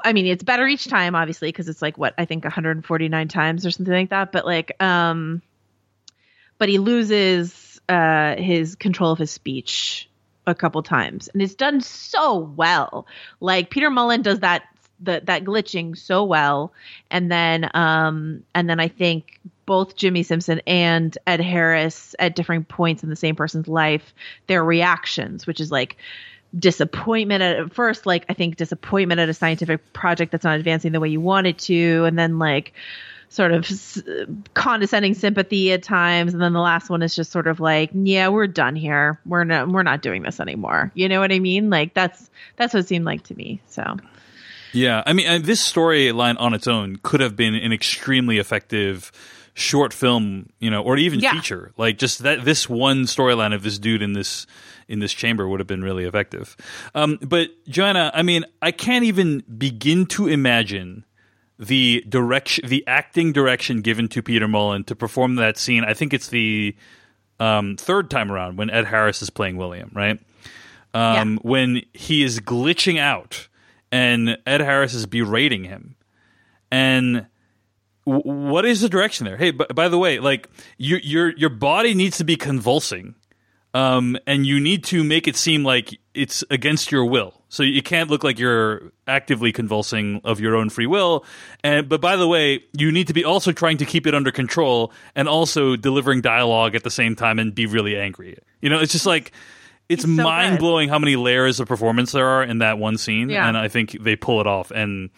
i 0.04 0.12
mean 0.14 0.24
it's 0.24 0.42
better 0.42 0.66
each 0.66 0.86
time 0.88 1.14
obviously 1.14 1.48
because 1.48 1.68
it's 1.68 1.82
like 1.82 1.98
what 1.98 2.14
i 2.16 2.24
think 2.24 2.42
149 2.44 3.28
times 3.28 3.66
or 3.66 3.70
something 3.70 3.92
like 3.92 4.08
that 4.08 4.32
but 4.32 4.46
like 4.46 4.74
um 4.82 5.42
but 6.56 6.70
he 6.70 6.78
loses 6.78 7.78
uh 7.90 8.36
his 8.36 8.74
control 8.74 9.12
of 9.12 9.18
his 9.18 9.30
speech 9.30 10.08
a 10.46 10.54
couple 10.54 10.82
times. 10.82 11.28
And 11.28 11.42
it's 11.42 11.54
done 11.54 11.80
so 11.80 12.38
well. 12.38 13.06
Like 13.40 13.70
peter 13.70 13.90
mullan 13.90 14.22
does 14.22 14.40
that 14.40 14.64
the, 15.02 15.22
that 15.24 15.44
glitching 15.44 15.96
so 15.96 16.24
well. 16.24 16.72
And 17.10 17.30
then 17.30 17.70
um 17.74 18.42
and 18.54 18.68
then 18.68 18.80
i 18.80 18.88
think 18.88 19.40
both 19.66 19.94
jimmy 19.94 20.24
simpson 20.24 20.60
and 20.66 21.16
ed 21.28 21.40
harris 21.40 22.16
at 22.18 22.34
different 22.34 22.66
points 22.66 23.04
in 23.04 23.08
the 23.08 23.14
same 23.14 23.36
person's 23.36 23.68
life 23.68 24.12
their 24.48 24.64
reactions 24.64 25.46
which 25.46 25.60
is 25.60 25.70
like 25.70 25.96
disappointment 26.58 27.40
at 27.40 27.72
first 27.72 28.04
like 28.04 28.24
i 28.28 28.34
think 28.34 28.56
disappointment 28.56 29.20
at 29.20 29.28
a 29.28 29.34
scientific 29.34 29.92
project 29.92 30.32
that's 30.32 30.42
not 30.42 30.58
advancing 30.58 30.90
the 30.90 30.98
way 30.98 31.08
you 31.08 31.20
want 31.20 31.46
it 31.46 31.58
to. 31.58 32.04
And 32.04 32.18
then 32.18 32.38
like 32.38 32.72
sort 33.30 33.52
of 33.52 33.64
s- 33.64 34.02
condescending 34.54 35.14
sympathy 35.14 35.72
at 35.72 35.82
times 35.82 36.32
and 36.34 36.42
then 36.42 36.52
the 36.52 36.60
last 36.60 36.90
one 36.90 37.00
is 37.02 37.14
just 37.14 37.30
sort 37.32 37.46
of 37.46 37.60
like 37.60 37.88
yeah 37.94 38.28
we're 38.28 38.46
done 38.46 38.76
here 38.76 39.18
we're 39.24 39.44
not 39.44 39.68
we're 39.68 39.82
not 39.84 40.02
doing 40.02 40.22
this 40.22 40.40
anymore 40.40 40.90
you 40.94 41.08
know 41.08 41.20
what 41.20 41.32
i 41.32 41.38
mean 41.38 41.70
like 41.70 41.94
that's 41.94 42.28
that's 42.56 42.74
what 42.74 42.80
it 42.80 42.88
seemed 42.88 43.04
like 43.04 43.22
to 43.22 43.34
me 43.36 43.60
so 43.68 43.96
Yeah, 44.72 45.02
I 45.06 45.12
mean, 45.14 45.42
this 45.42 45.60
storyline 45.72 46.36
on 46.38 46.54
its 46.54 46.68
own 46.68 46.98
could 47.02 47.20
have 47.20 47.34
been 47.34 47.54
an 47.56 47.72
extremely 47.72 48.38
effective 48.38 49.10
short 49.54 49.92
film, 49.92 50.48
you 50.60 50.70
know, 50.70 50.80
or 50.82 50.96
even 50.96 51.18
Yeah. 51.18 51.32
feature. 51.32 51.72
Like 51.76 51.98
just 51.98 52.20
that 52.22 52.44
this 52.44 52.68
one 52.68 53.02
storyline 53.06 53.52
of 53.52 53.64
this 53.64 53.80
dude 53.80 54.00
in 54.00 54.12
this 54.12 54.46
in 54.86 55.00
this 55.00 55.12
chamber 55.12 55.48
would 55.48 55.58
have 55.58 55.66
been 55.66 55.82
really 55.82 56.04
effective. 56.04 56.56
Um, 56.94 57.18
but 57.20 57.48
Joanna, 57.68 58.12
I 58.14 58.22
mean, 58.22 58.44
I 58.62 58.70
can't 58.70 59.04
even 59.04 59.42
begin 59.58 60.06
to 60.06 60.28
imagine 60.28 61.04
the 61.60 62.02
direction, 62.08 62.66
the 62.68 62.82
acting 62.86 63.32
direction 63.32 63.82
given 63.82 64.08
to 64.08 64.22
Peter 64.22 64.48
Mullan 64.48 64.86
to 64.86 64.96
perform 64.96 65.34
that 65.36 65.58
scene. 65.58 65.84
I 65.84 65.92
think 65.94 66.14
it's 66.14 66.28
the 66.28 66.74
um, 67.38 67.76
third 67.76 68.10
time 68.10 68.32
around 68.32 68.56
when 68.56 68.70
Ed 68.70 68.86
Harris 68.86 69.20
is 69.20 69.28
playing 69.30 69.58
William, 69.58 69.90
right? 69.94 70.18
Um, 70.94 71.38
When 71.42 71.82
he 71.92 72.22
is 72.24 72.40
glitching 72.40 72.98
out 72.98 73.48
and 73.92 74.38
Ed 74.46 74.60
Harris 74.60 74.94
is 74.94 75.04
berating 75.06 75.64
him. 75.64 75.96
And 76.70 77.26
w- 78.06 78.22
what 78.50 78.64
is 78.64 78.80
the 78.80 78.88
direction 78.88 79.26
there? 79.26 79.36
Hey, 79.36 79.50
b- 79.50 79.66
by 79.74 79.88
the 79.88 79.98
way, 79.98 80.18
like 80.18 80.48
your 80.78 80.98
your 81.00 81.30
your 81.36 81.50
body 81.50 81.94
needs 81.94 82.16
to 82.18 82.24
be 82.24 82.36
convulsing, 82.36 83.14
um, 83.74 84.16
and 84.26 84.44
you 84.46 84.58
need 84.60 84.84
to 84.84 85.04
make 85.04 85.28
it 85.28 85.36
seem 85.36 85.64
like 85.64 85.98
it's 86.14 86.42
against 86.50 86.90
your 86.90 87.04
will. 87.04 87.34
So 87.48 87.62
you 87.62 87.82
can't 87.82 88.10
look 88.10 88.22
like 88.24 88.38
you're 88.38 88.92
actively 89.08 89.52
convulsing 89.52 90.20
of 90.24 90.38
your 90.40 90.54
own 90.56 90.70
free 90.70 90.86
will. 90.86 91.24
And 91.64 91.88
but 91.88 92.00
by 92.00 92.16
the 92.16 92.26
way, 92.28 92.64
you 92.76 92.92
need 92.92 93.06
to 93.08 93.12
be 93.12 93.24
also 93.24 93.52
trying 93.52 93.78
to 93.78 93.84
keep 93.84 94.06
it 94.06 94.14
under 94.14 94.30
control 94.32 94.92
and 95.14 95.28
also 95.28 95.76
delivering 95.76 96.20
dialogue 96.20 96.74
at 96.74 96.84
the 96.84 96.90
same 96.90 97.16
time 97.16 97.38
and 97.38 97.54
be 97.54 97.66
really 97.66 97.96
angry. 97.96 98.38
You 98.60 98.70
know, 98.70 98.80
it's 98.80 98.92
just 98.92 99.06
like 99.06 99.32
it's 99.88 100.02
so 100.02 100.08
mind 100.08 100.54
good. 100.54 100.60
blowing 100.60 100.88
how 100.88 100.98
many 101.00 101.16
layers 101.16 101.58
of 101.58 101.66
performance 101.66 102.12
there 102.12 102.26
are 102.26 102.42
in 102.44 102.58
that 102.58 102.78
one 102.78 102.96
scene, 102.98 103.28
Yeah. 103.30 103.48
and 103.48 103.56
I 103.58 103.66
think 103.68 103.92
they 104.00 104.14
pull 104.14 104.40
it 104.40 104.46
off. 104.46 104.70
And 104.70 105.10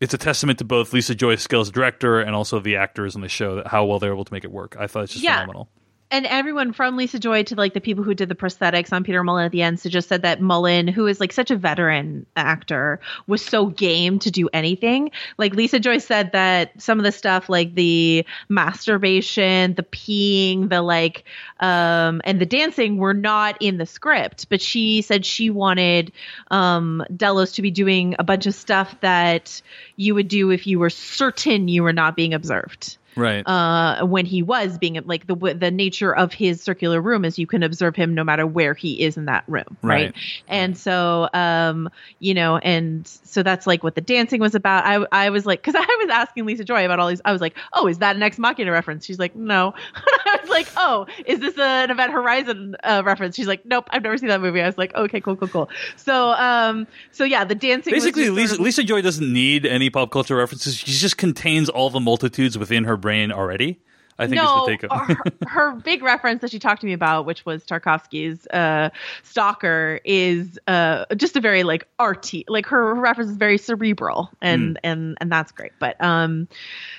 it's 0.00 0.12
a 0.14 0.18
testament 0.18 0.58
to 0.58 0.64
both 0.64 0.92
Lisa 0.92 1.14
Joy 1.14 1.36
Skill's 1.36 1.70
director 1.70 2.20
and 2.20 2.34
also 2.34 2.58
the 2.58 2.76
actors 2.76 3.14
on 3.14 3.22
the 3.22 3.28
show 3.28 3.54
that 3.56 3.68
how 3.68 3.84
well 3.84 4.00
they're 4.00 4.12
able 4.12 4.24
to 4.24 4.32
make 4.32 4.42
it 4.44 4.50
work. 4.50 4.76
I 4.78 4.88
thought 4.88 5.04
it's 5.04 5.12
just 5.12 5.24
Yeah. 5.24 5.36
phenomenal. 5.36 5.68
And 6.08 6.24
everyone 6.24 6.72
from 6.72 6.96
Lisa 6.96 7.18
Joy 7.18 7.42
to 7.44 7.56
like 7.56 7.74
the 7.74 7.80
people 7.80 8.04
who 8.04 8.14
did 8.14 8.28
the 8.28 8.36
prosthetics 8.36 8.92
on 8.92 9.02
Peter 9.02 9.24
Mullan 9.24 9.46
at 9.46 9.50
the 9.50 9.62
end, 9.62 9.82
just 9.82 10.08
said 10.08 10.22
that 10.22 10.40
Mullan, 10.40 10.88
who 10.88 11.06
is 11.08 11.18
like 11.18 11.32
such 11.32 11.50
a 11.50 11.56
veteran 11.56 12.26
actor, 12.36 13.00
was 13.26 13.44
so 13.44 13.66
game 13.66 14.20
to 14.20 14.30
do 14.30 14.48
anything. 14.52 15.10
Like 15.36 15.54
Lisa 15.54 15.80
Joy 15.80 15.98
said 15.98 16.30
that 16.30 16.80
some 16.80 17.00
of 17.00 17.04
the 17.04 17.10
stuff, 17.10 17.48
like 17.48 17.74
the 17.74 18.24
masturbation, 18.48 19.74
the 19.74 19.82
peeing, 19.82 20.68
the 20.68 20.80
like, 20.80 21.24
um, 21.58 22.20
and 22.24 22.40
the 22.40 22.46
dancing, 22.46 22.98
were 22.98 23.14
not 23.14 23.56
in 23.60 23.76
the 23.76 23.86
script. 23.86 24.48
But 24.48 24.60
she 24.60 25.02
said 25.02 25.26
she 25.26 25.50
wanted 25.50 26.12
um, 26.52 27.04
Delos 27.14 27.52
to 27.52 27.62
be 27.62 27.72
doing 27.72 28.14
a 28.18 28.24
bunch 28.24 28.46
of 28.46 28.54
stuff 28.54 28.94
that 29.00 29.60
you 29.96 30.14
would 30.14 30.28
do 30.28 30.50
if 30.50 30.68
you 30.68 30.78
were 30.78 30.90
certain 30.90 31.66
you 31.66 31.82
were 31.82 31.92
not 31.92 32.14
being 32.14 32.32
observed. 32.32 32.96
Right. 33.16 33.46
uh, 33.46 34.04
when 34.06 34.26
he 34.26 34.42
was 34.42 34.78
being 34.78 35.00
like 35.06 35.26
the 35.26 35.34
the 35.58 35.70
nature 35.70 36.14
of 36.14 36.32
his 36.32 36.60
circular 36.62 37.00
room 37.00 37.24
is 37.24 37.38
you 37.38 37.46
can 37.46 37.62
observe 37.62 37.96
him 37.96 38.14
no 38.14 38.22
matter 38.24 38.46
where 38.46 38.74
he 38.74 39.02
is 39.02 39.16
in 39.16 39.24
that 39.24 39.44
room, 39.46 39.76
right? 39.82 40.06
Right. 40.06 40.14
And 40.48 40.76
so, 40.76 41.28
um, 41.32 41.88
you 42.18 42.34
know, 42.34 42.58
and 42.58 43.06
so 43.06 43.42
that's 43.42 43.66
like 43.66 43.82
what 43.82 43.94
the 43.94 44.00
dancing 44.00 44.40
was 44.40 44.54
about. 44.54 44.84
I 44.84 45.06
I 45.12 45.30
was 45.30 45.46
like, 45.46 45.62
because 45.62 45.74
I 45.78 45.96
was 46.00 46.10
asking 46.10 46.46
Lisa 46.46 46.64
Joy 46.64 46.84
about 46.84 47.00
all 47.00 47.08
these. 47.08 47.20
I 47.24 47.32
was 47.32 47.40
like, 47.40 47.56
oh, 47.72 47.86
is 47.86 47.98
that 47.98 48.16
an 48.16 48.22
Ex 48.22 48.38
Machina 48.38 48.70
reference? 48.70 49.04
She's 49.04 49.18
like, 49.18 49.34
no. 49.34 49.74
I 49.94 50.38
was 50.40 50.50
like, 50.50 50.68
oh, 50.76 51.06
is 51.24 51.40
this 51.40 51.56
an 51.58 51.90
Event 51.90 52.12
Horizon 52.12 52.76
uh, 52.84 53.02
reference? 53.04 53.36
She's 53.36 53.46
like, 53.46 53.64
nope, 53.64 53.88
I've 53.90 54.02
never 54.02 54.18
seen 54.18 54.28
that 54.28 54.40
movie. 54.40 54.60
I 54.60 54.66
was 54.66 54.78
like, 54.78 54.94
okay, 54.94 55.20
cool, 55.20 55.36
cool, 55.36 55.48
cool. 55.48 55.70
So, 55.96 56.32
um, 56.32 56.86
so 57.12 57.24
yeah, 57.24 57.44
the 57.44 57.54
dancing. 57.54 57.94
was 57.94 58.04
Basically, 58.04 58.24
just 58.24 58.34
sort 58.34 58.40
Lisa, 58.40 58.54
of- 58.54 58.60
Lisa 58.60 58.84
Joy 58.84 59.02
doesn't 59.02 59.32
need 59.32 59.64
any 59.66 59.90
pop 59.90 60.10
culture 60.10 60.36
references. 60.36 60.76
She 60.76 60.92
just 60.92 61.16
contains 61.16 61.68
all 61.68 61.90
the 61.90 62.00
multitudes 62.00 62.58
within 62.58 62.84
her 62.84 62.96
brain 63.06 63.30
already. 63.30 63.78
I 64.18 64.26
think 64.26 64.36
no, 64.36 64.66
is 64.66 64.78
the 64.80 64.86
take. 64.88 64.92
her, 64.92 65.46
her 65.48 65.72
big 65.72 66.02
reference 66.02 66.40
that 66.40 66.50
she 66.50 66.58
talked 66.58 66.80
to 66.80 66.86
me 66.86 66.92
about, 66.92 67.24
which 67.26 67.44
was 67.46 67.64
Tarkovsky's 67.64 68.46
uh, 68.48 68.90
Stalker, 69.22 70.00
is 70.04 70.58
uh, 70.66 71.04
just 71.16 71.36
a 71.36 71.40
very 71.40 71.62
like 71.62 71.86
arty. 71.98 72.44
Like 72.48 72.66
her 72.66 72.94
reference 72.94 73.30
is 73.30 73.36
very 73.36 73.58
cerebral, 73.58 74.30
and 74.40 74.80
and 74.82 75.16
and 75.20 75.30
that's 75.30 75.52
great. 75.52 75.72
But 75.78 76.02
um, 76.02 76.48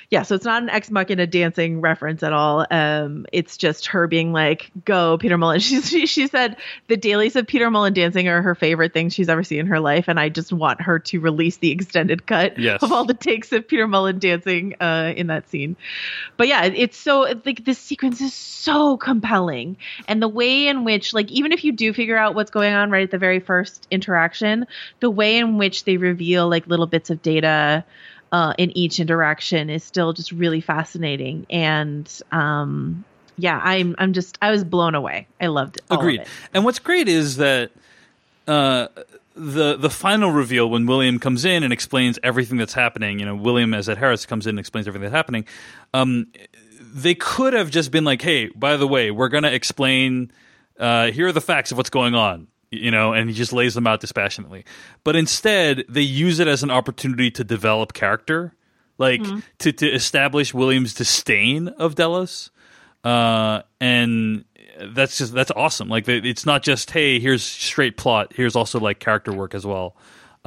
yeah, 0.10 0.24
so 0.24 0.36
it's 0.36 0.46
not 0.46 0.64
an 0.64 0.70
Ex 0.70 0.90
Machina 0.90 1.28
dancing 1.28 1.82
reference 1.82 2.24
at 2.24 2.32
all. 2.32 2.66
Um, 2.72 3.26
it's 3.34 3.58
just 3.58 3.88
her 3.88 4.08
being 4.08 4.32
like, 4.32 4.72
"Go, 4.86 5.18
Peter 5.18 5.38
Mullan." 5.38 5.60
She 5.68 5.82
she, 5.82 6.06
she 6.06 6.28
said 6.28 6.56
the 6.88 6.96
dailies 6.96 7.36
of 7.36 7.46
Peter 7.46 7.68
Mullan 7.70 7.94
dancing 7.94 8.30
are 8.30 8.42
her 8.42 8.56
favorite 8.56 8.94
thing 8.94 9.10
she's 9.10 9.28
ever 9.28 9.44
seen 9.44 9.60
in 9.60 9.68
her 9.68 9.82
life, 9.82 10.06
and 10.08 10.18
I 10.18 10.30
just 10.30 10.54
want 10.54 10.82
her 10.82 11.00
to 11.00 11.20
release 11.20 11.58
the 11.58 11.72
extended 11.72 12.26
cut 12.26 12.58
Yes. 12.58 12.84
of 12.84 12.94
all 12.94 13.04
the 13.04 13.14
takes 13.14 13.52
of 13.52 13.68
Peter 13.68 13.86
Mullan 13.86 14.20
dancing 14.20 14.76
uh, 14.80 15.14
in 15.18 15.28
that 15.28 15.50
scene. 15.50 15.76
But 16.38 16.48
yeah, 16.48 16.64
it's 16.64 16.96
so 16.98 17.22
like 17.46 17.66
this 17.66 17.78
sequence 17.78 18.22
is 18.22 18.34
so 18.34 18.96
compelling, 18.96 19.76
and 20.08 20.22
the 20.22 20.30
way 20.30 20.68
in 20.70 20.86
which 20.86 21.14
like 21.14 21.30
even 21.32 21.52
if 21.52 21.66
you 21.66 21.74
do 21.74 21.92
figure 21.92 22.18
out 22.18 22.34
what's 22.34 22.52
going 22.52 22.74
on 22.74 22.92
right 22.92 23.04
at 23.04 23.12
the 23.12 23.18
very 23.18 23.42
first 23.42 23.86
interaction, 23.92 24.68
the 25.02 25.10
way 25.10 25.38
in 25.38 25.58
which 25.58 25.84
they 25.84 25.98
reveal 25.98 26.48
like 26.48 26.66
little 26.68 26.88
bits 26.88 27.10
of 27.10 27.22
data 27.22 27.84
uh, 28.32 28.54
in 28.58 28.76
each 28.78 29.00
interaction 29.00 29.70
is 29.70 29.84
still 29.84 30.14
just 30.14 30.32
really 30.32 30.62
fascinating 30.62 31.46
and 31.50 32.22
um 32.32 33.04
yeah 33.38 33.60
i'm 33.64 33.96
i'm 34.00 34.14
just 34.14 34.38
i 34.42 34.52
was 34.52 34.64
blown 34.64 34.96
away 34.96 35.28
i 35.40 35.48
loved 35.48 35.78
it 35.78 35.84
Agreed. 35.90 36.22
it. 36.22 36.28
And 36.54 36.66
what's 36.66 36.80
great 36.80 37.08
is 37.08 37.38
that 37.38 37.72
uh, 38.48 38.88
the 39.36 39.76
the 39.78 39.90
final 39.90 40.32
reveal 40.32 40.70
when 40.70 40.86
William 40.86 41.20
comes 41.20 41.46
in 41.46 41.64
and 41.64 41.72
explains 41.72 42.18
everything 42.24 42.58
that's 42.58 42.74
happening. 42.74 43.20
You 43.20 43.26
know, 43.26 43.36
William 43.36 43.74
as 43.74 43.90
Ed 43.90 43.98
Harris 43.98 44.26
comes 44.26 44.48
in 44.48 44.52
and 44.52 44.60
explains 44.60 44.88
everything 44.88 45.04
that's 45.04 45.16
happening. 45.16 45.46
Um, 45.94 46.28
they 46.80 47.16
could 47.16 47.54
have 47.54 47.70
just 47.70 47.92
been 47.92 48.04
like, 48.04 48.22
"Hey, 48.22 48.48
by 48.56 48.78
the 48.78 48.88
way, 48.88 49.12
we're 49.12 49.30
going 49.30 49.44
to 49.44 49.54
explain. 49.54 50.32
Uh, 50.80 51.12
here 51.12 51.28
are 51.28 51.32
the 51.32 51.42
facts 51.42 51.72
of 51.72 51.78
what's 51.78 51.90
going 51.90 52.16
on." 52.16 52.48
You 52.70 52.92
know, 52.92 53.14
and 53.14 53.30
he 53.30 53.36
just 53.36 53.54
lays 53.54 53.74
them 53.76 53.88
out 53.88 54.02
dispassionately. 54.02 54.66
But 55.04 55.16
instead, 55.16 55.86
they 55.88 56.02
use 56.02 56.40
it 56.40 56.48
as 56.48 56.64
an 56.64 56.72
opportunity 56.72 57.32
to 57.32 57.44
develop 57.44 57.94
character, 57.94 58.54
like 58.98 59.22
to 59.60 59.72
to 59.72 59.90
establish 59.90 60.54
William's 60.54 60.94
disdain 60.94 61.70
of 61.70 61.96
Delos 61.96 62.50
uh, 63.08 63.62
and 63.80 64.44
that's 64.82 65.18
just 65.18 65.34
that's 65.34 65.52
awesome. 65.52 65.88
Like 65.88 66.10
it's 66.10 66.46
not 66.46 66.62
just 66.62 66.92
hey, 66.92 67.20
here's 67.20 67.44
straight 67.44 67.96
plot. 67.96 68.34
Here's 68.36 68.56
also 68.56 68.80
like 68.80 69.00
character 69.00 69.32
work 69.32 69.56
as 69.56 69.66
well. 69.66 69.96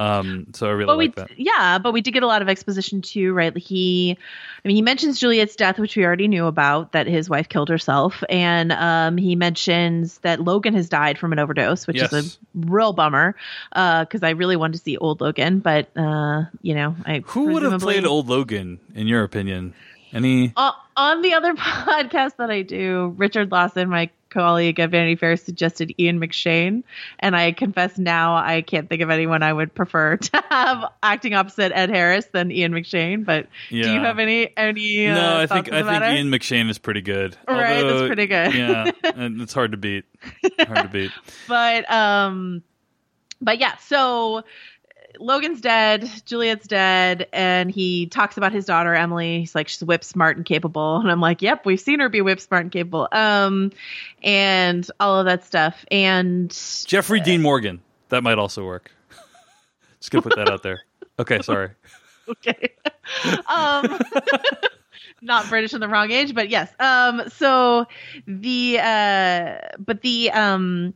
Um, 0.01 0.47
so 0.53 0.67
I 0.67 0.71
really 0.71 0.85
but 0.85 0.97
like 0.97 1.15
we 1.15 1.23
that. 1.23 1.39
yeah 1.39 1.77
but 1.77 1.91
we 1.91 2.01
did 2.01 2.11
get 2.11 2.23
a 2.23 2.27
lot 2.27 2.41
of 2.41 2.49
exposition 2.49 3.01
too 3.01 3.33
right 3.33 3.55
he 3.55 4.17
i 4.63 4.67
mean 4.67 4.75
he 4.75 4.81
mentions 4.81 5.19
juliet's 5.19 5.55
death 5.55 5.77
which 5.77 5.95
we 5.95 6.03
already 6.05 6.27
knew 6.27 6.45
about 6.45 6.93
that 6.93 7.07
his 7.07 7.29
wife 7.29 7.49
killed 7.49 7.69
herself 7.69 8.23
and 8.29 8.71
um 8.71 9.17
he 9.17 9.35
mentions 9.35 10.17
that 10.19 10.41
logan 10.41 10.73
has 10.73 10.89
died 10.89 11.17
from 11.17 11.31
an 11.33 11.39
overdose 11.39 11.85
which 11.87 12.01
is 12.01 12.13
a 12.13 12.23
real 12.55 12.93
bummer 12.93 13.35
uh 13.73 14.03
because 14.05 14.23
i 14.23 14.31
really 14.31 14.55
wanted 14.55 14.73
to 14.73 14.79
see 14.79 14.97
old 14.97 15.21
logan 15.21 15.59
but 15.59 15.95
uh 15.97 16.43
you 16.61 16.73
know 16.73 16.95
i 17.05 17.21
Who 17.27 17.53
would 17.53 17.63
have 17.63 17.79
played 17.81 18.05
old 18.05 18.27
Logan 18.27 18.79
in 18.95 19.07
your 19.07 19.23
opinion? 19.23 19.73
Any? 20.13 20.53
Uh, 20.55 20.71
on 20.97 21.21
the 21.21 21.33
other 21.33 21.53
podcast 21.55 22.37
that 22.37 22.49
I 22.51 22.61
do, 22.61 23.13
Richard 23.17 23.51
Lawson, 23.51 23.89
my 23.89 24.09
colleague 24.29 24.79
at 24.79 24.89
Vanity 24.89 25.15
Fair, 25.15 25.35
suggested 25.37 25.93
Ian 25.99 26.19
McShane, 26.19 26.83
and 27.19 27.35
I 27.35 27.51
confess 27.51 27.97
now 27.97 28.35
I 28.35 28.61
can't 28.61 28.87
think 28.89 29.01
of 29.01 29.09
anyone 29.09 29.43
I 29.43 29.51
would 29.51 29.73
prefer 29.73 30.17
to 30.17 30.43
have 30.49 30.85
acting 31.03 31.33
opposite 31.33 31.71
Ed 31.75 31.89
Harris 31.89 32.25
than 32.31 32.51
Ian 32.51 32.71
McShane. 32.71 33.25
But 33.25 33.47
do 33.69 33.77
you 33.77 33.99
have 33.99 34.19
any 34.19 34.55
any? 34.57 35.07
Uh, 35.07 35.15
no, 35.15 35.37
I 35.39 35.47
think 35.47 35.71
I 35.71 35.83
think? 35.83 36.17
Ian 36.17 36.27
McShane 36.31 36.69
is 36.69 36.77
pretty 36.77 37.01
good. 37.01 37.37
Right, 37.47 37.81
that's 37.83 38.07
pretty 38.07 38.27
good. 38.27 38.53
yeah, 38.53 38.91
it's 39.03 39.53
hard 39.53 39.71
to 39.71 39.77
beat. 39.77 40.05
Hard 40.59 40.83
to 40.83 40.89
beat. 40.89 41.11
but 41.47 41.89
um 41.91 42.63
but 43.41 43.57
yeah 43.57 43.75
so 43.77 44.43
logan's 45.19 45.61
dead 45.61 46.09
juliet's 46.25 46.67
dead 46.67 47.27
and 47.33 47.71
he 47.71 48.07
talks 48.07 48.37
about 48.37 48.51
his 48.51 48.65
daughter 48.65 48.93
emily 48.93 49.39
he's 49.39 49.55
like 49.55 49.67
she's 49.67 49.83
whip 49.83 50.03
smart 50.03 50.37
and 50.37 50.45
capable 50.45 50.97
and 50.99 51.11
i'm 51.11 51.21
like 51.21 51.41
yep 51.41 51.65
we've 51.65 51.79
seen 51.79 51.99
her 51.99 52.09
be 52.09 52.21
whip 52.21 52.39
smart 52.39 52.63
and 52.63 52.71
capable 52.71 53.07
um 53.11 53.71
and 54.23 54.89
all 54.99 55.19
of 55.19 55.25
that 55.25 55.43
stuff 55.43 55.85
and 55.91 56.51
Jeffrey 56.85 57.19
Dean 57.19 57.41
Morgan. 57.41 57.81
That 58.09 58.23
might 58.23 58.37
also 58.37 58.65
work. 58.65 58.91
Just 59.99 60.11
gonna 60.11 60.21
put 60.21 60.35
that 60.35 60.49
out 60.49 60.63
there. 60.63 60.81
Okay, 61.19 61.41
sorry. 61.41 61.69
okay 62.29 62.69
um 63.47 63.99
not 65.21 65.49
british 65.49 65.73
in 65.73 65.79
the 65.81 65.87
wrong 65.87 66.11
age 66.11 66.33
but 66.33 66.49
yes 66.49 66.71
um 66.79 67.23
so 67.29 67.85
the 68.27 68.79
uh 68.79 69.57
but 69.79 70.01
the 70.01 70.31
um 70.31 70.93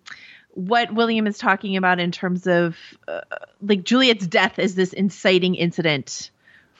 what 0.55 0.93
william 0.93 1.27
is 1.27 1.37
talking 1.37 1.77
about 1.77 1.99
in 1.99 2.11
terms 2.11 2.47
of 2.47 2.75
uh, 3.07 3.21
like 3.61 3.83
juliet's 3.83 4.25
death 4.25 4.59
is 4.59 4.75
this 4.75 4.91
inciting 4.93 5.55
incident 5.55 6.31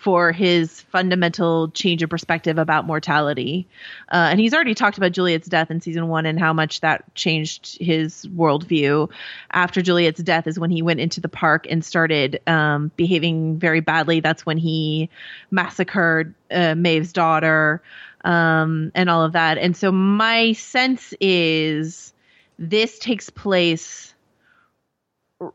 for 0.06 0.31
his 0.31 0.81
fundamental 0.81 1.72
change 1.72 2.03
of 2.03 2.10
perspective 2.11 2.60
about 2.60 2.85
mortality. 2.85 3.68
Uh, 4.07 4.27
and 4.30 4.39
he's 4.39 4.53
already 4.53 4.76
talked 4.76 4.99
about 4.99 5.11
juliet's 5.11 5.47
death 5.47 5.72
in 5.72 5.81
season 5.81 6.07
one 6.07 6.27
and 6.27 6.39
how 6.39 6.53
much 6.53 6.81
that 6.81 7.15
changed 7.15 7.76
his 7.81 8.23
worldview. 8.27 9.10
After 9.49 9.81
juliet's 9.81 10.22
death 10.22 10.45
is 10.45 10.60
when 10.60 10.69
he 10.69 10.84
went 10.84 10.99
into 10.99 11.22
the 11.22 11.27
park 11.27 11.65
and 11.68 11.84
started 11.84 12.39
um, 12.45 12.91
behaving 12.95 13.57
very 13.57 13.80
badly. 13.80 14.19
That's 14.19 14.45
when 14.45 14.60
he 14.60 15.10
massacred 15.49 16.35
uh, 16.52 16.76
maeve's 16.76 17.11
daughter 17.11 17.81
um, 18.23 18.91
and 18.93 19.10
all 19.10 19.23
of 19.23 19.31
that. 19.31 19.57
And 19.57 19.76
so 19.76 19.91
my 19.91 20.53
sense 20.53 21.15
is 21.19 22.14
this 22.57 22.99
takes 22.99 23.30
place 23.30 24.14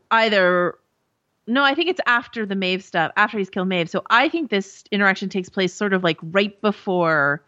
either 0.09 0.75
no, 1.47 1.63
I 1.63 1.73
think 1.73 1.89
it's 1.89 1.99
after 2.05 2.45
the 2.45 2.55
Maeve 2.55 2.83
stuff, 2.83 3.11
after 3.17 3.37
he's 3.37 3.49
killed 3.49 3.67
Maeve. 3.67 3.89
So 3.89 4.03
I 4.09 4.29
think 4.29 4.49
this 4.51 4.83
interaction 4.91 5.27
takes 5.27 5.49
place 5.49 5.73
sort 5.73 5.91
of 5.91 6.03
like 6.03 6.17
right 6.21 6.59
before 6.61 7.41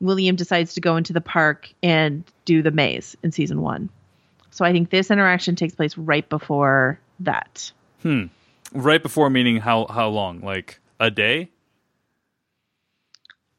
William 0.00 0.34
decides 0.34 0.74
to 0.74 0.80
go 0.80 0.96
into 0.96 1.12
the 1.12 1.20
park 1.20 1.72
and 1.82 2.24
do 2.46 2.62
the 2.62 2.70
maze 2.70 3.16
in 3.22 3.32
season 3.32 3.60
one. 3.60 3.90
So 4.50 4.64
I 4.64 4.72
think 4.72 4.90
this 4.90 5.10
interaction 5.10 5.56
takes 5.56 5.74
place 5.74 5.96
right 5.96 6.28
before 6.28 6.98
that. 7.20 7.70
Hmm. 8.02 8.24
Right 8.72 9.02
before 9.02 9.30
meaning 9.30 9.58
how 9.58 9.86
how 9.86 10.08
long? 10.08 10.40
Like 10.40 10.80
a 10.98 11.10
day? 11.10 11.50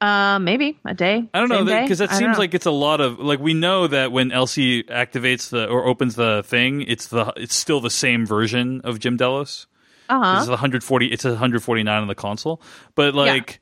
Uh, 0.02 0.40
maybe 0.40 0.78
a 0.86 0.94
day. 0.94 1.28
I 1.34 1.40
don't 1.40 1.50
know 1.50 1.64
because 1.64 2.00
that 2.00 2.10
don't 2.10 2.20
seems 2.20 2.38
like 2.38 2.54
it's 2.54 2.66
a 2.66 2.72
lot 2.72 3.00
of 3.00 3.20
like 3.20 3.40
we 3.40 3.54
know 3.54 3.88
that 3.88 4.12
when 4.12 4.32
Elsie 4.32 4.84
activates 4.84 5.50
the 5.50 5.68
or 5.68 5.86
opens 5.86 6.16
the 6.16 6.44
thing, 6.46 6.82
it's 6.82 7.08
the 7.08 7.32
it's 7.38 7.56
still 7.56 7.80
the 7.80 7.90
same 7.90 8.26
version 8.26 8.82
of 8.84 9.00
Jim 9.00 9.16
Delos. 9.16 9.68
uh-huh. 10.10 10.40
It's 10.40 10.50
140. 10.50 11.08
It's 11.08 11.24
149 11.24 12.02
on 12.02 12.08
the 12.08 12.16
console, 12.16 12.62
but 12.94 13.16
like, 13.16 13.62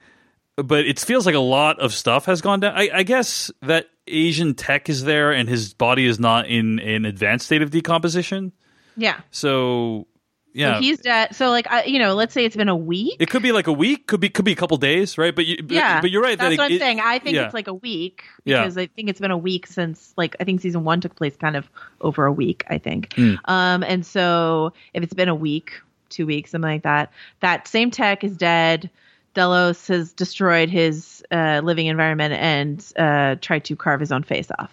but 0.56 0.86
it 0.88 1.00
feels 1.00 1.26
like 1.26 1.36
a 1.36 1.40
lot 1.40 1.80
of 1.80 1.94
stuff 1.94 2.26
has 2.26 2.42
gone 2.42 2.62
down. 2.62 2.76
I, 2.76 2.90
I 2.94 3.04
guess 3.04 3.52
that 3.62 3.88
Asian 4.08 4.56
tech 4.56 4.90
is 4.90 5.04
there, 5.04 5.32
and 5.32 5.48
his 5.48 5.74
body 5.76 6.06
is 6.06 6.20
not 6.20 6.48
in 6.48 6.80
an 6.80 7.06
advanced 7.06 7.46
state 7.46 7.62
of 7.62 7.70
decomposition. 7.70 8.54
yeah. 8.98 9.22
So 9.30 10.08
yeah, 10.54 10.76
So 10.76 10.82
he's 10.82 11.00
dead. 11.00 11.36
So 11.36 11.50
like, 11.50 11.70
I, 11.70 11.84
you 11.86 12.00
know, 12.00 12.14
let's 12.14 12.34
say 12.34 12.46
it's 12.46 12.56
been 12.56 12.70
a 12.70 12.76
week. 12.76 13.16
it 13.20 13.30
could 13.30 13.42
be 13.42 13.52
like 13.52 13.68
a 13.68 13.74
week, 13.74 14.08
could 14.08 14.20
be 14.20 14.30
could 14.30 14.46
be 14.46 14.52
a 14.52 14.56
couple 14.56 14.78
days, 14.78 15.18
right? 15.18 15.36
But 15.36 15.46
you, 15.46 15.58
yeah, 15.68 16.02
but, 16.02 16.12
you're 16.12 16.22
right. 16.22 16.38
That's 16.38 16.58
that 16.58 16.64
what 16.64 16.72
it- 16.72 16.76
I'm 16.76 16.80
saying. 16.80 17.00
I 17.00 17.20
think 17.20 17.36
yeah. 17.36 17.46
it's 17.46 17.54
like 17.54 17.68
a 17.68 17.74
week 17.74 18.24
Yeah. 18.46 18.62
because 18.62 18.78
I 18.78 18.88
think 18.88 19.10
it's 19.10 19.20
been 19.20 19.32
a 19.32 19.38
week 19.38 19.68
since 19.68 20.14
like 20.16 20.36
I 20.40 20.44
think 20.44 20.62
season 20.62 20.84
one 20.84 21.02
took 21.02 21.16
place 21.16 21.36
kind 21.36 21.56
of 21.56 21.70
over 22.02 22.26
a 22.26 22.32
week. 22.32 22.64
I 22.70 22.78
think. 22.78 23.14
Hmm. 23.14 23.36
Um, 23.46 23.84
and 23.84 24.06
so 24.06 24.74
if 24.94 25.04
it's 25.04 25.14
been 25.14 25.30
a 25.30 25.36
week, 25.36 25.74
two 26.10 26.26
weeks, 26.26 26.52
something 26.52 26.70
like 26.70 26.84
that, 26.84 27.12
that 27.42 27.68
same 27.68 27.92
tech 27.92 28.24
is 28.24 28.38
dead. 28.38 28.90
Delos 29.34 29.88
has 29.88 30.14
destroyed 30.14 30.70
his 30.70 31.24
uh, 31.32 31.62
living 31.64 31.88
environment 31.88 32.36
and 32.36 32.86
uh, 32.98 33.36
tried 33.42 33.66
to 33.66 33.76
carve 33.76 34.00
his 34.00 34.12
own 34.12 34.22
face 34.22 34.48
off. 34.60 34.72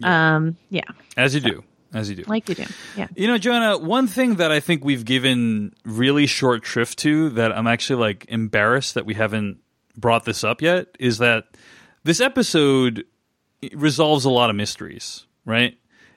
Yeah. 0.00 0.36
Um, 0.36 0.56
yeah, 0.70 0.84
as 1.18 1.34
you 1.34 1.40
do, 1.42 1.62
as 1.94 2.08
you 2.08 2.16
do. 2.16 2.24
like 2.26 2.48
you 2.48 2.54
do. 2.54 2.64
Yeah. 2.96 3.08
You 3.14 3.26
know, 3.26 3.38
Joanna, 3.38 3.78
one 3.78 4.06
thing 4.06 4.36
that 4.36 4.50
I 4.50 4.60
think 4.60 4.84
we've 4.84 5.04
given 5.04 5.74
really 5.84 6.26
short 6.26 6.64
shrift 6.64 6.98
to 7.00 7.30
that 7.30 7.52
I'm 7.52 7.66
actually 7.66 8.00
like 8.00 8.26
embarrassed 8.28 8.94
that 8.94 9.06
we 9.06 9.14
haven't 9.14 9.58
brought 9.96 10.24
this 10.24 10.42
up 10.42 10.62
yet 10.62 10.86
is 10.98 11.18
that 11.18 11.44
this 12.04 12.20
episode 12.20 13.04
resolves 13.74 14.24
a 14.24 14.30
lot 14.30 14.50
of 14.50 14.56
mysteries, 14.56 15.26
right? 15.44 15.76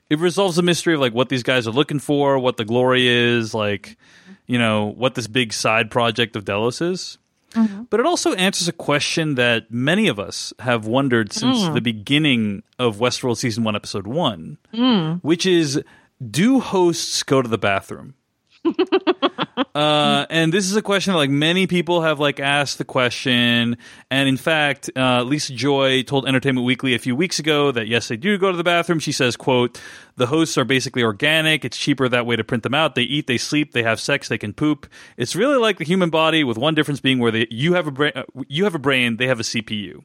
It 0.10 0.20
resolves 0.20 0.56
the 0.56 0.64
mystery 0.64 0.94
of 0.94 1.00
like 1.00 1.14
what 1.14 1.30
these 1.30 1.44
guys 1.44 1.68
are 1.68 1.72
looking 1.72 2.00
for, 2.00 2.40
what 2.40 2.58
the 2.58 2.66
glory 2.66 3.08
is, 3.08 3.54
like, 3.54 3.98
you 4.46 4.60
know, 4.60 4.86
what 4.86 5.16
this 5.16 5.28
big 5.28 5.52
side 5.52 5.90
project 5.90 6.36
of 6.36 6.46
Delos 6.46 6.82
is. 6.82 7.18
Mm-hmm. 7.56 7.84
But 7.90 8.00
it 8.00 8.06
also 8.06 8.34
answers 8.34 8.68
a 8.68 8.74
question 8.74 9.36
that 9.36 9.72
many 9.72 10.08
of 10.08 10.20
us 10.20 10.54
have 10.60 10.86
wondered 10.86 11.34
since 11.34 11.58
mm. 11.60 11.74
the 11.74 11.82
beginning 11.82 12.64
of 12.78 12.98
Westworld 12.98 13.38
season 13.38 13.64
one, 13.64 13.76
episode 13.76 14.08
one, 14.08 14.58
mm. 14.74 15.20
which 15.22 15.46
is 15.46 15.82
do 16.30 16.60
hosts 16.60 17.24
go 17.24 17.42
to 17.42 17.48
the 17.48 17.58
bathroom? 17.58 18.16
uh, 19.76 20.26
and 20.30 20.54
this 20.54 20.66
is 20.66 20.76
a 20.76 20.82
question 20.82 21.14
that, 21.14 21.18
like 21.18 21.30
many 21.30 21.68
people 21.68 22.02
have 22.02 22.20
like 22.20 22.40
asked 22.40 22.78
the 22.78 22.86
question. 22.86 23.78
And 24.12 24.30
in 24.30 24.38
fact, 24.38 24.90
uh, 24.96 25.24
Lisa 25.24 25.54
Joy 25.54 26.04
told 26.04 26.28
Entertainment 26.28 26.66
Weekly 26.66 26.94
a 26.94 27.00
few 27.00 27.16
weeks 27.16 27.40
ago 27.40 27.72
that 27.72 27.88
yes, 27.88 28.08
they 28.08 28.18
do 28.18 28.38
go 28.38 28.52
to 28.52 28.58
the 28.58 28.64
bathroom. 28.64 29.00
She 29.00 29.12
says, 29.12 29.36
"quote 29.36 29.80
The 30.16 30.28
hosts 30.28 30.58
are 30.58 30.66
basically 30.66 31.04
organic. 31.04 31.64
It's 31.64 31.78
cheaper 31.78 32.10
that 32.10 32.26
way 32.26 32.36
to 32.36 32.44
print 32.44 32.64
them 32.64 32.74
out. 32.74 32.96
They 32.96 33.04
eat, 33.04 33.28
they 33.28 33.38
sleep, 33.38 33.72
they 33.72 33.84
have 33.84 34.00
sex, 34.00 34.28
they 34.28 34.38
can 34.38 34.54
poop. 34.54 34.88
It's 35.18 35.36
really 35.36 35.58
like 35.58 35.78
the 35.78 35.86
human 35.86 36.10
body, 36.10 36.44
with 36.44 36.58
one 36.58 36.76
difference 36.76 37.00
being 37.00 37.20
where 37.20 37.32
they 37.32 37.48
you 37.50 37.74
have 37.74 37.88
a 37.88 37.92
brain, 37.92 38.12
uh, 38.16 38.24
you 38.48 38.66
have 38.66 38.76
a 38.76 38.80
brain, 38.80 39.18
they 39.18 39.28
have 39.28 39.40
a 39.40 39.44
CPU." 39.44 40.04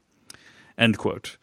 End 0.78 0.96
quote. 0.96 1.36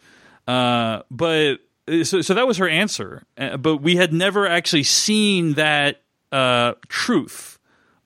Uh, 0.48 1.02
but 1.12 1.58
so, 2.04 2.22
so 2.22 2.34
that 2.34 2.48
was 2.48 2.58
her 2.58 2.68
answer. 2.68 3.24
Uh, 3.38 3.58
but 3.58 3.78
we 3.78 3.96
had 3.96 4.14
never 4.14 4.48
actually 4.48 4.84
seen 4.84 5.54
that 5.54 6.02
uh, 6.32 6.74
truth 6.88 7.57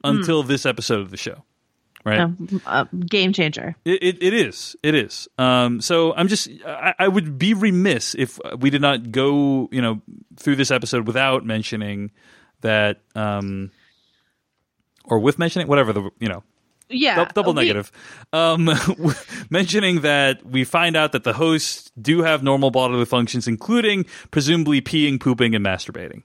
until 0.03 0.43
this 0.43 0.65
episode 0.65 0.99
of 1.01 1.11
the 1.11 1.17
show, 1.17 1.43
right? 2.05 2.19
Um, 2.19 2.61
uh, 2.65 2.85
game 3.07 3.33
changer. 3.33 3.75
It, 3.85 4.01
it, 4.03 4.23
it 4.23 4.33
is. 4.33 4.75
It 4.83 4.95
is. 4.95 5.27
Um, 5.37 5.81
so 5.81 6.13
I'm 6.13 6.27
just. 6.27 6.49
I, 6.65 6.93
I 6.99 7.07
would 7.07 7.37
be 7.37 7.53
remiss 7.53 8.15
if 8.15 8.39
we 8.59 8.69
did 8.69 8.81
not 8.81 9.11
go, 9.11 9.69
you 9.71 9.81
know, 9.81 10.01
through 10.37 10.55
this 10.57 10.71
episode 10.71 11.07
without 11.07 11.45
mentioning 11.45 12.11
that, 12.61 13.01
um, 13.15 13.71
or 15.05 15.19
with 15.19 15.39
mentioning 15.39 15.67
whatever 15.67 15.93
the 15.93 16.09
you 16.19 16.29
know 16.29 16.43
Yeah, 16.89 17.25
dou- 17.25 17.31
double 17.33 17.53
we- 17.53 17.61
negative. 17.61 17.91
Um, 18.33 18.69
mentioning 19.49 20.01
that 20.01 20.45
we 20.45 20.63
find 20.63 20.95
out 20.95 21.11
that 21.13 21.23
the 21.23 21.33
hosts 21.33 21.91
do 22.01 22.21
have 22.23 22.43
normal 22.43 22.71
bodily 22.71 23.05
functions, 23.05 23.47
including 23.47 24.05
presumably 24.31 24.81
peeing, 24.81 25.19
pooping, 25.19 25.55
and 25.55 25.65
masturbating. 25.65 26.23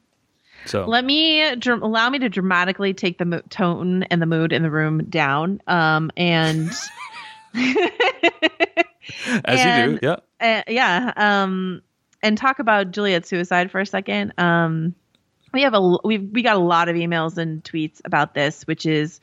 So 0.66 0.86
Let 0.86 1.04
me 1.04 1.54
dr- 1.56 1.82
allow 1.82 2.10
me 2.10 2.18
to 2.20 2.28
dramatically 2.28 2.94
take 2.94 3.18
the 3.18 3.24
mo- 3.24 3.42
tone 3.50 4.02
and 4.04 4.20
the 4.20 4.26
mood 4.26 4.52
in 4.52 4.62
the 4.62 4.70
room 4.70 5.04
down. 5.04 5.60
Um, 5.66 6.10
and 6.16 6.70
as 9.44 9.64
you 9.64 9.98
do, 9.98 9.98
yeah. 10.02 10.16
uh, 10.40 10.62
yeah, 10.68 11.12
um, 11.16 11.82
and 12.22 12.36
talk 12.36 12.58
about 12.58 12.90
Juliet's 12.90 13.28
suicide 13.28 13.70
for 13.70 13.80
a 13.80 13.86
second. 13.86 14.32
Um, 14.38 14.94
we 15.56 15.62
have 15.62 15.74
a 15.74 15.98
we 16.04 16.18
we 16.18 16.42
got 16.42 16.56
a 16.56 16.60
lot 16.60 16.88
of 16.88 16.96
emails 16.96 17.38
and 17.38 17.64
tweets 17.64 18.00
about 18.04 18.34
this, 18.34 18.62
which 18.66 18.86
is 18.86 19.20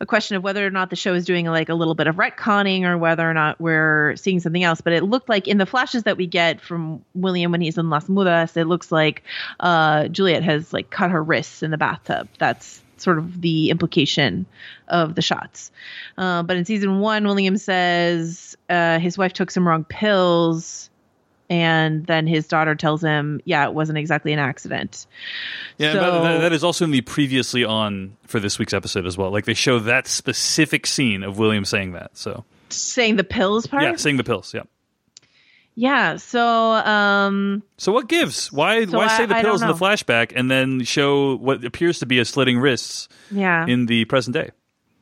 a 0.00 0.06
question 0.06 0.36
of 0.36 0.42
whether 0.42 0.66
or 0.66 0.70
not 0.70 0.90
the 0.90 0.96
show 0.96 1.14
is 1.14 1.24
doing 1.24 1.46
like 1.46 1.68
a 1.68 1.74
little 1.74 1.94
bit 1.94 2.06
of 2.06 2.16
retconning 2.16 2.84
or 2.84 2.98
whether 2.98 3.28
or 3.28 3.34
not 3.34 3.60
we're 3.60 4.14
seeing 4.16 4.40
something 4.40 4.62
else. 4.62 4.80
But 4.80 4.92
it 4.92 5.04
looked 5.04 5.28
like 5.28 5.48
in 5.48 5.58
the 5.58 5.66
flashes 5.66 6.02
that 6.04 6.16
we 6.16 6.26
get 6.26 6.60
from 6.60 7.04
William 7.14 7.52
when 7.52 7.60
he's 7.60 7.78
in 7.78 7.88
Las 7.90 8.06
Mudas, 8.06 8.56
it 8.56 8.66
looks 8.66 8.90
like 8.90 9.22
uh, 9.60 10.08
Juliet 10.08 10.42
has 10.42 10.72
like 10.72 10.90
cut 10.90 11.10
her 11.10 11.22
wrists 11.22 11.62
in 11.62 11.70
the 11.70 11.78
bathtub. 11.78 12.28
That's 12.38 12.82
sort 12.98 13.18
of 13.18 13.40
the 13.40 13.70
implication 13.70 14.46
of 14.88 15.14
the 15.14 15.22
shots. 15.22 15.70
Uh, 16.16 16.42
but 16.42 16.56
in 16.56 16.64
season 16.64 17.00
one, 17.00 17.24
William 17.24 17.56
says 17.56 18.56
uh, 18.68 18.98
his 18.98 19.18
wife 19.18 19.32
took 19.32 19.50
some 19.50 19.66
wrong 19.66 19.84
pills. 19.84 20.90
And 21.48 22.04
then 22.06 22.26
his 22.26 22.48
daughter 22.48 22.74
tells 22.74 23.02
him, 23.02 23.40
"Yeah, 23.44 23.66
it 23.66 23.74
wasn't 23.74 23.98
exactly 23.98 24.32
an 24.32 24.38
accident." 24.40 25.06
Yeah, 25.78 25.92
So- 25.92 26.00
but 26.00 26.22
that, 26.22 26.38
that 26.40 26.52
is 26.52 26.64
also 26.64 26.84
in 26.84 26.90
the 26.90 27.02
previously 27.02 27.64
on 27.64 28.16
for 28.26 28.40
this 28.40 28.58
week's 28.58 28.72
episode 28.74 29.06
as 29.06 29.16
well. 29.16 29.30
Like 29.30 29.44
they 29.44 29.54
show 29.54 29.78
that 29.80 30.08
specific 30.08 30.86
scene 30.86 31.22
of 31.22 31.38
William 31.38 31.64
saying 31.64 31.92
that. 31.92 32.10
So 32.16 32.44
Saying 32.70 33.14
the 33.16 33.24
pills 33.24 33.66
part. 33.68 33.84
yeah, 33.84 33.94
saying 33.96 34.16
the 34.16 34.24
pills. 34.24 34.52
Yeah. 34.52 34.62
Yeah. 35.76 36.16
So, 36.16 36.42
um, 36.42 37.62
So 37.76 37.92
what 37.92 38.08
gives? 38.08 38.50
Why 38.50 38.86
So 38.86 38.96
why 38.98 39.04
I- 39.06 39.16
say 39.16 39.26
the 39.26 39.34
pills 39.36 39.62
in 39.62 39.68
the 39.68 39.74
flashback 39.74 40.32
and 40.34 40.50
then 40.50 40.82
show 40.84 41.36
what 41.36 41.64
appears 41.64 41.98
to 42.00 42.06
be 42.06 42.18
a 42.18 42.24
slitting 42.24 42.58
wrists 42.58 43.08
yeah. 43.30 43.66
in 43.66 43.86
the 43.86 44.04
present 44.06 44.34
day? 44.34 44.50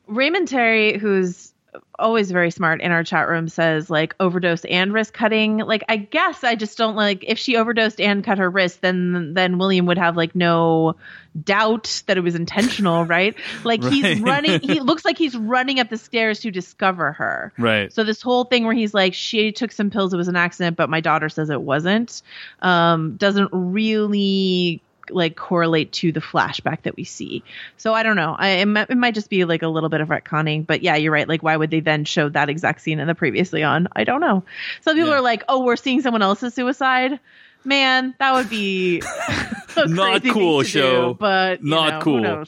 Raymond 0.07 0.47
Terry, 0.47 0.97
who's 0.99 1.53
always 1.97 2.31
very 2.31 2.51
smart 2.51 2.81
in 2.81 2.91
our 2.91 3.03
chat 3.03 3.27
room, 3.27 3.47
says 3.47 3.89
like 3.89 4.15
overdose 4.19 4.65
and 4.65 4.93
wrist 4.93 5.13
cutting. 5.13 5.57
Like, 5.57 5.83
I 5.89 5.97
guess 5.97 6.43
I 6.43 6.55
just 6.55 6.77
don't 6.77 6.95
like 6.95 7.23
if 7.27 7.37
she 7.37 7.55
overdosed 7.57 7.99
and 8.01 8.23
cut 8.23 8.37
her 8.37 8.49
wrist, 8.49 8.81
then 8.81 9.33
then 9.33 9.57
William 9.57 9.85
would 9.87 9.97
have 9.97 10.15
like 10.17 10.35
no 10.35 10.95
doubt 11.43 12.03
that 12.07 12.17
it 12.17 12.21
was 12.21 12.35
intentional, 12.35 13.03
right? 13.05 13.35
Like 13.63 13.83
Right. 13.83 13.93
he's 13.93 14.21
running. 14.21 14.59
He 14.61 14.79
looks 14.81 15.03
like 15.05 15.17
he's 15.17 15.35
running 15.35 15.79
up 15.79 15.89
the 15.89 15.97
stairs 15.97 16.39
to 16.41 16.51
discover 16.51 17.11
her. 17.13 17.51
Right. 17.57 17.91
So 17.91 18.03
this 18.03 18.21
whole 18.21 18.45
thing 18.45 18.65
where 18.65 18.73
he's 18.75 18.93
like, 18.93 19.13
she 19.13 19.51
took 19.51 19.71
some 19.71 19.89
pills, 19.89 20.13
it 20.13 20.17
was 20.17 20.27
an 20.29 20.35
accident, 20.37 20.77
but 20.77 20.89
my 20.89 21.01
daughter 21.01 21.27
says 21.29 21.49
it 21.49 21.61
wasn't, 21.61 22.21
um, 22.61 23.17
doesn't 23.17 23.49
really 23.51 24.81
like 25.09 25.35
correlate 25.35 25.91
to 25.93 26.11
the 26.11 26.19
flashback 26.19 26.83
that 26.83 26.95
we 26.95 27.03
see. 27.03 27.43
So 27.77 27.93
I 27.93 28.03
don't 28.03 28.15
know. 28.15 28.35
I 28.37 28.47
it 28.49 28.65
might, 28.65 28.89
it 28.89 28.97
might 28.97 29.13
just 29.15 29.29
be 29.29 29.45
like 29.45 29.61
a 29.63 29.67
little 29.67 29.89
bit 29.89 30.01
of 30.01 30.07
retconning, 30.09 30.65
but 30.65 30.81
yeah, 30.81 30.95
you're 30.95 31.11
right. 31.11 31.27
Like, 31.27 31.43
why 31.43 31.55
would 31.57 31.71
they 31.71 31.79
then 31.79 32.05
show 32.05 32.29
that 32.29 32.49
exact 32.49 32.81
scene 32.81 32.99
in 32.99 33.07
the 33.07 33.15
previously 33.15 33.63
on? 33.63 33.87
I 33.95 34.03
don't 34.03 34.21
know. 34.21 34.43
Some 34.81 34.95
people 34.95 35.09
Yeah. 35.11 35.17
are 35.17 35.21
like, 35.21 35.43
oh, 35.49 35.63
we're 35.63 35.75
seeing 35.75 36.01
someone 36.01 36.21
else's 36.21 36.53
suicide. 36.53 37.19
Man, 37.63 38.13
that 38.19 38.33
would 38.33 38.49
be 38.49 39.01
Not 39.77 40.23
cool, 40.23 40.61
show. 40.63 41.09
do, 41.13 41.17
but 41.19 41.63
Not 41.63 41.93
know, 41.93 42.01
cool. 42.01 42.45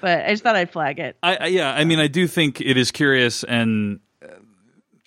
But 0.00 0.26
I 0.26 0.30
just 0.30 0.42
thought 0.42 0.54
I'd 0.54 0.70
flag 0.70 0.98
it. 0.98 1.16
I, 1.22 1.36
I 1.36 1.46
yeah, 1.46 1.72
I 1.72 1.84
mean, 1.84 1.98
I 1.98 2.08
do 2.08 2.26
think 2.26 2.60
it 2.60 2.76
is 2.76 2.90
curious, 2.90 3.42
and 3.42 4.00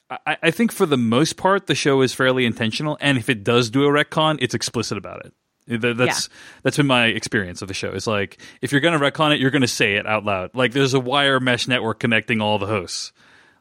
uh, 0.09 0.17
I, 0.25 0.37
I 0.41 0.51
think 0.51 0.71
for 0.71 0.87
the 0.87 0.97
most 0.97 1.37
part, 1.37 1.67
the 1.67 1.75
show 1.75 2.01
is 2.01 2.15
fairly 2.15 2.45
intentional. 2.45 2.97
And 2.99 3.17
if 3.17 3.29
it 3.29 3.43
does 3.43 3.69
do 3.69 3.85
a 3.85 3.89
retcon, 3.89 4.37
it's 4.41 4.55
explicit 4.55 4.97
about 4.97 5.23
it. 5.25 5.33
That- 5.67 5.97
That's 5.97 6.29
that's 6.63 6.77
been 6.77 6.87
my 6.87 7.05
experience 7.07 7.61
of 7.61 7.67
the 7.67 7.73
show. 7.73 7.91
It's 7.91 8.07
like 8.07 8.37
if 8.61 8.71
you're 8.71 8.81
going 8.81 8.97
to 8.97 9.03
retcon 9.11 9.33
it, 9.33 9.39
you're 9.39 9.51
going 9.51 9.61
to 9.63 9.67
say 9.67 9.95
it 9.95 10.05
out 10.07 10.23
loud. 10.25 10.51
Like 10.55 10.71
there's 10.71 10.93
a 10.93 10.99
wire 10.99 11.39
mesh 11.39 11.67
network 11.67 11.99
connecting 11.99 12.39
all 12.41 12.57
the 12.57 12.67
hosts. 12.67 13.11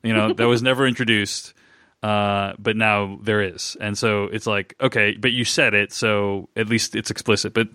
You 0.02 0.12
know 0.14 0.32
that 0.34 0.46
was 0.46 0.62
never 0.62 0.86
introduced, 0.86 1.52
uh, 2.02 2.52
but 2.58 2.76
now 2.76 3.18
there 3.22 3.40
is, 3.42 3.76
and 3.80 3.98
so 3.98 4.24
it's 4.24 4.46
like 4.46 4.74
okay, 4.80 5.16
but 5.18 5.32
you 5.32 5.44
said 5.44 5.74
it, 5.74 5.92
so 5.92 6.48
at 6.54 6.68
least 6.68 6.94
it's 6.94 7.10
explicit. 7.10 7.52
But 7.54 7.68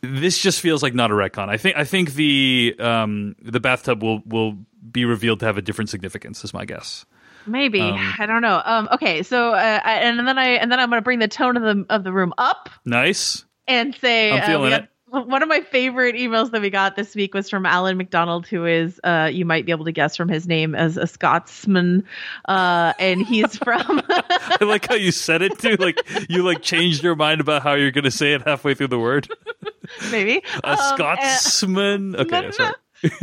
this 0.00 0.38
just 0.38 0.60
feels 0.60 0.82
like 0.82 0.94
not 0.94 1.10
a 1.10 1.14
retcon. 1.14 1.48
I 1.50 1.58
think 1.58 1.76
I 1.76 1.84
think 1.84 2.14
the 2.14 2.74
um, 2.78 3.36
the 3.42 3.60
bathtub 3.60 4.02
will 4.02 4.22
will 4.24 4.56
be 4.90 5.04
revealed 5.04 5.40
to 5.40 5.46
have 5.46 5.58
a 5.58 5.62
different 5.62 5.90
significance. 5.90 6.42
Is 6.44 6.54
my 6.54 6.64
guess. 6.64 7.04
Maybe 7.46 7.80
Um, 7.80 8.14
I 8.18 8.26
don't 8.26 8.42
know. 8.42 8.60
Um, 8.64 8.88
okay, 8.92 9.22
so 9.22 9.52
uh, 9.52 9.80
I, 9.84 9.92
and 10.00 10.26
then 10.26 10.38
I 10.38 10.50
and 10.50 10.70
then 10.70 10.80
I'm 10.80 10.88
going 10.90 11.00
to 11.00 11.04
bring 11.04 11.18
the 11.18 11.28
tone 11.28 11.56
of 11.56 11.62
the 11.62 11.84
of 11.92 12.04
the 12.04 12.12
room 12.12 12.32
up 12.38 12.68
Nice. 12.84 13.44
And 13.68 13.94
say 13.94 14.32
I'm 14.32 14.42
uh, 14.42 14.46
feeling 14.46 14.62
we 14.64 14.70
got- 14.70 14.88
one 15.10 15.42
of 15.42 15.48
my 15.48 15.62
favorite 15.62 16.16
emails 16.16 16.50
that 16.50 16.60
we 16.60 16.68
got 16.68 16.94
this 16.94 17.14
week 17.14 17.32
was 17.32 17.48
from 17.48 17.64
Alan 17.64 17.96
McDonald, 17.96 18.46
who 18.46 18.66
is 18.66 19.00
uh, 19.04 19.30
you 19.32 19.46
might 19.46 19.64
be 19.64 19.72
able 19.72 19.86
to 19.86 19.92
guess 19.92 20.14
from 20.14 20.28
his 20.28 20.46
name 20.46 20.74
as 20.74 20.98
a 20.98 21.06
Scotsman, 21.06 22.04
uh, 22.46 22.92
and 22.98 23.22
he's 23.26 23.56
from 23.64 24.02
I 24.10 24.58
like 24.60 24.86
how 24.86 24.96
you 24.96 25.10
said 25.10 25.40
it 25.40 25.58
too. 25.58 25.76
Like 25.76 25.98
you 26.28 26.42
like 26.42 26.60
changed 26.60 27.02
your 27.02 27.16
mind 27.16 27.40
about 27.40 27.62
how 27.62 27.72
you're 27.72 27.90
going 27.90 28.04
to 28.04 28.10
say 28.10 28.34
it 28.34 28.42
halfway 28.46 28.74
through 28.74 28.88
the 28.88 28.98
word. 28.98 29.28
maybe 30.10 30.42
A 30.64 30.72
Um, 30.72 30.76
Scotsman. 30.94 32.10
No, 32.10 32.18
Okay, 32.18 32.40
no, 32.42 32.50
sorry. 32.50 32.74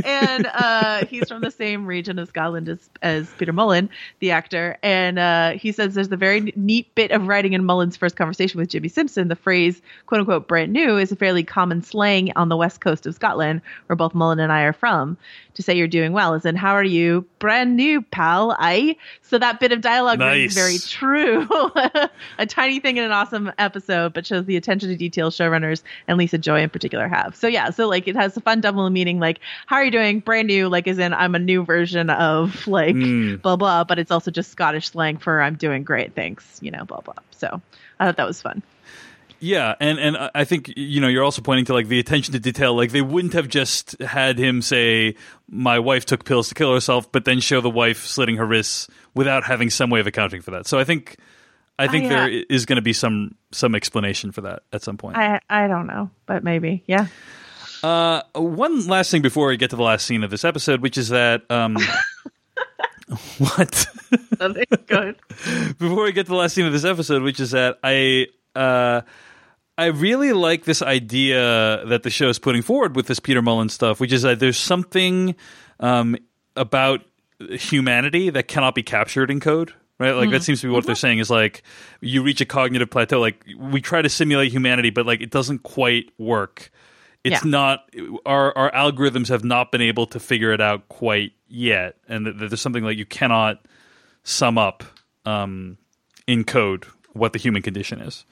And 0.03 0.47
uh, 0.47 1.05
he's 1.05 1.27
from 1.27 1.41
the 1.41 1.51
same 1.51 1.85
region 1.85 2.19
of 2.19 2.27
Scotland 2.27 2.69
as, 2.69 2.89
as 3.01 3.29
Peter 3.37 3.53
Mullan, 3.53 3.89
the 4.19 4.31
actor. 4.31 4.77
And 4.83 5.19
uh, 5.19 5.51
he 5.51 5.71
says 5.71 5.95
there's 5.95 6.11
a 6.11 6.17
very 6.17 6.53
neat 6.55 6.93
bit 6.95 7.11
of 7.11 7.27
writing 7.27 7.53
in 7.53 7.63
Mullan's 7.63 7.97
first 7.97 8.15
conversation 8.15 8.59
with 8.59 8.69
Jimmy 8.69 8.87
Simpson. 8.87 9.27
The 9.27 9.35
phrase 9.35 9.81
"quote 10.05 10.19
unquote" 10.19 10.47
brand 10.47 10.73
new 10.73 10.97
is 10.97 11.11
a 11.11 11.15
fairly 11.15 11.43
common 11.43 11.81
slang 11.81 12.31
on 12.35 12.49
the 12.49 12.57
west 12.57 12.81
coast 12.81 13.05
of 13.05 13.15
Scotland, 13.15 13.61
where 13.87 13.95
both 13.95 14.13
Mullan 14.13 14.39
and 14.41 14.51
I 14.51 14.61
are 14.63 14.73
from. 14.73 15.17
To 15.55 15.63
say 15.63 15.73
you're 15.73 15.87
doing 15.87 16.11
well 16.13 16.33
is 16.33 16.45
in 16.45 16.55
"How 16.55 16.73
are 16.73 16.83
you, 16.83 17.25
brand 17.39 17.75
new 17.75 18.01
pal?" 18.01 18.55
I 18.59 18.95
so 19.21 19.37
that 19.39 19.59
bit 19.59 19.71
of 19.71 19.81
dialogue 19.81 20.19
Nice. 20.19 20.35
rings 20.35 20.53
very 20.53 20.77
true. 20.79 21.47
a 22.37 22.45
tiny 22.45 22.79
thing 22.79 22.97
in 22.97 23.03
an 23.03 23.11
awesome 23.11 23.51
episode, 23.57 24.13
but 24.13 24.25
shows 24.25 24.45
the 24.45 24.57
attention 24.57 24.89
to 24.89 24.95
detail 24.97 25.31
showrunners 25.31 25.81
and 26.07 26.17
Lisa 26.17 26.37
Joy 26.37 26.61
in 26.61 26.69
particular 26.69 27.07
have. 27.07 27.35
So 27.35 27.47
yeah, 27.47 27.69
so 27.69 27.87
like 27.87 28.07
it 28.07 28.15
has 28.15 28.35
a 28.37 28.41
fun 28.41 28.61
double 28.61 28.89
meaning. 28.89 29.19
Like, 29.19 29.39
how 29.65 29.77
are 29.77 29.85
you 29.85 29.91
doing? 29.91 30.19
Brand 30.19 30.47
new, 30.47 30.67
like 30.67 30.87
as 30.87 30.99
in 30.99 31.13
I'm 31.13 31.35
a 31.35 31.39
new 31.39 31.63
version 31.63 32.09
of 32.09 32.67
like 32.67 32.95
Mm. 32.95 33.41
blah 33.41 33.55
blah. 33.55 33.83
But 33.85 33.97
it's 33.99 34.11
also 34.11 34.31
just 34.31 34.51
Scottish 34.51 34.89
slang 34.89 35.17
for 35.17 35.41
I'm 35.41 35.55
doing 35.55 35.83
great, 35.83 36.15
thanks. 36.15 36.59
You 36.61 36.71
know, 36.71 36.83
blah 36.85 36.99
blah. 37.01 37.13
So 37.31 37.61
I 37.99 38.05
thought 38.05 38.17
that 38.17 38.27
was 38.27 38.41
fun. 38.41 38.61
Yeah, 39.39 39.75
and 39.79 39.99
and 39.99 40.17
I- 40.17 40.31
I 40.35 40.43
think 40.45 40.71
you 40.75 41.01
know 41.01 41.07
you're 41.07 41.23
also 41.23 41.41
pointing 41.41 41.65
to 41.65 41.73
like 41.73 41.87
the 41.87 41.99
attention 41.99 42.33
to 42.33 42.39
detail. 42.39 42.75
Like 42.75 42.91
they 42.91 43.01
wouldn't 43.01 43.33
have 43.33 43.47
just 43.47 43.99
had 44.01 44.37
him 44.39 44.61
say, 44.61 45.15
"My 45.49 45.79
wife 45.79 46.05
took 46.05 46.25
pills 46.25 46.49
to 46.49 46.55
kill 46.55 46.73
herself," 46.73 47.11
but 47.11 47.25
then 47.25 47.39
show 47.39 47.61
the 47.61 47.69
wife 47.69 48.05
slitting 48.05 48.37
her 48.37 48.45
wrists 48.45 48.87
without 49.13 49.43
having 49.43 49.69
some 49.69 49.89
way 49.89 49.99
of 49.99 50.07
accounting 50.07 50.41
for 50.41 50.51
that. 50.51 50.67
So 50.67 50.79
I 50.79 50.83
think 50.83 51.17
I 51.77 51.87
think 51.87 52.09
there 52.09 52.27
is 52.29 52.65
going 52.65 52.77
to 52.77 52.81
be 52.81 52.93
some 52.93 53.35
some 53.51 53.75
explanation 53.75 54.31
for 54.31 54.41
that 54.41 54.63
at 54.73 54.81
some 54.83 54.97
point. 54.97 55.17
I 55.17 55.39
I 55.49 55.67
don't 55.67 55.87
know, 55.87 56.09
but 56.25 56.43
maybe. 56.43 56.83
Yeah. 56.87 57.07
Uh, 57.83 58.21
one 58.33 58.87
last 58.87 59.11
thing 59.11 59.21
before 59.21 59.47
we 59.49 59.57
get 59.57 59.69
to 59.69 59.75
the 59.75 59.83
last 59.83 60.07
scene 60.07 60.23
of 60.23 60.31
this 60.31 60.43
episode, 60.43 60.81
which 60.81 60.97
is 60.97 61.09
that 61.09 61.43
um, 61.51 61.75
what 63.37 63.85
Nothing 64.39 64.65
good. 64.87 65.15
before 65.77 66.03
we 66.03 66.11
get 66.11 66.25
to 66.25 66.31
the 66.31 66.35
last 66.37 66.55
scene 66.55 66.65
of 66.65 66.73
this 66.73 66.85
episode, 66.85 67.21
which 67.21 67.39
is 67.39 67.51
that 67.51 67.77
I 67.83 68.27
uh, 68.55 69.01
I 69.77 69.85
really 69.87 70.33
like 70.33 70.63
this 70.63 70.81
idea 70.81 71.83
that 71.85 72.03
the 72.03 72.09
show 72.09 72.29
is 72.29 72.39
putting 72.39 72.61
forward 72.61 72.95
with 72.95 73.07
this 73.07 73.19
Peter 73.19 73.41
Mullan 73.41 73.69
stuff, 73.69 73.99
which 73.99 74.13
is 74.13 74.21
that 74.21 74.39
there's 74.39 74.57
something 74.57 75.35
um, 75.79 76.15
about 76.55 77.01
humanity 77.39 78.29
that 78.29 78.47
cannot 78.47 78.75
be 78.75 78.83
captured 78.83 79.29
in 79.29 79.39
code. 79.39 79.73
Right, 79.97 80.11
like 80.11 80.29
that 80.31 80.43
seems 80.43 80.59
to 80.59 80.67
be 80.67 80.73
what 80.73 80.85
they're 80.85 80.93
saying. 80.93 81.19
Is 81.19 81.29
like 81.29 81.63
you 82.01 82.21
reach 82.21 82.41
a 82.41 82.45
cognitive 82.45 82.89
plateau. 82.89 83.21
Like 83.21 83.45
we 83.57 83.79
try 83.79 84.01
to 84.01 84.09
simulate 84.09 84.51
humanity, 84.51 84.89
but 84.89 85.05
like 85.05 85.21
it 85.21 85.31
doesn't 85.31 85.63
quite 85.63 86.11
work. 86.17 86.69
It's 87.23 87.43
Yeah. 87.45 87.49
not 87.49 87.89
our 88.25 88.55
our 88.57 88.71
algorithms 88.71 89.29
have 89.29 89.45
not 89.45 89.71
been 89.71 89.79
able 89.81 90.05
to 90.07 90.19
figure 90.19 90.51
it 90.51 90.59
out 90.59 90.89
quite 90.89 91.31
yet, 91.47 91.95
and 92.09 92.25
that 92.25 92.37
that 92.39 92.49
there's 92.49 92.59
something 92.59 92.83
like 92.83 92.97
you 92.97 93.05
cannot 93.05 93.65
sum 94.23 94.57
up 94.57 94.83
um, 95.25 95.77
in 96.27 96.43
code 96.43 96.85
what 97.15 97.33
the 97.33 97.39
human 97.39 97.61
condition 97.61 98.01
is. 98.01 98.25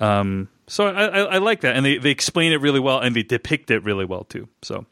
Um, 0.00 0.48
so 0.66 0.86
I, 0.86 1.06
I, 1.06 1.20
I 1.20 1.38
like 1.38 1.60
that, 1.62 1.76
and 1.76 1.84
they, 1.84 1.98
they 1.98 2.10
explain 2.10 2.52
it 2.52 2.60
really 2.60 2.80
well, 2.80 3.00
and 3.00 3.14
they 3.14 3.22
depict 3.22 3.70
it 3.70 3.84
really 3.84 4.04
well 4.04 4.24
too. 4.24 4.48
So 4.62 4.86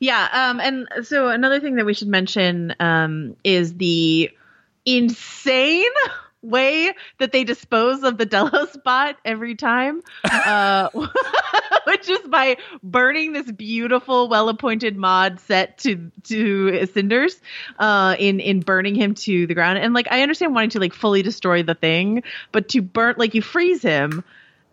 Yeah, 0.00 0.28
um, 0.32 0.60
and 0.60 1.06
so 1.06 1.28
another 1.28 1.60
thing 1.60 1.76
that 1.76 1.86
we 1.86 1.94
should 1.94 2.08
mention 2.08 2.74
um, 2.80 3.36
is 3.44 3.74
the 3.74 4.30
insane 4.84 5.92
way 6.46 6.92
that 7.18 7.32
they 7.32 7.44
dispose 7.44 8.02
of 8.02 8.18
the 8.18 8.26
Delos 8.26 8.72
spot 8.72 9.16
every 9.24 9.54
time, 9.54 10.02
uh, 10.24 10.88
which 11.84 12.08
is 12.08 12.26
by 12.28 12.56
burning 12.82 13.32
this 13.32 13.50
beautiful, 13.50 14.28
well-appointed 14.28 14.96
mod 14.96 15.40
set 15.40 15.78
to 15.78 16.10
to 16.24 16.86
cinders, 16.86 17.40
uh, 17.78 18.16
in 18.18 18.40
in 18.40 18.60
burning 18.60 18.94
him 18.94 19.14
to 19.14 19.46
the 19.46 19.54
ground. 19.54 19.78
And 19.78 19.94
like, 19.94 20.08
I 20.10 20.22
understand 20.22 20.54
wanting 20.54 20.70
to 20.70 20.80
like 20.80 20.94
fully 20.94 21.22
destroy 21.22 21.62
the 21.62 21.74
thing, 21.74 22.22
but 22.52 22.68
to 22.70 22.82
burn 22.82 23.14
like 23.18 23.34
you 23.34 23.42
freeze 23.42 23.82
him 23.82 24.24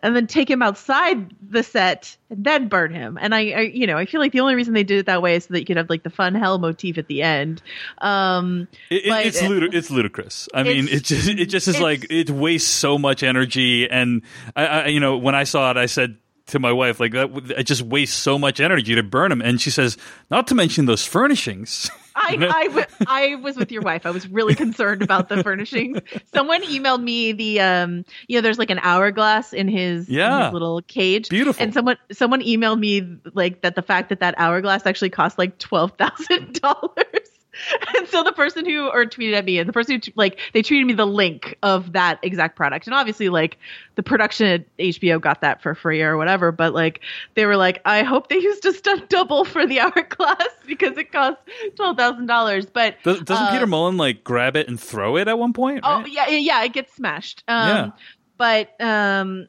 and 0.04 0.14
then 0.14 0.26
take 0.26 0.50
him 0.50 0.60
outside 0.62 1.34
the 1.50 1.62
set 1.62 2.16
and 2.28 2.44
then 2.44 2.68
burn 2.68 2.92
him. 2.94 3.18
And 3.20 3.34
I, 3.34 3.50
I, 3.50 3.60
you 3.62 3.86
know, 3.86 3.96
I 3.96 4.04
feel 4.04 4.20
like 4.20 4.32
the 4.32 4.40
only 4.40 4.54
reason 4.54 4.74
they 4.74 4.84
did 4.84 4.98
it 4.98 5.06
that 5.06 5.22
way 5.22 5.34
is 5.34 5.44
so 5.44 5.54
that 5.54 5.60
you 5.60 5.66
could 5.66 5.78
have 5.78 5.88
like 5.88 6.02
the 6.02 6.10
fun 6.10 6.34
hell 6.34 6.58
motif 6.58 6.98
at 6.98 7.06
the 7.06 7.22
end. 7.22 7.62
Um, 7.98 8.68
it, 8.90 9.04
But- 9.08 9.24
it's 9.26 9.40
ludic- 9.40 9.74
it's 9.74 9.90
ludicrous. 9.90 10.48
I 10.52 10.62
mean, 10.62 10.88
it 10.88 11.04
just 11.04 11.26
it 11.28 11.46
just 11.46 11.68
is 11.68 11.80
like 11.80 12.06
it 12.10 12.28
wastes 12.30 12.70
so 12.70 12.98
much 12.98 13.22
energy, 13.22 13.88
and 13.90 14.20
I, 14.54 14.66
I 14.66 14.86
you 14.88 15.00
know 15.00 15.16
when 15.16 15.34
I 15.34 15.44
saw 15.44 15.70
it, 15.70 15.76
I 15.76 15.86
said. 15.86 16.18
To 16.48 16.58
my 16.58 16.72
wife, 16.72 17.00
like 17.00 17.12
that, 17.12 17.30
it 17.56 17.64
just 17.64 17.80
wastes 17.80 18.14
so 18.14 18.38
much 18.38 18.60
energy 18.60 18.94
to 18.96 19.02
burn 19.02 19.32
him. 19.32 19.40
And 19.40 19.58
she 19.58 19.70
says, 19.70 19.96
not 20.30 20.46
to 20.48 20.54
mention 20.54 20.84
those 20.84 21.02
furnishings. 21.02 21.90
I, 22.16 22.36
I, 22.54 22.64
w- 22.68 22.86
I 23.06 23.34
was 23.36 23.56
with 23.56 23.72
your 23.72 23.82
wife. 23.82 24.06
I 24.06 24.10
was 24.10 24.28
really 24.28 24.54
concerned 24.54 25.02
about 25.02 25.28
the 25.28 25.42
furnishings. 25.42 25.98
Someone 26.32 26.62
emailed 26.62 27.02
me 27.02 27.32
the, 27.32 27.60
um, 27.60 28.04
you 28.28 28.36
know, 28.36 28.40
there's 28.40 28.58
like 28.58 28.70
an 28.70 28.78
hourglass 28.80 29.52
in 29.52 29.68
his, 29.68 30.08
in 30.08 30.14
Yeah. 30.14 30.44
his 30.46 30.52
little 30.52 30.80
cage. 30.82 31.28
Beautiful. 31.28 31.62
And 31.62 31.74
someone, 31.74 31.96
someone 32.12 32.40
emailed 32.40 32.78
me 32.78 33.18
like 33.34 33.62
that 33.62 33.74
the 33.74 33.82
fact 33.82 34.08
that 34.10 34.20
that 34.20 34.34
hourglass 34.38 34.86
actually 34.86 35.10
cost 35.10 35.38
like 35.38 35.58
twelve 35.58 35.92
thousand 35.98 36.60
dollars. 36.60 37.28
And 37.96 38.08
so 38.08 38.22
the 38.22 38.32
person 38.32 38.66
who 38.66 38.88
or 38.88 39.04
tweeted 39.04 39.34
at 39.34 39.44
me 39.44 39.58
and 39.58 39.68
the 39.68 39.72
person 39.72 40.00
who 40.04 40.12
like 40.16 40.38
they 40.52 40.62
tweeted 40.62 40.86
me 40.86 40.92
the 40.92 41.06
link 41.06 41.56
of 41.62 41.92
that 41.92 42.18
exact 42.22 42.56
product 42.56 42.86
and 42.86 42.94
obviously 42.94 43.28
like 43.28 43.56
the 43.94 44.02
production 44.02 44.46
at 44.46 44.76
HBO 44.78 45.20
got 45.20 45.40
that 45.40 45.62
for 45.62 45.74
free 45.74 46.02
or 46.02 46.16
whatever 46.16 46.50
but 46.52 46.74
like 46.74 47.00
they 47.34 47.46
were 47.46 47.56
like 47.56 47.80
I 47.84 48.02
hope 48.02 48.28
they 48.28 48.38
used 48.38 48.64
a 48.66 48.72
stunt 48.72 49.08
double 49.08 49.44
for 49.44 49.66
the 49.66 49.80
hourglass 49.80 50.48
because 50.66 50.96
it 50.98 51.12
costs 51.12 51.40
twelve 51.76 51.96
thousand 51.96 52.26
dollars 52.26 52.66
but 52.66 52.96
Does, 53.04 53.20
doesn't 53.22 53.46
uh, 53.46 53.52
Peter 53.52 53.66
Mullan 53.66 53.98
like 53.98 54.24
grab 54.24 54.56
it 54.56 54.68
and 54.68 54.78
throw 54.80 55.16
it 55.16 55.28
at 55.28 55.38
one 55.38 55.52
point? 55.52 55.80
Oh 55.84 56.00
right? 56.00 56.12
yeah, 56.12 56.28
yeah, 56.28 56.38
yeah, 56.38 56.64
it 56.64 56.72
gets 56.72 56.94
smashed. 56.94 57.44
Um, 57.48 57.68
Yeah. 57.68 57.90
But 58.36 58.80
um, 58.80 59.46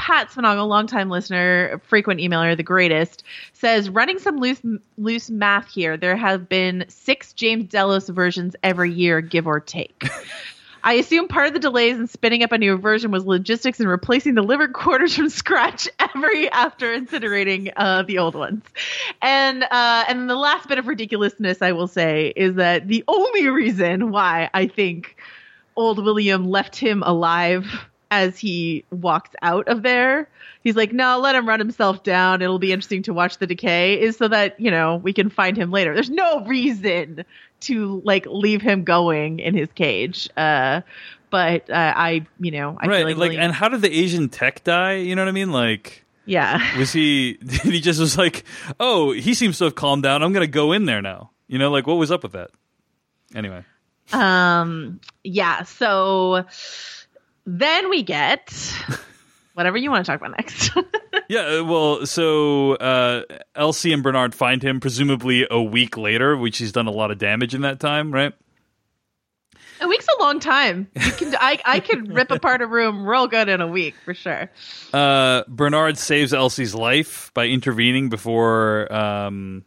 Pat 0.00 0.30
Spinagle, 0.30 0.66
longtime 0.66 1.10
listener, 1.10 1.78
frequent 1.84 2.20
emailer, 2.20 2.56
the 2.56 2.62
greatest, 2.62 3.22
says 3.52 3.90
running 3.90 4.18
some 4.18 4.38
loose 4.38 4.62
loose 4.96 5.28
math 5.28 5.68
here. 5.68 5.98
There 5.98 6.16
have 6.16 6.48
been 6.48 6.86
six 6.88 7.34
James 7.34 7.68
Delos 7.68 8.08
versions 8.08 8.56
every 8.62 8.90
year, 8.90 9.20
give 9.20 9.46
or 9.46 9.60
take. 9.60 10.08
I 10.82 10.94
assume 10.94 11.28
part 11.28 11.48
of 11.48 11.52
the 11.52 11.58
delays 11.58 11.98
in 11.98 12.06
spinning 12.06 12.42
up 12.42 12.50
a 12.50 12.56
new 12.56 12.78
version 12.78 13.10
was 13.10 13.26
logistics 13.26 13.78
and 13.78 13.90
replacing 13.90 14.36
the 14.36 14.42
liver 14.42 14.68
quarters 14.68 15.14
from 15.14 15.28
scratch 15.28 15.86
every 15.98 16.50
after 16.50 16.98
incinerating 16.98 17.70
uh, 17.76 18.02
the 18.02 18.16
old 18.16 18.34
ones. 18.34 18.64
And 19.20 19.64
uh, 19.64 20.04
and 20.08 20.30
the 20.30 20.36
last 20.36 20.66
bit 20.66 20.78
of 20.78 20.86
ridiculousness 20.86 21.60
I 21.60 21.72
will 21.72 21.88
say 21.88 22.32
is 22.34 22.54
that 22.54 22.88
the 22.88 23.04
only 23.06 23.48
reason 23.48 24.10
why 24.10 24.48
I 24.54 24.66
think 24.66 25.16
old 25.76 26.02
William 26.02 26.48
left 26.48 26.76
him 26.76 27.02
alive 27.04 27.66
as 28.10 28.38
he 28.38 28.84
walks 28.90 29.30
out 29.42 29.68
of 29.68 29.82
there. 29.82 30.28
He's 30.62 30.76
like, 30.76 30.92
no, 30.92 31.18
let 31.18 31.34
him 31.34 31.48
run 31.48 31.58
himself 31.58 32.02
down. 32.02 32.42
It'll 32.42 32.58
be 32.58 32.72
interesting 32.72 33.02
to 33.04 33.14
watch 33.14 33.38
the 33.38 33.46
decay, 33.46 34.00
is 34.00 34.16
so 34.16 34.28
that, 34.28 34.58
you 34.60 34.70
know, 34.70 34.96
we 34.96 35.12
can 35.12 35.30
find 35.30 35.56
him 35.56 35.70
later. 35.70 35.94
There's 35.94 36.10
no 36.10 36.44
reason 36.44 37.24
to 37.60 38.02
like 38.04 38.26
leave 38.26 38.62
him 38.62 38.84
going 38.84 39.38
in 39.38 39.54
his 39.54 39.68
cage. 39.74 40.28
Uh, 40.36 40.82
but 41.30 41.70
uh, 41.70 41.92
I, 41.96 42.26
you 42.40 42.50
know, 42.50 42.76
I 42.78 42.86
right. 42.86 43.06
feel 43.06 43.16
Like, 43.16 43.30
like, 43.30 43.38
and 43.38 43.52
how 43.52 43.68
did 43.68 43.82
the 43.82 43.92
Asian 43.92 44.28
tech 44.28 44.64
die? 44.64 44.94
You 44.96 45.14
know 45.14 45.22
what 45.22 45.28
I 45.28 45.32
mean? 45.32 45.52
Like, 45.52 46.04
yeah. 46.26 46.78
was 46.78 46.92
he? 46.92 47.34
Did 47.44 47.72
he 47.72 47.80
just 47.80 47.98
was 48.00 48.18
like, 48.18 48.44
oh, 48.78 49.12
he 49.12 49.34
seems 49.34 49.58
to 49.58 49.64
have 49.64 49.74
calmed 49.74 50.02
down. 50.02 50.22
I'm 50.22 50.32
gonna 50.32 50.46
go 50.46 50.72
in 50.72 50.84
there 50.84 51.02
now. 51.02 51.30
You 51.48 51.58
know, 51.58 51.70
like 51.70 51.86
what 51.86 51.94
was 51.94 52.10
up 52.10 52.22
with 52.22 52.32
that? 52.32 52.50
Anyway, 53.34 53.64
Um, 54.12 55.00
yeah. 55.24 55.62
So 55.62 56.44
then 57.58 57.90
we 57.90 58.02
get 58.02 58.52
whatever 59.54 59.76
you 59.76 59.90
want 59.90 60.04
to 60.04 60.10
talk 60.10 60.20
about 60.20 60.36
next. 60.36 60.70
yeah. 61.28 61.58
uh, 61.58 61.64
Well, 61.64 62.06
so 62.06 62.74
uh, 62.74 63.22
Elsie 63.54 63.92
and 63.92 64.02
Bernard 64.02 64.34
find 64.34 64.62
him 64.62 64.80
presumably 64.80 65.46
a 65.50 65.62
week 65.62 65.96
later, 65.96 66.36
which 66.36 66.58
he's 66.58 66.72
done 66.72 66.86
a 66.86 66.92
lot 66.92 67.10
of 67.10 67.18
damage 67.18 67.54
in 67.54 67.62
that 67.62 67.80
time, 67.80 68.12
right? 68.12 68.32
a 69.82 69.88
week's 69.88 70.06
a 70.18 70.22
long 70.22 70.40
time. 70.40 70.88
You 70.94 71.12
can, 71.12 71.34
I, 71.36 71.58
I 71.64 71.80
could 71.80 72.12
rip 72.14 72.30
apart 72.30 72.60
a 72.60 72.66
room 72.66 73.06
real 73.06 73.26
good 73.26 73.48
in 73.48 73.62
a 73.62 73.66
week 73.66 73.94
for 74.04 74.12
sure. 74.12 74.50
Uh, 74.92 75.42
Bernard 75.48 75.96
saves 75.96 76.34
Elsie's 76.34 76.74
life 76.74 77.30
by 77.32 77.46
intervening 77.46 78.10
before 78.10 78.92
um, 78.92 79.64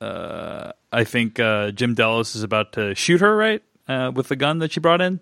uh, 0.00 0.72
I 0.92 1.04
think 1.04 1.38
uh, 1.38 1.70
Jim 1.70 1.94
Delos 1.94 2.34
is 2.34 2.42
about 2.42 2.72
to 2.72 2.94
shoot 2.94 3.20
her, 3.20 3.36
right? 3.36 3.62
Uh, 3.86 4.10
with 4.14 4.28
the 4.28 4.36
gun 4.36 4.58
that 4.58 4.72
she 4.72 4.80
brought 4.80 5.00
in. 5.00 5.20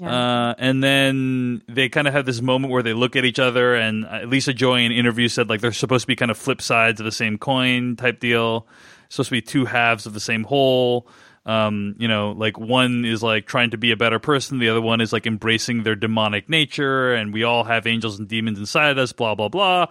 Uh, 0.00 0.54
and 0.58 0.82
then 0.82 1.62
they 1.68 1.88
kind 1.88 2.06
of 2.06 2.14
have 2.14 2.26
this 2.26 2.40
moment 2.40 2.72
where 2.72 2.82
they 2.82 2.92
look 2.92 3.16
at 3.16 3.24
each 3.24 3.38
other, 3.38 3.74
and 3.74 4.06
uh, 4.06 4.20
Lisa 4.26 4.52
Joy 4.54 4.80
in 4.80 4.92
an 4.92 4.98
interview 4.98 5.28
said 5.28 5.48
like 5.48 5.60
they're 5.60 5.72
supposed 5.72 6.02
to 6.02 6.06
be 6.06 6.16
kind 6.16 6.30
of 6.30 6.38
flip 6.38 6.62
sides 6.62 7.00
of 7.00 7.04
the 7.04 7.12
same 7.12 7.38
coin 7.38 7.96
type 7.96 8.20
deal. 8.20 8.66
supposed 9.08 9.28
to 9.30 9.34
be 9.34 9.42
two 9.42 9.64
halves 9.64 10.06
of 10.06 10.12
the 10.14 10.20
same 10.20 10.44
whole. 10.44 11.08
Um, 11.46 11.96
you 11.98 12.06
know, 12.06 12.32
like 12.32 12.58
one 12.58 13.04
is 13.04 13.22
like 13.22 13.46
trying 13.46 13.70
to 13.70 13.78
be 13.78 13.90
a 13.92 13.96
better 13.96 14.18
person, 14.18 14.58
the 14.58 14.68
other 14.68 14.80
one 14.80 15.00
is 15.00 15.12
like 15.12 15.26
embracing 15.26 15.82
their 15.82 15.96
demonic 15.96 16.48
nature, 16.48 17.14
and 17.14 17.32
we 17.32 17.44
all 17.44 17.64
have 17.64 17.86
angels 17.86 18.18
and 18.18 18.28
demons 18.28 18.58
inside 18.58 18.98
us, 18.98 19.12
blah 19.12 19.34
blah 19.34 19.48
blah. 19.48 19.86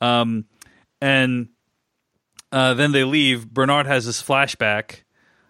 Um, 0.00 0.46
and 1.00 1.48
uh, 2.52 2.74
then 2.74 2.92
they 2.92 3.04
leave. 3.04 3.48
Bernard 3.48 3.86
has 3.86 4.06
this 4.06 4.22
flashback. 4.22 5.00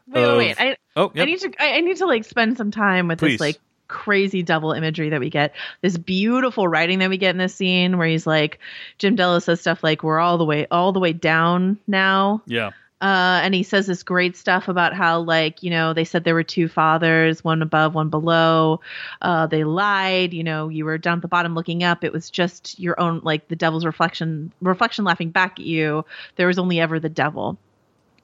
Wait, 0.08 0.22
of- 0.24 0.38
wait, 0.38 0.58
wait. 0.58 0.58
I, 0.58 0.76
oh, 0.96 1.12
I 1.14 1.24
need 1.24 1.40
to, 1.40 1.52
I, 1.58 1.74
I 1.74 1.80
need 1.80 1.98
to 1.98 2.06
like 2.06 2.24
spend 2.24 2.56
some 2.56 2.70
time 2.70 3.08
with 3.08 3.18
Please. 3.18 3.32
this 3.34 3.40
like 3.40 3.60
crazy 3.92 4.42
double 4.42 4.72
imagery 4.72 5.10
that 5.10 5.20
we 5.20 5.30
get. 5.30 5.54
This 5.82 5.98
beautiful 5.98 6.66
writing 6.66 6.98
that 7.00 7.10
we 7.10 7.18
get 7.18 7.30
in 7.30 7.38
this 7.38 7.54
scene 7.54 7.98
where 7.98 8.08
he's 8.08 8.26
like, 8.26 8.58
Jim 8.98 9.14
Delos 9.14 9.44
says 9.44 9.60
stuff 9.60 9.84
like, 9.84 10.02
"We're 10.02 10.18
all 10.18 10.38
the 10.38 10.44
way, 10.44 10.66
all 10.70 10.92
the 10.92 11.00
way 11.00 11.12
down 11.12 11.78
now." 11.86 12.42
yeah. 12.46 12.70
Uh, 13.02 13.40
and 13.42 13.52
he 13.52 13.64
says 13.64 13.88
this 13.88 14.04
great 14.04 14.36
stuff 14.36 14.68
about 14.68 14.94
how, 14.94 15.18
like, 15.18 15.64
you 15.64 15.70
know, 15.70 15.92
they 15.92 16.04
said 16.04 16.22
there 16.22 16.34
were 16.34 16.44
two 16.44 16.68
fathers, 16.68 17.42
one 17.42 17.60
above, 17.60 17.96
one 17.96 18.10
below. 18.10 18.80
Uh, 19.20 19.44
they 19.48 19.64
lied. 19.64 20.32
You 20.32 20.44
know, 20.44 20.68
you 20.68 20.84
were 20.84 20.98
down 20.98 21.18
at 21.18 21.22
the 21.22 21.26
bottom 21.26 21.56
looking 21.56 21.82
up. 21.82 22.04
It 22.04 22.12
was 22.12 22.30
just 22.30 22.78
your 22.78 22.98
own, 23.00 23.20
like, 23.24 23.48
the 23.48 23.56
devil's 23.56 23.84
reflection, 23.84 24.52
reflection 24.60 25.04
laughing 25.04 25.30
back 25.30 25.58
at 25.58 25.66
you. 25.66 26.04
There 26.36 26.46
was 26.46 26.60
only 26.60 26.78
ever 26.78 27.00
the 27.00 27.08
devil. 27.08 27.58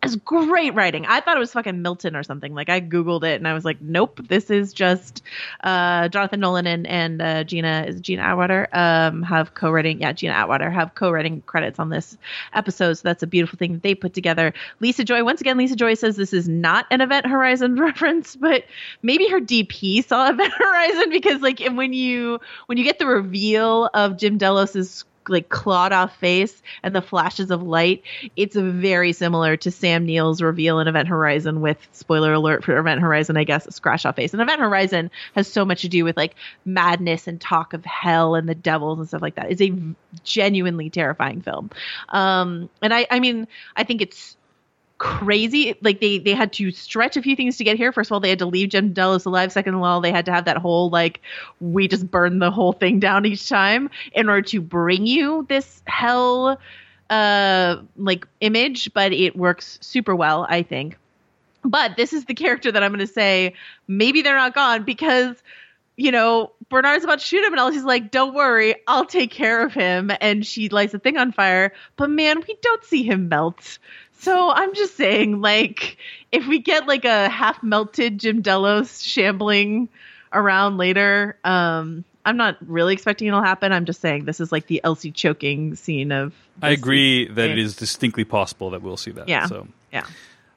It's 0.00 0.14
great 0.14 0.74
writing. 0.74 1.06
I 1.06 1.20
thought 1.20 1.36
it 1.36 1.40
was 1.40 1.52
fucking 1.52 1.82
Milton 1.82 2.14
or 2.14 2.22
something. 2.22 2.54
Like 2.54 2.68
I 2.68 2.80
googled 2.80 3.24
it 3.24 3.34
and 3.34 3.48
I 3.48 3.52
was 3.52 3.64
like, 3.64 3.80
nope, 3.80 4.20
this 4.28 4.48
is 4.48 4.72
just 4.72 5.22
uh, 5.64 6.08
Jonathan 6.08 6.38
Nolan 6.38 6.68
and 6.68 6.86
and 6.86 7.20
uh, 7.20 7.42
Gina 7.42 7.86
is 7.88 8.00
Gina 8.00 8.22
Atwater 8.22 8.68
um, 8.72 9.24
have 9.24 9.54
co-writing. 9.54 10.00
Yeah, 10.00 10.12
Gina 10.12 10.34
Atwater 10.34 10.70
have 10.70 10.94
co-writing 10.94 11.40
credits 11.42 11.80
on 11.80 11.88
this 11.88 12.16
episode. 12.54 12.94
So 12.94 13.02
that's 13.02 13.24
a 13.24 13.26
beautiful 13.26 13.58
thing 13.58 13.72
that 13.72 13.82
they 13.82 13.96
put 13.96 14.14
together. 14.14 14.54
Lisa 14.78 15.02
Joy 15.02 15.24
once 15.24 15.40
again. 15.40 15.58
Lisa 15.58 15.74
Joy 15.74 15.94
says 15.94 16.14
this 16.14 16.32
is 16.32 16.48
not 16.48 16.86
an 16.92 17.00
Event 17.00 17.26
Horizon 17.26 17.74
reference, 17.80 18.36
but 18.36 18.64
maybe 19.02 19.28
her 19.28 19.40
DP 19.40 20.06
saw 20.06 20.30
Event 20.30 20.52
Horizon 20.56 21.10
because 21.10 21.42
like 21.42 21.58
when 21.72 21.92
you 21.92 22.38
when 22.66 22.78
you 22.78 22.84
get 22.84 23.00
the 23.00 23.06
reveal 23.06 23.90
of 23.92 24.16
Jim 24.16 24.38
Delos's 24.38 25.04
like 25.28 25.48
clawed 25.48 25.92
off 25.92 26.16
face 26.16 26.62
and 26.82 26.94
the 26.94 27.02
flashes 27.02 27.50
of 27.50 27.62
light, 27.62 28.02
it's 28.36 28.56
very 28.56 29.12
similar 29.12 29.56
to 29.58 29.70
Sam 29.70 30.06
Neill's 30.06 30.40
reveal 30.40 30.80
in 30.80 30.88
Event 30.88 31.08
Horizon 31.08 31.60
with 31.60 31.78
spoiler 31.92 32.32
alert 32.32 32.64
for 32.64 32.76
Event 32.78 33.00
Horizon, 33.00 33.36
I 33.36 33.44
guess, 33.44 33.66
scratch 33.74 34.06
off 34.06 34.16
face. 34.16 34.32
And 34.32 34.42
Event 34.42 34.60
Horizon 34.60 35.10
has 35.34 35.46
so 35.46 35.64
much 35.64 35.82
to 35.82 35.88
do 35.88 36.04
with 36.04 36.16
like 36.16 36.34
madness 36.64 37.26
and 37.28 37.40
talk 37.40 37.74
of 37.74 37.84
hell 37.84 38.34
and 38.34 38.48
the 38.48 38.54
devils 38.54 38.98
and 38.98 39.08
stuff 39.08 39.22
like 39.22 39.34
that. 39.34 39.50
It's 39.50 39.60
a 39.60 39.72
genuinely 40.24 40.90
terrifying 40.90 41.42
film. 41.42 41.70
Um, 42.08 42.70
and 42.80 42.94
I, 42.94 43.06
I 43.10 43.20
mean, 43.20 43.46
I 43.76 43.84
think 43.84 44.00
it's 44.00 44.37
crazy. 44.98 45.76
Like 45.80 46.00
they 46.00 46.18
they 46.18 46.34
had 46.34 46.52
to 46.54 46.70
stretch 46.70 47.16
a 47.16 47.22
few 47.22 47.36
things 47.36 47.56
to 47.56 47.64
get 47.64 47.76
here. 47.76 47.92
First 47.92 48.10
of 48.10 48.14
all, 48.14 48.20
they 48.20 48.28
had 48.28 48.40
to 48.40 48.46
leave 48.46 48.70
Jim 48.70 48.92
Delos 48.92 49.24
alive. 49.24 49.52
Second 49.52 49.74
of 49.74 49.82
all, 49.82 50.00
they 50.00 50.10
had 50.10 50.26
to 50.26 50.32
have 50.32 50.44
that 50.44 50.58
whole 50.58 50.90
like 50.90 51.20
we 51.60 51.88
just 51.88 52.10
burn 52.10 52.38
the 52.38 52.50
whole 52.50 52.72
thing 52.72 53.00
down 53.00 53.24
each 53.24 53.48
time 53.48 53.90
in 54.12 54.28
order 54.28 54.42
to 54.42 54.60
bring 54.60 55.06
you 55.06 55.46
this 55.48 55.82
hell 55.86 56.60
uh 57.10 57.76
like 57.96 58.26
image, 58.40 58.92
but 58.92 59.12
it 59.12 59.36
works 59.36 59.78
super 59.80 60.14
well, 60.14 60.46
I 60.48 60.62
think. 60.62 60.98
But 61.64 61.96
this 61.96 62.12
is 62.12 62.24
the 62.24 62.34
character 62.34 62.70
that 62.70 62.82
I'm 62.82 62.92
going 62.92 63.06
to 63.06 63.12
say 63.12 63.54
maybe 63.86 64.22
they're 64.22 64.36
not 64.36 64.54
gone 64.54 64.84
because 64.84 65.42
you 65.98 66.12
know, 66.12 66.52
Bernard's 66.70 67.02
about 67.02 67.18
to 67.18 67.24
shoot 67.24 67.44
him, 67.44 67.52
and 67.52 67.58
Elsie's 67.58 67.82
like, 67.82 68.12
"Don't 68.12 68.32
worry, 68.32 68.76
I'll 68.86 69.04
take 69.04 69.32
care 69.32 69.64
of 69.64 69.74
him." 69.74 70.12
And 70.20 70.46
she 70.46 70.68
lights 70.68 70.92
the 70.92 71.00
thing 71.00 71.16
on 71.16 71.32
fire. 71.32 71.72
But 71.96 72.08
man, 72.08 72.40
we 72.46 72.56
don't 72.62 72.84
see 72.84 73.02
him 73.02 73.28
melt. 73.28 73.80
So 74.20 74.50
I'm 74.50 74.74
just 74.74 74.96
saying, 74.96 75.40
like, 75.40 75.96
if 76.32 76.46
we 76.46 76.58
get 76.58 76.86
like 76.86 77.04
a 77.04 77.28
half 77.28 77.62
melted 77.62 78.18
Jim 78.18 78.42
Delos 78.42 79.00
shambling 79.00 79.88
around 80.32 80.76
later, 80.76 81.38
um, 81.44 82.04
I'm 82.24 82.36
not 82.36 82.56
really 82.66 82.92
expecting 82.92 83.28
it'll 83.28 83.42
happen. 83.42 83.72
I'm 83.72 83.84
just 83.84 84.00
saying 84.00 84.24
this 84.24 84.40
is 84.40 84.52
like 84.52 84.66
the 84.66 84.80
Elsie 84.84 85.12
choking 85.12 85.76
scene 85.76 86.12
of. 86.12 86.34
I 86.60 86.70
agree 86.70 87.28
that 87.28 87.50
it 87.50 87.58
is 87.58 87.76
distinctly 87.76 88.24
possible 88.24 88.70
that 88.70 88.82
we'll 88.82 88.96
see 88.96 89.12
that. 89.12 89.28
Yeah. 89.28 89.46
So, 89.46 89.68
Yeah. 89.92 90.06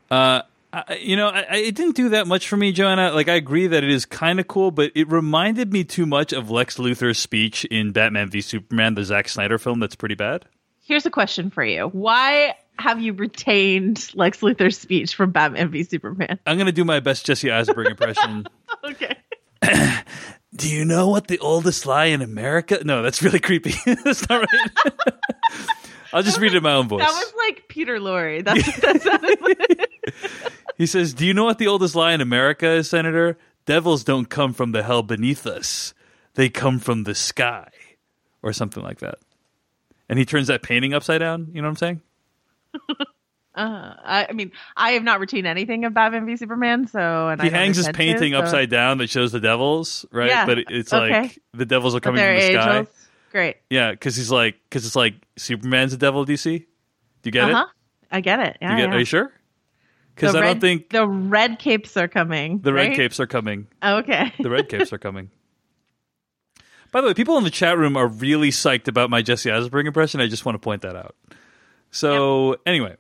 uh, 0.10 0.42
I, 0.74 0.96
you 0.96 1.16
know, 1.16 1.28
I, 1.28 1.46
I, 1.50 1.56
it 1.58 1.76
didn't 1.76 1.96
do 1.96 2.10
that 2.10 2.28
much 2.28 2.48
for 2.48 2.58
me, 2.58 2.72
Joanna. 2.72 3.12
Like, 3.12 3.28
I 3.28 3.36
agree 3.36 3.68
that 3.68 3.84
it 3.84 3.92
is 3.92 4.06
kind 4.06 4.40
of 4.40 4.48
cool, 4.48 4.72
but 4.72 4.92
it 4.96 5.10
reminded 5.12 5.72
me 5.72 5.84
too 5.84 6.06
much 6.06 6.34
of 6.34 6.50
Lex 6.50 6.78
Luthor's 6.78 7.20
speech 7.20 7.66
in 7.66 7.92
Batman 7.92 8.30
v 8.30 8.42
Superman, 8.42 8.96
the 8.96 9.04
Zack 9.04 9.30
Snyder 9.30 9.58
film. 9.58 9.80
That's 9.80 9.96
pretty 9.96 10.16
bad. 10.16 10.46
Here's 10.84 11.06
a 11.06 11.10
question 11.12 11.50
for 11.52 11.64
you: 11.64 11.88
Why 11.88 12.56
have 12.82 13.00
you 13.00 13.14
retained 13.14 14.12
Lex 14.16 14.40
Luthor's 14.40 14.78
speech 14.78 15.16
from 15.16 15.32
Batman 15.32 15.70
v 15.70 15.84
Superman? 15.84 16.40
I'm 16.46 16.58
going 16.58 16.66
to 16.66 16.72
do 16.72 16.84
my 16.84 17.00
best 17.00 17.26
Jesse 17.26 17.52
Eisenberg 17.52 17.88
impression. 17.88 18.48
Okay. 18.84 19.16
do 20.56 20.68
you 20.68 20.86
know 20.86 21.08
what 21.08 21.28
the 21.28 21.38
oldest 21.38 21.86
lie 21.86 22.06
in 22.06 22.24
America? 22.24 22.80
No, 22.84 23.04
that's 23.04 23.22
really 23.22 23.40
creepy. 23.40 23.76
that's 24.04 24.28
not 24.28 24.40
right. 24.40 24.94
I'll 26.14 26.24
just 26.24 26.40
read 26.40 26.54
it 26.54 26.58
in 26.58 26.64
my 26.64 26.74
own 26.74 26.88
voice. 26.88 27.02
That 27.02 27.12
was 27.12 27.34
like 27.38 27.68
Peter 27.68 28.00
Lorre. 28.00 28.44
That's 28.44 28.66
what 28.66 28.82
that 28.82 29.02
sounded 29.04 29.42
like. 29.42 29.90
He 30.78 30.88
says, 30.88 31.14
Do 31.14 31.28
you 31.28 31.34
know 31.36 31.44
what 31.44 31.60
the 31.60 31.68
oldest 31.68 31.94
lie 31.94 32.14
in 32.14 32.22
America 32.22 32.68
is, 32.72 32.90
Senator? 32.90 33.38
Devils 33.68 34.04
don't 34.04 34.30
come 34.30 34.54
from 34.54 34.72
the 34.72 34.82
hell 34.82 35.04
beneath 35.04 35.46
us, 35.46 35.94
they 36.34 36.50
come 36.50 36.80
from 36.80 37.04
the 37.04 37.14
sky, 37.14 37.70
or 38.42 38.52
something 38.52 38.82
like 38.82 39.00
that. 39.00 39.20
And 40.10 40.18
he 40.18 40.26
turns 40.26 40.48
that 40.48 40.64
painting 40.64 40.96
upside 40.96 41.20
down. 41.20 41.52
You 41.54 41.62
know 41.62 41.68
what 41.68 41.74
I'm 41.74 41.78
saying? 41.78 42.02
Uh, 43.54 43.94
I, 44.02 44.28
I 44.30 44.32
mean, 44.32 44.54
I 44.78 44.92
have 44.92 45.04
not 45.04 45.20
retained 45.20 45.46
anything 45.46 45.84
of 45.84 45.94
Batman 45.94 46.26
v 46.26 46.38
Superman, 46.38 46.88
so 46.88 47.28
and 47.28 47.42
He 47.42 47.50
I 47.50 47.52
hangs 47.52 47.76
his 47.76 47.86
intend 47.86 47.96
to, 47.96 48.14
painting 48.14 48.32
so- 48.32 48.40
upside 48.40 48.70
down 48.70 48.98
that 49.00 49.10
shows 49.10 49.34
the 49.34 49.42
devils, 49.42 50.06
right? 50.10 50.30
Yeah, 50.30 50.46
But 50.46 50.60
it's 50.70 50.94
okay. 50.94 51.22
like 51.24 51.40
the 51.54 51.66
devils 51.66 51.94
are 51.94 52.00
coming 52.00 52.24
from 52.24 52.34
the 52.34 52.42
sky. 52.54 52.78
angels. 52.78 52.96
Great. 53.34 53.58
Yeah, 53.70 53.92
because 53.92 54.16
he's 54.16 54.32
like, 54.32 54.56
because 54.70 54.86
it's 54.86 54.96
like 54.96 55.16
Superman's 55.36 55.92
a 55.92 55.98
devil. 55.98 56.24
Do 56.24 56.32
you 56.32 56.38
see? 56.38 56.60
Do 56.60 56.66
you 57.26 57.32
get 57.32 57.50
Uh 57.50 57.54
huh. 57.54 57.66
it? 57.70 58.08
I 58.16 58.22
get 58.22 58.40
it. 58.40 58.58
Yeah. 58.62 58.72
You 58.72 58.78
get, 58.78 58.90
yeah. 58.90 58.96
Are 58.96 59.00
you 59.00 59.06
sure? 59.06 59.34
Because 60.16 60.34
I 60.34 60.40
red- 60.40 60.46
don't 60.48 60.62
think 60.62 60.90
the 60.90 61.06
red 61.06 61.60
capes 61.60 61.98
are 61.98 62.08
coming. 62.08 62.60
the 62.60 62.72
red 62.72 62.88
right? 62.88 62.96
capes 62.96 63.20
are 63.20 63.28
coming. 63.28 63.68
Okay. 63.84 64.32
The 64.40 64.50
red 64.50 64.70
capes 64.70 64.94
are 64.94 64.98
coming. 64.98 65.30
By 66.94 67.02
the 67.02 67.08
way, 67.08 67.14
people 67.14 67.38
in 67.38 67.44
the 67.44 67.50
chat 67.50 67.78
room 67.78 67.98
are 67.98 68.08
really 68.08 68.50
psyched 68.50 68.88
about 68.88 69.10
my 69.10 69.22
Jesse 69.22 69.52
Eisenberg 69.52 69.88
impression. 69.88 70.22
I 70.22 70.28
just 70.28 70.46
want 70.46 70.56
to 70.56 70.60
point 70.60 70.84
that 70.84 70.96
out. 70.96 71.16
So, 71.92 72.56
anyway, 72.66 72.96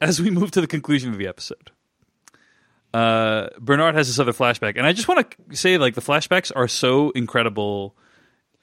as 0.00 0.20
we 0.20 0.30
move 0.30 0.50
to 0.52 0.60
the 0.60 0.66
conclusion 0.66 1.12
of 1.12 1.18
the 1.18 1.28
episode, 1.28 1.70
uh, 2.94 3.48
Bernard 3.58 3.94
has 3.94 4.08
this 4.08 4.18
other 4.18 4.32
flashback, 4.32 4.76
and 4.76 4.86
I 4.86 4.92
just 4.92 5.08
want 5.08 5.34
to 5.50 5.56
say, 5.56 5.78
like, 5.78 5.94
the 5.94 6.00
flashbacks 6.00 6.50
are 6.56 6.68
so 6.68 7.10
incredible. 7.10 7.94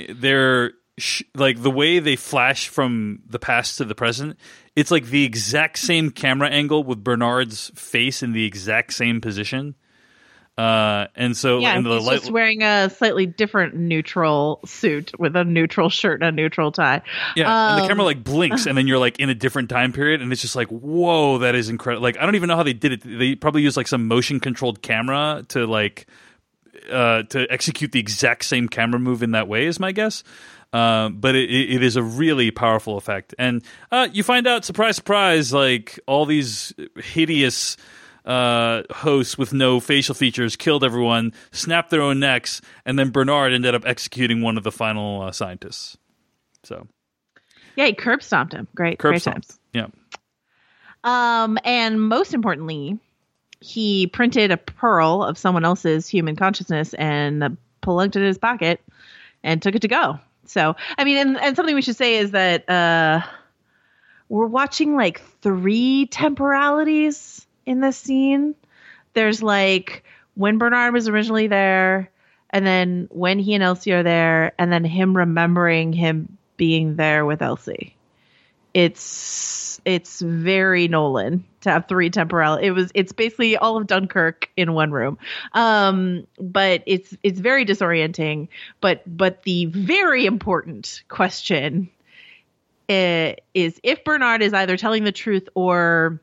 They're 0.10 0.72
sh- 0.98 1.24
like 1.36 1.62
the 1.62 1.72
way 1.72 2.00
they 2.00 2.16
flash 2.16 2.68
from 2.70 3.22
the 3.28 3.40
past 3.40 3.78
to 3.78 3.86
the 3.86 3.96
present. 3.96 4.38
It's 4.76 4.92
like 4.92 5.06
the 5.06 5.24
exact 5.24 5.78
same 5.78 6.10
camera 6.10 6.50
angle 6.50 6.84
with 6.84 7.04
Bernard's 7.04 7.72
face 7.76 8.24
in 8.24 8.34
the 8.34 8.46
exact 8.46 8.94
same 8.94 9.22
position. 9.22 9.76
Uh, 10.58 11.08
and 11.16 11.36
so, 11.36 11.60
yeah, 11.60 11.76
and 11.76 11.86
the 11.86 11.98
he's 11.98 12.08
light, 12.08 12.20
just 12.20 12.32
wearing 12.32 12.64
a 12.64 12.90
slightly 12.90 13.26
different 13.26 13.76
neutral 13.76 14.62
suit 14.66 15.12
with 15.20 15.36
a 15.36 15.44
neutral 15.44 15.90
shirt 15.90 16.22
and 16.22 16.30
a 16.30 16.32
neutral 16.32 16.72
tie. 16.72 17.02
Yeah, 17.36 17.72
and 17.72 17.80
the 17.80 17.84
Um, 17.84 17.88
camera 17.90 18.06
like 18.06 18.24
blinks, 18.24 18.66
and 18.66 18.78
then 18.78 18.88
you're 18.88 18.98
like 18.98 19.20
in 19.20 19.30
a 19.30 19.36
different 19.36 19.70
time 19.70 19.92
period, 19.92 20.22
and 20.22 20.32
it's 20.32 20.42
just 20.42 20.56
like, 20.56 20.70
whoa, 20.70 21.40
that 21.40 21.56
is 21.56 21.68
incredible. 21.68 22.04
Like, 22.04 22.18
I 22.18 22.26
don't 22.26 22.36
even 22.36 22.48
know 22.48 22.56
how 22.56 22.64
they 22.64 22.72
did 22.72 22.94
it. 22.94 23.02
They 23.04 23.36
probably 23.36 23.64
used 23.64 23.76
like 23.76 23.90
some 23.90 24.08
motion 24.08 24.40
controlled 24.40 24.82
camera 24.82 25.44
to 25.50 25.68
like 25.68 26.08
uh, 26.90 27.24
to 27.24 27.46
execute 27.50 27.92
the 27.92 28.00
exact 28.00 28.46
same 28.46 28.70
camera 28.70 29.00
move 29.00 29.24
in 29.24 29.32
that 29.32 29.50
way. 29.50 29.66
Is 29.66 29.78
my 29.78 29.92
guess. 29.92 30.24
Um, 30.72 31.18
but 31.20 31.36
it, 31.36 31.50
it 31.50 31.84
is 31.84 31.96
a 31.96 32.04
really 32.04 32.52
powerful 32.52 32.98
effect, 32.98 33.36
and 33.38 33.62
uh, 33.92 34.08
you 34.12 34.24
find 34.24 34.48
out, 34.48 34.64
surprise, 34.64 34.96
surprise, 34.96 35.54
like 35.54 36.00
all 36.06 36.26
these 36.26 36.74
hideous 36.96 37.76
uh, 38.26 38.84
hosts 38.92 39.38
with 39.38 39.54
no 39.54 39.80
facial 39.80 40.16
features 40.16 40.56
killed 40.56 40.84
everyone, 40.84 41.34
snapped 41.52 41.92
their 41.92 42.02
own 42.02 42.20
necks, 42.20 42.62
and 42.86 42.98
then 42.98 43.12
Bernard 43.12 43.54
ended 43.54 43.76
up 43.76 43.86
executing 43.86 44.42
one 44.42 44.58
of 44.58 44.64
the 44.64 44.72
final 44.72 45.22
uh, 45.22 45.32
scientists. 45.32 45.98
So 46.64 46.88
Yeah, 47.76 47.86
he 47.86 47.94
curb 47.94 48.24
stomped 48.24 48.54
him. 48.54 48.68
Great, 48.76 48.98
curb 49.00 49.12
great 49.12 49.22
stomped. 49.22 49.50
times. 49.50 49.60
Yeah. 49.74 49.88
Um, 51.04 51.60
and 51.64 52.02
most 52.02 52.34
importantly, 52.34 52.98
he 53.60 54.08
printed 54.08 54.52
a 54.52 54.58
pearl 54.58 55.24
of 55.24 55.38
someone 55.38 55.64
else's 55.64 56.08
human 56.08 56.36
consciousness 56.36 56.94
and 56.96 57.58
plugged 57.82 58.16
it 58.16 58.20
in 58.20 58.26
his 58.26 58.40
pocket 58.40 58.82
and 59.44 59.62
took 59.62 59.76
it 59.76 59.84
to 59.84 59.88
go. 59.88 60.20
So, 60.46 60.76
I 60.98 61.04
mean, 61.04 61.18
and, 61.18 61.38
and 61.40 61.56
something 61.56 61.76
we 61.76 61.82
should 61.84 61.96
say 61.96 62.18
is 62.18 62.32
that 62.32 62.68
uh, 62.70 63.22
we're 64.30 64.48
watching 64.48 64.96
like 64.96 65.22
three 65.42 66.08
temporalities 66.08 67.45
in 67.66 67.82
this 67.82 67.98
scene. 67.98 68.56
There's 69.14 69.42
like 69.42 70.04
when 70.36 70.58
Bernard 70.58 70.94
was 70.94 71.08
originally 71.08 71.48
there, 71.48 72.12
and 72.50 72.66
then 72.66 73.08
when 73.12 73.40
he 73.40 73.54
and 73.54 73.64
Elsie 73.64 73.94
are 73.94 74.04
there, 74.04 74.54
and 74.60 74.72
then 74.72 74.84
him 74.84 75.16
remembering 75.16 75.94
him 75.94 76.38
being 76.58 76.96
there 76.96 77.26
with 77.26 77.42
Elsie. 77.42 77.96
It's 78.74 79.80
it's 79.86 80.20
very 80.20 80.88
Nolan 80.88 81.46
to 81.62 81.72
have 81.72 81.88
three 81.88 82.10
temporal. 82.10 82.56
It 82.56 82.72
was 82.72 82.92
it's 82.94 83.14
basically 83.14 83.56
all 83.56 83.78
of 83.78 83.88
Dunkirk 83.88 84.50
in 84.58 84.74
one 84.74 84.92
room. 84.92 85.18
Um, 85.54 86.28
but 86.40 86.84
it's 86.86 87.16
it's 87.24 87.40
very 87.40 87.66
disorienting. 87.66 88.50
But 88.82 89.04
but 89.06 89.44
the 89.44 89.66
very 89.66 90.26
important 90.26 91.04
question 91.08 91.90
uh, 92.90 93.34
is 93.54 93.80
if 93.84 94.04
Bernard 94.04 94.42
is 94.42 94.54
either 94.54 94.76
telling 94.76 95.04
the 95.04 95.12
truth 95.12 95.48
or 95.56 96.20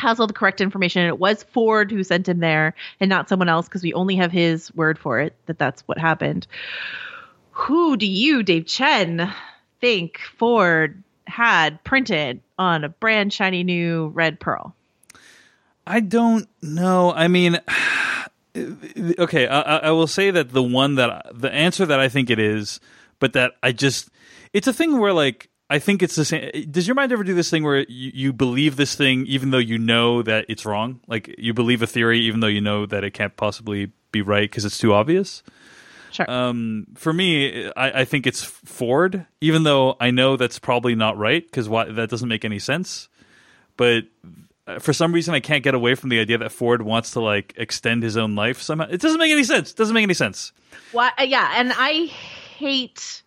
has 0.00 0.18
all 0.18 0.26
the 0.26 0.32
correct 0.32 0.60
information. 0.60 1.06
It 1.06 1.18
was 1.18 1.44
Ford 1.44 1.90
who 1.90 2.02
sent 2.02 2.28
him 2.28 2.40
there 2.40 2.74
and 2.98 3.08
not 3.08 3.28
someone 3.28 3.48
else 3.48 3.68
because 3.68 3.82
we 3.82 3.92
only 3.92 4.16
have 4.16 4.32
his 4.32 4.74
word 4.74 4.98
for 4.98 5.20
it 5.20 5.34
that 5.46 5.58
that's 5.58 5.82
what 5.82 5.98
happened. 5.98 6.46
Who 7.52 7.96
do 7.96 8.06
you, 8.06 8.42
Dave 8.42 8.66
Chen, 8.66 9.32
think 9.80 10.18
Ford 10.38 11.02
had 11.26 11.82
printed 11.84 12.40
on 12.58 12.84
a 12.84 12.88
brand 12.88 13.32
shiny 13.32 13.62
new 13.62 14.08
red 14.08 14.40
pearl? 14.40 14.74
I 15.86 16.00
don't 16.00 16.48
know. 16.62 17.12
I 17.12 17.28
mean, 17.28 17.58
okay, 18.56 19.46
I, 19.46 19.60
I 19.60 19.76
I 19.76 19.90
will 19.90 20.06
say 20.06 20.30
that 20.30 20.50
the 20.52 20.62
one 20.62 20.94
that 20.96 21.26
the 21.34 21.52
answer 21.52 21.84
that 21.86 22.00
I 22.00 22.08
think 22.08 22.30
it 22.30 22.38
is, 22.38 22.80
but 23.18 23.32
that 23.34 23.52
I 23.62 23.72
just 23.72 24.08
it's 24.52 24.66
a 24.66 24.72
thing 24.72 24.98
where 24.98 25.12
like 25.12 25.50
I 25.70 25.78
think 25.78 26.02
it's 26.02 26.16
the 26.16 26.24
same. 26.24 26.50
Does 26.68 26.88
your 26.88 26.96
mind 26.96 27.12
ever 27.12 27.22
do 27.22 27.32
this 27.32 27.48
thing 27.48 27.62
where 27.62 27.86
you, 27.88 28.10
you 28.12 28.32
believe 28.32 28.74
this 28.74 28.96
thing 28.96 29.24
even 29.26 29.52
though 29.52 29.58
you 29.58 29.78
know 29.78 30.20
that 30.22 30.46
it's 30.48 30.66
wrong? 30.66 31.00
Like 31.06 31.32
you 31.38 31.54
believe 31.54 31.80
a 31.80 31.86
theory 31.86 32.18
even 32.22 32.40
though 32.40 32.48
you 32.48 32.60
know 32.60 32.86
that 32.86 33.04
it 33.04 33.12
can't 33.12 33.36
possibly 33.36 33.92
be 34.10 34.20
right 34.20 34.50
because 34.50 34.64
it's 34.64 34.78
too 34.78 34.92
obvious? 34.92 35.44
Sure. 36.10 36.28
Um, 36.28 36.88
for 36.96 37.12
me, 37.12 37.70
I, 37.76 38.00
I 38.00 38.04
think 38.04 38.26
it's 38.26 38.42
Ford, 38.42 39.26
even 39.40 39.62
though 39.62 39.96
I 40.00 40.10
know 40.10 40.36
that's 40.36 40.58
probably 40.58 40.96
not 40.96 41.16
right 41.16 41.44
because 41.46 41.68
that 41.68 42.08
doesn't 42.10 42.28
make 42.28 42.44
any 42.44 42.58
sense. 42.58 43.08
But 43.76 44.04
uh, 44.66 44.80
for 44.80 44.92
some 44.92 45.12
reason, 45.12 45.34
I 45.34 45.40
can't 45.40 45.62
get 45.62 45.74
away 45.74 45.94
from 45.94 46.08
the 46.10 46.18
idea 46.18 46.38
that 46.38 46.50
Ford 46.50 46.82
wants 46.82 47.12
to 47.12 47.20
like 47.20 47.54
extend 47.56 48.02
his 48.02 48.16
own 48.16 48.34
life 48.34 48.60
somehow. 48.60 48.88
It 48.90 49.00
doesn't 49.00 49.18
make 49.18 49.30
any 49.30 49.44
sense. 49.44 49.70
It 49.70 49.76
doesn't 49.76 49.94
make 49.94 50.02
any 50.02 50.14
sense. 50.14 50.52
Well, 50.92 51.12
uh, 51.16 51.22
yeah, 51.22 51.52
and 51.54 51.72
I 51.76 52.06
hate 52.06 53.22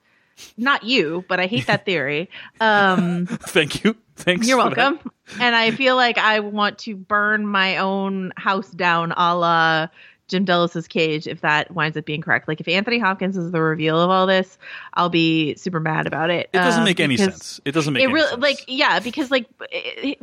not 0.58 0.84
you, 0.84 1.24
but 1.28 1.40
I 1.40 1.48
hate 1.48 1.68
that 1.68 1.86
theory. 1.86 2.30
Um, 2.60 3.26
Thank 3.28 3.84
you. 3.84 3.96
Thanks. 4.16 4.48
You're 4.48 4.58
welcome. 4.58 5.00
and 5.40 5.56
I 5.56 5.72
feel 5.72 5.96
like 5.96 6.18
I 6.18 6.40
want 6.40 6.80
to 6.80 6.96
burn 6.96 7.48
my 7.48 7.78
own 7.78 8.32
house 8.38 8.70
down, 8.70 9.12
a 9.16 9.36
la 9.36 9.88
Jim 10.28 10.46
Delos's 10.46 10.88
cage 10.88 11.28
if 11.28 11.42
that 11.42 11.72
winds 11.72 11.98
up 11.98 12.06
being 12.06 12.22
correct. 12.22 12.48
Like 12.48 12.60
if 12.60 12.68
Anthony 12.68 12.98
Hopkins 12.98 13.38
is 13.38 13.52
the 13.52 13.62
reveal 13.62 14.00
of 14.00 14.10
all 14.10 14.26
this, 14.26 14.58
I'll 14.94 15.10
be 15.10 15.56
super 15.56 15.80
mad 15.80 16.08
about 16.08 16.30
it. 16.30 16.50
It 16.54 16.58
doesn't 16.58 16.82
um, 16.82 16.86
make 16.86 17.00
any 17.00 17.18
sense. 17.18 17.60
It 17.66 17.74
doesn't 17.74 17.94
make 17.94 18.04
it 18.04 18.08
really 18.08 18.30
sense. 18.30 18.42
like 18.42 18.66
yeah 18.68 19.00
because 19.00 19.30
like 19.30 19.48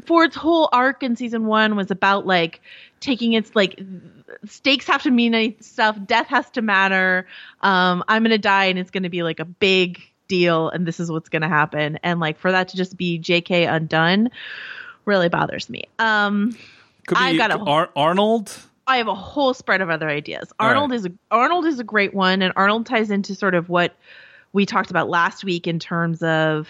Ford's 0.05 0.37
whole 0.37 0.69
arc 0.73 1.03
in 1.03 1.17
season 1.17 1.47
one 1.47 1.77
was 1.77 1.91
about 1.91 2.27
like 2.27 2.61
taking 3.01 3.33
its 3.33 3.55
like 3.57 3.81
stakes 4.45 4.87
have 4.87 5.03
to 5.03 5.11
mean 5.11 5.57
stuff, 5.61 5.99
death 6.07 6.29
has 6.29 6.49
to 6.51 6.63
matter. 6.63 7.27
Um, 7.63 8.05
I'm 8.09 8.23
gonna 8.23 8.39
die 8.39 8.67
and 8.67 8.79
it's 8.79 8.91
gonna 8.91 9.11
be 9.11 9.23
like 9.23 9.41
a 9.41 9.45
big 9.45 10.01
deal 10.29 10.69
and 10.69 10.87
this 10.87 11.01
is 11.01 11.11
what's 11.11 11.29
gonna 11.29 11.49
happen 11.49 11.99
and 12.05 12.21
like 12.21 12.39
for 12.39 12.53
that 12.53 12.69
to 12.69 12.77
just 12.77 12.97
be 12.97 13.19
J.K. 13.19 13.65
undone 13.65 14.31
really 15.05 15.29
bothers 15.29 15.69
me. 15.69 15.85
Um, 15.99 16.57
I 17.15 17.37
got 17.37 17.51
a 17.51 17.59
Ar- 17.59 17.91
Arnold 17.97 18.57
I 18.91 18.97
have 18.97 19.09
a 19.09 19.15
whole 19.15 19.55
spread 19.55 19.83
of 19.83 19.89
other 19.89 20.09
ideas. 20.09 20.53
Arnold 20.59 20.91
right. 20.91 20.97
is 20.97 21.07
a, 21.07 21.13
Arnold 21.31 21.65
is 21.65 21.79
a 21.79 21.85
great 21.85 22.13
one, 22.13 22.43
and 22.43 22.53
Arnold 22.57 22.87
ties 22.87 23.11
into 23.11 23.37
sort 23.37 23.55
of 23.55 23.69
what 23.69 23.95
we 24.53 24.67
talked 24.67 24.91
about 24.91 25.09
last 25.09 25.45
week 25.45 25.69
in 25.69 25.79
terms 25.79 26.25
of 26.25 26.67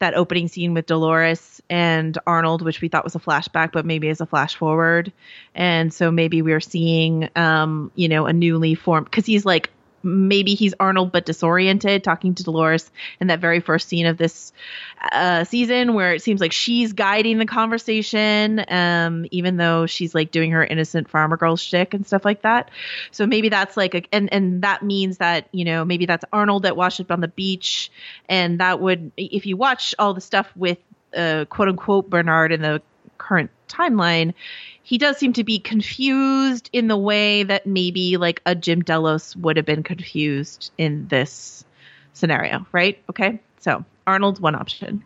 that 0.00 0.14
opening 0.14 0.48
scene 0.48 0.74
with 0.74 0.86
Dolores 0.86 1.62
and 1.70 2.18
Arnold, 2.26 2.62
which 2.62 2.80
we 2.80 2.88
thought 2.88 3.04
was 3.04 3.14
a 3.14 3.20
flashback, 3.20 3.72
but 3.72 3.86
maybe 3.86 4.08
is 4.08 4.20
a 4.20 4.26
flash 4.26 4.56
forward. 4.56 5.12
And 5.54 5.92
so 5.94 6.10
maybe 6.10 6.42
we're 6.42 6.60
seeing, 6.60 7.28
um, 7.36 7.92
you 7.94 8.08
know, 8.08 8.26
a 8.26 8.32
newly 8.32 8.74
formed 8.74 9.06
because 9.06 9.26
he's 9.26 9.44
like 9.44 9.70
maybe 10.02 10.54
he's 10.54 10.74
Arnold 10.80 11.12
but 11.12 11.26
disoriented, 11.26 12.04
talking 12.04 12.34
to 12.34 12.42
Dolores 12.42 12.90
in 13.20 13.28
that 13.28 13.40
very 13.40 13.60
first 13.60 13.88
scene 13.88 14.06
of 14.06 14.16
this 14.16 14.52
uh, 15.12 15.44
season, 15.44 15.94
where 15.94 16.14
it 16.14 16.22
seems 16.22 16.40
like 16.40 16.52
she's 16.52 16.92
guiding 16.92 17.38
the 17.38 17.46
conversation, 17.46 18.64
um, 18.68 19.26
even 19.30 19.56
though 19.56 19.86
she's 19.86 20.14
like 20.14 20.30
doing 20.30 20.52
her 20.52 20.64
innocent 20.64 21.08
farmer 21.08 21.36
girl 21.36 21.56
shtick 21.56 21.94
and 21.94 22.06
stuff 22.06 22.24
like 22.24 22.42
that. 22.42 22.70
So 23.10 23.26
maybe 23.26 23.48
that's 23.48 23.76
like 23.76 23.94
a, 23.94 24.02
and 24.12 24.32
and 24.32 24.62
that 24.62 24.82
means 24.82 25.18
that 25.18 25.48
you 25.52 25.64
know 25.64 25.84
maybe 25.84 26.06
that's 26.06 26.24
Arnold 26.32 26.62
that 26.62 26.76
washed 26.76 27.00
up 27.00 27.10
on 27.10 27.20
the 27.20 27.28
beach, 27.28 27.90
and 28.28 28.60
that 28.60 28.80
would 28.80 29.12
if 29.16 29.46
you 29.46 29.56
watch 29.56 29.94
all 29.98 30.14
the 30.14 30.20
stuff 30.20 30.50
with 30.56 30.78
uh, 31.16 31.44
quote 31.46 31.68
unquote 31.68 32.10
Bernard 32.10 32.52
in 32.52 32.62
the 32.62 32.82
current 33.18 33.50
timeline 33.68 34.34
he 34.82 34.98
does 34.98 35.18
seem 35.18 35.32
to 35.34 35.44
be 35.44 35.58
confused 35.58 36.70
in 36.72 36.88
the 36.88 36.96
way 36.96 37.42
that 37.42 37.66
maybe 37.66 38.16
like 38.16 38.40
a 38.46 38.54
Jim 38.54 38.82
Delos 38.82 39.36
would 39.36 39.56
have 39.56 39.66
been 39.66 39.82
confused 39.82 40.72
in 40.78 41.06
this 41.08 41.64
scenario, 42.12 42.66
right? 42.72 43.02
Okay. 43.08 43.40
So 43.58 43.84
Arnold's 44.06 44.40
one 44.40 44.54
option. 44.54 45.04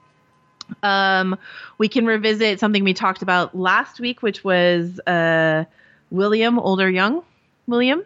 Um, 0.82 1.36
we 1.78 1.88
can 1.88 2.06
revisit 2.06 2.60
something 2.60 2.84
we 2.84 2.94
talked 2.94 3.22
about 3.22 3.55
last 3.56 4.01
week, 4.01 4.22
which 4.22 4.42
was 4.42 4.98
uh, 5.01 5.64
William, 6.10 6.59
older 6.59 6.88
young 6.88 7.22
William. 7.66 8.02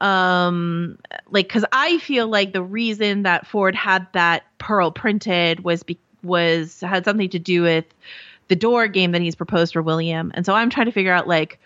Um, 0.00 0.98
like, 1.30 1.48
because 1.48 1.64
I 1.72 1.98
feel 1.98 2.28
like 2.28 2.52
the 2.52 2.62
reason 2.62 3.24
that 3.24 3.46
Ford 3.46 3.74
had 3.74 4.06
that 4.12 4.44
pearl 4.58 4.90
printed 4.90 5.64
was 5.64 5.82
be- 5.82 5.98
was 6.22 6.80
had 6.80 7.04
something 7.04 7.30
to 7.30 7.38
do 7.38 7.62
with 7.62 7.84
the 8.48 8.56
door 8.56 8.88
game 8.88 9.12
that 9.12 9.22
he's 9.22 9.34
proposed 9.34 9.72
for 9.72 9.82
William. 9.82 10.32
And 10.34 10.44
so 10.44 10.54
I'm 10.54 10.70
trying 10.70 10.86
to 10.86 10.92
figure 10.92 11.12
out 11.12 11.28
like 11.28 11.58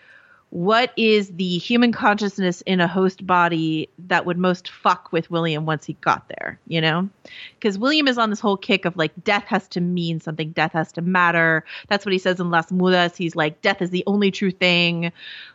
what 0.53 0.93
is 0.95 1.29
the 1.29 1.57
human 1.57 1.91
consciousness 1.91 2.61
in 2.61 2.79
a 2.79 2.87
host 2.87 3.25
body 3.25 3.89
that 3.97 4.27
would 4.27 4.37
most 4.37 4.69
fuck 4.69 5.11
with 5.11 5.31
William 5.31 5.65
once 5.65 5.83
he 5.83 5.93
got 5.93 6.27
there, 6.27 6.59
you 6.67 6.79
know? 6.79 7.09
Because 7.55 7.79
William 7.79 8.07
is 8.07 8.19
on 8.19 8.29
this 8.29 8.39
whole 8.39 8.55
kick 8.55 8.85
of 8.85 8.95
like 8.95 9.11
death 9.23 9.45
has 9.45 9.67
to 9.69 9.81
mean 9.81 10.19
something, 10.19 10.51
death 10.51 10.73
has 10.73 10.91
to 10.91 11.01
matter. 11.01 11.65
That's 11.87 12.05
what 12.05 12.13
he 12.13 12.19
says 12.19 12.39
in 12.39 12.51
Las 12.51 12.67
Mudas. 12.67 13.17
He's 13.17 13.35
like, 13.35 13.63
death 13.63 13.81
is 13.81 13.89
the 13.89 14.03
only 14.05 14.29
true 14.29 14.51
thing, 14.51 15.11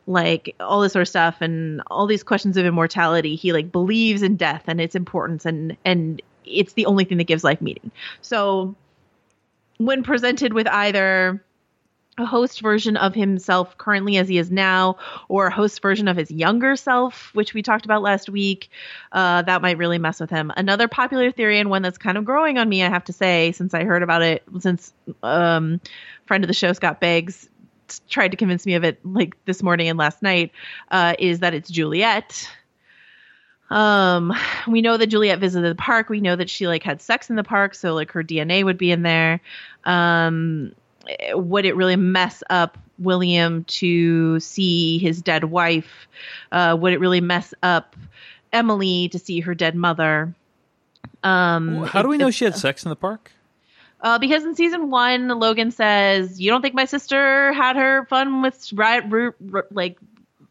like 0.08 0.56
all 0.58 0.80
this 0.80 0.94
sort 0.94 1.02
of 1.02 1.08
stuff 1.08 1.36
and 1.40 1.80
all 1.86 2.08
these 2.08 2.24
questions 2.24 2.56
of 2.56 2.66
immortality. 2.66 3.36
He 3.36 3.52
like 3.52 3.70
believes 3.70 4.22
in 4.22 4.34
death 4.34 4.64
and 4.66 4.80
its 4.80 4.96
importance 4.96 5.46
and 5.46 5.76
and 5.84 6.20
it's 6.44 6.72
the 6.72 6.86
only 6.86 7.04
thing 7.04 7.18
that 7.18 7.28
gives 7.28 7.44
life 7.44 7.60
meaning. 7.60 7.92
So 8.20 8.74
when 9.78 10.02
presented 10.02 10.52
with 10.52 10.66
either 10.66 11.44
a 12.18 12.26
host 12.26 12.60
version 12.60 12.96
of 12.96 13.14
himself 13.14 13.78
currently 13.78 14.16
as 14.16 14.28
he 14.28 14.38
is 14.38 14.50
now, 14.50 14.96
or 15.28 15.46
a 15.46 15.50
host 15.52 15.80
version 15.80 16.08
of 16.08 16.16
his 16.16 16.30
younger 16.30 16.76
self, 16.76 17.30
which 17.32 17.54
we 17.54 17.62
talked 17.62 17.84
about 17.84 18.02
last 18.02 18.28
week, 18.28 18.70
uh, 19.12 19.42
that 19.42 19.62
might 19.62 19.78
really 19.78 19.98
mess 19.98 20.20
with 20.20 20.30
him. 20.30 20.52
Another 20.56 20.88
popular 20.88 21.30
theory 21.30 21.58
and 21.60 21.70
one 21.70 21.82
that's 21.82 21.98
kind 21.98 22.18
of 22.18 22.24
growing 22.24 22.58
on 22.58 22.68
me, 22.68 22.82
I 22.82 22.88
have 22.88 23.04
to 23.04 23.12
say, 23.12 23.52
since 23.52 23.72
I 23.72 23.84
heard 23.84 24.02
about 24.02 24.22
it, 24.22 24.42
since 24.58 24.92
um, 25.22 25.80
friend 26.26 26.44
of 26.44 26.48
the 26.48 26.54
show 26.54 26.72
Scott 26.72 27.00
Beggs 27.00 27.48
tried 28.08 28.32
to 28.32 28.36
convince 28.36 28.66
me 28.66 28.74
of 28.74 28.84
it 28.84 28.98
like 29.04 29.36
this 29.44 29.62
morning 29.62 29.88
and 29.88 29.98
last 29.98 30.20
night, 30.20 30.52
uh, 30.90 31.14
is 31.18 31.38
that 31.38 31.54
it's 31.54 31.70
Juliet 31.70 32.50
um, 33.70 34.32
we 34.66 34.80
know 34.80 34.96
that 34.96 35.08
Juliet 35.08 35.38
visited 35.38 35.70
the 35.70 35.80
park. 35.80 36.08
We 36.08 36.20
know 36.20 36.36
that 36.36 36.48
she 36.50 36.66
like 36.66 36.82
had 36.82 37.00
sex 37.00 37.30
in 37.30 37.36
the 37.36 37.44
park, 37.44 37.74
so 37.74 37.94
like 37.94 38.12
her 38.12 38.22
DNA 38.22 38.64
would 38.64 38.78
be 38.78 38.90
in 38.90 39.02
there. 39.02 39.40
Um, 39.84 40.72
would 41.32 41.64
it 41.64 41.76
really 41.76 41.96
mess 41.96 42.42
up 42.50 42.78
William 42.98 43.64
to 43.64 44.40
see 44.40 44.98
his 44.98 45.22
dead 45.22 45.44
wife? 45.44 46.08
Uh, 46.52 46.76
would 46.78 46.92
it 46.92 47.00
really 47.00 47.20
mess 47.20 47.54
up 47.62 47.96
Emily 48.52 49.08
to 49.10 49.18
see 49.18 49.40
her 49.40 49.54
dead 49.54 49.74
mother? 49.74 50.34
Um, 51.22 51.84
How 51.84 52.02
do 52.02 52.08
we 52.08 52.18
know 52.18 52.30
she 52.30 52.44
had 52.44 52.56
sex 52.56 52.84
in 52.84 52.90
the 52.90 52.96
park? 52.96 53.32
Uh, 54.00 54.18
because 54.18 54.44
in 54.44 54.54
season 54.54 54.90
one, 54.90 55.28
Logan 55.28 55.72
says, 55.72 56.40
"You 56.40 56.50
don't 56.50 56.62
think 56.62 56.74
my 56.74 56.84
sister 56.84 57.52
had 57.52 57.76
her 57.76 58.06
fun 58.06 58.42
with 58.42 58.72
ride, 58.72 59.12
r- 59.12 59.34
r- 59.52 59.66
like 59.72 59.98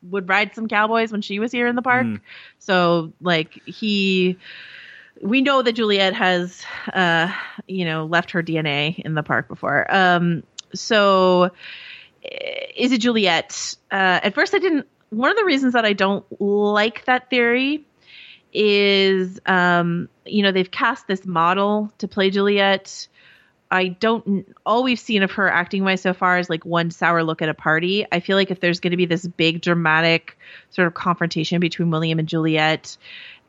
would 0.10 0.30
ride 0.30 0.56
some 0.56 0.68
cowboys 0.68 1.12
when 1.12 1.22
she 1.22 1.40
was 1.40 1.52
here 1.52 1.68
in 1.68 1.76
the 1.76 1.82
park. 1.82 2.06
Mm. 2.06 2.22
So 2.60 3.14
like 3.22 3.62
he 3.66 4.38
we 5.22 5.42
know 5.42 5.62
that 5.62 5.74
Juliet 5.74 6.14
has 6.14 6.64
uh 6.94 7.32
you 7.68 7.86
know 7.86 8.06
left 8.06 8.32
her 8.32 8.44
DNA 8.44 9.00
in 9.00 9.14
the 9.14 9.24
park 9.24 9.48
before. 9.48 9.86
Um 9.94 10.44
so 10.74 11.52
eh, 12.24 12.66
is 12.76 12.92
it 12.92 13.02
Juliet? 13.02 13.76
Uh 13.92 14.20
at 14.24 14.34
first 14.34 14.54
I 14.54 14.60
didn't 14.60 14.88
one 15.10 15.32
of 15.32 15.38
the 15.38 15.46
reasons 15.46 15.74
that 15.74 15.86
I 15.86 15.94
don't 15.94 16.26
like 16.40 17.06
that 17.06 17.30
theory 17.30 17.86
is 18.54 19.40
um 19.46 20.10
you 20.26 20.44
know 20.44 20.52
they've 20.52 20.72
cast 20.72 21.08
this 21.08 21.26
model 21.26 21.92
to 22.00 22.08
play 22.08 22.30
Juliet 22.30 23.08
I 23.70 23.90
don't 23.90 24.48
all 24.66 24.84
we've 24.84 25.00
seen 25.00 25.24
of 25.24 25.32
her 25.32 25.50
acting 25.50 25.84
wise 25.84 26.02
so 26.02 26.14
far 26.14 26.40
is 26.40 26.50
like 26.50 26.66
one 26.66 26.92
sour 26.92 27.24
look 27.24 27.42
at 27.42 27.50
a 27.50 27.54
party. 27.54 28.06
I 28.12 28.20
feel 28.20 28.38
like 28.38 28.52
if 28.52 28.60
there's 28.60 28.80
going 28.80 28.92
to 28.92 28.98
be 28.98 29.06
this 29.06 29.28
big 29.28 29.62
dramatic 29.62 30.38
sort 30.70 30.88
of 30.88 30.94
confrontation 30.94 31.60
between 31.60 31.92
William 31.92 32.20
and 32.20 32.28
Juliet, 32.28 32.98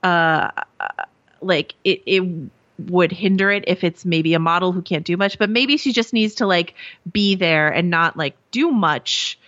uh, 0.03 0.51
like 1.41 1.75
it 1.85 2.03
it 2.07 2.51
would 2.79 3.13
hinder 3.13 3.51
it 3.51 3.65
if 3.67 3.85
it's 3.85 4.05
maybe 4.05 4.35
a 4.35 4.39
model 4.39 4.73
who 4.73 4.83
can't 4.83 5.05
do 5.05 5.17
much, 5.17 5.39
but 5.39 5.51
maybe 5.51 5.77
she 5.77 5.93
just 5.93 6.13
needs 6.13 6.37
to 6.37 6.47
like 6.47 6.75
be 7.11 7.35
there 7.35 7.69
and 7.69 7.91
not 7.91 8.17
like 8.17 8.37
do 8.51 8.71
much, 8.71 9.39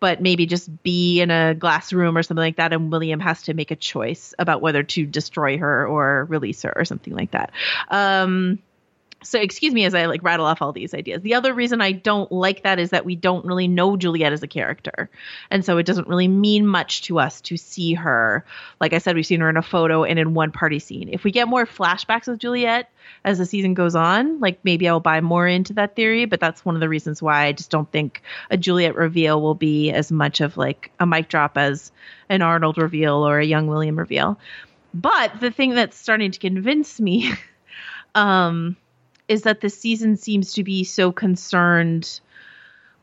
but 0.00 0.20
maybe 0.20 0.46
just 0.46 0.82
be 0.82 1.20
in 1.20 1.30
a 1.30 1.54
glass 1.54 1.92
room 1.92 2.16
or 2.16 2.22
something 2.22 2.42
like 2.42 2.56
that. 2.56 2.72
And 2.72 2.90
William 2.90 3.20
has 3.20 3.42
to 3.44 3.54
make 3.54 3.70
a 3.70 3.76
choice 3.76 4.34
about 4.38 4.60
whether 4.60 4.82
to 4.82 5.06
destroy 5.06 5.56
her 5.58 5.86
or 5.86 6.26
release 6.26 6.62
her 6.62 6.72
or 6.76 6.84
something 6.84 7.14
like 7.14 7.30
that. 7.30 7.52
Um, 7.88 8.58
so 9.24 9.40
excuse 9.40 9.72
me 9.72 9.84
as 9.84 9.94
I 9.94 10.06
like 10.06 10.22
rattle 10.22 10.46
off 10.46 10.62
all 10.62 10.72
these 10.72 10.94
ideas. 10.94 11.22
The 11.22 11.34
other 11.34 11.52
reason 11.52 11.80
I 11.80 11.92
don't 11.92 12.30
like 12.30 12.62
that 12.62 12.78
is 12.78 12.90
that 12.90 13.04
we 13.04 13.16
don't 13.16 13.44
really 13.44 13.66
know 13.66 13.96
Juliet 13.96 14.32
as 14.32 14.42
a 14.42 14.46
character. 14.46 15.10
And 15.50 15.64
so 15.64 15.78
it 15.78 15.86
doesn't 15.86 16.08
really 16.08 16.28
mean 16.28 16.66
much 16.66 17.02
to 17.02 17.18
us 17.18 17.40
to 17.42 17.56
see 17.56 17.94
her. 17.94 18.44
Like 18.80 18.92
I 18.92 18.98
said, 18.98 19.16
we've 19.16 19.26
seen 19.26 19.40
her 19.40 19.48
in 19.48 19.56
a 19.56 19.62
photo 19.62 20.04
and 20.04 20.18
in 20.18 20.34
one 20.34 20.52
party 20.52 20.78
scene. 20.78 21.08
If 21.10 21.24
we 21.24 21.30
get 21.30 21.48
more 21.48 21.66
flashbacks 21.66 22.28
of 22.28 22.38
Juliet 22.38 22.90
as 23.24 23.38
the 23.38 23.46
season 23.46 23.74
goes 23.74 23.94
on, 23.94 24.40
like 24.40 24.58
maybe 24.62 24.88
I'll 24.88 25.00
buy 25.00 25.20
more 25.20 25.46
into 25.46 25.72
that 25.74 25.96
theory, 25.96 26.26
but 26.26 26.40
that's 26.40 26.64
one 26.64 26.74
of 26.74 26.80
the 26.80 26.88
reasons 26.88 27.22
why 27.22 27.46
I 27.46 27.52
just 27.52 27.70
don't 27.70 27.90
think 27.90 28.22
a 28.50 28.56
Juliet 28.56 28.94
reveal 28.94 29.40
will 29.40 29.54
be 29.54 29.90
as 29.90 30.12
much 30.12 30.40
of 30.40 30.56
like 30.56 30.92
a 31.00 31.06
mic 31.06 31.28
drop 31.28 31.56
as 31.56 31.92
an 32.28 32.42
Arnold 32.42 32.78
reveal 32.78 33.26
or 33.26 33.38
a 33.38 33.44
young 33.44 33.66
William 33.66 33.98
reveal. 33.98 34.38
But 34.92 35.40
the 35.40 35.50
thing 35.50 35.74
that's 35.74 35.96
starting 35.96 36.30
to 36.30 36.38
convince 36.38 37.00
me 37.00 37.32
um 38.14 38.76
is 39.28 39.42
that 39.42 39.60
the 39.60 39.70
season 39.70 40.16
seems 40.16 40.54
to 40.54 40.64
be 40.64 40.84
so 40.84 41.12
concerned 41.12 42.20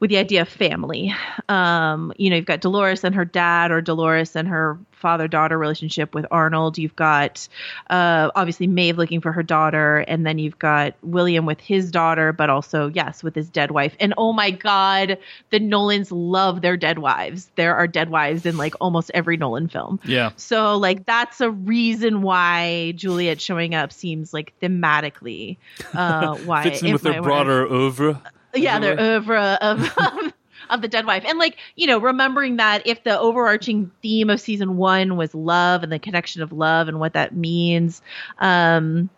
with 0.02 0.10
the 0.10 0.18
idea 0.18 0.42
of 0.42 0.50
family. 0.50 1.14
Um, 1.48 2.12
you 2.18 2.32
know, 2.32 2.36
you've 2.36 2.46
got 2.46 2.60
Dolores 2.60 3.04
and 3.04 3.14
her 3.14 3.24
dad, 3.24 3.70
or 3.72 3.82
Dolores 3.82 4.36
and 4.36 4.48
her 4.48 4.78
father 4.92 5.28
daughter 5.28 5.58
relationship 5.58 6.16
with 6.16 6.26
Arnold. 6.32 6.80
You've 6.80 6.96
got 6.96 7.48
uh, 7.90 8.32
obviously 8.36 8.66
Maeve 8.66 8.98
looking 8.98 9.22
for 9.22 9.32
her 9.32 9.44
daughter, 9.44 10.00
and 10.00 10.26
then 10.26 10.40
you've 10.40 10.58
got 10.58 10.96
William 11.04 11.46
with 11.46 11.60
his 11.60 11.92
daughter, 11.92 12.34
but 12.34 12.50
also, 12.50 12.88
yes, 12.88 13.22
with 13.22 13.36
his 13.36 13.48
dead 13.48 13.70
wife. 13.70 13.96
And 14.00 14.16
oh 14.18 14.34
my 14.34 14.50
God, 14.50 15.20
the 15.52 15.60
Nolans 15.60 16.12
love 16.12 16.62
their 16.62 16.78
dead 16.78 16.98
wives. 16.98 17.52
There 17.56 17.76
are 17.76 17.86
dead 17.86 18.10
wives 18.10 18.48
in 18.48 18.58
like 18.58 18.74
almost 18.82 19.12
every 19.14 19.38
Nolan 19.38 19.68
film. 19.68 20.00
Yeah. 20.04 20.32
So, 20.36 20.78
like, 20.78 21.06
that's 21.06 21.42
a 21.42 21.52
reason 21.52 22.24
why 22.24 22.94
Juliet 22.94 23.40
showing 23.40 23.76
up 23.76 23.94
seems 23.94 24.34
like 24.34 24.54
thematically 24.64 25.58
uh, 25.94 26.38
why 26.46 26.64
Fits 26.64 26.82
in 26.82 26.92
with 26.92 27.04
their 27.04 27.22
broader 27.22 27.72
oeuvre. 27.72 28.20
Yeah, 28.56 28.80
their 28.80 29.00
oeuvre 29.00 29.58
of, 29.62 29.98
of 29.98 30.34
of 30.70 30.82
the 30.82 30.88
dead 30.88 31.06
wife, 31.06 31.24
and 31.26 31.40
like 31.40 31.58
you 31.76 31.88
know, 31.88 32.00
remembering 32.00 32.58
that 32.58 32.86
if 32.86 33.04
the 33.04 33.20
overarching 33.20 33.92
theme 34.02 34.30
of 34.30 34.40
season 34.40 34.78
one 34.78 35.18
was 35.18 35.34
love 35.34 35.84
and 35.84 35.92
the 35.92 36.00
connection 36.00 36.42
of 36.42 36.52
love 36.52 36.88
and 36.88 37.00
what 37.00 37.14
that 37.14 37.36
means, 37.36 38.02
um, 38.40 39.10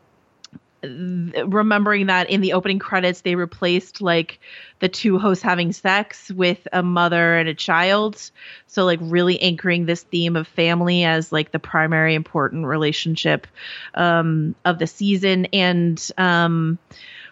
th- 0.84 1.46
remembering 1.48 2.08
that 2.08 2.30
in 2.30 2.42
the 2.42 2.54
opening 2.54 2.80
credits 2.80 3.22
they 3.22 3.36
replaced 3.36 4.02
like 4.02 4.40
the 4.80 4.90
two 4.90 5.18
hosts 5.18 5.44
having 5.44 5.72
sex 5.72 6.30
with 6.32 6.68
a 6.74 6.84
mother 6.84 7.38
and 7.38 7.48
a 7.48 7.54
child. 7.54 8.32
So 8.68 8.84
like 8.84 9.00
really 9.02 9.40
anchoring 9.42 9.86
this 9.86 10.04
theme 10.04 10.36
of 10.36 10.48
family 10.48 11.04
as 11.04 11.32
like 11.32 11.52
the 11.52 11.60
primary 11.60 12.16
important 12.16 12.66
relationship 12.66 13.48
um 13.94 14.56
of 14.66 14.80
the 14.80 14.88
season. 14.88 15.46
And 15.54 16.12
um 16.18 16.80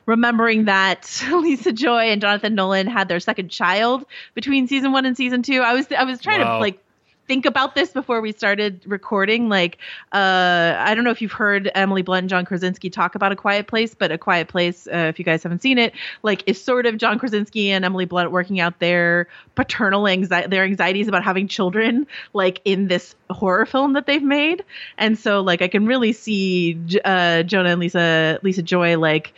remembering 0.06 0.66
that 0.66 1.24
Lisa 1.32 1.72
Joy 1.72 2.06
and 2.12 2.22
Jonathan 2.22 2.56
Nolan 2.56 2.88
had 2.88 3.08
their 3.08 3.20
second 3.20 3.50
child 3.50 4.06
between 4.34 4.68
season 4.68 4.92
1 4.92 5.06
and 5.06 5.16
season 5.18 5.44
2 5.44 5.62
I 5.62 5.74
was 5.74 5.92
I 5.92 6.04
was 6.04 6.20
trying 6.22 6.42
Wow. 6.42 6.56
to 6.56 6.60
like 6.60 6.80
think 7.28 7.46
about 7.46 7.76
this 7.76 7.92
before 7.92 8.20
we 8.20 8.34
started 8.34 8.82
recording. 8.86 9.48
Like 9.48 9.78
uh 10.12 10.76
I 10.78 10.94
don't 10.96 11.04
know 11.06 11.12
if 11.12 11.22
you've 11.22 11.32
heard 11.32 11.72
Emily 11.76 12.02
Blunt 12.02 12.24
and 12.24 12.30
John 12.30 12.46
Krasinski 12.46 12.90
talk 12.90 13.16
about 13.16 13.32
a 13.32 13.36
quiet 13.38 13.68
place 13.68 13.94
but 13.96 14.12
a 14.12 14.18
quiet 14.18 14.48
place 14.50 14.86
uh, 14.88 14.98
if 15.08 15.18
you 15.20 15.24
guys 15.24 15.44
haven't 15.44 15.62
seen 15.62 15.78
it 15.78 15.94
like 16.24 16.44
is 16.48 16.62
sort 16.62 16.86
of 16.88 16.98
John 16.98 17.20
Krasinski 17.20 17.70
and 17.72 17.86
Emily 17.86 18.06
Blunt 18.06 18.32
working 18.32 18.60
out 18.60 18.80
their 18.80 19.28
paternal 19.56 20.08
anxiety 20.08 20.48
their 20.50 20.64
anxieties 20.64 21.08
about 21.08 21.24
having 21.24 21.48
children 21.48 22.06
like 22.34 22.60
in 22.66 22.88
this 22.90 23.16
horror 23.30 23.66
film 23.66 23.94
that 23.94 24.08
they've 24.08 24.22
made. 24.24 24.66
And 24.98 25.18
so 25.18 25.40
like 25.42 25.62
I 25.62 25.68
can 25.70 25.86
really 25.86 26.12
see 26.12 26.78
uh 27.06 27.44
Jonah 27.44 27.70
and 27.70 27.80
Lisa 27.80 28.40
Lisa 28.42 28.64
Joy 28.64 28.98
like 28.98 29.34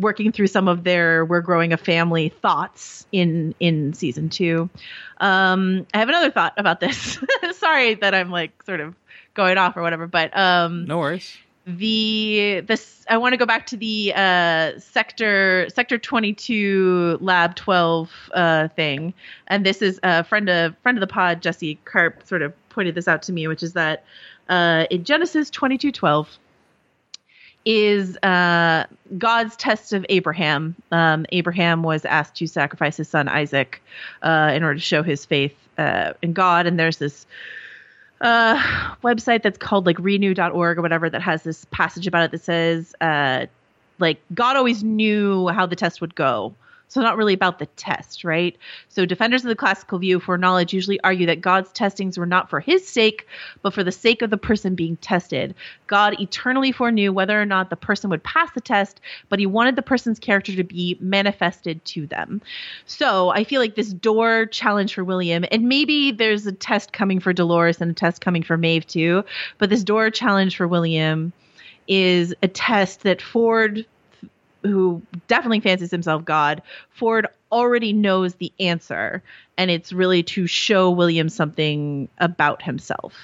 working 0.00 0.32
through 0.32 0.46
some 0.48 0.68
of 0.68 0.84
their 0.84 1.24
we're 1.24 1.40
growing 1.40 1.72
a 1.72 1.76
family 1.76 2.28
thoughts 2.28 3.06
in 3.12 3.54
in 3.60 3.92
season 3.94 4.28
two. 4.28 4.68
Um 5.18 5.86
i 5.94 5.98
have 5.98 6.08
another 6.08 6.30
thought 6.30 6.54
about 6.56 6.80
this. 6.80 7.18
Sorry 7.52 7.94
that 7.94 8.14
i'm 8.14 8.30
like 8.30 8.62
sort 8.64 8.80
of 8.80 8.94
going 9.34 9.58
off 9.58 9.76
or 9.76 9.82
whatever 9.82 10.06
but 10.06 10.36
um 10.36 10.84
No 10.86 10.98
worries. 10.98 11.36
the 11.66 12.62
this 12.66 13.04
i 13.08 13.16
want 13.16 13.32
to 13.32 13.36
go 13.36 13.46
back 13.46 13.66
to 13.66 13.76
the 13.76 14.12
uh 14.14 14.78
sector 14.78 15.66
sector 15.70 15.98
22 15.98 17.18
lab 17.20 17.54
12 17.56 18.10
uh 18.34 18.68
thing. 18.68 19.14
And 19.48 19.64
this 19.66 19.82
is 19.82 19.98
a 20.02 20.22
friend 20.24 20.48
of 20.48 20.76
friend 20.78 20.98
of 20.98 21.00
the 21.00 21.06
pod 21.12 21.42
jesse 21.42 21.78
carp 21.84 22.26
sort 22.26 22.42
of 22.42 22.52
pointed 22.68 22.94
this 22.94 23.08
out 23.08 23.22
to 23.22 23.32
me 23.32 23.46
which 23.48 23.62
is 23.62 23.72
that 23.72 24.04
uh 24.48 24.84
in 24.90 25.04
genesis 25.04 25.48
22 25.50 25.90
12 25.92 26.38
is 27.64 28.16
uh, 28.18 28.84
God's 29.16 29.56
test 29.56 29.92
of 29.92 30.04
Abraham. 30.08 30.74
Um, 30.92 31.26
Abraham 31.32 31.82
was 31.82 32.04
asked 32.04 32.36
to 32.36 32.46
sacrifice 32.46 32.96
his 32.96 33.08
son 33.08 33.28
Isaac 33.28 33.82
uh, 34.22 34.52
in 34.54 34.62
order 34.62 34.74
to 34.74 34.80
show 34.80 35.02
his 35.02 35.24
faith 35.24 35.56
uh, 35.78 36.12
in 36.22 36.32
God. 36.32 36.66
And 36.66 36.78
there's 36.78 36.98
this 36.98 37.26
uh, 38.20 38.56
website 39.02 39.42
that's 39.42 39.58
called 39.58 39.86
like 39.86 39.98
renew.org 39.98 40.78
or 40.78 40.82
whatever 40.82 41.08
that 41.08 41.22
has 41.22 41.42
this 41.42 41.64
passage 41.66 42.06
about 42.06 42.24
it 42.24 42.30
that 42.32 42.42
says, 42.42 42.94
uh, 43.00 43.46
like, 43.98 44.20
God 44.34 44.56
always 44.56 44.82
knew 44.82 45.48
how 45.48 45.66
the 45.66 45.76
test 45.76 46.00
would 46.00 46.14
go. 46.14 46.54
So, 46.94 47.00
not 47.00 47.16
really 47.16 47.34
about 47.34 47.58
the 47.58 47.66
test, 47.66 48.22
right? 48.22 48.56
So, 48.88 49.04
defenders 49.04 49.42
of 49.42 49.48
the 49.48 49.56
classical 49.56 49.98
view 49.98 50.20
for 50.20 50.38
knowledge 50.38 50.72
usually 50.72 51.00
argue 51.00 51.26
that 51.26 51.40
God's 51.40 51.72
testings 51.72 52.16
were 52.16 52.24
not 52.24 52.48
for 52.48 52.60
his 52.60 52.86
sake, 52.86 53.26
but 53.62 53.74
for 53.74 53.82
the 53.82 53.90
sake 53.90 54.22
of 54.22 54.30
the 54.30 54.36
person 54.36 54.76
being 54.76 54.96
tested. 54.98 55.56
God 55.88 56.20
eternally 56.20 56.70
foreknew 56.70 57.12
whether 57.12 57.42
or 57.42 57.46
not 57.46 57.68
the 57.68 57.74
person 57.74 58.10
would 58.10 58.22
pass 58.22 58.48
the 58.54 58.60
test, 58.60 59.00
but 59.28 59.40
he 59.40 59.46
wanted 59.46 59.74
the 59.74 59.82
person's 59.82 60.20
character 60.20 60.54
to 60.54 60.62
be 60.62 60.96
manifested 61.00 61.84
to 61.86 62.06
them. 62.06 62.40
So, 62.86 63.30
I 63.30 63.42
feel 63.42 63.60
like 63.60 63.74
this 63.74 63.92
door 63.92 64.46
challenge 64.46 64.94
for 64.94 65.02
William, 65.02 65.44
and 65.50 65.64
maybe 65.64 66.12
there's 66.12 66.46
a 66.46 66.52
test 66.52 66.92
coming 66.92 67.18
for 67.18 67.32
Dolores 67.32 67.80
and 67.80 67.90
a 67.90 67.94
test 67.94 68.20
coming 68.20 68.44
for 68.44 68.56
Maeve 68.56 68.86
too, 68.86 69.24
but 69.58 69.68
this 69.68 69.82
door 69.82 70.10
challenge 70.10 70.56
for 70.56 70.68
William 70.68 71.32
is 71.88 72.36
a 72.40 72.46
test 72.46 73.02
that 73.02 73.20
Ford 73.20 73.84
who 74.64 75.02
definitely 75.28 75.60
fancies 75.60 75.90
himself 75.90 76.24
God, 76.24 76.62
Ford 76.90 77.26
already 77.52 77.92
knows 77.92 78.34
the 78.34 78.52
answer. 78.58 79.22
And 79.56 79.70
it's 79.70 79.92
really 79.92 80.22
to 80.24 80.46
show 80.46 80.90
William 80.90 81.28
something 81.28 82.08
about 82.18 82.62
himself. 82.62 83.14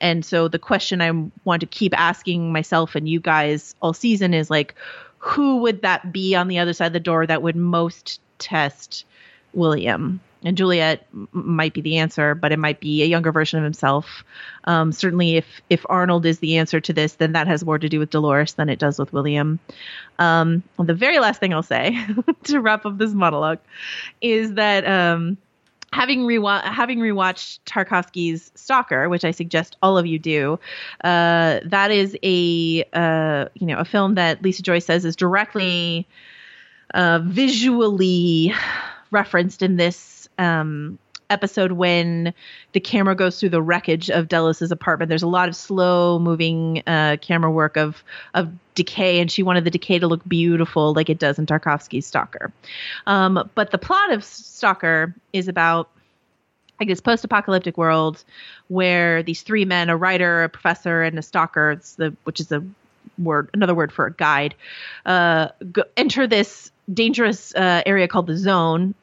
And 0.00 0.24
so 0.24 0.48
the 0.48 0.58
question 0.58 1.00
I 1.00 1.12
want 1.44 1.60
to 1.60 1.66
keep 1.66 1.98
asking 1.98 2.52
myself 2.52 2.96
and 2.96 3.08
you 3.08 3.20
guys 3.20 3.74
all 3.80 3.92
season 3.92 4.34
is 4.34 4.50
like, 4.50 4.74
who 5.18 5.58
would 5.58 5.82
that 5.82 6.12
be 6.12 6.34
on 6.34 6.48
the 6.48 6.58
other 6.58 6.72
side 6.72 6.86
of 6.86 6.92
the 6.92 7.00
door 7.00 7.26
that 7.26 7.42
would 7.42 7.56
most 7.56 8.20
test 8.38 9.04
William? 9.52 10.20
And 10.44 10.56
Juliet 10.56 11.06
might 11.32 11.74
be 11.74 11.80
the 11.80 11.98
answer, 11.98 12.34
but 12.34 12.52
it 12.52 12.58
might 12.58 12.78
be 12.78 13.02
a 13.02 13.06
younger 13.06 13.32
version 13.32 13.58
of 13.58 13.64
himself. 13.64 14.22
Um, 14.64 14.92
certainly, 14.92 15.36
if 15.36 15.46
if 15.68 15.84
Arnold 15.88 16.26
is 16.26 16.38
the 16.38 16.58
answer 16.58 16.80
to 16.80 16.92
this, 16.92 17.14
then 17.14 17.32
that 17.32 17.48
has 17.48 17.64
more 17.64 17.78
to 17.78 17.88
do 17.88 17.98
with 17.98 18.10
Dolores 18.10 18.54
than 18.54 18.68
it 18.68 18.78
does 18.78 18.98
with 18.98 19.12
William. 19.12 19.58
Um, 20.18 20.62
the 20.78 20.94
very 20.94 21.18
last 21.18 21.40
thing 21.40 21.52
I'll 21.52 21.62
say 21.62 21.98
to 22.44 22.60
wrap 22.60 22.86
up 22.86 22.98
this 22.98 23.12
monologue 23.12 23.58
is 24.20 24.54
that 24.54 24.86
um, 24.86 25.38
having 25.92 26.20
rewa- 26.20 26.62
having 26.62 26.98
rewatched 26.98 27.60
Tarkovsky's 27.66 28.52
Stalker, 28.54 29.08
which 29.08 29.24
I 29.24 29.32
suggest 29.32 29.76
all 29.82 29.98
of 29.98 30.06
you 30.06 30.18
do, 30.18 30.60
uh, 31.02 31.60
that 31.64 31.90
is 31.90 32.16
a 32.22 32.84
uh, 32.92 33.48
you 33.54 33.66
know 33.66 33.78
a 33.78 33.84
film 33.84 34.14
that 34.14 34.42
Lisa 34.42 34.62
Joy 34.62 34.78
says 34.78 35.04
is 35.04 35.16
directly 35.16 36.06
uh, 36.94 37.20
visually 37.24 38.54
referenced 39.10 39.62
in 39.62 39.76
this 39.76 39.96
um, 40.38 40.98
episode 41.30 41.72
when 41.72 42.32
the 42.72 42.80
camera 42.80 43.14
goes 43.14 43.38
through 43.38 43.50
the 43.50 43.62
wreckage 43.62 44.10
of 44.10 44.28
Delos's 44.28 44.72
apartment. 44.72 45.08
There's 45.08 45.22
a 45.22 45.28
lot 45.28 45.48
of 45.48 45.56
slow 45.56 46.18
moving 46.18 46.82
uh, 46.86 47.16
camera 47.20 47.50
work 47.50 47.76
of 47.76 48.02
of 48.34 48.50
decay, 48.74 49.20
and 49.20 49.30
she 49.30 49.42
wanted 49.42 49.64
the 49.64 49.70
decay 49.70 49.98
to 49.98 50.06
look 50.06 50.26
beautiful, 50.26 50.94
like 50.94 51.10
it 51.10 51.18
does 51.18 51.38
in 51.38 51.46
Tarkovsky's 51.46 52.06
Stalker. 52.06 52.52
Um, 53.06 53.50
but 53.54 53.70
the 53.70 53.78
plot 53.78 54.12
of 54.12 54.24
Stalker 54.24 55.14
is 55.32 55.48
about 55.48 55.90
like 56.80 56.88
this 56.88 57.00
post-apocalyptic 57.00 57.76
world 57.76 58.24
where 58.68 59.22
these 59.22 59.42
three 59.42 59.64
men, 59.64 59.90
a 59.90 59.96
writer, 59.96 60.44
a 60.44 60.48
professor, 60.48 61.02
and 61.02 61.18
a 61.18 61.22
stalker, 61.22 61.80
the 61.96 62.14
which 62.24 62.38
is 62.38 62.52
a 62.52 62.64
word, 63.18 63.50
another 63.52 63.74
word 63.74 63.92
for 63.92 64.06
a 64.06 64.12
guide, 64.12 64.54
uh, 65.04 65.48
go, 65.72 65.82
enter 65.96 66.28
this 66.28 66.70
dangerous 66.92 67.52
uh, 67.54 67.82
area 67.84 68.06
called 68.06 68.28
the 68.28 68.36
Zone. 68.36 68.94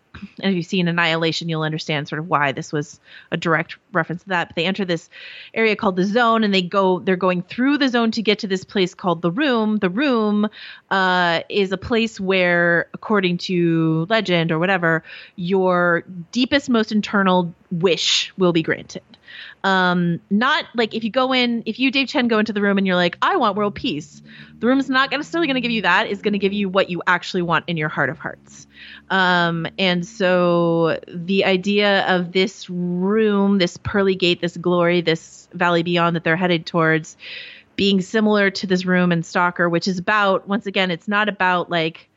And 0.42 0.52
if 0.52 0.56
you've 0.56 0.66
seen 0.66 0.88
Annihilation, 0.88 1.50
you'll 1.50 1.64
understand 1.64 2.08
sort 2.08 2.20
of 2.20 2.28
why 2.28 2.52
this 2.52 2.72
was 2.72 3.00
a 3.32 3.38
direct 3.38 3.78
reference 3.92 4.24
to 4.24 4.30
that. 4.30 4.50
But 4.50 4.56
they 4.56 4.66
enter 4.66 4.86
this 4.86 5.10
area 5.54 5.76
called 5.76 5.96
the 5.96 6.06
Zone, 6.06 6.44
and 6.44 6.54
they 6.54 6.62
go. 6.62 7.00
They're 7.00 7.16
going 7.16 7.44
through 7.44 7.78
the 7.78 7.90
Zone 7.90 8.12
to 8.12 8.22
get 8.22 8.40
to 8.40 8.48
this 8.48 8.64
place 8.64 8.94
called 8.94 9.22
the 9.22 9.32
Room. 9.32 9.78
The 9.78 9.90
Room 9.90 10.50
uh, 10.92 11.42
is 11.50 11.72
a 11.72 11.78
place 11.78 12.20
where, 12.20 12.90
according 12.94 13.38
to 13.40 14.06
legend 14.10 14.52
or 14.52 14.60
whatever, 14.60 15.04
your 15.36 16.04
deepest, 16.32 16.70
most 16.70 16.92
internal 16.92 17.54
wish 17.72 18.34
will 18.38 18.54
be 18.54 18.64
granted. 18.64 19.04
Um, 19.64 20.20
not 20.30 20.66
like 20.76 20.94
if 20.94 21.04
you 21.04 21.10
go 21.10 21.34
in, 21.34 21.64
if 21.66 21.80
you 21.80 21.92
Dave 21.92 22.08
Chen 22.08 22.28
go 22.28 22.40
into 22.40 22.54
the 22.54 22.62
room 22.62 22.78
and 22.78 22.86
you're 22.86 22.96
like, 22.96 23.18
I 23.22 23.36
want 23.38 23.56
world 23.56 23.76
peace. 23.76 24.22
The 24.60 24.68
room's 24.68 24.90
not 24.90 25.10
gonna 25.10 25.20
necessarily 25.20 25.48
going 25.48 25.56
to 25.56 25.62
give 25.62 25.72
you 25.72 25.82
that. 25.82 26.08
It's 26.08 26.22
going 26.22 26.34
to 26.34 26.40
give 26.40 26.54
you 26.54 26.70
what 26.70 26.90
you 26.90 27.02
actually 27.08 27.42
want 27.42 27.66
in 27.68 27.78
your 27.78 27.90
heart 27.90 28.10
of 28.10 28.20
hearts. 28.20 28.68
Um, 29.10 29.68
and 29.78 30.06
so 30.06 31.00
the 31.08 31.46
idea 31.46 32.06
of 32.08 32.32
this 32.32 32.70
room, 32.70 33.58
this 33.58 33.78
pearly 33.78 34.16
gate, 34.16 34.42
this 34.42 34.56
glory, 34.58 35.02
this 35.02 35.48
valley 35.54 35.84
beyond 35.84 36.16
that 36.16 36.24
they're 36.24 36.36
headed 36.36 36.66
towards, 36.66 37.18
being 37.76 38.02
similar 38.02 38.50
to 38.52 38.68
this 38.68 38.86
room 38.86 39.12
in 39.12 39.24
Stalker, 39.24 39.68
which 39.68 39.88
is 39.88 39.98
about 39.98 40.48
once 40.48 40.66
again, 40.66 40.92
it's 40.92 41.08
not 41.08 41.28
about 41.28 41.70
like 41.70 42.08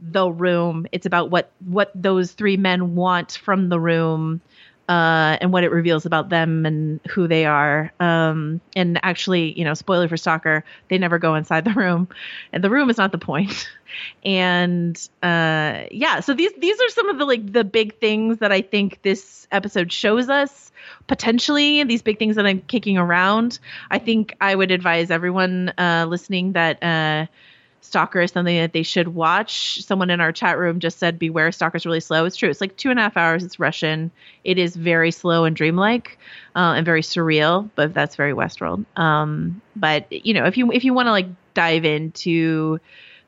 the 0.00 0.30
room. 0.30 0.86
It's 0.92 1.06
about 1.06 1.30
what 1.30 1.50
what 1.64 1.90
those 1.94 2.32
three 2.32 2.56
men 2.56 2.94
want 2.94 3.32
from 3.32 3.68
the 3.68 3.80
room 3.80 4.40
uh, 4.88 5.36
and 5.40 5.52
what 5.52 5.64
it 5.64 5.70
reveals 5.70 6.06
about 6.06 6.30
them 6.30 6.64
and 6.64 7.00
who 7.10 7.28
they 7.28 7.44
are. 7.44 7.92
Um, 8.00 8.60
and 8.74 8.98
actually, 9.02 9.58
you 9.58 9.64
know, 9.64 9.74
spoiler 9.74 10.08
for 10.08 10.16
Stalker, 10.16 10.64
they 10.88 10.98
never 10.98 11.18
go 11.18 11.34
inside 11.34 11.64
the 11.64 11.72
room, 11.72 12.08
and 12.52 12.64
the 12.64 12.70
room 12.70 12.88
is 12.88 12.96
not 12.96 13.12
the 13.12 13.18
point. 13.18 13.68
and 14.24 14.96
uh, 15.22 15.84
yeah, 15.90 16.20
so 16.20 16.34
these 16.34 16.52
these 16.58 16.80
are 16.80 16.88
some 16.88 17.08
of 17.08 17.18
the 17.18 17.24
like 17.24 17.52
the 17.52 17.64
big 17.64 17.98
things 17.98 18.38
that 18.38 18.52
I 18.52 18.62
think 18.62 19.02
this 19.02 19.46
episode 19.50 19.92
shows 19.92 20.28
us 20.28 20.72
potentially 21.06 21.84
these 21.84 22.02
big 22.02 22.18
things 22.18 22.36
that 22.36 22.46
I'm 22.46 22.60
kicking 22.62 22.96
around. 22.98 23.58
I 23.90 23.98
think 23.98 24.36
I 24.40 24.54
would 24.54 24.70
advise 24.70 25.10
everyone 25.10 25.72
uh, 25.78 26.06
listening 26.08 26.52
that 26.52 26.82
uh, 26.82 27.26
Stalker 27.80 28.20
is 28.20 28.32
something 28.32 28.56
that 28.56 28.72
they 28.72 28.82
should 28.82 29.08
watch. 29.08 29.82
Someone 29.82 30.10
in 30.10 30.20
our 30.20 30.32
chat 30.32 30.58
room 30.58 30.80
just 30.80 30.98
said, 30.98 31.18
"Beware, 31.18 31.52
Stalker's 31.52 31.86
really 31.86 32.00
slow." 32.00 32.24
It's 32.24 32.36
true. 32.36 32.50
It's 32.50 32.60
like 32.60 32.76
two 32.76 32.90
and 32.90 32.98
a 32.98 33.02
half 33.02 33.16
hours. 33.16 33.44
It's 33.44 33.58
Russian. 33.58 34.10
It 34.44 34.58
is 34.58 34.76
very 34.76 35.10
slow 35.10 35.44
and 35.44 35.56
dreamlike, 35.56 36.18
uh, 36.54 36.74
and 36.76 36.84
very 36.84 37.02
surreal. 37.02 37.70
But 37.74 37.94
that's 37.94 38.16
very 38.16 38.32
Westworld. 38.32 38.84
Um, 38.98 39.62
but 39.76 40.10
you 40.12 40.34
know, 40.34 40.44
if 40.44 40.56
you 40.56 40.70
if 40.72 40.84
you 40.84 40.92
want 40.92 41.06
to 41.06 41.12
like 41.12 41.28
dive 41.54 41.84
into 41.84 42.78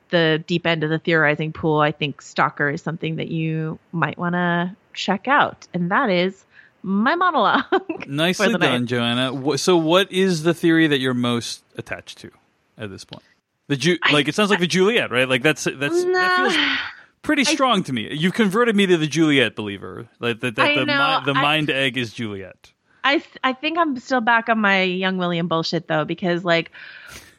the 0.09 0.43
deep 0.45 0.67
end 0.67 0.83
of 0.83 0.89
the 0.89 0.99
theorizing 0.99 1.53
pool, 1.53 1.79
I 1.79 1.91
think 1.91 2.21
Stalker 2.21 2.69
is 2.69 2.81
something 2.81 3.15
that 3.15 3.29
you 3.29 3.79
might 3.91 4.17
want 4.17 4.33
to 4.33 4.75
check 4.93 5.27
out, 5.27 5.67
and 5.73 5.89
that 5.91 6.09
is 6.09 6.45
my 6.83 7.15
monologue. 7.15 8.05
Nicely 8.07 8.53
done, 8.53 8.87
Joanna. 8.87 9.57
So, 9.57 9.77
what 9.77 10.11
is 10.11 10.43
the 10.43 10.53
theory 10.53 10.87
that 10.87 10.99
you're 10.99 11.13
most 11.13 11.63
attached 11.77 12.17
to 12.19 12.31
at 12.77 12.89
this 12.89 13.05
point? 13.05 13.23
The 13.71 13.77
Ju- 13.77 13.97
I, 14.03 14.11
like 14.11 14.27
it 14.27 14.35
sounds 14.35 14.49
like 14.49 14.59
the 14.59 14.67
Juliet, 14.67 15.11
right? 15.11 15.29
Like 15.29 15.43
that's 15.43 15.63
that's 15.63 16.03
no, 16.03 16.11
that 16.11 16.51
feels 16.51 16.91
pretty 17.21 17.45
strong 17.45 17.79
I, 17.79 17.81
to 17.83 17.93
me. 17.93 18.13
You've 18.13 18.33
converted 18.33 18.75
me 18.75 18.85
to 18.85 18.97
the 18.97 19.07
Juliet 19.07 19.55
believer. 19.55 20.09
Like 20.19 20.41
that, 20.41 20.57
that 20.57 20.75
the, 20.75 20.85
know, 20.85 21.21
the 21.25 21.33
mind 21.33 21.69
egg 21.69 21.95
is 21.97 22.11
Juliet. 22.11 22.73
I 23.05 23.23
I 23.45 23.53
think 23.53 23.77
I'm 23.77 23.97
still 23.97 24.19
back 24.19 24.49
on 24.49 24.59
my 24.59 24.81
young 24.81 25.17
William 25.17 25.47
bullshit 25.47 25.87
though 25.87 26.03
because 26.03 26.43
like, 26.43 26.69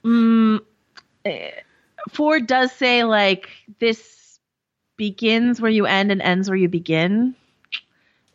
mm, 0.02 0.60
Ford 2.08 2.46
does 2.46 2.72
say 2.72 3.04
like 3.04 3.50
this 3.78 4.38
begins 4.96 5.60
where 5.60 5.70
you 5.70 5.84
end 5.84 6.10
and 6.10 6.22
ends 6.22 6.48
where 6.48 6.56
you 6.56 6.70
begin 6.70 7.34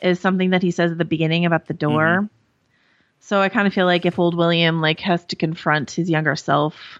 is 0.03 0.19
something 0.19 0.51
that 0.51 0.61
he 0.61 0.69
says 0.69 0.91
at 0.91 0.99
the 0.99 1.03
beginning 1.03 1.47
about 1.47 1.65
the 1.65 1.73
door. 1.73 2.05
Mm-hmm. 2.05 2.25
So 3.21 3.41
I 3.41 3.49
kind 3.49 3.65
of 3.65 3.73
feel 3.73 3.87
like 3.87 4.05
if 4.05 4.19
old 4.19 4.37
William 4.37 4.81
like 4.81 4.99
has 4.99 5.25
to 5.25 5.35
confront 5.35 5.89
his 5.89 6.11
younger 6.11 6.35
self 6.35 6.99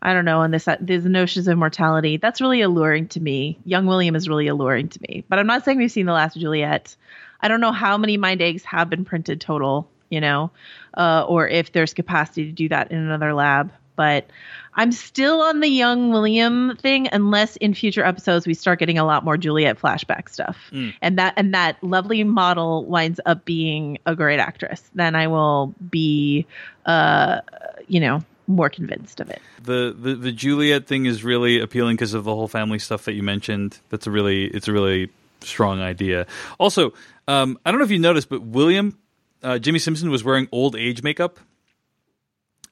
I 0.00 0.12
don't 0.12 0.24
know, 0.24 0.42
and 0.42 0.54
this 0.54 0.68
these 0.80 1.04
notions 1.04 1.48
of 1.48 1.58
mortality 1.58 2.18
that's 2.18 2.40
really 2.40 2.60
alluring 2.60 3.08
to 3.08 3.20
me. 3.20 3.58
Young 3.64 3.86
William 3.86 4.14
is 4.14 4.28
really 4.28 4.46
alluring 4.46 4.88
to 4.90 5.00
me, 5.08 5.24
but 5.28 5.38
I'm 5.38 5.46
not 5.46 5.64
saying 5.64 5.78
we've 5.78 5.90
seen 5.90 6.06
the 6.06 6.12
last 6.12 6.38
Juliet. 6.38 6.94
I 7.40 7.48
don't 7.48 7.60
know 7.60 7.72
how 7.72 7.98
many 7.98 8.16
mind 8.16 8.40
eggs 8.40 8.64
have 8.64 8.90
been 8.90 9.04
printed 9.04 9.40
total, 9.40 9.88
you 10.08 10.20
know, 10.20 10.50
uh, 10.96 11.24
or 11.28 11.48
if 11.48 11.72
there's 11.72 11.94
capacity 11.94 12.46
to 12.46 12.52
do 12.52 12.68
that 12.68 12.90
in 12.90 12.98
another 12.98 13.34
lab. 13.34 13.72
But 13.96 14.30
I'm 14.74 14.92
still 14.92 15.40
on 15.42 15.58
the 15.58 15.68
young 15.68 16.10
William 16.10 16.76
thing, 16.76 17.08
unless 17.10 17.56
in 17.56 17.74
future 17.74 18.04
episodes 18.04 18.46
we 18.46 18.54
start 18.54 18.78
getting 18.78 18.98
a 18.98 19.04
lot 19.04 19.24
more 19.24 19.36
Juliet 19.36 19.80
flashback 19.80 20.28
stuff, 20.28 20.56
mm. 20.70 20.94
and 21.02 21.18
that 21.18 21.34
and 21.36 21.54
that 21.54 21.82
lovely 21.82 22.22
model 22.22 22.84
winds 22.84 23.18
up 23.26 23.44
being 23.44 23.98
a 24.06 24.14
great 24.14 24.38
actress. 24.38 24.88
Then 24.94 25.16
I 25.16 25.26
will 25.26 25.74
be, 25.90 26.46
uh, 26.86 27.40
you 27.88 27.98
know, 27.98 28.22
more 28.48 28.70
convinced 28.70 29.20
of 29.20 29.30
it. 29.30 29.40
The 29.62 29.94
the, 29.96 30.14
the 30.14 30.32
Juliet 30.32 30.86
thing 30.86 31.06
is 31.06 31.22
really 31.22 31.60
appealing 31.60 31.96
because 31.96 32.14
of 32.14 32.24
the 32.24 32.34
whole 32.34 32.48
family 32.48 32.78
stuff 32.78 33.04
that 33.04 33.12
you 33.12 33.22
mentioned. 33.22 33.78
That's 33.90 34.06
a 34.06 34.10
really 34.10 34.46
it's 34.46 34.66
a 34.66 34.72
really 34.72 35.10
strong 35.40 35.80
idea. 35.80 36.26
Also, 36.58 36.94
um, 37.28 37.58
I 37.64 37.70
don't 37.70 37.78
know 37.78 37.84
if 37.84 37.90
you 37.90 37.98
noticed, 37.98 38.28
but 38.28 38.42
William 38.42 38.98
uh, 39.42 39.58
Jimmy 39.58 39.78
Simpson 39.78 40.10
was 40.10 40.24
wearing 40.24 40.48
old 40.50 40.74
age 40.74 41.02
makeup. 41.02 41.38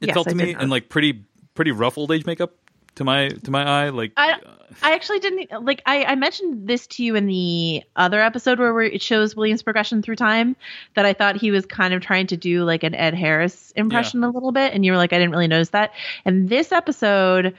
It 0.01 0.09
yes, 0.09 0.15
felt 0.15 0.29
to 0.29 0.35
me 0.35 0.55
and 0.55 0.71
like 0.71 0.89
pretty 0.89 1.25
pretty 1.55 1.71
rough 1.71 1.97
old 1.97 2.13
age 2.13 2.27
makeup 2.27 2.53
to 2.97 3.05
my 3.05 3.29
to 3.29 3.51
my 3.51 3.65
eye. 3.65 3.89
Like 3.91 4.13
I, 4.17 4.39
I 4.83 4.95
actually 4.95 5.21
didn't 5.21 5.65
like. 5.65 5.81
I, 5.87 6.05
I 6.05 6.15
mentioned 6.17 6.67
this 6.67 6.87
to 6.89 7.05
you 7.05 7.15
in 7.15 7.27
the 7.27 7.83
other 7.95 8.21
episode 8.21 8.59
where 8.59 8.81
it 8.83 9.01
shows 9.01 9.37
William's 9.37 9.63
progression 9.63 10.03
through 10.03 10.17
time. 10.17 10.57
That 10.95 11.07
I 11.07 11.13
thought 11.13 11.37
he 11.37 11.51
was 11.51 11.65
kind 11.65 11.95
of 11.95 12.03
trying 12.03 12.27
to 12.29 12.37
do 12.37 12.65
like 12.65 12.83
an 12.83 12.95
Ed 12.95 13.15
Harris 13.15 13.73
impression 13.77 14.21
yeah. 14.21 14.29
a 14.29 14.31
little 14.31 14.53
bit, 14.53 14.75
and 14.75 14.85
you 14.85 14.93
were 14.93 14.99
like, 14.99 15.13
I 15.13 15.19
didn't 15.19 15.31
really 15.31 15.49
notice 15.49 15.71
that. 15.71 15.93
And 16.25 16.49
this 16.49 16.73
episode, 16.73 17.55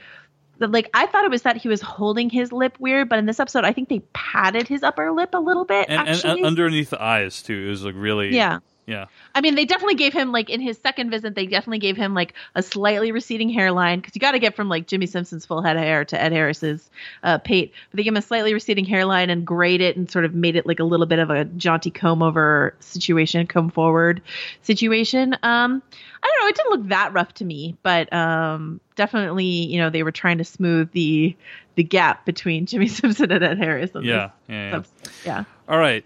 like 0.59 0.89
I 0.93 1.05
thought 1.05 1.23
it 1.23 1.31
was 1.31 1.43
that 1.43 1.57
he 1.57 1.67
was 1.67 1.81
holding 1.81 2.29
his 2.29 2.51
lip 2.51 2.75
weird, 2.79 3.07
but 3.09 3.19
in 3.19 3.25
this 3.25 3.39
episode, 3.39 3.63
I 3.63 3.73
think 3.73 3.89
they 3.89 3.99
padded 4.13 4.67
his 4.67 4.83
upper 4.83 5.11
lip 5.11 5.29
a 5.33 5.39
little 5.39 5.65
bit. 5.65 5.87
And, 5.89 6.07
and 6.09 6.45
underneath 6.45 6.89
the 6.89 7.01
eyes 7.01 7.41
too, 7.41 7.65
it 7.67 7.69
was 7.69 7.83
like 7.83 7.95
really 7.95 8.35
yeah. 8.35 8.59
Yeah. 8.87 9.07
I 9.35 9.41
mean, 9.41 9.55
they 9.55 9.65
definitely 9.65 9.95
gave 9.95 10.13
him 10.13 10.31
like 10.31 10.49
in 10.49 10.61
his 10.61 10.77
second 10.77 11.09
visit, 11.09 11.35
they 11.35 11.45
definitely 11.45 11.79
gave 11.79 11.97
him 11.97 12.13
like 12.13 12.33
a 12.55 12.63
slightly 12.63 13.11
receding 13.11 13.49
hairline 13.49 13.99
because 13.99 14.15
you 14.15 14.21
got 14.21 14.31
to 14.31 14.39
get 14.39 14.55
from 14.55 14.69
like 14.69 14.87
Jimmy 14.87 15.07
Simpson's 15.07 15.45
full 15.45 15.61
head 15.61 15.75
of 15.75 15.83
hair 15.83 16.05
to 16.05 16.19
Ed 16.19 16.31
Harris's 16.31 16.89
uh, 17.21 17.37
pate. 17.37 17.73
But 17.91 17.97
they 17.97 18.03
gave 18.03 18.13
him 18.13 18.17
a 18.17 18.21
slightly 18.21 18.53
receding 18.53 18.85
hairline 18.85 19.29
and 19.29 19.45
grayed 19.45 19.81
it 19.81 19.97
and 19.97 20.09
sort 20.09 20.23
of 20.23 20.33
made 20.33 20.55
it 20.55 20.65
like 20.65 20.79
a 20.79 20.85
little 20.85 21.05
bit 21.05 21.19
of 21.19 21.29
a 21.29 21.43
jaunty 21.43 21.91
comb 21.91 22.23
over 22.23 22.75
situation, 22.79 23.45
comb 23.45 23.69
forward 23.69 24.21
situation. 24.61 25.33
Um, 25.43 25.83
I 26.23 26.27
don't 26.27 26.41
know, 26.41 26.47
it 26.47 26.55
didn't 26.55 26.71
look 26.71 26.89
that 26.89 27.11
rough 27.11 27.33
to 27.35 27.45
me, 27.45 27.75
but 27.83 28.11
um, 28.13 28.79
definitely, 28.95 29.43
you 29.43 29.79
know, 29.79 29.89
they 29.89 30.03
were 30.03 30.13
trying 30.13 30.37
to 30.37 30.45
smooth 30.45 30.91
the 30.93 31.35
the 31.75 31.83
gap 31.83 32.25
between 32.25 32.65
Jimmy 32.67 32.87
Simpson 32.87 33.33
and 33.33 33.43
Ed 33.43 33.57
Harris. 33.57 33.91
Yeah, 33.93 34.31
yeah, 34.47 34.69
yeah. 34.69 34.83
yeah. 35.25 35.43
All 35.67 35.77
right 35.77 36.05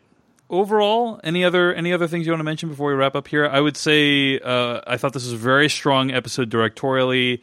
overall, 0.52 1.20
any 1.24 1.44
other 1.44 1.74
any 1.74 1.94
other 1.94 2.08
things 2.08 2.28
you 2.28 2.32
want 2.32 2.42
to 2.42 2.46
mention 2.46 2.70
before 2.70 2.90
we 2.90 2.94
wrap 2.94 3.16
up 3.16 3.28
here? 3.28 3.48
I 3.48 3.60
would 3.60 3.78
say 3.78 4.38
uh, 4.40 4.82
I 4.86 4.98
thought 4.98 5.14
this 5.14 5.24
was 5.24 5.34
a 5.34 5.38
very 5.38 5.70
strong 5.70 6.12
episode 6.12 6.52
directorially. 6.52 7.42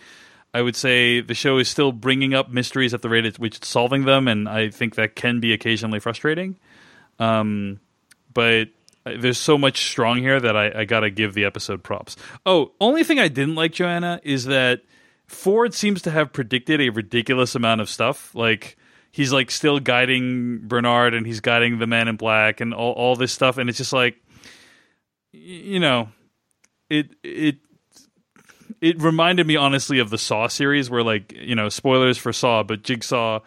I 0.55 0.63
would 0.63 0.77
say 0.77 1.21
the 1.21 1.35
show 1.35 1.59
is 1.59 1.69
still 1.69 1.93
bringing 1.93 2.35
up 2.35 2.51
mysteries 2.51 2.95
at 2.95 3.03
the 3.03 3.09
rate 3.09 3.27
at 3.27 3.39
which 3.39 3.57
it's 3.57 3.69
solving 3.69 4.05
them, 4.05 4.29
and 4.29 4.49
I 4.49 4.71
think 4.71 4.95
that 4.95 5.17
can 5.17 5.41
be 5.41 5.53
occasionally 5.53 6.01
frustrating. 6.01 6.57
Um, 7.19 7.81
but 8.33 8.69
there's 9.05 9.39
so 9.39 9.59
much 9.59 9.91
strong 9.91 10.19
here 10.19 10.41
that 10.41 10.57
I, 10.57 10.81
I 10.81 10.85
got 10.85 11.01
to 11.01 11.11
give 11.11 11.35
the 11.35 11.45
episode 11.45 11.83
props. 11.83 12.17
Oh, 12.47 12.73
only 12.81 13.05
thing 13.05 13.19
I 13.19 13.29
didn't 13.29 13.57
like, 13.57 13.73
Joanna, 13.73 14.21
is 14.23 14.47
that 14.47 14.83
Ford 15.27 15.75
seems 15.75 16.03
to 16.03 16.11
have 16.11 16.33
predicted 16.33 16.81
a 16.81 16.89
ridiculous 16.89 17.55
amount 17.55 17.83
of 17.83 17.91
stuff. 17.91 18.35
Like 18.35 18.78
he's 19.11 19.33
like 19.33 19.51
still 19.51 19.81
guiding 19.81 20.61
Bernard 20.67 21.15
and 21.15 21.27
he's 21.27 21.41
guiding 21.41 21.79
the 21.79 21.87
man 21.87 22.09
in 22.09 22.17
black 22.17 22.61
and 22.61 22.75
all, 22.75 22.93
all 22.93 23.17
this 23.17 23.33
stuff. 23.33 23.59
And 23.59 23.69
it's 23.69 23.79
just 23.79 23.93
like 23.93 24.17
you 25.33 25.81
know 25.81 26.09
it 26.89 27.15
it 27.23 27.57
it 28.81 29.01
reminded 29.01 29.47
me 29.47 29.57
honestly 29.57 29.99
of 29.99 30.11
the 30.11 30.19
Saw 30.19 30.47
series 30.47 30.91
where 30.91 31.03
like 31.03 31.33
you 31.33 31.55
know 31.55 31.69
spoilers 31.69 32.19
for 32.19 32.33
Saw 32.33 32.63
but 32.63 32.83
Jigsaw 32.83 33.41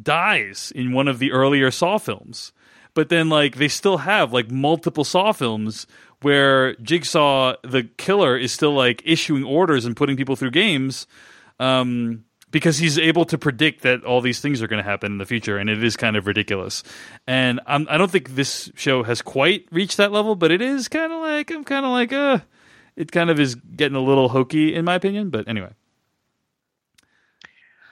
dies 0.00 0.72
in 0.74 0.92
one 0.92 1.08
of 1.08 1.18
the 1.18 1.32
earlier 1.32 1.70
Saw 1.70 1.98
films. 1.98 2.52
But 2.94 3.08
then 3.08 3.28
like 3.28 3.56
they 3.56 3.68
still 3.68 3.98
have 3.98 4.32
like 4.32 4.50
multiple 4.50 5.04
Saw 5.04 5.32
films 5.32 5.86
where 6.22 6.74
Jigsaw 6.76 7.56
the 7.62 7.84
killer 7.84 8.36
is 8.38 8.52
still 8.52 8.74
like 8.74 9.02
issuing 9.04 9.44
orders 9.44 9.84
and 9.84 9.96
putting 9.96 10.16
people 10.16 10.36
through 10.36 10.52
games. 10.52 11.06
Um 11.58 12.25
because 12.56 12.78
he's 12.78 12.98
able 12.98 13.26
to 13.26 13.36
predict 13.36 13.82
that 13.82 14.02
all 14.02 14.22
these 14.22 14.40
things 14.40 14.62
are 14.62 14.66
going 14.66 14.82
to 14.82 14.88
happen 14.88 15.12
in 15.12 15.18
the 15.18 15.26
future, 15.26 15.58
and 15.58 15.68
it 15.68 15.84
is 15.84 15.94
kind 15.94 16.16
of 16.16 16.26
ridiculous. 16.26 16.82
And 17.26 17.60
I'm, 17.66 17.86
I 17.86 17.98
do 17.98 17.98
not 17.98 18.10
think 18.10 18.30
this 18.30 18.72
show 18.74 19.02
has 19.02 19.20
quite 19.20 19.66
reached 19.70 19.98
that 19.98 20.10
level, 20.10 20.36
but 20.36 20.50
it 20.50 20.62
is 20.62 20.88
kind 20.88 21.12
of 21.12 21.20
like 21.20 21.50
I'm 21.50 21.64
kind 21.64 21.84
of 21.84 21.92
like, 21.92 22.14
uh, 22.14 22.38
it 22.96 23.12
kind 23.12 23.28
of 23.28 23.38
is 23.38 23.56
getting 23.56 23.94
a 23.94 24.00
little 24.00 24.30
hokey 24.30 24.74
in 24.74 24.86
my 24.86 24.94
opinion. 24.94 25.28
But 25.28 25.48
anyway. 25.48 25.68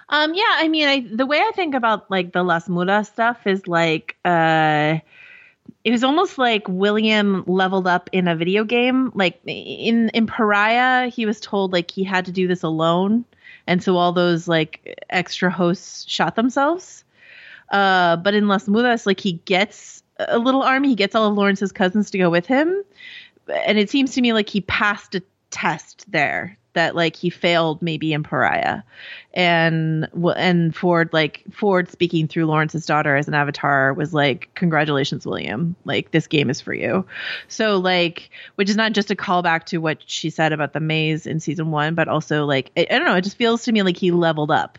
Um. 0.08 0.32
Yeah. 0.32 0.44
I 0.48 0.68
mean, 0.68 0.88
I, 0.88 1.06
the 1.14 1.26
way 1.26 1.40
I 1.40 1.52
think 1.54 1.74
about 1.74 2.10
like 2.10 2.32
the 2.32 2.42
Las 2.42 2.66
Mudas 2.66 3.08
stuff 3.08 3.46
is 3.46 3.68
like, 3.68 4.16
uh, 4.24 4.96
it 5.84 5.90
was 5.90 6.02
almost 6.04 6.38
like 6.38 6.66
William 6.68 7.44
leveled 7.46 7.86
up 7.86 8.08
in 8.12 8.28
a 8.28 8.34
video 8.34 8.64
game. 8.64 9.12
Like 9.14 9.42
in 9.44 10.08
in 10.14 10.26
Pariah, 10.26 11.10
he 11.10 11.26
was 11.26 11.38
told 11.38 11.74
like 11.74 11.90
he 11.90 12.02
had 12.02 12.24
to 12.24 12.32
do 12.32 12.48
this 12.48 12.62
alone 12.62 13.26
and 13.66 13.82
so 13.82 13.96
all 13.96 14.12
those 14.12 14.48
like 14.48 15.02
extra 15.10 15.50
hosts 15.50 16.04
shot 16.08 16.36
themselves. 16.36 17.04
Uh, 17.70 18.16
but 18.16 18.34
in 18.34 18.46
Las 18.46 18.66
Mudas, 18.66 19.06
like 19.06 19.20
he 19.20 19.32
gets 19.32 20.02
a 20.18 20.38
little 20.38 20.62
army, 20.62 20.88
he 20.88 20.94
gets 20.94 21.14
all 21.14 21.28
of 21.28 21.34
Lawrence's 21.34 21.72
cousins 21.72 22.10
to 22.10 22.18
go 22.18 22.30
with 22.30 22.46
him, 22.46 22.84
and 23.48 23.78
it 23.78 23.90
seems 23.90 24.12
to 24.14 24.20
me 24.20 24.32
like 24.32 24.48
he 24.48 24.60
passed 24.60 25.14
a 25.14 25.22
test 25.50 26.10
there 26.10 26.58
that 26.74 26.94
like 26.94 27.16
he 27.16 27.30
failed 27.30 27.80
maybe 27.82 28.12
in 28.12 28.22
Pariah, 28.22 28.82
and 29.32 30.08
and 30.36 30.76
Ford 30.76 31.08
like 31.12 31.42
Ford 31.52 31.90
speaking 31.90 32.28
through 32.28 32.46
Lawrence's 32.46 32.86
daughter 32.86 33.16
as 33.16 33.26
an 33.26 33.34
avatar 33.34 33.94
was 33.94 34.12
like, 34.12 34.50
"Congratulations, 34.54 35.26
William! 35.26 35.74
Like 35.84 36.10
this 36.10 36.26
game 36.26 36.50
is 36.50 36.60
for 36.60 36.74
you." 36.74 37.06
So 37.48 37.78
like, 37.78 38.30
which 38.56 38.70
is 38.70 38.76
not 38.76 38.92
just 38.92 39.10
a 39.10 39.16
callback 39.16 39.64
to 39.66 39.78
what 39.78 39.98
she 40.06 40.30
said 40.30 40.52
about 40.52 40.72
the 40.72 40.80
maze 40.80 41.26
in 41.26 41.40
season 41.40 41.70
one, 41.70 41.94
but 41.94 42.08
also 42.08 42.44
like 42.44 42.70
I, 42.76 42.86
I 42.90 42.98
don't 42.98 43.06
know, 43.06 43.16
it 43.16 43.24
just 43.24 43.36
feels 43.36 43.64
to 43.64 43.72
me 43.72 43.82
like 43.82 43.96
he 43.96 44.10
leveled 44.10 44.50
up 44.50 44.78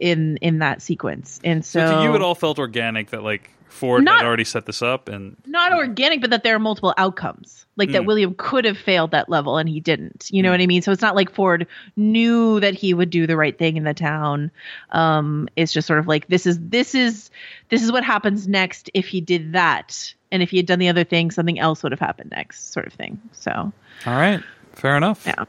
in 0.00 0.36
in 0.38 0.58
that 0.58 0.82
sequence, 0.82 1.40
and 1.44 1.64
so, 1.64 1.80
so 1.80 1.96
to 1.96 2.02
you, 2.02 2.14
it 2.14 2.22
all 2.22 2.34
felt 2.34 2.58
organic 2.58 3.10
that 3.10 3.22
like 3.22 3.50
Ford 3.74 4.04
Not- 4.04 4.18
had 4.20 4.26
already 4.26 4.44
set 4.44 4.66
this 4.66 4.82
up, 4.82 5.08
and 5.08 5.36
not 5.46 5.72
organic, 5.72 6.20
but 6.20 6.30
that 6.30 6.44
there 6.44 6.54
are 6.54 6.60
multiple 6.60 6.94
outcomes. 6.96 7.66
Like 7.76 7.90
that 7.90 8.02
Mm. 8.02 8.06
William 8.06 8.34
could 8.38 8.64
have 8.66 8.78
failed 8.78 9.10
that 9.10 9.28
level 9.28 9.58
and 9.58 9.68
he 9.68 9.80
didn't. 9.80 10.28
You 10.30 10.44
know 10.44 10.52
what 10.52 10.60
I 10.60 10.66
mean? 10.66 10.80
So 10.80 10.92
it's 10.92 11.02
not 11.02 11.16
like 11.16 11.28
Ford 11.34 11.66
knew 11.96 12.60
that 12.60 12.74
he 12.74 12.94
would 12.94 13.10
do 13.10 13.26
the 13.26 13.36
right 13.36 13.58
thing 13.58 13.76
in 13.76 13.82
the 13.82 13.92
town. 13.92 14.52
Um, 14.90 15.48
it's 15.56 15.72
just 15.72 15.88
sort 15.88 15.98
of 15.98 16.06
like 16.06 16.28
this 16.28 16.46
is 16.46 16.56
this 16.60 16.94
is 16.94 17.30
this 17.70 17.82
is 17.82 17.90
what 17.90 18.04
happens 18.04 18.46
next 18.46 18.90
if 18.94 19.08
he 19.08 19.20
did 19.20 19.54
that. 19.54 20.14
And 20.30 20.40
if 20.40 20.50
he 20.50 20.56
had 20.56 20.66
done 20.66 20.78
the 20.78 20.88
other 20.88 21.02
thing, 21.02 21.32
something 21.32 21.58
else 21.58 21.82
would 21.82 21.90
have 21.90 21.98
happened 21.98 22.30
next, 22.30 22.72
sort 22.72 22.86
of 22.86 22.92
thing. 22.92 23.20
So 23.32 23.50
all 23.50 23.72
right, 24.14 24.40
fair 24.74 24.96
enough. 24.96 25.24
yeah. 25.26 25.44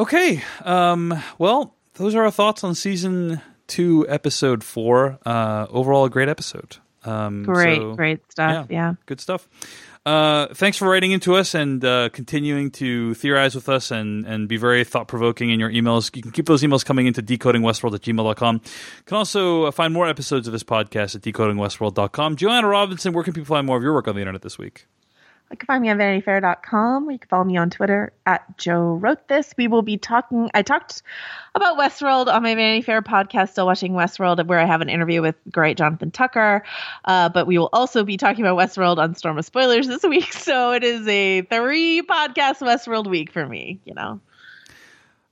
Okay. 0.00 0.42
Um, 0.64 1.14
well, 1.38 1.74
those 1.94 2.14
are 2.16 2.24
our 2.24 2.30
thoughts 2.32 2.64
on 2.64 2.74
season 2.74 3.40
two, 3.66 4.06
episode 4.08 4.62
four. 4.64 5.18
Uh, 5.24 5.66
overall, 5.70 6.04
a 6.04 6.10
great 6.10 6.28
episode. 6.28 6.76
Um, 7.04 7.44
Great, 7.44 7.78
so- 7.78 7.94
great 7.94 8.32
stuff. 8.32 8.66
Yeah. 8.68 8.94
Good 9.06 9.20
stuff. 9.20 9.48
Uh, 10.04 10.52
thanks 10.54 10.76
for 10.76 10.88
writing 10.88 11.10
into 11.10 11.34
us 11.34 11.54
and 11.54 11.84
uh, 11.84 12.08
continuing 12.10 12.70
to 12.70 13.14
theorize 13.14 13.54
with 13.56 13.68
us 13.68 13.90
and, 13.90 14.24
and 14.24 14.48
be 14.48 14.56
very 14.56 14.84
thought 14.84 15.08
provoking 15.08 15.50
in 15.50 15.58
your 15.58 15.70
emails. 15.70 16.14
You 16.14 16.22
can 16.22 16.30
keep 16.30 16.46
those 16.46 16.62
emails 16.62 16.84
coming 16.84 17.06
into 17.06 17.22
decodingwestworld 17.22 17.94
at 17.94 18.02
gmail.com. 18.02 18.54
You 18.56 19.02
can 19.04 19.16
also 19.16 19.64
uh, 19.64 19.70
find 19.72 19.92
more 19.92 20.08
episodes 20.08 20.46
of 20.46 20.52
this 20.52 20.62
podcast 20.62 21.16
at 21.16 21.22
decodingwestworld.com. 21.22 22.36
Joanna 22.36 22.68
Robinson, 22.68 23.12
where 23.12 23.24
can 23.24 23.34
people 23.34 23.46
find 23.54 23.66
more 23.66 23.76
of 23.76 23.82
your 23.82 23.94
work 23.94 24.06
on 24.06 24.14
the 24.14 24.20
internet 24.20 24.42
this 24.42 24.58
week? 24.58 24.86
You 25.50 25.56
can 25.56 25.66
find 25.66 25.80
me 25.80 25.90
on 25.90 25.98
vanityfair.com. 25.98 27.08
You 27.08 27.18
can 27.20 27.28
follow 27.28 27.44
me 27.44 27.56
on 27.56 27.70
Twitter 27.70 28.12
at 28.26 28.58
Joe 28.58 28.94
Wrote 28.94 29.28
This. 29.28 29.54
We 29.56 29.68
will 29.68 29.82
be 29.82 29.96
talking. 29.96 30.50
I 30.54 30.62
talked 30.62 31.02
about 31.54 31.78
Westworld 31.78 32.26
on 32.26 32.42
my 32.42 32.54
Vanity 32.56 32.82
Fair 32.82 33.00
podcast, 33.00 33.50
Still 33.50 33.66
Watching 33.66 33.92
Westworld, 33.92 34.44
where 34.48 34.58
I 34.58 34.64
have 34.64 34.80
an 34.80 34.88
interview 34.88 35.22
with 35.22 35.36
great 35.52 35.78
Jonathan 35.78 36.10
Tucker. 36.10 36.64
Uh, 37.04 37.28
but 37.28 37.46
we 37.46 37.58
will 37.58 37.68
also 37.72 38.02
be 38.02 38.16
talking 38.16 38.44
about 38.44 38.58
Westworld 38.58 38.98
on 38.98 39.14
Storm 39.14 39.38
of 39.38 39.44
Spoilers 39.44 39.86
this 39.86 40.02
week. 40.02 40.32
So 40.46 40.72
it 40.72 40.84
is 40.84 41.06
a 41.08 41.42
three 41.42 42.02
podcast 42.02 42.60
Westworld 42.60 43.08
week 43.08 43.32
for 43.32 43.46
me, 43.46 43.80
you 43.84 43.94
know. 43.94 44.20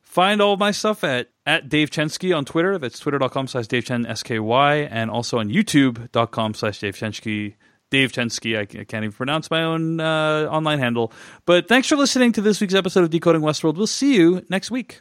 Find 0.03 0.41
all 0.41 0.57
my 0.57 0.70
stuff 0.70 1.05
at, 1.05 1.31
at 1.47 1.69
Dave 1.69 1.91
Chensky 1.91 2.36
on 2.36 2.45
Twitter. 2.45 2.78
That's 2.78 2.99
twitter.com 2.99 3.49
slash 3.49 3.66
Dave 3.66 3.85
Chen 3.85 4.07
S-K-Y 4.07 4.77
and 4.77 5.11
also 5.11 5.39
on 5.39 5.51
youtube.com 5.51 6.55
slash 6.55 6.81
Dave 6.81 6.97
Chensky. 6.97 7.55
Dave 7.95 8.11
Tensky. 8.11 8.59
I, 8.59 8.65
can't 8.65 9.05
even 9.05 9.12
pronounce 9.12 9.53
my 9.53 9.62
own 9.62 10.01
uh, 10.01 10.49
online 10.51 10.81
handle. 10.81 11.12
But 11.47 11.69
thanks 11.69 11.87
for 11.89 11.95
listening 11.95 12.33
to 12.33 12.41
this 12.41 12.61
week's 12.61 12.75
episode 12.75 13.05
of 13.05 13.11
Decoding 13.11 13.41
Westworld. 13.41 13.77
We'll 13.77 13.87
see 13.87 14.16
you 14.16 14.45
next 14.51 14.73
week. 14.73 15.01